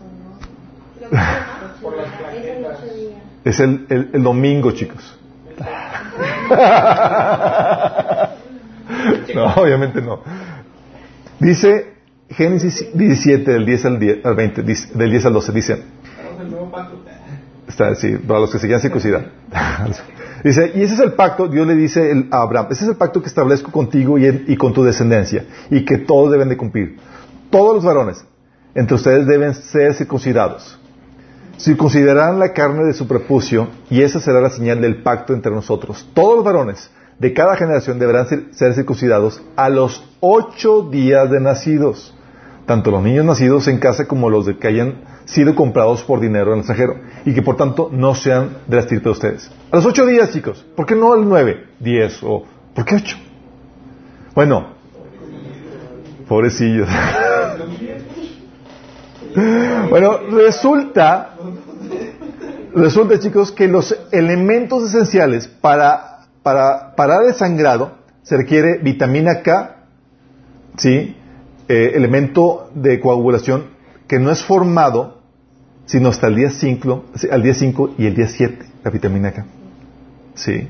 ¿no? 1.10 1.18
Es 3.44 3.58
el, 3.60 3.86
el- 3.88 4.10
el 4.12 4.22
domingo, 4.22 4.70
chicos. 4.72 5.18
no, 9.34 9.54
obviamente 9.56 10.00
no. 10.00 10.20
Dice 11.40 11.94
Génesis 12.30 12.86
17, 12.94 13.50
del 13.50 13.64
10 13.66 13.84
al, 13.86 13.98
10 13.98 14.24
al 14.26 14.34
20, 14.34 14.62
dice- 14.62 14.88
del 14.94 15.10
10 15.10 15.26
al 15.26 15.32
12, 15.32 15.52
dice. 15.52 15.82
Está, 17.66 17.94
sí, 17.94 18.16
para 18.26 18.40
los 18.40 18.50
que 18.50 18.58
se 18.58 18.66
quieran 18.66 18.80
circuncidar. 18.82 19.30
dice, 20.44 20.72
y 20.74 20.82
ese 20.82 20.94
es 20.94 21.00
el 21.00 21.12
pacto, 21.12 21.48
Dios 21.48 21.66
le 21.66 21.74
dice 21.74 22.26
a 22.30 22.42
Abraham, 22.42 22.66
ese 22.70 22.84
es 22.84 22.90
el 22.90 22.96
pacto 22.96 23.20
que 23.22 23.28
establezco 23.28 23.70
contigo 23.72 24.18
y, 24.18 24.26
en- 24.26 24.44
y 24.46 24.56
con 24.56 24.72
tu 24.72 24.84
descendencia, 24.84 25.44
y 25.70 25.84
que 25.84 25.98
todos 25.98 26.30
deben 26.30 26.48
de 26.48 26.56
cumplir. 26.56 26.96
Todos 27.50 27.74
los 27.76 27.84
varones 27.84 28.24
entre 28.74 28.94
ustedes 28.94 29.26
deben 29.26 29.54
ser 29.54 29.94
circuncidados. 29.94 30.78
Circuncidarán 31.58 32.38
la 32.38 32.52
carne 32.52 32.84
de 32.84 32.92
su 32.92 33.08
prepucio, 33.08 33.68
y 33.90 34.02
esa 34.02 34.20
será 34.20 34.40
la 34.40 34.50
señal 34.50 34.80
del 34.80 35.02
pacto 35.02 35.32
entre 35.32 35.50
nosotros. 35.50 36.06
Todos 36.14 36.36
los 36.36 36.44
varones 36.44 36.90
de 37.18 37.32
cada 37.32 37.56
generación 37.56 37.98
deberán 37.98 38.28
ser 38.52 38.74
circuncidados 38.74 39.42
a 39.56 39.68
los 39.70 40.04
ocho 40.20 40.82
días 40.82 41.28
de 41.30 41.40
nacidos 41.40 42.14
tanto 42.68 42.90
los 42.90 43.02
niños 43.02 43.24
nacidos 43.24 43.66
en 43.66 43.78
casa 43.78 44.04
como 44.04 44.28
los 44.28 44.44
de 44.44 44.58
que 44.58 44.68
hayan 44.68 44.96
sido 45.24 45.54
comprados 45.54 46.02
por 46.02 46.20
dinero 46.20 46.52
en 46.52 46.52
el 46.52 46.58
extranjero 46.58 47.00
y 47.24 47.32
que 47.32 47.40
por 47.40 47.56
tanto 47.56 47.88
no 47.90 48.14
sean 48.14 48.58
de 48.66 48.76
la 48.76 48.82
estirpe 48.82 49.04
de 49.04 49.10
ustedes. 49.10 49.50
A 49.72 49.76
los 49.76 49.86
ocho 49.86 50.04
días, 50.04 50.30
chicos. 50.30 50.64
¿Por 50.76 50.84
qué 50.84 50.94
no 50.94 51.14
al 51.14 51.26
nueve, 51.26 51.64
diez 51.80 52.22
o 52.22 52.44
por 52.74 52.84
qué 52.84 52.96
ocho? 52.96 53.16
Bueno, 54.34 54.74
pobrecillos. 56.28 56.88
bueno, 59.88 60.18
resulta, 60.30 61.36
resulta, 62.74 63.18
chicos, 63.18 63.50
que 63.50 63.66
los 63.66 63.96
elementos 64.12 64.84
esenciales 64.84 65.48
para, 65.48 66.26
para 66.42 66.94
parar 66.94 67.24
el 67.24 67.34
sangrado 67.34 67.96
se 68.22 68.36
requiere 68.36 68.76
vitamina 68.76 69.40
K, 69.40 69.76
¿sí? 70.76 71.16
Eh, 71.68 71.92
elemento 71.96 72.70
de 72.74 72.98
coagulación 72.98 73.66
que 74.06 74.18
no 74.18 74.30
es 74.30 74.42
formado 74.42 75.18
sino 75.84 76.08
hasta 76.10 76.26
el 76.26 76.34
día 76.36 76.50
5, 76.50 77.04
al 77.30 77.42
día 77.42 77.54
5 77.54 77.94
y 77.98 78.06
el 78.06 78.14
día 78.14 78.26
7, 78.28 78.58
la 78.84 78.90
vitamina 78.90 79.32
K. 79.32 79.46
¿Sí? 80.34 80.68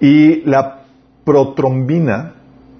Y 0.00 0.42
la 0.48 0.84
protrombina, 1.24 2.34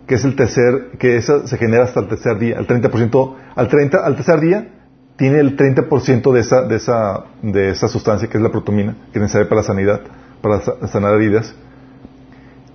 que 0.07 0.15
es 0.15 0.25
el 0.25 0.37
tercer, 0.37 0.93
que 0.99 1.17
esa 1.19 1.47
se 1.47 1.59
genera 1.59 1.85
hasta 1.85 2.01
el 2.01 2.09
tercer 2.09 2.39
día, 2.39 2.57
al 2.59 2.67
30%, 2.67 3.35
al 3.55 3.69
30, 3.69 3.99
al 4.07 4.17
tercer 4.17 4.41
día 4.41 4.69
tiene 5.17 5.41
el 5.41 5.57
30% 5.57 6.33
de 6.33 6.41
esa, 6.41 6.63
de 6.63 6.77
esa, 6.77 7.25
de 7.43 7.71
esa 7.71 7.89
sustancia 7.89 8.29
que 8.29 8.39
es 8.39 8.43
la 8.43 8.51
protomina, 8.51 8.95
que 9.13 9.19
es 9.19 9.23
necesaria 9.23 9.49
para 9.49 9.61
la 9.63 9.67
sanidad, 9.67 10.01
para 10.41 10.61
sa- 10.61 10.87
sanar 10.89 11.15
heridas. 11.15 11.55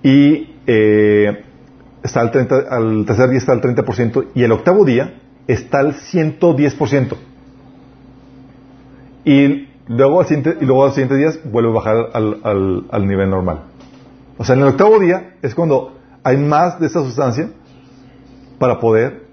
Y 0.02 0.54
eh, 0.66 1.43
está 2.04 2.20
al, 2.20 2.30
30, 2.30 2.54
al 2.70 3.04
tercer 3.06 3.30
día 3.30 3.38
está 3.38 3.50
al 3.52 3.60
30% 3.60 4.26
y 4.34 4.44
el 4.44 4.52
octavo 4.52 4.84
día 4.84 5.14
está 5.48 5.80
al 5.80 5.94
110%. 5.94 7.16
Y 9.24 9.68
luego 9.88 10.20
al 10.20 10.26
siguiente, 10.26 10.56
y 10.60 10.64
luego 10.66 10.82
a 10.82 10.86
los 10.86 10.94
siguientes 10.94 11.18
días 11.18 11.40
vuelve 11.50 11.70
a 11.70 11.72
bajar 11.72 11.96
al, 12.12 12.38
al- 12.44 12.84
al 12.90 13.06
nivel 13.08 13.30
normal. 13.30 13.60
O 14.38 14.44
sea, 14.44 14.54
en 14.54 14.62
el 14.62 14.68
octavo 14.68 14.98
día 15.00 15.34
es 15.42 15.54
cuando 15.54 15.96
hay 16.22 16.36
más 16.36 16.78
de 16.78 16.86
esa 16.86 17.00
sustancia 17.02 17.48
para 18.58 18.78
poder 18.80 19.24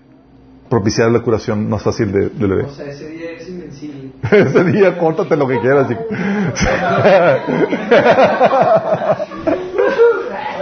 propiciar 0.69 1.11
la 1.11 1.19
curación 1.19 1.68
más 1.69 1.84
fácil 1.84 2.11
de- 2.14 2.30
del 2.30 2.49
bebé. 2.49 2.64
O 2.64 2.69
sea, 2.72 2.85
ese 2.88 3.10
día 3.10 3.31
es 3.31 3.49
invencible. 3.49 4.11
Ese 4.31 4.64
día 4.64 4.98
córtate 4.98 5.35
lo 5.35 5.45
que 5.48 5.60
quieras. 5.60 5.88
chico. 5.89 6.03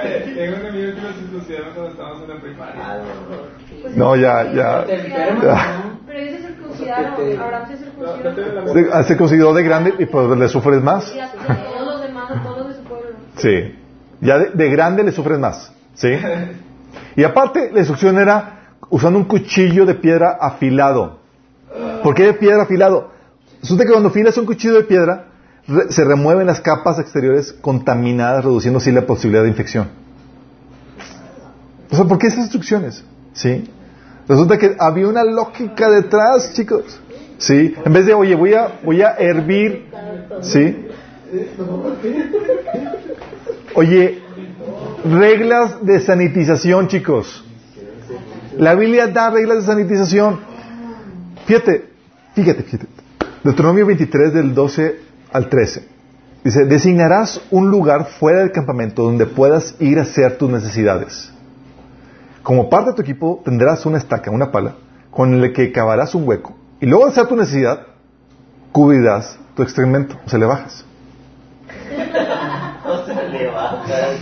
Oye, 0.02 0.20
tengo 0.36 0.56
un 0.60 0.66
amigo 0.68 0.96
que 0.96 1.02
lo 1.02 1.14
circuncidaron 1.14 1.70
cuando 1.74 1.92
estábamos 1.92 2.24
en 2.24 2.30
la 2.30 2.36
primaria. 2.42 3.04
No, 3.96 4.16
ya, 4.16 4.44
ya. 4.54 4.86
Pero 6.06 6.20
ese 6.20 6.38
circuncidaron, 6.48 7.14
Abraham 7.40 7.68
se 7.70 7.78
circuncidó. 7.78 8.74
Se- 8.74 9.04
Se 9.04 9.18
consideró 9.18 9.54
de 9.54 9.64
grande 9.64 9.94
y 10.00 10.06
pues 10.06 10.38
le 10.38 10.48
sufres 10.50 10.82
más. 10.82 11.14
Y 11.14 11.20
a 11.20 11.26
y 11.26 11.30
a 11.52 11.64
todos 11.66 11.88
los 11.94 12.02
demás, 12.02 12.32
a 12.32 12.44
todos 12.44 12.68
de 12.70 12.74
su 12.76 12.82
pueblo. 12.84 13.10
Sí. 13.38 13.76
Ya 14.22 14.38
de, 14.40 14.50
de 14.52 14.70
grande 14.70 15.04
le 15.04 15.12
sufres 15.12 15.40
más. 15.40 15.72
¿Sí? 15.96 16.10
Y 17.16 17.24
aparte, 17.24 17.72
la 17.72 17.80
instrucción 17.80 18.18
era 18.18 18.74
usando 18.90 19.20
un 19.20 19.26
cuchillo 19.26 19.86
de 19.86 19.96
piedra 19.96 20.38
afilado. 20.40 21.20
¿Por 22.04 22.16
qué 22.16 22.24
de 22.24 22.34
piedra 22.34 22.64
afilado? 22.64 23.12
Resulta 23.62 23.84
que 23.86 23.92
cuando 23.92 24.10
afilas 24.10 24.38
un 24.38 24.46
cuchillo 24.46 24.76
de 24.76 24.84
piedra, 24.84 25.26
re- 25.68 25.92
se 25.92 26.04
remueven 26.04 26.48
las 26.48 26.62
capas 26.62 26.98
exteriores 27.00 27.54
contaminadas, 27.54 28.44
reduciendo 28.46 28.78
así 28.80 28.92
la 28.92 29.02
posibilidad 29.06 29.44
de 29.44 29.50
infección. 29.50 29.90
O 31.92 31.96
sea, 31.96 32.06
¿por 32.06 32.18
qué 32.18 32.28
esas 32.28 32.40
instrucciones? 32.40 33.04
¿Sí? 33.34 33.70
Resulta 34.30 34.60
que 34.60 34.76
había 34.78 35.08
una 35.08 35.24
lógica 35.24 35.90
detrás, 35.90 36.54
chicos. 36.54 37.02
¿Sí? 37.40 37.74
En 37.84 37.92
vez 37.92 38.06
de, 38.06 38.14
oye, 38.14 38.36
voy 38.36 38.54
a, 38.54 38.80
voy 38.84 39.02
a 39.02 39.16
hervir, 39.16 39.88
¿sí? 40.42 40.86
Oye, 43.74 44.22
reglas 45.04 45.84
de 45.84 46.00
sanitización, 46.00 46.88
chicos. 46.90 47.44
La 48.56 48.76
Biblia 48.76 49.08
da 49.08 49.32
reglas 49.32 49.60
de 49.60 49.64
sanitización. 49.64 50.42
Fíjate, 51.48 51.86
fíjate, 52.36 52.64
fíjate. 52.64 52.88
Deuteronomio 53.44 53.88
23 53.88 54.34
del 54.34 54.54
12 54.54 55.00
al 55.32 55.50
13. 55.50 55.88
Dice, 56.44 56.66
designarás 56.66 57.42
un 57.50 57.72
lugar 57.72 58.06
fuera 58.20 58.42
del 58.42 58.52
campamento 58.52 59.02
donde 59.02 59.26
puedas 59.26 59.76
ir 59.80 59.98
a 59.98 60.04
hacer 60.04 60.38
tus 60.38 60.52
necesidades. 60.52 61.32
Como 62.50 62.68
parte 62.68 62.90
de 62.90 62.96
tu 62.96 63.02
equipo 63.04 63.44
tendrás 63.46 63.86
una 63.86 64.00
estaca, 64.00 64.32
una 64.32 64.52
pala, 64.52 64.74
con 65.12 65.40
la 65.40 65.54
que 65.54 65.72
cavarás 65.72 66.16
un 66.16 66.28
hueco. 66.28 66.56
Y 66.82 66.88
luego 66.88 67.06
de 67.06 67.12
hacer 67.12 67.28
tu 67.28 67.36
necesidad, 67.36 67.86
cubrirás 68.72 69.38
tu 69.56 69.62
excremento, 69.62 70.18
o 70.26 70.28
sea, 70.28 70.40
le 70.40 70.48
bajas. 70.48 70.84
O 72.86 73.06
sea, 73.06 73.24
le 73.30 73.46
bajas. 73.52 74.18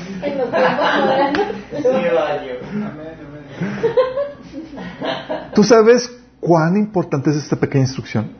¿Tú 5.54 5.64
sabes 5.64 6.12
cuán 6.42 6.76
importante 6.76 7.30
es 7.30 7.38
esta 7.38 7.56
pequeña 7.56 7.86
instrucción? 7.86 8.32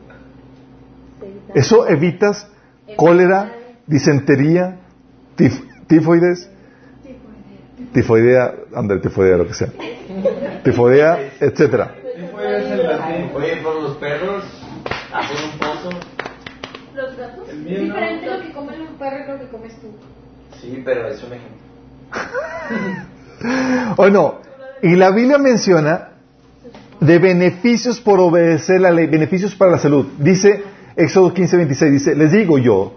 Eso 1.54 1.88
evitas 1.88 2.46
cólera, 2.96 3.52
disentería, 3.86 4.80
tif- 5.38 5.64
tifoides, 5.86 6.50
tifoidea, 7.92 8.54
anda, 8.74 9.00
tifoidea, 9.00 9.36
lo 9.36 9.46
que 9.46 9.54
sea, 9.54 9.68
tifoidea, 10.64 11.32
etcétera. 11.40 11.94
Oye, 13.34 13.56
por 13.62 13.82
los 13.82 13.96
perros, 13.96 14.44
hacen 15.12 15.36
un 15.52 15.58
pozo. 15.58 15.90
Los 16.94 17.16
gatos. 17.16 17.48
Es 17.48 17.64
diferente 17.64 18.26
lo 18.26 18.42
que 18.42 18.52
come 18.52 18.80
un 18.80 18.98
perro 18.98 19.24
y 19.24 19.32
lo 19.32 19.38
que 19.38 19.48
comes 19.48 19.72
tú. 19.80 19.88
Sí, 20.60 20.82
pero 20.84 21.08
es 21.08 21.22
un 21.22 21.32
ejemplo. 21.32 21.58
O 23.96 24.08
no, 24.10 24.40
y 24.82 24.96
la 24.96 25.12
Biblia 25.12 25.38
menciona 25.38 26.08
de 27.00 27.18
beneficios 27.18 28.00
por 28.00 28.18
obedecer 28.18 28.80
la 28.80 28.90
ley, 28.90 29.06
beneficios 29.06 29.54
para 29.54 29.72
la 29.72 29.78
salud. 29.78 30.06
Dice 30.18 30.64
Éxodo 30.96 31.32
15, 31.32 31.56
26, 31.56 31.92
dice, 31.92 32.14
les 32.16 32.32
digo 32.32 32.58
yo, 32.58 32.94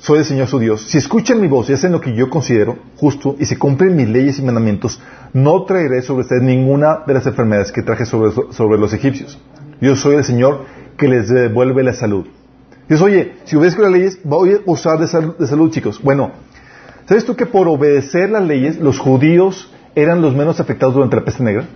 soy 0.00 0.18
el 0.20 0.24
Señor 0.24 0.48
su 0.48 0.58
Dios, 0.58 0.80
si 0.82 0.96
escuchan 0.98 1.40
mi 1.40 1.46
voz 1.46 1.68
y 1.68 1.74
hacen 1.74 1.92
lo 1.92 2.00
que 2.00 2.14
yo 2.14 2.30
considero 2.30 2.78
justo 2.96 3.36
y 3.38 3.44
si 3.44 3.56
cumplen 3.56 3.94
mis 3.96 4.08
leyes 4.08 4.38
y 4.38 4.42
mandamientos, 4.42 5.00
no 5.34 5.64
traeré 5.64 6.00
sobre 6.02 6.22
ustedes 6.22 6.42
ninguna 6.42 7.00
de 7.06 7.12
las 7.14 7.26
enfermedades 7.26 7.70
que 7.70 7.82
traje 7.82 8.06
sobre, 8.06 8.32
sobre 8.52 8.78
los 8.78 8.92
egipcios. 8.94 9.38
Yo 9.80 9.94
soy 9.96 10.16
el 10.16 10.24
Señor 10.24 10.64
que 10.96 11.06
les 11.06 11.28
devuelve 11.28 11.82
la 11.82 11.92
salud. 11.92 12.26
Dices, 12.88 13.02
oye, 13.02 13.34
si 13.44 13.56
obedezco 13.56 13.82
las 13.82 13.92
leyes, 13.92 14.18
voy 14.24 14.54
a 14.54 14.58
usar 14.64 14.98
de, 14.98 15.06
sal- 15.06 15.36
de 15.38 15.46
salud, 15.46 15.70
chicos. 15.70 16.00
Bueno, 16.02 16.32
¿sabes 17.06 17.24
tú 17.26 17.36
que 17.36 17.44
por 17.46 17.68
obedecer 17.68 18.30
las 18.30 18.44
leyes, 18.46 18.78
los 18.78 18.98
judíos 18.98 19.70
eran 19.94 20.22
los 20.22 20.34
menos 20.34 20.60
afectados 20.60 20.94
durante 20.94 21.16
la 21.16 21.24
peste 21.24 21.42
negra? 21.44 21.66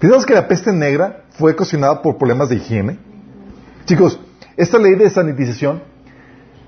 ¿Piensas 0.00 0.24
que 0.24 0.34
la 0.34 0.48
peste 0.48 0.72
negra 0.72 1.24
fue 1.30 1.52
ocasionada 1.52 2.00
por 2.02 2.16
problemas 2.16 2.48
de 2.48 2.56
higiene? 2.56 2.98
Chicos, 3.84 4.18
esta 4.58 4.78
ley 4.78 4.94
de 4.96 5.08
sanitización, 5.08 5.82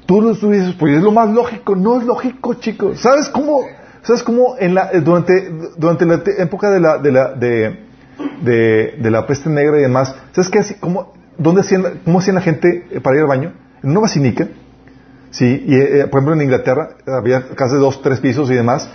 tú, 0.07 0.23
lo- 0.23 0.33
dices, 0.35 0.75
pues 0.79 0.97
es 0.97 1.03
lo 1.03 1.13
más 1.13 1.29
lógico. 1.31 1.77
No 1.77 1.99
es 2.01 2.07
lógico, 2.07 2.55
chicos. 2.55 3.01
¿Sabes 3.01 3.29
cómo, 3.29 3.61
sabes 4.03 4.23
cómo 4.23 4.55
en 4.59 4.75
la, 4.75 4.91
eh, 4.93 5.01
durante, 5.01 5.51
durante 5.77 6.07
la 6.07 6.23
época 6.39 6.71
de 6.71 6.81
la, 6.81 6.99
de 6.99 7.13
la, 7.13 7.35
de, 7.35 7.79
de, 8.43 8.95
de 8.99 9.11
la 9.11 9.27
peste 9.27 9.51
negra 9.51 9.79
y 9.79 9.83
demás, 9.83 10.15
¿sabes 10.33 10.49
qué? 10.51 10.61
¿Cómo, 10.81 11.13
dónde 11.37 11.61
hacían, 11.61 11.83
la- 11.83 11.93
¿Cómo 12.05 12.19
hacían 12.21 12.37
la 12.37 12.43
gente 12.43 12.87
eh, 12.91 13.01
para 13.01 13.17
ir 13.17 13.23
al 13.23 13.29
baño? 13.29 13.53
En 13.83 13.91
una 13.91 14.01
basinica. 14.01 14.49
Sí, 15.31 15.65
y 15.67 15.75
eh, 15.77 16.07
por 16.11 16.19
ejemplo 16.21 16.35
en 16.35 16.43
Inglaterra 16.43 16.91
había 17.07 17.49
casas 17.51 17.75
de 17.75 17.79
dos, 17.79 18.03
tres 18.03 18.19
pisos 18.21 18.51
y 18.51 18.55
demás. 18.55 18.89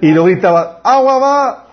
Y 0.00 0.10
luego 0.12 0.26
gritaban, 0.26 0.66
¡agua 0.84 1.18
va! 1.18 1.66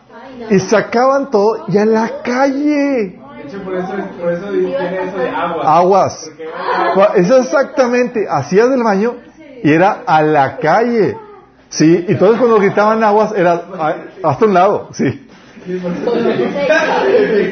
Y 0.49 0.59
sacaban 0.59 1.29
todo 1.31 1.65
y 1.67 1.77
a 1.77 1.85
la 1.85 2.21
calle. 2.23 3.18
Hecho, 3.49 3.63
por 3.63 3.75
eso, 3.75 3.87
por 4.21 4.31
eso 4.33 4.49
tiene 4.51 5.03
eso 5.07 5.17
de 5.17 5.29
agua. 5.29 5.77
Aguas. 5.77 6.25
Porque 6.29 6.45
va 6.99 7.03
a- 7.13 7.15
Eso 7.15 7.37
exactamente. 7.37 8.25
Hacías 8.29 8.69
del 8.69 8.83
baño 8.83 9.15
y 9.63 9.71
era 9.71 10.03
a 10.05 10.21
la 10.21 10.57
calle. 10.57 11.17
Sí, 11.69 12.05
y 12.07 12.15
todos 12.15 12.37
cuando 12.37 12.57
gritaban 12.59 13.03
aguas 13.03 13.33
era 13.35 13.63
hasta 14.23 14.45
un 14.45 14.53
lado. 14.53 14.89
Sí. 14.93 15.27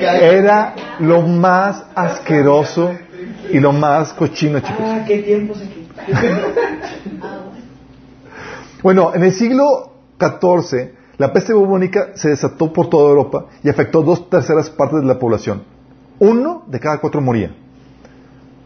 Era 0.01 0.73
lo 0.99 1.21
más 1.21 1.83
asqueroso 1.93 2.91
y 3.51 3.59
lo 3.59 3.71
más 3.73 4.13
cochino, 4.13 4.59
chicos. 4.59 4.75
Ah, 4.83 5.03
qué 5.05 5.19
tiempos 5.19 5.57
aquí. 5.61 5.87
Bueno, 8.83 9.11
en 9.13 9.23
el 9.23 9.33
siglo 9.33 9.91
XIV, 10.19 10.93
la 11.17 11.33
peste 11.33 11.53
bubónica 11.53 12.09
se 12.15 12.29
desató 12.29 12.71
por 12.71 12.89
toda 12.89 13.09
Europa 13.09 13.45
y 13.63 13.69
afectó 13.69 14.01
dos 14.03 14.29
terceras 14.29 14.69
partes 14.69 15.01
de 15.01 15.05
la 15.07 15.17
población. 15.19 15.63
Uno 16.19 16.63
de 16.67 16.79
cada 16.79 16.99
cuatro 16.99 17.21
moría. 17.21 17.55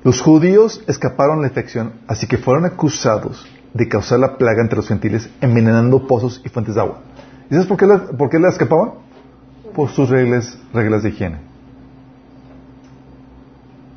Los 0.04 0.22
judíos 0.22 0.84
escaparon 0.88 1.42
la 1.42 1.48
infección, 1.48 1.94
así 2.08 2.28
que 2.28 2.38
fueron 2.38 2.66
acusados 2.66 3.46
de 3.74 3.88
causar 3.88 4.20
la 4.20 4.38
plaga 4.38 4.62
entre 4.62 4.78
los 4.78 4.88
gentiles, 4.88 5.30
envenenando 5.42 6.08
pozos 6.08 6.42
y 6.44 6.50
fuentes 6.50 6.76
de 6.76 6.82
agua. 6.82 7.02
¿Y 7.50 7.54
sabes 7.54 7.68
por 7.68 7.78
qué 7.78 7.86
la, 7.86 8.00
por 8.00 8.30
qué 8.30 8.40
la 8.40 8.50
escapaban? 8.50 8.92
Por 9.76 9.90
sus 9.90 10.10
reglas, 10.10 10.58
reglas 10.74 11.04
de 11.04 11.10
higiene. 11.10 11.38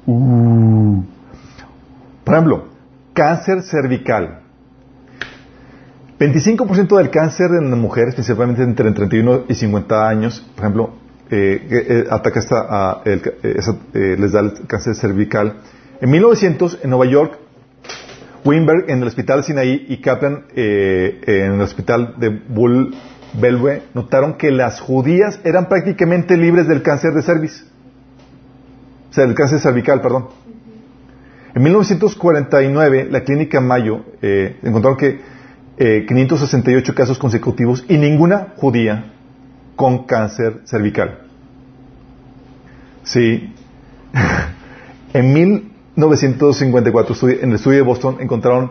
Uh. 0.06 1.02
Por 2.24 2.34
ejemplo, 2.34 2.64
cáncer 3.12 3.62
cervical. 3.62 4.40
25% 6.18 6.96
del 6.96 7.10
cáncer 7.10 7.46
en 7.60 7.70
mujeres, 7.78 8.14
principalmente 8.14 8.62
entre 8.62 8.92
31 8.92 9.44
y 9.48 9.54
50 9.54 10.08
años, 10.08 10.40
por 10.54 10.64
ejemplo, 10.64 10.90
eh, 11.36 11.86
eh, 11.88 12.04
ataca 12.10 12.38
esta, 12.40 12.56
a- 12.68 13.02
el 13.04 13.20
eh, 13.42 13.54
esa- 13.58 13.78
eh, 13.94 14.16
les 14.18 14.32
da 14.32 14.40
el 14.40 14.66
cáncer 14.66 14.94
cervical. 14.94 15.56
En 16.00 16.10
1900, 16.10 16.78
en 16.82 16.90
Nueva 16.90 17.06
York, 17.06 17.38
Weinberg 18.44 18.90
en 18.90 18.98
el 19.02 19.08
hospital 19.08 19.42
Sinaí 19.42 19.86
y 19.88 19.96
Kaplan 20.02 20.44
en 20.54 21.52
el 21.54 21.60
hospital 21.62 22.14
de 22.18 22.28
Bull 22.28 22.94
Belve 23.40 23.82
notaron 23.94 24.34
que 24.34 24.50
las 24.50 24.80
judías 24.80 25.40
eran 25.44 25.68
prácticamente 25.68 26.36
libres 26.36 26.68
del 26.68 26.82
cáncer 26.82 27.14
de 27.14 27.22
cervix. 27.22 27.64
O 29.10 29.14
sea, 29.14 29.24
del 29.26 29.34
cáncer 29.34 29.60
cervical, 29.60 30.00
perdón. 30.02 30.26
En 31.54 31.62
1949, 31.62 33.08
la 33.10 33.22
clínica 33.22 33.60
Mayo 33.60 34.04
eh, 34.20 34.56
encontraron 34.62 34.98
que 34.98 35.20
eh, 35.78 36.04
568 36.06 36.94
casos 36.94 37.18
consecutivos 37.18 37.84
y 37.88 37.96
ninguna 37.96 38.48
judía 38.56 39.12
con 39.76 40.04
cáncer 40.04 40.60
cervical. 40.64 41.23
Sí. 43.04 43.52
en 45.12 45.32
1954, 45.32 47.14
estudi- 47.14 47.38
en 47.42 47.50
el 47.50 47.56
estudio 47.56 47.78
de 47.78 47.84
Boston, 47.84 48.16
encontraron 48.20 48.70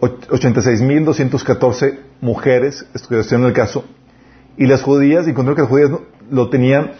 och- 0.00 0.26
86.214 0.28 1.98
mujeres 2.20 2.86
estudiaron 2.94 3.46
el 3.46 3.52
caso 3.52 3.84
y 4.56 4.66
las 4.66 4.82
judías, 4.82 5.26
encontraron 5.28 5.54
que 5.56 5.62
las 5.62 5.70
judías 5.70 5.90
lo 6.30 6.50
tenían, 6.50 6.92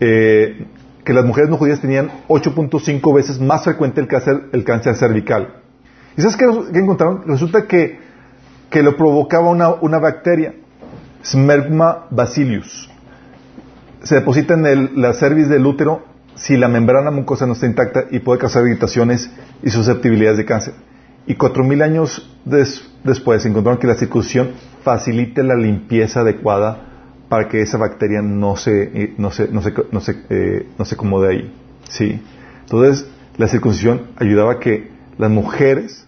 eh, 0.00 0.66
que 1.04 1.12
las 1.12 1.24
mujeres 1.24 1.48
no 1.50 1.56
judías 1.56 1.80
tenían 1.80 2.10
8.5 2.28 3.14
veces 3.14 3.40
más 3.40 3.62
frecuente 3.64 4.00
el 4.00 4.08
cáncer, 4.08 4.46
el 4.52 4.64
cáncer 4.64 4.96
cervical. 4.96 5.60
¿Y 6.16 6.22
sabes 6.22 6.36
qué, 6.36 6.44
encontraron? 6.78 7.22
Resulta 7.26 7.66
que, 7.66 7.98
que 8.70 8.82
lo 8.82 8.96
provocaba 8.96 9.50
una, 9.50 9.68
una 9.74 9.98
bacteria, 9.98 10.54
Smergma 11.22 12.06
bacillus. 12.10 12.90
Se 14.06 14.14
deposita 14.14 14.54
en 14.54 14.66
el- 14.66 14.90
la 14.94 15.12
cerviz 15.14 15.48
del 15.48 15.66
útero 15.66 16.04
si 16.36 16.56
la 16.56 16.68
membrana 16.68 17.10
mucosa 17.10 17.44
no 17.46 17.54
está 17.54 17.66
intacta 17.66 18.04
y 18.10 18.20
puede 18.20 18.38
causar 18.38 18.64
irritaciones 18.66 19.28
y 19.64 19.70
susceptibilidades 19.70 20.38
de 20.38 20.44
cáncer. 20.44 20.74
Y 21.26 21.34
4.000 21.34 21.82
años 21.82 22.36
des- 22.44 22.88
después 23.02 23.44
encontraron 23.46 23.80
que 23.80 23.88
la 23.88 23.96
circuncisión 23.96 24.50
facilita 24.84 25.42
la 25.42 25.56
limpieza 25.56 26.20
adecuada 26.20 26.82
para 27.28 27.48
que 27.48 27.62
esa 27.62 27.78
bacteria 27.78 28.22
no 28.22 28.54
se, 28.56 28.82
eh, 28.94 29.14
no 29.18 29.32
se, 29.32 29.48
no 29.48 29.60
se, 29.60 29.72
no 29.90 30.00
se, 30.00 30.16
eh, 30.30 30.68
no 30.78 30.84
se 30.84 30.94
acomode 30.94 31.28
ahí. 31.28 31.52
¿sí? 31.88 32.22
Entonces, 32.60 33.08
la 33.38 33.48
circuncisión 33.48 34.02
ayudaba 34.16 34.52
a 34.52 34.58
que 34.60 34.88
las 35.18 35.30
mujeres 35.30 36.06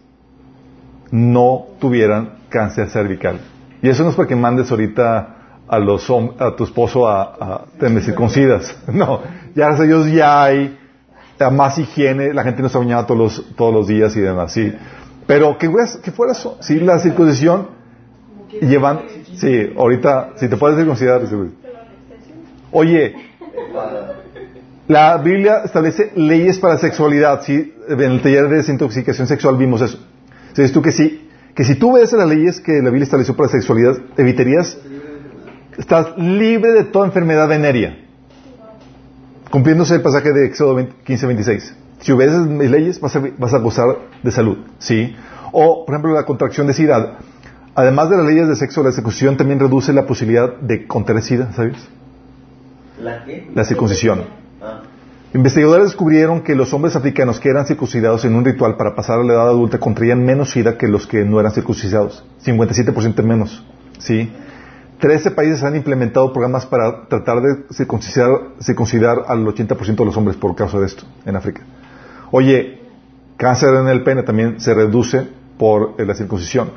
no 1.10 1.66
tuvieran 1.80 2.34
cáncer 2.48 2.90
cervical. 2.90 3.40
Y 3.82 3.88
eso 3.88 4.04
no 4.04 4.10
es 4.10 4.14
para 4.16 4.28
que 4.28 4.36
mandes 4.36 4.70
ahorita 4.70 5.34
a 5.68 5.78
los 5.78 6.08
a 6.10 6.56
tu 6.56 6.64
esposo 6.64 7.06
a, 7.06 7.22
a 7.22 7.64
te 7.78 8.00
circuncidas. 8.00 8.76
No, 8.92 9.20
ya 9.54 9.66
gracias 9.68 10.06
a 10.06 10.08
ya 10.08 10.42
hay 10.44 10.78
más 11.52 11.78
higiene, 11.78 12.34
la 12.34 12.42
gente 12.42 12.62
no 12.62 12.68
se 12.68 12.78
bañaba 12.78 13.06
todos 13.06 13.20
los, 13.20 13.56
todos 13.56 13.72
los 13.72 13.86
días 13.86 14.16
y 14.16 14.20
demás, 14.20 14.52
sí. 14.52 14.72
Pero 15.26 15.56
que, 15.58 15.70
que 16.02 16.10
fuera 16.10 16.32
eso, 16.32 16.56
sí, 16.60 16.80
la 16.80 16.98
circuncisión 16.98 17.68
llevan, 18.60 19.02
sí, 19.36 19.72
ahorita, 19.76 20.30
si 20.36 20.48
te 20.48 20.56
puedes 20.56 20.76
circuncidar. 20.78 21.22
Oye, 22.72 23.14
La 24.88 25.18
Biblia 25.18 25.62
establece 25.64 26.12
leyes 26.16 26.58
para 26.58 26.78
sexualidad. 26.78 27.42
¿sí? 27.42 27.74
En 27.88 28.00
el 28.00 28.22
taller 28.22 28.48
de 28.48 28.56
desintoxicación 28.56 29.26
sexual 29.26 29.58
vimos 29.58 29.82
eso. 29.82 29.98
¿Sabes 30.54 30.72
tú 30.72 30.80
que 30.80 30.92
sí? 30.92 31.28
Que 31.54 31.64
si 31.64 31.74
tú 31.74 31.92
ves 31.92 32.12
las 32.12 32.26
leyes 32.26 32.60
que 32.60 32.72
la 32.72 32.88
Biblia 32.88 33.04
estableció 33.04 33.36
para 33.36 33.50
sexualidad, 33.50 33.98
evitarías, 34.16 34.78
estás 35.78 36.18
libre 36.18 36.72
de 36.72 36.84
toda 36.84 37.06
enfermedad 37.06 37.48
venérea. 37.48 37.96
Cumpliéndose 39.50 39.94
el 39.94 40.02
pasaje 40.02 40.32
de 40.32 40.46
Éxodo 40.46 40.76
15-26. 40.78 41.72
Si 42.00 42.12
obedeces 42.12 42.46
mis 42.46 42.70
leyes, 42.70 43.00
vas 43.00 43.16
a, 43.16 43.22
vas 43.38 43.54
a 43.54 43.58
gozar 43.58 43.86
de 44.22 44.30
salud. 44.30 44.58
¿sí? 44.78 45.16
O, 45.52 45.86
por 45.86 45.94
ejemplo, 45.94 46.12
la 46.12 46.24
contracción 46.24 46.66
de 46.66 46.74
sida. 46.74 47.18
Además 47.74 48.10
de 48.10 48.16
las 48.16 48.26
leyes 48.26 48.48
de 48.48 48.56
sexo, 48.56 48.82
la 48.82 48.92
circuncisión 48.92 49.36
también 49.36 49.60
reduce 49.60 49.92
la 49.92 50.04
posibilidad 50.04 50.56
de 50.56 50.86
contraer 50.86 51.22
sida, 51.22 51.52
¿sabes? 51.52 51.76
¿La 53.00 53.24
qué? 53.24 53.48
La 53.54 53.64
circuncisión. 53.64 54.24
Ah. 54.60 54.82
Investigadores 55.32 55.86
descubrieron 55.86 56.42
que 56.42 56.54
los 56.54 56.72
hombres 56.72 56.96
africanos 56.96 57.38
que 57.38 57.50
eran 57.50 57.66
circuncidados 57.66 58.24
en 58.24 58.34
un 58.34 58.44
ritual 58.44 58.76
para 58.76 58.94
pasar 58.96 59.20
a 59.20 59.24
la 59.24 59.34
edad 59.34 59.48
adulta 59.48 59.78
contraían 59.78 60.24
menos 60.24 60.50
SIDA 60.50 60.76
que 60.76 60.88
los 60.88 61.06
que 61.06 61.24
no 61.24 61.38
eran 61.38 61.52
circuncidados. 61.52 62.24
57% 62.44 63.22
menos. 63.22 63.64
¿Sí? 63.98 64.30
13 64.98 65.30
países 65.30 65.62
han 65.62 65.76
implementado 65.76 66.32
programas 66.32 66.66
para 66.66 67.06
tratar 67.06 67.40
de 67.40 67.72
circuncidar, 67.72 68.30
circuncidar 68.60 69.22
al 69.28 69.44
80% 69.44 69.96
de 69.96 70.04
los 70.04 70.16
hombres 70.16 70.36
por 70.36 70.54
causa 70.56 70.78
de 70.80 70.86
esto 70.86 71.04
en 71.24 71.36
África. 71.36 71.62
Oye, 72.30 72.80
cáncer 73.36 73.70
en 73.74 73.88
el 73.88 74.02
pene 74.02 74.24
también 74.24 74.60
se 74.60 74.74
reduce 74.74 75.26
por 75.56 75.94
eh, 75.98 76.04
la 76.04 76.14
circuncisión. 76.14 76.70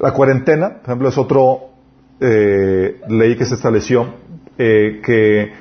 La 0.00 0.12
cuarentena, 0.12 0.78
por 0.78 0.84
ejemplo, 0.84 1.08
es 1.08 1.18
otra 1.18 1.40
ley 2.20 3.36
que 3.36 3.44
se 3.44 3.54
estableció 3.54 4.14
eh, 4.56 5.00
que 5.02 5.52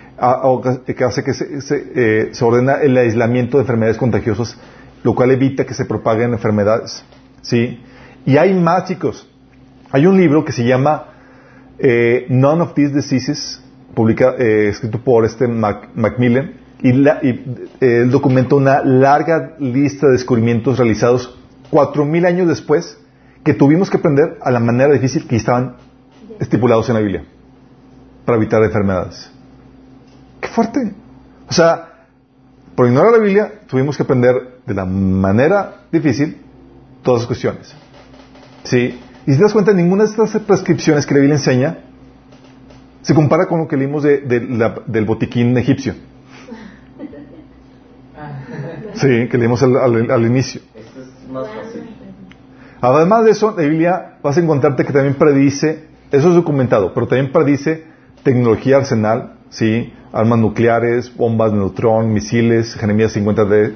hace 1.04 1.24
que 1.24 1.34
se, 1.34 1.62
se, 1.62 1.92
eh, 1.96 2.30
se 2.34 2.46
ordena 2.46 2.76
el 2.76 2.96
aislamiento 2.98 3.58
de 3.58 3.64
enfermedades 3.64 3.98
contagiosas, 3.98 4.58
lo 5.04 5.16
cual 5.16 5.32
evita 5.32 5.66
que 5.66 5.74
se 5.74 5.86
propaguen 5.86 6.34
enfermedades. 6.34 7.04
¿sí? 7.42 7.82
Y 8.26 8.38
hay 8.38 8.54
más, 8.54 8.86
chicos. 8.86 9.28
Hay 9.92 10.06
un 10.06 10.18
libro 10.18 10.46
que 10.46 10.52
se 10.52 10.64
llama 10.64 11.06
eh, 11.82 12.26
None 12.30 12.62
of 12.62 12.74
These 12.74 12.94
Diseases, 12.94 13.62
publica, 13.96 14.36
eh, 14.38 14.70
escrito 14.70 15.00
por 15.00 15.26
este 15.26 15.48
Mac- 15.48 15.90
Macmillan, 15.96 16.54
y, 16.82 16.94
la- 16.94 17.20
y, 17.22 17.44
eh, 17.82 18.06
documenta 18.10 18.56
una 18.56 18.84
larga 18.84 19.56
lista 19.60 20.08
de 20.08 20.14
descubrimientos 20.14 20.78
realizados 20.78 21.38
cuatro 21.70 22.06
mil 22.06 22.26
años 22.26 22.48
después 22.48 22.98
que 23.44 23.54
tuvimos 23.54 23.90
que 23.90 23.98
aprender 23.98 24.38
a 24.42 24.52
la 24.52 24.60
manera 24.60 24.94
difícil 24.94 25.28
que 25.28 25.36
estaban 25.36 25.76
estipulados 26.40 26.88
en 26.90 26.96
la 26.96 27.02
Biblia 27.02 27.24
para 28.26 28.38
evitar 28.38 28.64
enfermedades. 28.64 29.32
¡Qué 30.40 30.48
fuerte! 30.50 30.94
O 31.50 31.54
sea, 31.54 32.06
por 32.76 32.88
ignorar 32.88 33.12
la 33.12 33.18
Biblia, 33.20 33.52
tuvimos 33.68 33.98
que 33.98 34.04
aprender 34.04 34.60
de 34.66 34.74
la 34.74 34.86
manera 34.86 35.82
difícil 35.92 36.38
todas 37.04 37.22
las 37.22 37.28
cuestiones. 37.28 37.74
¿Sí? 38.64 39.00
Y 39.28 39.32
si 39.32 39.38
te 39.38 39.44
das 39.44 39.54
cuenta, 39.54 39.74
ninguna 39.74 40.04
de 40.04 40.10
estas 40.10 40.32
prescripciones 40.42 41.06
que 41.06 41.14
la 41.14 41.20
Biblia 41.20 41.36
enseña 41.38 41.78
se 43.02 43.14
compara 43.14 43.46
con 43.48 43.60
lo 43.60 43.68
que 43.68 43.78
leímos 43.78 44.04
de- 44.04 44.20
de 44.22 44.42
la- 44.42 44.76
del 44.86 45.06
botiquín 45.06 45.58
egipcio. 45.58 45.94
Sí, 48.94 49.28
que 49.30 49.38
leímos 49.38 49.64
al, 49.64 49.78
al- 49.78 50.12
al 50.12 50.26
inicio. 50.26 50.62
Esto 50.76 51.02
es 51.02 51.30
más 51.32 51.48
fácil. 51.48 51.84
Además 52.82 53.26
de 53.26 53.32
eso, 53.32 53.54
la 53.56 53.64
Biblia 53.64 54.18
vas 54.24 54.38
a 54.38 54.42
encontrarte 54.42 54.84
que 54.86 54.92
también 54.94 55.16
predice, 55.16 55.86
eso 56.12 56.30
es 56.30 56.36
documentado, 56.36 56.94
pero 56.94 57.08
también 57.08 57.32
predice 57.32 57.84
tecnología 58.24 58.78
arsenal, 58.78 59.34
¿sí? 59.50 59.94
armas 60.12 60.40
nucleares, 60.40 61.16
bombas 61.16 61.52
de 61.52 61.58
neutrón, 61.60 62.12
misiles, 62.12 62.74
Jeremías 62.76 63.16
50D, 63.16 63.74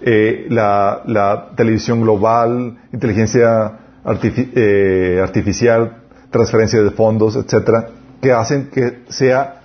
eh, 0.00 0.46
la, 0.48 1.02
la 1.06 1.50
televisión 1.56 2.00
global, 2.00 2.78
inteligencia 2.92 3.78
artifi- 4.04 4.50
eh, 4.54 5.20
artificial, 5.22 5.98
transferencia 6.30 6.82
de 6.82 6.90
fondos, 6.90 7.36
etcétera, 7.36 7.88
que 8.20 8.32
hacen 8.32 8.68
que 8.70 9.02
sea 9.08 9.62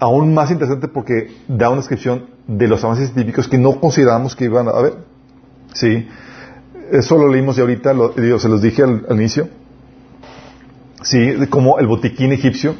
aún 0.00 0.34
más 0.34 0.50
interesante 0.50 0.88
porque 0.88 1.30
da 1.48 1.68
una 1.68 1.78
descripción 1.78 2.26
de 2.46 2.66
los 2.68 2.82
avances 2.84 3.10
científicos 3.12 3.46
que 3.48 3.56
no 3.58 3.80
considerábamos 3.80 4.34
que 4.36 4.44
iban 4.46 4.66
a 4.68 4.72
haber. 4.72 4.94
¿Sí? 5.74 6.08
Eso 6.90 7.16
lo 7.16 7.28
leímos 7.28 7.56
ya 7.56 7.62
ahorita, 7.62 7.92
lo- 7.94 8.10
digo, 8.10 8.38
se 8.38 8.48
los 8.48 8.60
dije 8.60 8.82
al, 8.82 9.04
inicio. 9.10 9.48
Sí, 11.02 11.34
como 11.50 11.78
el 11.78 11.86
botiquín 11.86 12.32
egipcio. 12.32 12.74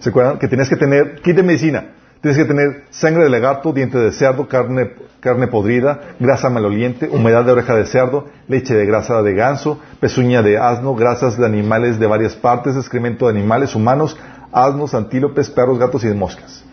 ¿Se 0.00 0.10
acuerdan? 0.10 0.38
Que 0.38 0.48
tenías 0.48 0.68
que 0.68 0.76
tener 0.76 1.20
kit 1.22 1.36
de 1.36 1.42
medicina. 1.42 1.92
Tienes 2.26 2.42
que 2.42 2.52
tener 2.52 2.82
sangre 2.90 3.22
de 3.22 3.30
lagarto, 3.30 3.72
diente 3.72 3.98
de 3.98 4.10
cerdo, 4.10 4.48
carne, 4.48 4.94
carne 5.20 5.46
podrida, 5.46 6.00
grasa 6.18 6.50
maloliente, 6.50 7.08
humedad 7.08 7.44
de 7.44 7.52
oreja 7.52 7.76
de 7.76 7.86
cerdo, 7.86 8.26
leche 8.48 8.74
de 8.74 8.84
grasa 8.84 9.22
de 9.22 9.32
ganso, 9.32 9.78
pezuña 10.00 10.42
de 10.42 10.58
asno, 10.58 10.96
grasas 10.96 11.38
de 11.38 11.46
animales 11.46 12.00
de 12.00 12.06
varias 12.08 12.34
partes, 12.34 12.74
excremento 12.74 13.26
de 13.26 13.30
animales 13.38 13.76
humanos, 13.76 14.16
asnos, 14.50 14.92
antílopes, 14.92 15.48
perros, 15.50 15.78
gatos 15.78 16.02
y 16.02 16.08
de 16.08 16.14
moscas. 16.14 16.64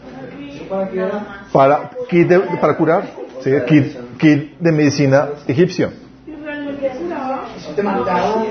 ¿Eso 0.41 0.65
para 1.51 1.91
kit 2.09 2.27
de- 2.27 2.39
para 2.59 2.75
curar, 2.75 3.03
¿sí? 3.43 3.51
kit, 3.67 3.95
kit 4.17 4.57
de 4.57 4.71
medicina 4.71 5.27
egipcio. 5.47 5.91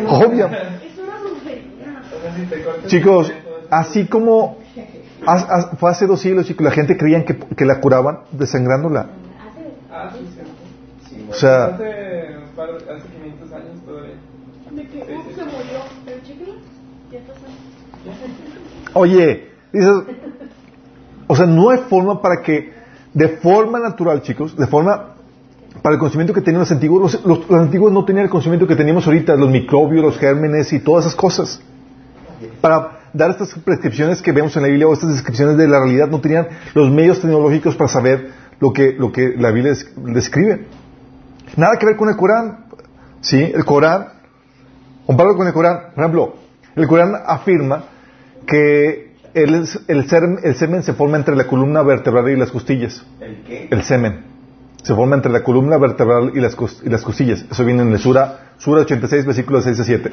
Obvio. 0.09 0.49
Chicos, 2.87 3.33
así 3.70 4.07
como 4.07 4.61
fue 5.78 5.90
hace 5.90 6.07
dos 6.07 6.20
siglos, 6.20 6.47
chicos, 6.47 6.65
la 6.65 6.70
gente 6.73 6.97
creían 6.97 7.24
que, 7.24 7.36
que 7.36 7.65
la 7.65 7.81
curaban 7.81 8.20
desangrándola. 8.32 9.07
Ah, 9.90 10.11
sí, 10.12 10.27
cierto. 10.35 10.53
Sí, 11.09 11.27
O 11.31 11.35
sea, 11.35 11.65
Hace, 11.66 11.85
hace 11.85 13.09
500 13.09 13.53
años 13.53 13.81
todavía. 13.86 14.15
De 14.70 14.86
que 14.89 14.99
Uf 14.99 15.35
se 15.35 15.44
murió. 15.44 15.81
Ya 17.11 17.19
está 17.19 17.35
sano. 17.35 18.93
oye, 18.94 19.51
dices, 19.73 19.90
o 21.27 21.36
sea, 21.36 21.47
no 21.47 21.70
hay 21.70 21.78
forma 21.89 22.20
para 22.23 22.43
que, 22.43 22.73
de 23.15 23.28
forma 23.28 23.78
natural, 23.78 24.23
chicos, 24.23 24.57
de 24.57 24.66
forma, 24.66 25.09
para 25.82 25.94
el 25.94 25.99
conocimiento 25.99 26.32
que 26.32 26.40
tenían 26.40 26.61
los 26.61 26.70
antiguos, 26.73 27.12
los, 27.15 27.24
los- 27.27 27.49
los 27.51 27.61
antiguos 27.61 27.93
no 27.93 28.05
tenían 28.05 28.24
el 28.24 28.31
conocimiento 28.31 28.66
que 28.66 28.77
teníamos 28.77 29.07
ahorita, 29.07 29.36
los 29.36 29.51
microbios, 29.51 30.03
los 30.05 30.19
gérmenes 30.19 30.73
y 30.73 30.81
todas 30.81 31.05
esas 31.07 31.16
cosas. 31.16 31.61
Para 32.61 33.02
dar 33.12 33.30
estas 33.30 33.55
prescripciones 33.59 34.22
que 34.22 34.32
vemos 34.32 34.56
en 34.56 34.62
la 34.62 34.68
Biblia 34.68 34.89
o 34.89 34.93
estas 34.93 35.10
descripciones 35.10 35.56
de 35.56 35.68
la 35.68 35.80
realidad, 35.80 36.09
no 36.09 36.20
tenían 36.20 36.48
los 36.74 36.90
medios 36.90 37.20
tecnológicos 37.20 37.76
para 37.76 37.89
saber 37.89 38.30
lo 38.60 38.72
que, 38.72 38.93
lo 38.93 39.12
que 39.12 39.34
la 39.36 39.51
Biblia 39.51 39.72
des- 39.72 39.93
describe. 39.97 40.66
Nada 41.56 41.76
que 41.78 41.86
ver 41.86 41.97
con 41.97 42.09
el 42.09 42.16
Corán. 42.16 42.66
¿Sí? 43.20 43.40
El 43.55 43.64
Corán, 43.64 44.06
comparado 45.06 45.36
con 45.36 45.47
el 45.47 45.52
Corán, 45.52 45.93
por 45.94 46.05
ejemplo, 46.05 46.36
el 46.74 46.86
Corán 46.89 47.12
afirma 47.26 47.84
que 48.47 49.12
el, 49.34 49.55
el, 49.89 50.09
ser- 50.09 50.39
el 50.43 50.55
semen 50.56 50.82
se 50.82 50.93
forma 50.94 51.16
entre 51.16 51.36
la 51.36 51.44
columna 51.47 51.82
vertebral 51.82 52.28
y 52.30 52.36
las 52.36 52.51
costillas. 52.51 53.05
¿El 53.20 53.43
qué? 53.44 53.68
El 53.70 53.82
semen 53.82 54.24
se 54.82 54.94
forma 54.94 55.14
entre 55.14 55.30
la 55.30 55.44
columna 55.44 55.78
vertebral 55.78 56.32
y 56.34 56.40
las, 56.40 56.56
y 56.82 56.89
las 56.89 57.02
costillas. 57.02 57.44
Eso 57.51 57.64
viene 57.64 57.82
en 57.82 57.93
el 57.93 57.98
Sura, 58.01 58.55
Sura 58.59 58.80
86, 58.80 59.24
versículos 59.26 59.64
6 59.64 59.78
a 59.80 59.84
7. 59.84 60.12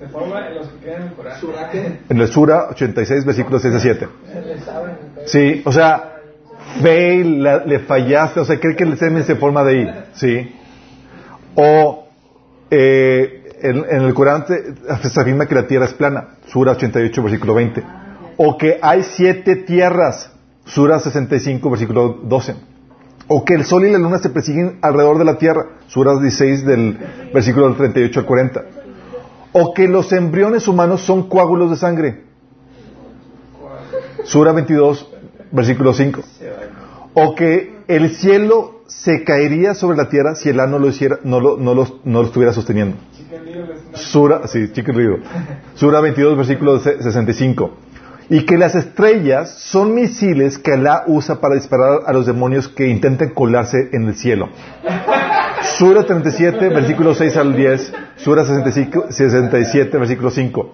Se 0.00 0.08
forma 0.08 0.48
en 0.48 0.54
los 0.56 0.68
que 0.68 0.78
creen 0.78 1.02
en 1.02 1.08
el 1.08 1.14
Corán. 1.14 1.98
En 2.08 2.20
el 2.20 2.28
Sura 2.28 2.68
86, 2.70 3.24
versículos 3.24 3.62
6 3.62 3.74
a 3.74 3.80
7. 3.80 4.08
Se 4.32 4.40
le 4.40 4.58
saben. 4.60 4.92
Sí, 5.26 5.62
o 5.64 5.70
sea, 5.72 6.16
y 6.82 7.22
la- 7.24 7.64
le 7.66 7.80
fallaste, 7.80 8.40
o 8.40 8.44
sea, 8.44 8.58
cree 8.58 8.74
que 8.76 8.84
el 8.84 8.96
semen 8.98 9.24
se 9.24 9.36
forma 9.36 9.62
de 9.62 9.70
ahí, 9.78 10.04
¿sí? 10.14 10.54
O 11.54 12.08
eh, 12.70 13.58
en, 13.62 13.84
en 13.90 14.02
el 14.02 14.14
Corán 14.14 14.46
se 14.46 15.20
afirma 15.20 15.46
que 15.46 15.54
la 15.54 15.66
tierra 15.66 15.84
es 15.84 15.92
plana, 15.92 16.36
Sura 16.46 16.72
88, 16.72 17.22
versículo 17.22 17.54
20. 17.54 17.82
O 18.38 18.56
que 18.56 18.78
hay 18.80 19.02
siete 19.02 19.56
tierras, 19.56 20.32
Sura 20.64 20.98
65, 20.98 21.68
versículo 21.68 22.20
12. 22.22 22.54
O 23.28 23.44
que 23.44 23.54
el 23.54 23.64
sol 23.64 23.84
y 23.86 23.90
la 23.92 23.98
luna 23.98 24.18
se 24.18 24.30
persiguen 24.30 24.78
alrededor 24.82 25.18
de 25.18 25.24
la 25.24 25.36
tierra, 25.36 25.66
Sura 25.88 26.12
16 26.18 26.64
del 26.64 26.98
versículo 27.34 27.68
del 27.68 27.76
38 27.76 28.20
al 28.20 28.26
40. 28.26 28.64
O 29.52 29.74
que 29.74 29.88
los 29.88 30.12
embriones 30.12 30.68
humanos 30.68 31.00
son 31.02 31.28
coágulos 31.28 31.70
de 31.70 31.76
sangre, 31.76 32.22
Sura 34.24 34.52
22, 34.52 35.08
versículo 35.50 35.92
5. 35.92 36.20
O 37.14 37.34
que 37.34 37.74
el 37.88 38.10
cielo 38.14 38.80
se 38.86 39.24
caería 39.24 39.74
sobre 39.74 39.96
la 39.96 40.08
tierra 40.08 40.34
si 40.34 40.48
el 40.48 40.60
ano 40.60 40.78
lo 40.78 40.88
hiciera, 40.88 41.18
no 41.24 41.40
lo, 41.40 41.56
no 41.56 41.74
lo, 41.74 42.00
no 42.04 42.20
lo 42.22 42.26
estuviera 42.26 42.52
sosteniendo. 42.52 42.96
Sura, 43.94 44.46
sí. 44.46 44.68
Sura 45.74 46.00
22, 46.00 46.36
versículo 46.36 46.78
se- 46.78 47.02
65. 47.02 47.70
Y 48.28 48.44
que 48.44 48.56
las 48.56 48.76
estrellas 48.76 49.58
son 49.58 49.92
misiles 49.94 50.58
que 50.58 50.74
Alá 50.74 51.02
usa 51.08 51.40
para 51.40 51.56
disparar 51.56 52.02
a 52.06 52.12
los 52.12 52.26
demonios 52.26 52.68
que 52.68 52.86
intenten 52.86 53.30
colarse 53.30 53.88
en 53.92 54.06
el 54.06 54.14
cielo. 54.14 54.48
Sura 55.80 56.04
37, 56.04 56.68
versículo 56.68 57.14
6 57.14 57.36
al 57.38 57.56
10. 57.56 57.92
Sura 58.16 58.44
65, 58.44 59.06
67, 59.08 59.96
versículo 59.96 60.30
5. 60.30 60.72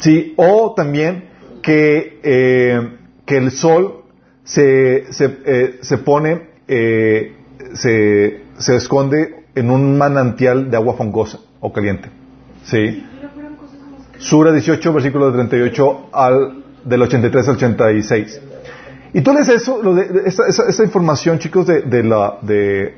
Sí, 0.00 0.34
o 0.36 0.74
también 0.74 1.28
que, 1.62 2.18
eh, 2.24 2.96
que 3.24 3.36
el 3.36 3.52
sol 3.52 4.02
se, 4.42 5.06
se, 5.12 5.38
eh, 5.46 5.78
se 5.82 5.98
pone, 5.98 6.48
eh, 6.66 7.36
se, 7.74 8.40
se 8.58 8.74
esconde 8.74 9.44
en 9.54 9.70
un 9.70 9.96
manantial 9.96 10.68
de 10.68 10.76
agua 10.76 10.96
fangosa 10.96 11.38
o 11.60 11.72
caliente. 11.72 12.08
¿Sí? 12.64 13.06
Sura 14.18 14.50
18, 14.50 14.92
versículo 14.92 15.32
38 15.32 16.08
al, 16.12 16.64
del 16.84 17.02
83 17.02 17.48
al 17.50 17.54
86. 17.54 18.40
Y 19.16 19.22
tú 19.22 19.32
lees 19.32 19.48
eso, 19.48 19.82
lo 19.82 19.94
de, 19.94 20.02
esa, 20.26 20.46
esa- 20.46 20.68
esa 20.68 20.84
información, 20.84 21.38
chicos, 21.38 21.66
de, 21.66 21.80
de 21.80 22.02
la, 22.04 22.36
de, 22.42 22.96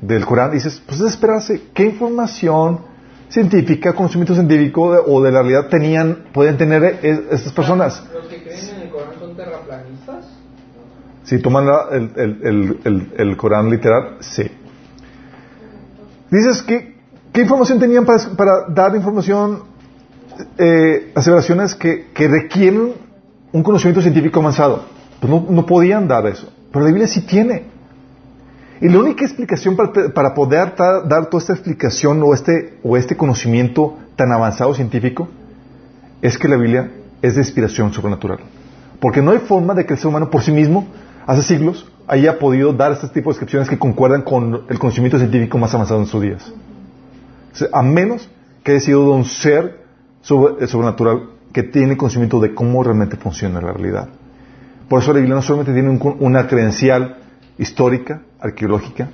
del 0.00 0.24
Corán, 0.24 0.50
dices, 0.50 0.80
pues 0.86 0.98
es 1.00 1.08
esperarse, 1.08 1.60
¿qué 1.74 1.84
información 1.84 2.80
científica, 3.28 3.92
conocimiento 3.92 4.32
científico 4.32 4.84
o 5.06 5.22
de 5.22 5.30
la 5.30 5.42
realidad 5.42 5.68
tenían, 5.68 6.24
pueden 6.32 6.56
tener 6.56 6.82
eh, 7.02 7.20
estas 7.32 7.52
personas? 7.52 8.02
Los 8.14 8.26
que 8.28 8.42
creen 8.42 8.66
en 8.76 8.80
el 8.80 8.88
Corán 8.88 9.10
son 9.20 9.36
terraplanistas. 9.36 10.24
Si 11.24 11.38
toman 11.38 11.66
la- 11.66 11.88
el, 11.92 12.12
el, 12.16 12.40
el, 12.42 12.78
el, 12.84 13.12
el 13.18 13.36
Corán 13.36 13.68
literal, 13.68 14.16
sí. 14.20 14.44
Dices, 16.30 16.62
¿qué, 16.62 16.94
qué 17.30 17.42
información 17.42 17.78
tenían 17.78 18.06
para, 18.06 18.18
para 18.38 18.52
dar 18.70 18.96
información, 18.96 19.64
eh, 20.56 21.12
aseveraciones 21.14 21.74
que, 21.74 22.06
que 22.14 22.26
requieren 22.26 22.94
un 23.52 23.62
conocimiento 23.62 24.00
científico 24.00 24.40
avanzado? 24.40 24.96
Pues 25.20 25.32
no, 25.32 25.66
podían 25.66 26.06
dar 26.06 26.26
eso. 26.26 26.48
Pero 26.70 26.84
la 26.84 26.90
Biblia 26.90 27.08
sí 27.08 27.22
tiene. 27.22 27.64
Y 28.80 28.88
la 28.88 28.98
única 29.00 29.24
explicación 29.24 29.76
para, 29.76 30.34
poder 30.34 30.74
dar 30.76 31.26
toda 31.28 31.40
esta 31.40 31.52
explicación 31.52 32.22
o 32.22 32.32
este, 32.32 32.78
o 32.84 32.96
este 32.96 33.16
conocimiento 33.16 33.96
tan 34.14 34.30
avanzado 34.30 34.72
científico 34.74 35.28
es 36.22 36.38
que 36.38 36.46
la 36.46 36.56
Biblia 36.56 36.90
es 37.20 37.34
de 37.34 37.40
inspiración 37.40 37.92
sobrenatural. 37.92 38.38
Porque 39.00 39.20
no 39.22 39.32
hay 39.32 39.38
forma 39.38 39.74
de 39.74 39.84
que 39.86 39.94
el 39.94 39.98
ser 39.98 40.08
humano 40.08 40.30
por 40.30 40.42
sí 40.42 40.52
mismo, 40.52 40.86
hace 41.26 41.42
siglos, 41.42 41.90
haya 42.06 42.38
podido 42.38 42.72
dar 42.72 42.92
este 42.92 43.08
tipo 43.08 43.30
de 43.30 43.34
descripciones 43.34 43.68
que 43.68 43.78
concuerdan 43.78 44.22
con 44.22 44.62
el 44.68 44.78
conocimiento 44.78 45.18
científico 45.18 45.58
más 45.58 45.74
avanzado 45.74 46.00
en 46.00 46.06
sus 46.06 46.22
días. 46.22 46.52
A 47.72 47.82
menos 47.82 48.28
que 48.62 48.72
haya 48.72 48.80
sido 48.80 49.02
de 49.02 49.10
un 49.10 49.24
ser 49.24 49.84
sobre- 50.22 50.66
sobrenatural 50.68 51.30
que 51.52 51.64
tiene 51.64 51.96
conocimiento 51.96 52.38
de 52.40 52.54
cómo 52.54 52.82
realmente 52.84 53.16
funciona 53.16 53.60
la 53.60 53.72
realidad. 53.72 54.08
Por 54.88 55.02
eso 55.02 55.12
la 55.12 55.18
Biblia 55.18 55.34
no 55.34 55.42
solamente 55.42 55.72
tiene 55.72 55.90
un- 55.90 56.16
una 56.20 56.46
credencial 56.46 57.16
histórica, 57.58 58.22
arqueológica, 58.40 59.08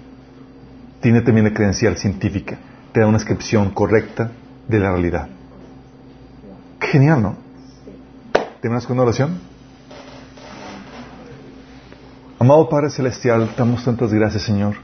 tiene 1.01 1.21
también 1.23 1.47
la 1.47 1.53
credencial 1.53 1.97
científica. 1.97 2.57
Te 2.93 3.01
da 3.01 3.07
una 3.07 3.19
descripción 3.19 3.71
correcta 3.71 4.31
de 4.69 4.79
la 4.79 4.91
realidad. 4.93 5.29
Qué 6.79 6.87
genial, 6.87 7.23
¿no? 7.23 7.37
¿Terminas 8.61 8.87
con 8.87 8.95
una 8.97 9.03
oración? 9.03 9.39
Amado 12.39 12.69
Padre 12.69 12.91
Celestial, 12.91 13.51
damos 13.57 13.85
tantas 13.85 14.13
gracias, 14.13 14.43
Señor, 14.43 14.75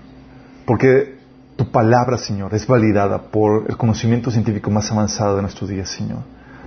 porque 0.65 1.19
tu 1.57 1.71
palabra, 1.71 2.17
Señor, 2.17 2.55
es 2.55 2.67
validada 2.67 3.21
por 3.23 3.67
el 3.69 3.77
conocimiento 3.77 4.31
científico 4.31 4.71
más 4.71 4.91
avanzado 4.91 5.37
de 5.37 5.43
nuestros 5.43 5.69
días, 5.69 5.89
Señor. 5.91 6.21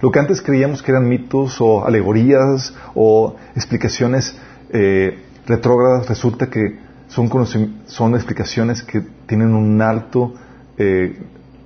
Lo 0.04 0.12
que 0.12 0.20
antes 0.20 0.42
creíamos 0.42 0.84
que 0.84 0.92
eran 0.92 1.08
mitos 1.08 1.62
o 1.62 1.86
alegorías 1.86 2.74
o 2.94 3.38
explicaciones 3.56 4.38
eh, 4.70 5.18
retrógradas, 5.48 6.10
resulta 6.10 6.50
que 6.50 6.78
son, 7.08 7.30
son 7.86 8.14
explicaciones 8.14 8.84
que 8.84 9.00
tienen 9.26 9.56
un 9.56 9.82
alto 9.82 10.34
eh, 10.78 11.18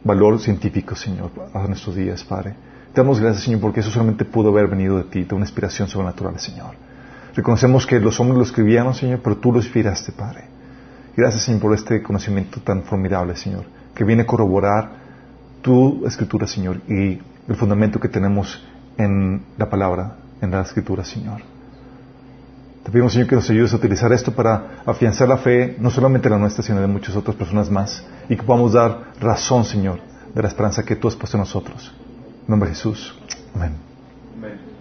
valor 0.03 0.39
científico, 0.39 0.95
Señor, 0.95 1.31
a 1.51 1.67
nuestros 1.67 1.95
días, 1.95 2.23
Padre. 2.23 2.53
Te 2.93 3.01
damos 3.01 3.19
gracias, 3.19 3.45
Señor, 3.45 3.59
porque 3.59 3.79
eso 3.79 3.89
solamente 3.89 4.23
pudo 4.23 4.49
haber 4.49 4.67
venido 4.67 4.97
de 4.97 5.05
ti, 5.05 5.23
de 5.23 5.33
una 5.33 5.45
inspiración 5.45 5.87
sobrenatural, 5.87 6.39
Señor. 6.39 6.75
Reconocemos 7.35 7.87
que 7.87 7.99
los 7.99 8.19
hombres 8.19 8.37
lo 8.37 8.43
escribieron, 8.43 8.93
Señor, 8.93 9.21
pero 9.23 9.37
tú 9.37 9.51
lo 9.51 9.57
inspiraste, 9.57 10.11
Padre. 10.11 10.43
Gracias, 11.15 11.41
Señor, 11.41 11.59
por 11.59 11.73
este 11.73 12.03
conocimiento 12.03 12.59
tan 12.59 12.83
formidable, 12.83 13.35
Señor, 13.35 13.63
que 13.95 14.03
viene 14.03 14.21
a 14.21 14.25
corroborar 14.27 14.91
tu 15.63 16.05
escritura, 16.05 16.45
Señor, 16.45 16.81
y 16.87 17.19
el 17.47 17.55
fundamento 17.55 17.99
que 17.99 18.09
tenemos 18.09 18.63
en 18.97 19.43
la 19.57 19.69
palabra, 19.69 20.17
en 20.41 20.51
la 20.51 20.61
escritura, 20.61 21.03
Señor. 21.03 21.41
Te 22.83 22.91
pedimos, 22.91 23.13
Señor, 23.13 23.27
que 23.27 23.35
nos 23.35 23.49
ayudes 23.49 23.73
a 23.73 23.75
utilizar 23.75 24.11
esto 24.13 24.33
para 24.33 24.81
afianzar 24.85 25.27
la 25.27 25.37
fe, 25.37 25.75
no 25.79 25.89
solamente 25.89 26.29
la 26.29 26.37
nuestra, 26.37 26.63
sino 26.63 26.79
de 26.79 26.87
muchas 26.87 27.15
otras 27.15 27.35
personas 27.35 27.69
más, 27.69 28.05
y 28.29 28.35
que 28.35 28.43
podamos 28.43 28.73
dar 28.73 29.11
razón, 29.19 29.65
Señor, 29.65 29.99
de 30.33 30.41
la 30.41 30.47
esperanza 30.47 30.83
que 30.83 30.95
tú 30.95 31.07
has 31.07 31.15
puesto 31.15 31.37
en 31.37 31.41
nosotros. 31.41 31.93
En 32.43 32.47
nombre 32.47 32.69
de 32.69 32.75
Jesús. 32.75 33.13
Amén. 33.53 33.73
Amén. 34.37 34.76